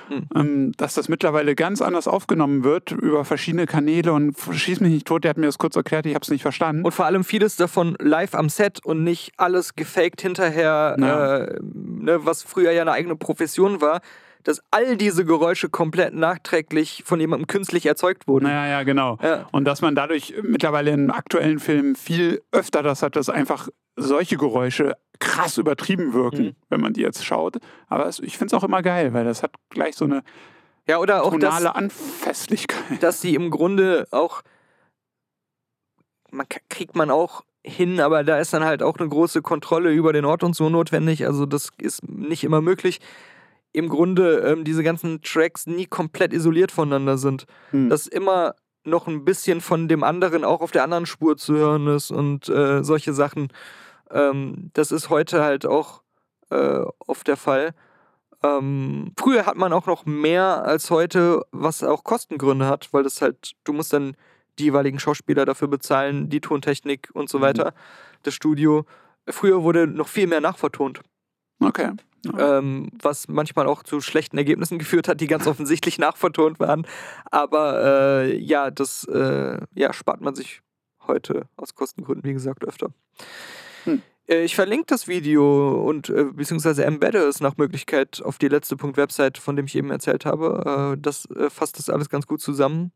Hm. 0.08 0.26
ähm, 0.34 0.72
dass 0.76 0.94
das 0.94 1.08
mittlerweile 1.08 1.54
ganz 1.54 1.80
anders 1.80 2.06
aufgenommen 2.08 2.64
wird 2.64 2.90
über 2.92 3.24
verschiedene 3.24 3.66
Kanäle 3.66 4.12
und 4.12 4.36
schieß 4.38 4.80
mich 4.80 4.92
nicht 4.92 5.06
tot, 5.06 5.24
der 5.24 5.30
hat 5.30 5.38
mir 5.38 5.46
das 5.46 5.58
kurz 5.58 5.76
erklärt, 5.76 6.06
ich 6.06 6.14
habe 6.14 6.22
es 6.22 6.30
nicht 6.30 6.42
verstanden. 6.42 6.84
Und 6.84 6.92
vor 6.92 7.06
allem 7.06 7.24
vieles 7.24 7.56
davon 7.56 7.96
live 7.98 8.34
am 8.34 8.48
Set 8.48 8.84
und 8.84 9.04
nicht 9.04 9.32
alles 9.36 9.74
gefaked 9.74 10.20
hinterher, 10.20 10.96
Ja. 10.98 11.36
äh, 11.38 11.58
ne, 11.62 12.24
was 12.24 12.42
früher 12.42 12.72
ja 12.72 12.82
eine 12.82 12.92
eigene 12.92 13.16
Profession 13.16 13.80
war, 13.80 14.00
dass 14.44 14.60
all 14.72 14.96
diese 14.96 15.24
Geräusche 15.24 15.68
komplett 15.68 16.14
nachträglich 16.14 17.02
von 17.06 17.20
jemandem 17.20 17.46
künstlich 17.46 17.86
erzeugt 17.86 18.26
wurden. 18.26 18.44
Naja, 18.44 18.66
ja, 18.66 18.82
genau. 18.82 19.18
Ja. 19.22 19.46
Und 19.52 19.64
dass 19.66 19.82
man 19.82 19.94
dadurch 19.94 20.34
mittlerweile 20.42 20.90
in 20.90 21.10
aktuellen 21.10 21.60
Filmen 21.60 21.94
viel 21.94 22.42
öfter 22.50 22.82
das 22.82 23.02
hat, 23.02 23.14
dass 23.14 23.28
einfach 23.28 23.68
solche 23.96 24.36
Geräusche 24.36 24.96
krass 25.18 25.58
übertrieben 25.58 26.12
wirken, 26.14 26.42
Mhm. 26.46 26.56
wenn 26.68 26.80
man 26.80 26.92
die 26.94 27.02
jetzt 27.02 27.24
schaut. 27.24 27.56
Aber 27.88 28.06
es, 28.06 28.18
ich 28.18 28.38
finde 28.38 28.54
es 28.56 28.60
auch 28.60 28.64
immer 28.66 28.82
geil, 28.82 29.12
weil 29.12 29.24
das 29.24 29.42
hat 29.42 29.52
gleich 29.70 29.94
so 29.96 30.04
eine 30.06 30.22
Ja, 30.88 30.98
oder 30.98 31.22
auch 31.24 31.30
tonale 31.32 31.74
Anfestlichkeit. 31.74 33.02
dass 33.02 33.20
sie 33.20 33.34
im 33.34 33.50
Grunde 33.50 34.08
auch, 34.10 34.42
man 36.30 36.46
kriegt 36.68 36.96
man 36.96 37.10
auch 37.10 37.42
hin, 37.64 38.00
aber 38.00 38.24
da 38.24 38.38
ist 38.38 38.52
dann 38.52 38.64
halt 38.64 38.82
auch 38.82 38.96
eine 38.98 39.08
große 39.08 39.42
Kontrolle 39.42 39.92
über 39.92 40.12
den 40.12 40.24
Ort 40.24 40.42
und 40.42 40.56
so 40.56 40.68
notwendig. 40.68 41.26
Also 41.26 41.46
das 41.46 41.70
ist 41.78 42.08
nicht 42.08 42.42
immer 42.42 42.60
möglich. 42.60 43.00
Im 43.72 43.88
Grunde 43.88 44.38
ähm, 44.40 44.64
diese 44.64 44.82
ganzen 44.82 45.22
Tracks 45.22 45.66
nie 45.66 45.86
komplett 45.86 46.32
isoliert 46.32 46.72
voneinander 46.72 47.16
sind. 47.18 47.46
Hm. 47.70 47.88
Dass 47.88 48.06
immer 48.06 48.54
noch 48.84 49.06
ein 49.06 49.24
bisschen 49.24 49.60
von 49.60 49.86
dem 49.86 50.02
anderen 50.02 50.44
auch 50.44 50.60
auf 50.60 50.72
der 50.72 50.82
anderen 50.82 51.06
Spur 51.06 51.36
zu 51.36 51.54
hören 51.54 51.86
ist 51.86 52.10
und 52.10 52.48
äh, 52.48 52.82
solche 52.82 53.12
Sachen. 53.12 53.52
Ähm, 54.12 54.70
das 54.74 54.92
ist 54.92 55.10
heute 55.10 55.42
halt 55.42 55.66
auch 55.66 56.02
äh, 56.50 56.82
oft 57.06 57.26
der 57.26 57.36
Fall. 57.36 57.74
Ähm, 58.42 59.12
früher 59.18 59.46
hat 59.46 59.56
man 59.56 59.72
auch 59.72 59.86
noch 59.86 60.04
mehr 60.04 60.64
als 60.64 60.90
heute, 60.90 61.42
was 61.52 61.82
auch 61.84 62.02
Kostengründe 62.04 62.66
hat, 62.66 62.92
weil 62.92 63.04
das 63.04 63.22
halt, 63.22 63.52
du 63.64 63.72
musst 63.72 63.92
dann 63.92 64.16
die 64.58 64.64
jeweiligen 64.64 64.98
Schauspieler 64.98 65.44
dafür 65.44 65.68
bezahlen, 65.68 66.28
die 66.28 66.40
Tontechnik 66.40 67.08
und 67.14 67.28
so 67.30 67.38
Mhm. 67.38 67.42
weiter, 67.42 67.74
das 68.24 68.34
Studio. 68.34 68.84
Früher 69.28 69.62
wurde 69.62 69.86
noch 69.86 70.08
viel 70.08 70.26
mehr 70.26 70.40
nachvertont. 70.40 71.00
Okay. 71.60 71.92
Ja. 72.24 72.58
ähm, 72.58 72.88
was 73.02 73.26
manchmal 73.26 73.66
auch 73.66 73.82
zu 73.82 74.00
schlechten 74.00 74.36
Ergebnissen 74.38 74.78
geführt 74.80 75.08
hat, 75.08 75.20
die 75.20 75.26
ganz 75.26 75.46
offensichtlich 75.46 75.98
nachvertont 75.98 76.60
waren. 76.60 76.86
Aber 77.30 77.82
äh, 78.24 78.36
ja, 78.38 78.70
das 78.70 79.04
äh, 79.04 79.58
ja, 79.74 79.92
spart 79.92 80.20
man 80.20 80.34
sich 80.36 80.60
heute 81.06 81.46
aus 81.56 81.74
Kostengründen, 81.74 82.28
wie 82.28 82.32
gesagt, 82.34 82.64
öfter. 82.64 82.90
Hm. 83.84 84.02
Äh, 84.28 84.44
Ich 84.44 84.54
verlinke 84.54 84.86
das 84.88 85.08
Video 85.08 85.82
und 85.82 86.08
äh, 86.08 86.24
beziehungsweise 86.24 86.84
embedde 86.84 87.18
es 87.18 87.40
nach 87.40 87.56
Möglichkeit 87.56 88.22
auf 88.24 88.38
die 88.38 88.48
letzte 88.48 88.76
Punkt 88.76 88.96
Website, 88.96 89.38
von 89.38 89.56
dem 89.56 89.66
ich 89.66 89.76
eben 89.76 89.90
erzählt 89.90 90.24
habe. 90.24 90.94
Äh, 90.96 91.00
das 91.00 91.26
äh, 91.30 91.50
fasst 91.50 91.78
das 91.78 91.90
alles 91.90 92.08
ganz 92.08 92.26
gut 92.26 92.40
zusammen 92.40 92.92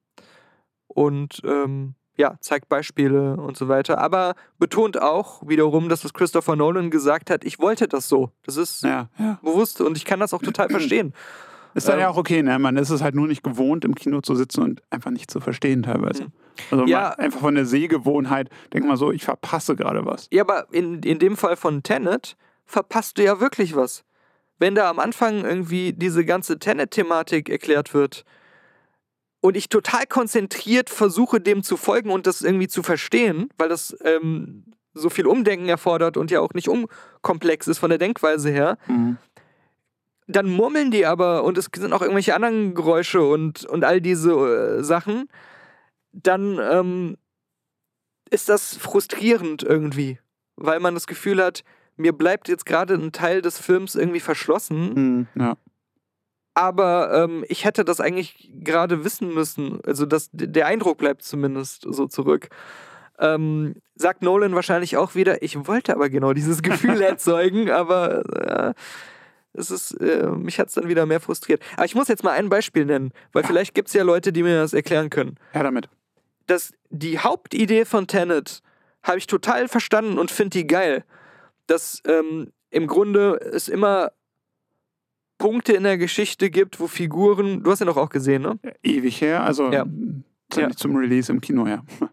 und 0.87 1.43
ähm, 1.45 1.95
ja, 2.17 2.37
zeigt 2.41 2.69
Beispiele 2.69 3.37
und 3.37 3.57
so 3.57 3.69
weiter. 3.69 3.99
Aber 3.99 4.35
betont 4.59 5.01
auch 5.01 5.47
wiederum, 5.47 5.89
dass 5.89 6.05
was 6.05 6.15
Christopher 6.15 6.57
Nolan 6.57 6.91
gesagt 6.91 7.31
hat, 7.31 7.45
ich 7.45 7.59
wollte 7.59 7.89
das 7.89 8.09
so. 8.09 8.31
Das 8.45 8.57
ist 8.57 8.83
ja, 8.83 9.11
ja. 9.19 9.39
bewusst 9.43 9.81
und 9.81 9.97
ich 9.97 10.05
kann 10.05 10.21
das 10.21 10.33
auch 10.33 10.43
total 10.43 10.69
verstehen. 10.71 11.13
Ist 11.77 11.87
dann 11.89 11.97
Ähm, 11.97 12.01
ja 12.01 12.09
auch 12.09 12.17
okay, 12.17 12.43
ne? 12.43 12.59
Man 12.59 12.77
ist 12.77 12.91
es 12.91 13.03
halt 13.03 13.15
nur 13.15 13.27
nicht 13.27 13.43
gewohnt, 13.43 13.85
im 13.85 13.95
Kino 13.95 14.21
zu 14.23 14.35
sitzen 14.35 14.63
und 14.63 14.83
einfach 14.91 15.11
nicht 15.11 15.31
zu 15.31 15.41
verstehen 15.41 15.83
teilweise. 15.83 16.25
Mhm. 16.25 16.33
Also 16.71 16.87
Ja. 16.87 17.11
einfach 17.11 17.41
von 17.41 17.55
der 17.55 17.67
Sehgewohnheit, 17.67 18.49
denk 18.73 18.87
mal 18.87 18.97
so, 18.97 19.13
ich 19.13 19.25
verpasse 19.25 19.77
gerade 19.77 20.05
was. 20.07 20.27
Ja, 20.33 20.43
aber 20.43 20.67
in, 20.73 21.03
in 21.03 21.19
dem 21.19 21.37
Fall 21.37 21.57
von 21.57 21.83
Tenet 21.83 22.37
verpasst 22.65 23.19
du 23.19 23.25
ja 23.25 23.41
wirklich 23.41 23.77
was. 23.77 24.05
Wenn 24.59 24.75
da 24.75 24.89
am 24.89 24.99
Anfang 24.99 25.45
irgendwie 25.45 25.93
diese 25.93 26.25
ganze 26.25 26.59
Tenet-Thematik 26.59 27.51
erklärt 27.51 27.93
wird 27.93 28.25
und 29.43 29.57
ich 29.57 29.69
total 29.69 30.07
konzentriert 30.07 30.89
versuche, 30.89 31.41
dem 31.41 31.63
zu 31.63 31.77
folgen 31.77 32.11
und 32.11 32.27
das 32.27 32.41
irgendwie 32.41 32.69
zu 32.69 32.83
verstehen, 32.83 33.51
weil 33.59 33.69
das 33.69 33.95
ähm, 34.03 34.65
so 34.95 35.11
viel 35.11 35.27
Umdenken 35.27 35.69
erfordert 35.69 36.17
und 36.17 36.31
ja 36.31 36.41
auch 36.41 36.55
nicht 36.55 36.69
unkomplex 36.71 37.69
ist 37.69 37.79
von 37.79 37.91
der 37.91 37.99
Denkweise 37.99 38.49
her, 38.51 38.79
Mhm. 38.89 39.19
Dann 40.27 40.49
murmeln 40.51 40.91
die 40.91 41.07
aber 41.07 41.45
und 41.45 41.57
es 41.59 41.69
sind 41.75 41.93
auch 41.93 42.03
irgendwelche 42.03 42.35
anderen 42.35 42.75
Geräusche 42.75 43.23
und, 43.25 43.65
und 43.65 43.85
all 43.85 44.01
diese 44.01 44.33
äh, 44.79 44.83
Sachen, 44.83 45.29
dann 46.13 46.59
ähm, 46.61 47.17
ist 48.31 48.49
das 48.49 48.77
frustrierend 48.77 49.63
irgendwie, 49.63 50.19
weil 50.57 50.81
man 50.81 50.95
das 50.95 51.07
Gefühl 51.07 51.43
hat, 51.43 51.63
mir 51.97 52.13
bleibt 52.13 52.49
jetzt 52.49 52.67
gerade 52.67 52.95
ein 52.95 53.13
Teil 53.13 53.41
des 53.41 53.59
Films 53.59 53.95
irgendwie 53.95 54.21
verschlossen, 54.21 55.27
Mhm. 55.35 55.43
Ja. 55.43 55.57
aber 56.55 57.13
ähm, 57.25 57.45
ich 57.49 57.65
hätte 57.65 57.85
das 57.85 58.01
eigentlich 58.01 58.51
gerade 58.63 59.05
wissen 59.05 59.33
müssen. 59.33 59.81
Also 59.87 60.07
das, 60.07 60.29
der 60.33 60.67
Eindruck 60.67 60.99
bleibt 60.99 61.23
zumindest 61.23 61.87
so 61.89 62.07
zurück. 62.07 62.49
Ähm, 63.19 63.77
sagt 63.95 64.23
Nolan 64.23 64.55
wahrscheinlich 64.55 64.97
auch 64.97 65.15
wieder, 65.15 65.43
ich 65.43 65.67
wollte 65.67 65.95
aber 65.95 66.11
genau 66.11 66.33
dieses 66.35 66.63
Gefühl 66.63 67.01
erzeugen, 67.01 67.71
aber 67.71 68.25
äh, 68.35 68.75
es 69.57 69.71
ist, 69.71 69.93
äh, 70.01 70.27
mich 70.29 70.59
hat 70.59 70.69
es 70.69 70.75
dann 70.75 70.89
wieder 70.89 71.07
mehr 71.07 71.21
frustriert. 71.21 71.63
Aber 71.77 71.85
ich 71.87 71.95
muss 71.95 72.09
jetzt 72.09 72.25
mal 72.25 72.33
ein 72.33 72.49
Beispiel 72.49 72.85
nennen, 72.85 73.13
weil 73.33 73.45
vielleicht 73.45 73.75
gibt 73.75 73.89
es 73.89 73.95
ja 73.95 74.03
Leute, 74.03 74.33
die 74.33 74.43
mir 74.43 74.59
das 74.61 74.73
erklären 74.75 75.11
können. 75.11 75.37
ja, 75.55 75.63
damit. 75.63 75.89
Das, 76.47 76.73
die 76.91 77.19
Hauptidee 77.19 77.85
von 77.85 78.07
Tenet 78.07 78.63
habe 79.03 79.19
ich 79.19 79.27
total 79.27 79.67
verstanden 79.69 80.19
und 80.19 80.31
finde 80.31 80.59
die 80.59 80.67
geil. 80.67 81.05
Dass 81.67 82.01
ähm, 82.07 82.53
im 82.71 82.87
Grunde 82.87 83.41
es 83.53 83.69
immer 83.69 84.13
Punkte 85.39 85.73
in 85.75 85.83
der 85.83 85.99
Geschichte 85.99 86.51
gibt, 86.51 86.81
wo 86.81 86.87
Figuren, 86.87 87.63
du 87.63 87.71
hast 87.71 87.81
ja 87.81 87.87
noch 87.87 87.97
auch 87.97 88.09
gesehen, 88.09 88.43
ne? 88.43 88.59
Ewig 88.83 89.21
her, 89.21 89.43
also 89.43 89.71
Ja. 89.71 89.85
Ja. 90.55 90.71
zum 90.71 90.97
Release 90.97 91.31
im 91.31 91.41
Kino 91.41 91.67
her. 91.67 91.85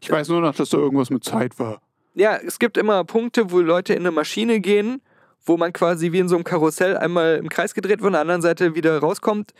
Ich 0.00 0.10
weiß 0.10 0.28
nur 0.28 0.42
noch, 0.42 0.54
dass 0.54 0.68
da 0.68 0.76
irgendwas 0.76 1.08
mit 1.08 1.24
Zeit 1.24 1.58
war. 1.58 1.80
Ja, 2.12 2.36
es 2.36 2.58
gibt 2.58 2.76
immer 2.76 3.04
Punkte, 3.04 3.50
wo 3.50 3.60
Leute 3.60 3.94
in 3.94 4.00
eine 4.00 4.10
Maschine 4.10 4.60
gehen, 4.60 5.00
wo 5.44 5.56
man 5.56 5.72
quasi 5.72 6.12
wie 6.12 6.18
in 6.18 6.28
so 6.28 6.36
einem 6.36 6.44
Karussell 6.44 6.96
einmal 6.96 7.36
im 7.36 7.48
Kreis 7.48 7.74
gedreht 7.74 8.00
wird, 8.00 8.08
an 8.08 8.12
der 8.12 8.20
anderen 8.22 8.42
Seite 8.42 8.74
wieder 8.74 8.98
rauskommt. 8.98 9.52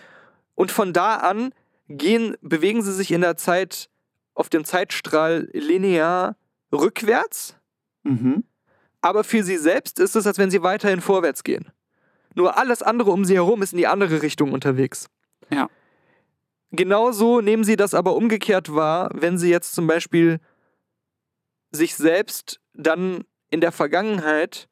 Und 0.55 0.70
von 0.70 0.93
da 0.93 1.16
an 1.16 1.52
gehen, 1.89 2.36
bewegen 2.40 2.82
sie 2.82 2.93
sich 2.93 3.12
in 3.12 3.20
der 3.20 3.36
Zeit 3.36 3.90
auf 4.35 4.48
dem 4.48 4.65
Zeitstrahl 4.65 5.48
linear 5.52 6.36
rückwärts. 6.73 7.56
Mhm. 8.02 8.44
Aber 9.01 9.24
für 9.24 9.43
sie 9.43 9.59
selbst 9.59 9.98
ist 10.01 10.16
es, 10.16 10.27
als 10.27 10.39
wenn 10.39 10.51
sie 10.51 10.62
weiterhin 10.62 11.01
vorwärts 11.01 11.44
gehen. 11.44 11.70
Nur 12.35 12.56
alles 12.59 12.82
andere 12.82 13.11
um 13.11 13.24
sie 13.24 13.35
herum 13.35 13.62
ist 13.62 13.73
in 13.73 13.78
die 13.78 13.86
andere 13.86 14.23
Richtung 14.23 14.52
unterwegs. 14.52 15.09
Ja. 15.51 15.69
Genauso 16.73 17.40
nehmen 17.40 17.62
sie 17.62 17.77
das 17.77 17.94
aber 17.94 18.16
umgekehrt 18.16 18.74
wahr, 18.74 19.11
wenn 19.12 19.39
sie 19.39 19.51
jetzt 19.51 19.74
zum 19.74 19.86
Beispiel 19.86 20.40
sich 21.70 21.94
selbst 21.94 22.61
dann 22.73 23.24
in 23.51 23.61
der 23.61 23.70
Vergangenheit 23.70 24.69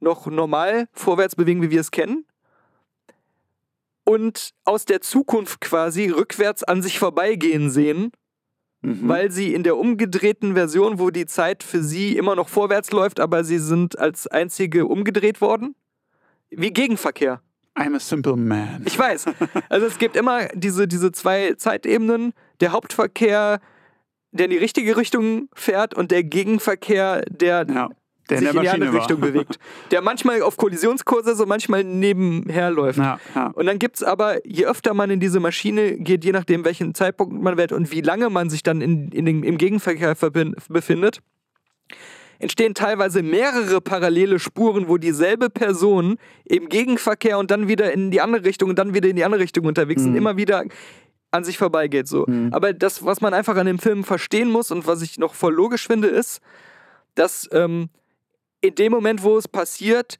noch 0.00 0.26
normal 0.26 0.88
vorwärts 0.92 1.36
bewegen, 1.36 1.62
wie 1.62 1.70
wir 1.70 1.80
es 1.80 1.90
kennen. 1.90 2.24
Und 4.04 4.50
aus 4.64 4.84
der 4.84 5.00
Zukunft 5.00 5.60
quasi 5.60 6.08
rückwärts 6.08 6.64
an 6.64 6.82
sich 6.82 6.98
vorbeigehen 6.98 7.70
sehen, 7.70 8.12
Mhm. 8.80 9.08
weil 9.08 9.30
sie 9.32 9.54
in 9.54 9.64
der 9.64 9.76
umgedrehten 9.76 10.54
Version, 10.54 11.00
wo 11.00 11.10
die 11.10 11.26
Zeit 11.26 11.64
für 11.64 11.82
sie 11.82 12.16
immer 12.16 12.36
noch 12.36 12.48
vorwärts 12.48 12.92
läuft, 12.92 13.18
aber 13.18 13.42
sie 13.42 13.58
sind 13.58 13.98
als 13.98 14.28
einzige 14.28 14.86
umgedreht 14.86 15.40
worden. 15.40 15.74
Wie 16.50 16.70
Gegenverkehr. 16.70 17.42
I'm 17.74 17.96
a 17.96 17.98
simple 17.98 18.36
man. 18.36 18.82
Ich 18.86 18.96
weiß. 18.98 19.26
Also 19.68 19.86
es 19.86 19.98
gibt 19.98 20.16
immer 20.16 20.46
diese, 20.54 20.86
diese 20.86 21.10
zwei 21.12 21.54
Zeitebenen. 21.54 22.32
Der 22.60 22.70
Hauptverkehr, 22.72 23.60
der 24.30 24.44
in 24.46 24.50
die 24.52 24.56
richtige 24.58 24.96
Richtung 24.96 25.48
fährt 25.54 25.94
und 25.94 26.10
der 26.12 26.22
Gegenverkehr, 26.22 27.22
der 27.28 27.66
ja, 27.68 27.88
der 28.30 28.38
in 28.38 28.44
sich 28.44 28.52
der 28.52 28.60
in 28.60 28.62
die 28.62 28.68
andere 28.70 28.92
war. 28.92 29.00
Richtung 29.00 29.20
bewegt. 29.20 29.58
Der 29.90 30.02
manchmal 30.02 30.42
auf 30.42 30.56
Kollisionskurse 30.56 31.32
ist 31.32 31.40
und 31.40 31.48
manchmal 31.48 31.84
nebenher 31.84 32.70
läuft. 32.70 32.98
Ja, 32.98 33.18
ja. 33.34 33.48
Und 33.48 33.66
dann 33.66 33.78
gibt 33.78 33.96
es 33.96 34.02
aber, 34.02 34.46
je 34.46 34.66
öfter 34.66 34.94
man 34.94 35.10
in 35.10 35.20
diese 35.20 35.40
Maschine 35.40 35.96
geht, 35.98 36.24
je 36.24 36.32
nachdem, 36.32 36.64
welchen 36.64 36.94
Zeitpunkt 36.94 37.40
man 37.42 37.56
wählt 37.56 37.72
und 37.72 37.90
wie 37.90 38.00
lange 38.00 38.30
man 38.30 38.50
sich 38.50 38.62
dann 38.62 38.80
in, 38.80 39.10
in 39.12 39.24
den, 39.26 39.42
im 39.42 39.58
Gegenverkehr 39.58 40.14
befindet, 40.68 41.20
entstehen 42.38 42.74
teilweise 42.74 43.22
mehrere 43.22 43.80
parallele 43.80 44.38
Spuren, 44.38 44.88
wo 44.88 44.96
dieselbe 44.96 45.50
Person 45.50 46.18
im 46.44 46.68
Gegenverkehr 46.68 47.38
und 47.38 47.50
dann 47.50 47.66
wieder 47.68 47.92
in 47.92 48.10
die 48.10 48.20
andere 48.20 48.44
Richtung 48.44 48.68
und 48.70 48.78
dann 48.78 48.94
wieder 48.94 49.08
in 49.08 49.16
die 49.16 49.24
andere 49.24 49.40
Richtung 49.40 49.64
unterwegs 49.64 50.02
sind, 50.02 50.12
Mhm. 50.12 50.18
immer 50.18 50.36
wieder 50.36 50.64
an 51.30 51.44
sich 51.44 51.58
vorbeigeht. 51.58 52.06
So. 52.08 52.24
Mhm. 52.26 52.50
Aber 52.52 52.72
das, 52.72 53.04
was 53.04 53.20
man 53.20 53.34
einfach 53.34 53.56
an 53.56 53.66
dem 53.66 53.78
Film 53.78 54.04
verstehen 54.04 54.50
muss 54.50 54.70
und 54.70 54.86
was 54.86 55.02
ich 55.02 55.18
noch 55.18 55.34
voll 55.34 55.52
logisch 55.54 55.86
finde, 55.86 56.08
ist, 56.08 56.40
dass 57.16 57.48
ähm, 57.52 57.88
in 58.60 58.74
dem 58.74 58.92
Moment, 58.92 59.22
wo 59.22 59.36
es 59.38 59.48
passiert, 59.48 60.18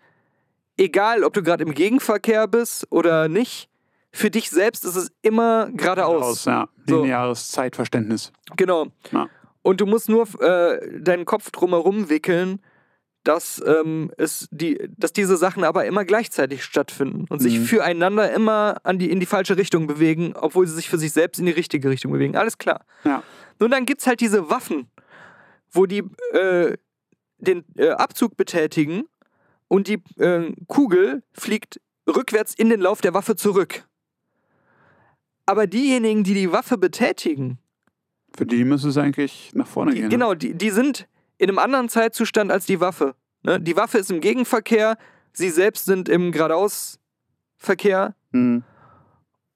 egal 0.77 1.25
ob 1.25 1.33
du 1.33 1.43
gerade 1.43 1.65
im 1.65 1.75
Gegenverkehr 1.75 2.47
bist 2.47 2.87
oder 2.91 3.29
nicht, 3.29 3.69
für 4.13 4.31
dich 4.31 4.51
selbst 4.51 4.85
ist 4.85 4.97
es 4.97 5.11
immer 5.23 5.69
geradeaus. 5.73 6.23
Aus, 6.23 6.45
ja. 6.47 6.69
So. 6.87 7.03
Lineares 7.03 7.49
Zeitverständnis. 7.49 8.33
Genau. 8.57 8.87
Ja. 9.13 9.29
Und 9.63 9.81
du 9.81 9.87
musst 9.87 10.09
nur 10.09 10.27
äh, 10.41 11.01
deinen 11.01 11.25
Kopf 11.27 11.51
drumherum 11.51 12.09
wickeln, 12.09 12.61
dass, 13.25 13.63
ähm, 13.67 14.11
es 14.17 14.49
die, 14.51 14.89
dass 14.97 15.13
diese 15.13 15.37
Sachen 15.37 15.63
aber 15.63 15.85
immer 15.85 16.07
gleichzeitig 16.07 16.65
stattfinden 16.65 17.27
und 17.29 17.41
sich 17.41 17.59
Mhm. 17.59 17.65
füreinander 17.65 18.33
immer 18.33 18.79
an 18.85 18.99
die, 18.99 19.11
in 19.11 19.21
die 19.21 19.27
falsche 19.27 19.59
Richtung 19.59 19.87
bewegen, 19.87 20.33
obwohl 20.35 20.67
sie 20.67 20.75
sich 20.75 20.89
für 20.89 20.97
sich 20.97 21.13
selbst 21.13 21.39
in 21.39 21.45
die 21.45 21.53
richtige 21.53 21.91
Richtung 21.91 22.13
bewegen. 22.13 22.37
Alles 22.37 22.57
klar. 22.57 22.87
Ja. 23.05 23.23
Nun, 23.59 23.71
dann 23.71 23.85
gibt 23.85 24.01
es 24.01 24.07
halt 24.07 24.21
diese 24.21 24.49
Waffen, 24.49 24.89
wo 25.71 25.85
die 25.85 26.05
äh, 26.33 26.79
den 27.39 27.65
äh, 27.77 27.91
Abzug 27.91 28.37
betätigen 28.37 29.05
und 29.69 29.89
die 29.89 30.03
äh, 30.21 30.53
Kugel 30.67 31.23
fliegt 31.33 31.81
rückwärts 32.09 32.55
in 32.55 32.69
den 32.71 32.81
Lauf 32.81 33.01
der 33.01 33.15
Waffe 33.15 33.37
zurück. 33.37 33.87
Aber 35.47 35.67
diejenigen, 35.67 36.25
die 36.25 36.35
die 36.35 36.53
Waffe 36.53 36.77
betätigen, 36.79 37.59
Für 38.37 38.45
die 38.47 38.65
müsste 38.65 38.89
es 38.89 38.97
eigentlich 38.99 39.51
nach 39.55 39.67
vorne 39.67 39.93
die, 39.93 39.97
gehen. 39.97 40.05
ne? 40.05 40.11
genau, 40.11 40.35
die, 40.35 40.55
die 40.55 40.71
sind 40.71 41.09
in 41.39 41.49
einem 41.49 41.59
anderen 41.59 41.89
Zeitzustand 41.89 42.51
als 42.53 42.67
die 42.67 42.81
Waffe. 42.81 43.15
Ne? 43.43 43.61
Die 43.61 43.77
Waffe 43.77 43.99
ist 43.99 44.11
im 44.11 44.21
Gegenverkehr, 44.21 44.99
sie 45.33 45.49
selbst 45.51 45.85
sind 45.87 46.09
im 46.09 46.33
Geradeausverkehr 46.33 48.15
Mhm. 48.33 48.63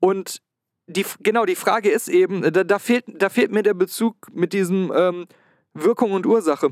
und 0.01 0.41
die, 0.87 1.05
genau, 1.23 1.45
die 1.45 1.55
Frage 1.57 1.91
ist 1.91 2.09
eben, 2.09 2.41
da, 2.43 2.65
da, 2.65 2.79
fehlt, 2.79 3.05
da 3.07 3.29
fehlt 3.29 3.53
mir 3.53 3.63
der 3.63 3.75
Bezug 3.75 4.17
mit 4.33 4.53
diesem 4.55 4.91
ähm, 4.95 5.27
Wirkung 5.75 6.13
und 6.13 6.25
Ursache. 6.27 6.71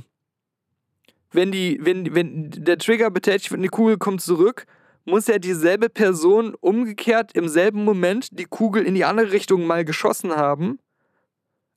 Wenn, 1.32 1.52
die, 1.52 1.78
wenn, 1.82 2.14
wenn 2.14 2.50
der 2.50 2.78
Trigger 2.78 3.10
betätigt 3.10 3.50
wird 3.50 3.58
und 3.58 3.62
die 3.62 3.68
Kugel 3.68 3.98
kommt 3.98 4.20
zurück, 4.20 4.66
muss 5.04 5.26
ja 5.26 5.38
dieselbe 5.38 5.88
Person 5.88 6.54
umgekehrt 6.60 7.32
im 7.34 7.48
selben 7.48 7.84
Moment 7.84 8.38
die 8.38 8.44
Kugel 8.44 8.84
in 8.84 8.94
die 8.94 9.04
andere 9.04 9.32
Richtung 9.32 9.66
mal 9.66 9.84
geschossen 9.84 10.32
haben, 10.36 10.78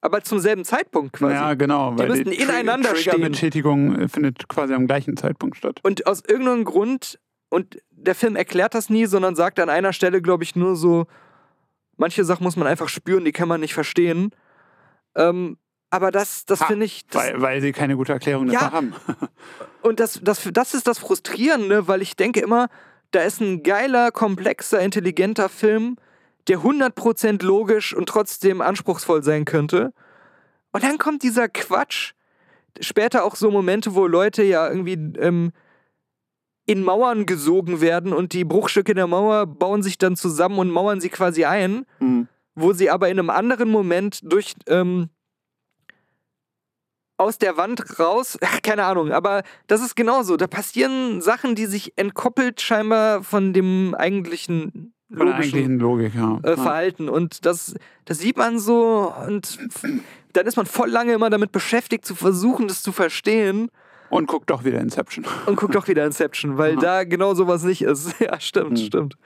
aber 0.02 0.22
zum 0.24 0.40
selben 0.40 0.66
Zeitpunkt 0.66 1.14
quasi. 1.14 1.34
Ja, 1.36 1.54
genau. 1.54 1.98
weil 1.98 2.10
müssten 2.10 2.32
die 2.32 2.42
ineinander 2.42 2.90
Tri- 2.90 2.98
stehen. 2.98 3.14
Triggerbetätigung 3.14 3.96
äh, 3.96 4.08
findet 4.10 4.50
quasi 4.50 4.74
am 4.74 4.88
gleichen 4.88 5.16
Zeitpunkt 5.16 5.56
statt. 5.56 5.80
Und 5.84 6.06
aus 6.06 6.22
irgendeinem 6.28 6.66
Grund, 6.66 7.20
und 7.50 7.78
der 7.92 8.16
Film 8.16 8.36
erklärt 8.36 8.76
das 8.76 8.90
nie, 8.90 9.06
sondern 9.06 9.36
sagt 9.36 9.60
an 9.60 9.70
einer 9.70 9.94
Stelle, 9.94 10.22
glaube 10.22 10.44
ich, 10.44 10.56
nur 10.56 10.76
so, 10.76 11.06
manche 11.96 12.26
Sachen 12.26 12.44
muss 12.44 12.58
man 12.58 12.68
einfach 12.68 12.90
spüren, 12.90 13.24
die 13.24 13.32
kann 13.32 13.48
man 13.48 13.62
nicht 13.62 13.74
verstehen. 13.74 14.32
Ähm, 15.16 15.58
Aber 15.94 16.10
das, 16.10 16.46
das 16.46 16.64
finde 16.64 16.86
ich. 16.86 17.06
Das, 17.08 17.24
Weil, 17.24 17.42
weil 17.42 17.62
sie 17.62 17.72
keine 17.72 17.96
gute 17.96 18.14
Erklärung 18.14 18.48
dafür 18.48 18.62
Ja. 18.68 18.72
haben. 18.72 18.96
Und 19.84 20.00
das, 20.00 20.20
das, 20.24 20.50
das 20.52 20.74
ist 20.74 20.88
das 20.88 20.98
Frustrierende, 20.98 21.88
weil 21.88 22.02
ich 22.02 22.16
denke 22.16 22.40
immer, 22.40 22.70
da 23.12 23.22
ist 23.22 23.42
ein 23.42 23.62
geiler, 23.62 24.10
komplexer, 24.12 24.80
intelligenter 24.80 25.50
Film, 25.50 25.98
der 26.48 26.60
100% 26.60 27.44
logisch 27.44 27.94
und 27.94 28.10
trotzdem 28.10 28.60
anspruchsvoll 28.62 29.22
sein 29.24 29.46
könnte. 29.46 29.94
Und 30.72 30.84
dann 30.84 30.98
kommt 30.98 31.22
dieser 31.22 31.48
Quatsch. 31.48 32.14
Später 32.80 33.24
auch 33.24 33.36
so 33.36 33.52
Momente, 33.52 33.94
wo 33.94 34.08
Leute 34.08 34.42
ja 34.42 34.68
irgendwie 34.68 34.94
ähm, 35.20 35.52
in 36.66 36.82
Mauern 36.84 37.28
gesogen 37.28 37.82
werden 37.82 38.14
und 38.14 38.34
die 38.34 38.46
Bruchstücke 38.46 38.96
der 38.96 39.06
Mauer 39.06 39.46
bauen 39.46 39.84
sich 39.84 40.00
dann 40.00 40.16
zusammen 40.16 40.58
und 40.58 40.72
mauern 40.72 41.00
sie 41.02 41.10
quasi 41.10 41.46
ein 41.46 41.86
Hm. 42.00 42.28
wo 42.56 42.74
sie 42.74 42.90
aber 42.90 43.10
in 43.10 43.20
einem 43.20 43.30
anderen 43.30 43.70
Moment 43.70 44.20
durch 44.24 44.56
ähm, 44.68 45.10
aus 47.18 47.38
der 47.38 47.58
Wand 47.58 48.00
raus, 48.00 48.38
ach, 48.44 48.62
keine 48.62 48.84
Ahnung, 48.86 49.12
aber 49.12 49.44
das 49.68 49.82
ist 49.82 49.96
genauso. 49.96 50.38
Da 50.38 50.48
passieren 50.48 51.22
Sachen, 51.22 51.56
die 51.56 51.66
sich 51.66 51.94
entkoppelt 51.98 52.62
scheinbar 52.62 53.24
von 53.24 53.54
dem 53.54 53.96
eigentlichen 53.96 54.94
logischen 55.10 55.78
Logik, 55.80 56.14
ja. 56.16 56.40
äh, 56.44 56.50
ja. 56.52 56.56
Verhalten. 56.58 57.08
Und 57.10 57.46
das, 57.46 57.76
das 58.06 58.20
sieht 58.20 58.38
man 58.38 58.58
so 58.60 59.14
und 59.28 59.60
dann 60.34 60.48
ist 60.48 60.58
man 60.58 60.66
voll 60.66 60.90
lange 60.90 61.14
immer 61.14 61.30
damit 61.30 61.52
beschäftigt, 61.52 62.04
zu 62.06 62.16
versuchen, 62.16 62.68
das 62.68 62.82
zu 62.82 62.92
verstehen 62.92 63.70
Und 64.10 64.26
guckt 64.28 64.50
doch 64.50 64.64
wieder 64.64 64.80
Inception. 64.82 65.24
und 65.46 65.56
guckt 65.56 65.76
doch 65.76 65.88
wieder 65.88 66.04
Inception, 66.06 66.58
weil 66.58 66.74
Aha. 66.78 66.82
da 66.82 67.04
genau 67.04 67.36
sowas 67.36 67.64
nicht 67.64 67.84
ist. 67.84 68.16
Ja, 68.20 68.40
stimmt, 68.40 68.80
Hm. 68.80 68.86
stimmt. 68.88 69.18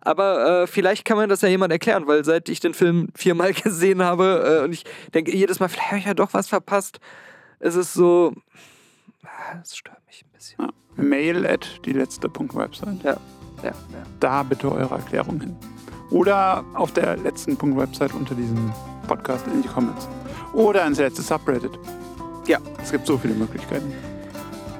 Aber 0.00 0.62
äh, 0.62 0.66
vielleicht 0.66 1.04
kann 1.04 1.16
man 1.16 1.28
das 1.28 1.42
ja 1.42 1.48
jemand 1.48 1.72
erklären, 1.72 2.06
weil 2.06 2.24
seit 2.24 2.48
ich 2.48 2.60
den 2.60 2.74
Film 2.74 3.08
viermal 3.14 3.52
gesehen 3.64 4.02
habe 4.02 4.60
äh, 4.60 4.64
und 4.64 4.72
ich 4.72 4.84
denke 5.14 5.34
jedes 5.34 5.60
Mal, 5.60 5.68
vielleicht 5.68 5.88
habe 5.88 5.98
ich 5.98 6.06
ja 6.06 6.14
doch 6.14 6.32
was 6.32 6.48
verpasst, 6.48 7.00
es 7.60 7.74
ist 7.74 7.94
so, 7.94 8.32
ah, 9.24 9.58
es 9.62 9.76
stört 9.76 9.98
mich 10.06 10.24
ein 10.24 10.30
bisschen. 10.32 10.64
Ja. 10.64 10.70
Mail 11.02 11.46
at 11.46 11.80
die 11.84 11.92
letzte 11.92 12.28
Punkt 12.28 12.54
Website. 12.54 13.02
Ja, 13.02 13.16
ja, 13.62 13.70
ja. 13.70 13.72
Da 14.20 14.42
bitte 14.42 14.70
eure 14.70 14.94
Erklärung 14.94 15.40
hin. 15.40 15.56
Oder 16.10 16.64
auf 16.74 16.92
der 16.92 17.16
letzten 17.16 17.56
Punkt 17.56 17.78
Website 17.78 18.14
unter 18.14 18.34
diesem 18.34 18.72
Podcast 19.06 19.46
in 19.46 19.62
die 19.62 19.68
Comments. 19.68 20.08
Oder 20.54 20.86
ins 20.86 20.98
letzte 20.98 21.22
Subreddit. 21.22 21.72
Ja. 22.46 22.58
Es 22.82 22.90
gibt 22.90 23.06
so 23.06 23.18
viele 23.18 23.34
Möglichkeiten. 23.34 23.92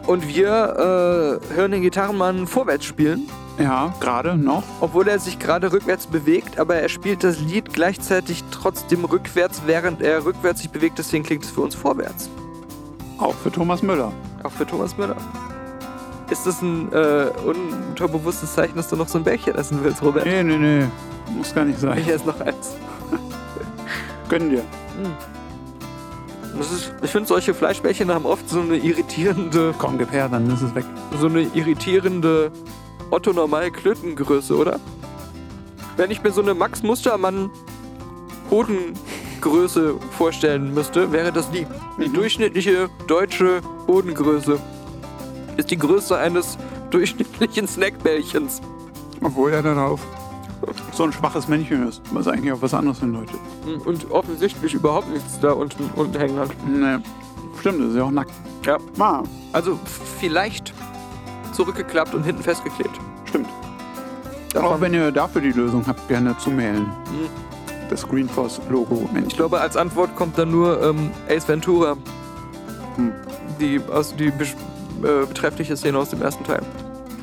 Und 0.07 0.27
wir 0.27 0.49
äh, 0.49 1.55
hören 1.55 1.73
den 1.73 1.83
Gitarrenmann 1.83 2.47
vorwärts 2.47 2.87
spielen, 2.87 3.29
Ja, 3.59 3.93
gerade 4.01 4.37
noch. 4.37 4.63
obwohl 4.81 5.09
er 5.09 5.19
sich 5.19 5.39
gerade 5.39 5.73
rückwärts 5.73 6.07
bewegt, 6.07 6.59
aber 6.61 6.77
er 6.77 6.89
spielt 6.89 7.25
das 7.25 7.41
Lied 7.41 7.73
gleichzeitig 7.73 8.45
trotzdem 8.51 9.05
rückwärts, 9.05 9.63
während 9.67 10.01
er 10.01 10.25
rückwärts 10.25 10.61
sich 10.61 10.71
bewegt, 10.71 10.99
deswegen 10.99 11.25
klingt 11.25 11.45
es 11.45 11.51
für 11.51 11.63
uns 11.63 11.75
vorwärts. 11.75 12.31
Auch 13.19 13.35
für 13.35 13.51
Thomas 13.51 13.83
Müller. 13.83 14.13
Auch 14.45 14.53
für 14.53 14.65
Thomas 14.67 14.97
Müller. 14.97 15.17
Ist 16.31 16.47
das 16.47 16.63
ein 16.63 16.93
äh, 16.93 17.27
unterbewusstes 17.45 18.55
Zeichen, 18.55 18.77
dass 18.77 18.89
du 18.89 18.97
noch 18.97 19.09
so 19.09 19.19
ein 19.19 19.25
Bällchen 19.25 19.55
essen 19.57 19.79
willst, 19.83 20.03
Robert? 20.03 20.25
Nee, 20.25 20.43
nee, 20.45 20.57
nee. 20.59 20.85
Muss 21.37 21.55
gar 21.55 21.65
nicht 21.65 21.81
sein. 21.81 21.99
Ich 21.99 22.09
esse 22.09 22.27
noch 22.27 22.41
eins. 22.41 22.77
Gönn 24.29 24.51
dir. 24.51 24.63
Das 26.57 26.71
ist, 26.71 26.93
ich 27.03 27.11
finde, 27.11 27.27
solche 27.29 27.55
Fleischbällchen 27.55 28.13
haben 28.13 28.27
oft 28.27 28.49
so 28.49 28.61
eine 28.61 28.77
irritierende, 28.77 29.75
Komm, 29.79 29.99
gib 29.99 30.13
her, 30.13 30.29
dann 30.29 30.51
ist 30.51 30.63
es 30.63 30.75
weg. 30.75 30.85
so 31.21 31.27
eine 31.27 31.43
irritierende 31.55 32.51
Otto 33.11 33.33
Normal 33.33 33.71
Klötengröße, 33.71 34.57
oder? 34.57 34.79
Wenn 35.97 36.11
ich 36.11 36.23
mir 36.23 36.31
so 36.33 36.43
eine 36.43 36.55
Max 36.55 36.83
Mustermann 36.83 37.51
Hodengröße 38.51 39.95
vorstellen 40.17 40.73
müsste, 40.75 41.11
wäre 41.13 41.33
das 41.33 41.51
die, 41.51 41.67
die 42.01 42.09
Mhm. 42.09 42.13
durchschnittliche 42.15 42.89
deutsche 43.07 43.61
Hodengröße. 43.87 44.59
Ist 45.57 45.71
die 45.71 45.79
Größe 45.79 46.17
eines 46.17 46.57
durchschnittlichen 46.91 47.67
Snackbällchens. 47.67 48.61
Obwohl 49.23 49.53
er 49.53 49.63
darauf 49.63 50.01
so 50.93 51.05
ein 51.05 51.13
schwaches 51.13 51.49
Männchen 51.49 51.89
ist, 51.89 52.01
was 52.13 52.29
eigentlich 52.29 52.53
auf 52.53 52.63
was 52.63 52.75
anderes 52.75 53.01
hindeutet. 53.01 53.39
Und 53.85 54.11
offensichtlich 54.11 54.75
überhaupt 54.75 55.09
nichts 55.13 55.39
da 55.41 55.53
unten, 55.53 55.91
unten 55.97 56.19
hängen 56.19 56.39
hat. 56.39 56.51
Nee. 56.67 56.99
Stimmt, 57.61 57.81
das 57.81 57.89
ist 57.91 57.97
ja 57.97 58.05
auch 58.05 58.11
nackt. 58.11 58.33
Ja. 58.65 58.79
Ah, 58.99 59.23
Also 59.53 59.79
vielleicht 60.21 60.73
zurückgeklappt 61.59 62.15
und 62.15 62.23
hinten 62.23 62.43
festgeklebt. 62.43 63.01
stimmt. 63.29 63.49
Das 64.53 64.63
Auch 64.63 64.81
wenn 64.81 64.95
ihr 64.95 65.11
dafür 65.11 65.41
die 65.41 65.51
Lösung 65.51 65.85
habt, 65.89 66.07
gerne 66.07 66.39
zumailen. 66.39 66.83
Mhm. 66.85 67.29
Das 67.91 68.07
Greenforce-Logo. 68.09 69.11
Ich 69.27 69.35
glaube, 69.35 69.61
als 69.61 69.77
Antwort 69.77 70.15
kommt 70.15 70.39
dann 70.39 70.53
nur 70.53 70.81
ähm, 70.83 71.11
Ace 71.29 71.49
Ventura. 71.49 71.97
Hm. 72.97 73.13
Die, 73.59 73.81
aus, 73.91 74.15
die 74.15 74.27
äh, 74.29 75.27
betreffliche 75.27 75.77
Szene 75.77 75.99
aus 75.99 76.11
dem 76.11 76.23
ersten 76.23 76.45
Teil. 76.45 76.61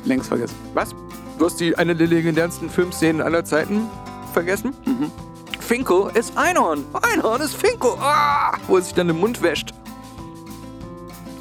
längst 0.04 0.28
vergessen. 0.28 0.54
Was? 0.74 0.94
Du 1.38 1.46
hast 1.46 1.58
die, 1.60 1.76
eine 1.78 1.96
der 1.96 2.06
legendärsten 2.06 2.68
Filmszenen 2.68 3.22
aller 3.22 3.44
Zeiten 3.44 3.88
vergessen? 4.34 4.74
Mhm. 4.84 5.10
Finko 5.60 6.08
ist 6.08 6.36
Einhorn. 6.36 6.84
Einhorn 7.14 7.40
ist 7.40 7.54
Finko. 7.56 7.96
Ah! 8.00 8.52
Wo 8.66 8.76
er 8.76 8.82
sich 8.82 8.92
dann 8.92 9.08
den 9.08 9.18
Mund 9.18 9.40
wäscht. 9.40 9.72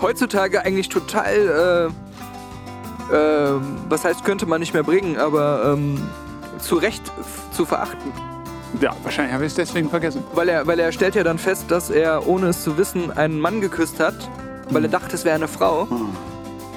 Heutzutage 0.02 0.62
eigentlich 0.64 0.90
total, 0.90 1.90
äh, 1.92 2.05
ähm, 3.14 3.78
was 3.90 4.04
heißt, 4.06 4.24
könnte 4.24 4.46
man 4.46 4.60
nicht 4.60 4.74
mehr 4.74 4.84
bringen, 4.84 5.18
aber 5.18 5.74
ähm, 5.74 6.02
zu 6.60 6.76
Recht 6.76 7.12
zu 7.52 7.66
verachten. 7.66 8.12
Ja, 8.82 8.96
wahrscheinlich 9.04 9.34
habe 9.34 9.46
ich 9.46 9.52
es 9.52 9.56
deswegen 9.56 9.90
vergessen. 9.90 10.24
Weil 10.34 10.50
er, 10.50 10.68
weil 10.68 10.80
er 10.80 10.92
stellt 10.92 11.16
ja 11.16 11.24
dann 11.24 11.38
fest, 11.38 11.66
dass 11.70 11.90
er, 11.90 12.28
ohne 12.28 12.48
es 12.48 12.64
zu 12.64 12.78
wissen, 12.78 13.12
einen 13.12 13.40
Mann 13.40 13.62
geküsst 13.62 14.00
hat, 14.00 14.16
weil 14.70 14.84
er 14.84 14.90
dachte, 14.90 15.16
es 15.16 15.24
wäre 15.24 15.36
eine 15.36 15.48
Frau. 15.48 15.88
Ah. 15.90 15.98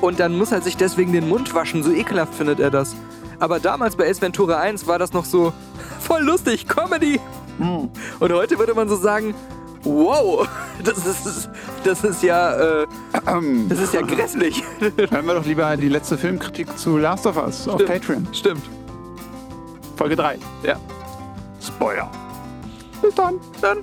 Und 0.01 0.21
dann 0.21 0.37
muss 0.37 0.53
er 0.53 0.61
sich 0.61 0.77
deswegen 0.77 1.13
den 1.13 1.29
Mund 1.29 1.55
waschen. 1.55 1.83
So 1.83 1.91
ekelhaft 1.91 2.35
findet 2.35 2.61
er 2.61 2.71
das. 2.71 2.95
Aber 3.41 3.59
damals 3.59 3.97
bei 3.97 4.09
Ace 4.09 4.23
Ventura 4.23 4.59
1 4.59 4.87
war 4.87 4.99
das 4.99 5.13
noch 5.13 5.25
so 5.25 5.53
voll 6.01 6.23
lustig, 6.23 6.69
Comedy. 6.69 7.21
Hm. 7.59 7.91
Und 8.21 8.33
heute 8.33 8.59
würde 8.59 8.75
man 8.75 8.89
so 8.89 8.97
sagen, 8.97 9.35
wow, 9.85 10.49
das 10.85 10.99
ist, 11.07 11.51
das 11.85 12.05
ist 12.05 12.23
ja, 12.23 12.83
äh, 12.83 12.87
das 13.69 13.79
ist 13.81 13.95
ja 13.95 14.03
grässlich. 14.03 14.63
hören 15.11 15.27
wir 15.27 15.35
doch 15.35 15.45
lieber 15.45 15.77
die 15.77 15.89
letzte 15.89 16.19
Filmkritik 16.19 16.77
zu 16.79 16.99
Last 16.99 17.27
of 17.27 17.37
Us 17.37 17.69
auf 17.69 17.81
Stimmt. 17.81 17.91
Patreon. 17.91 18.29
Stimmt. 18.33 18.63
Folge 19.97 20.17
3. 20.17 20.39
Ja. 20.63 20.77
Spoiler. 21.61 22.11
Bis 23.03 23.15
dann. 23.15 23.35
Dann 23.61 23.79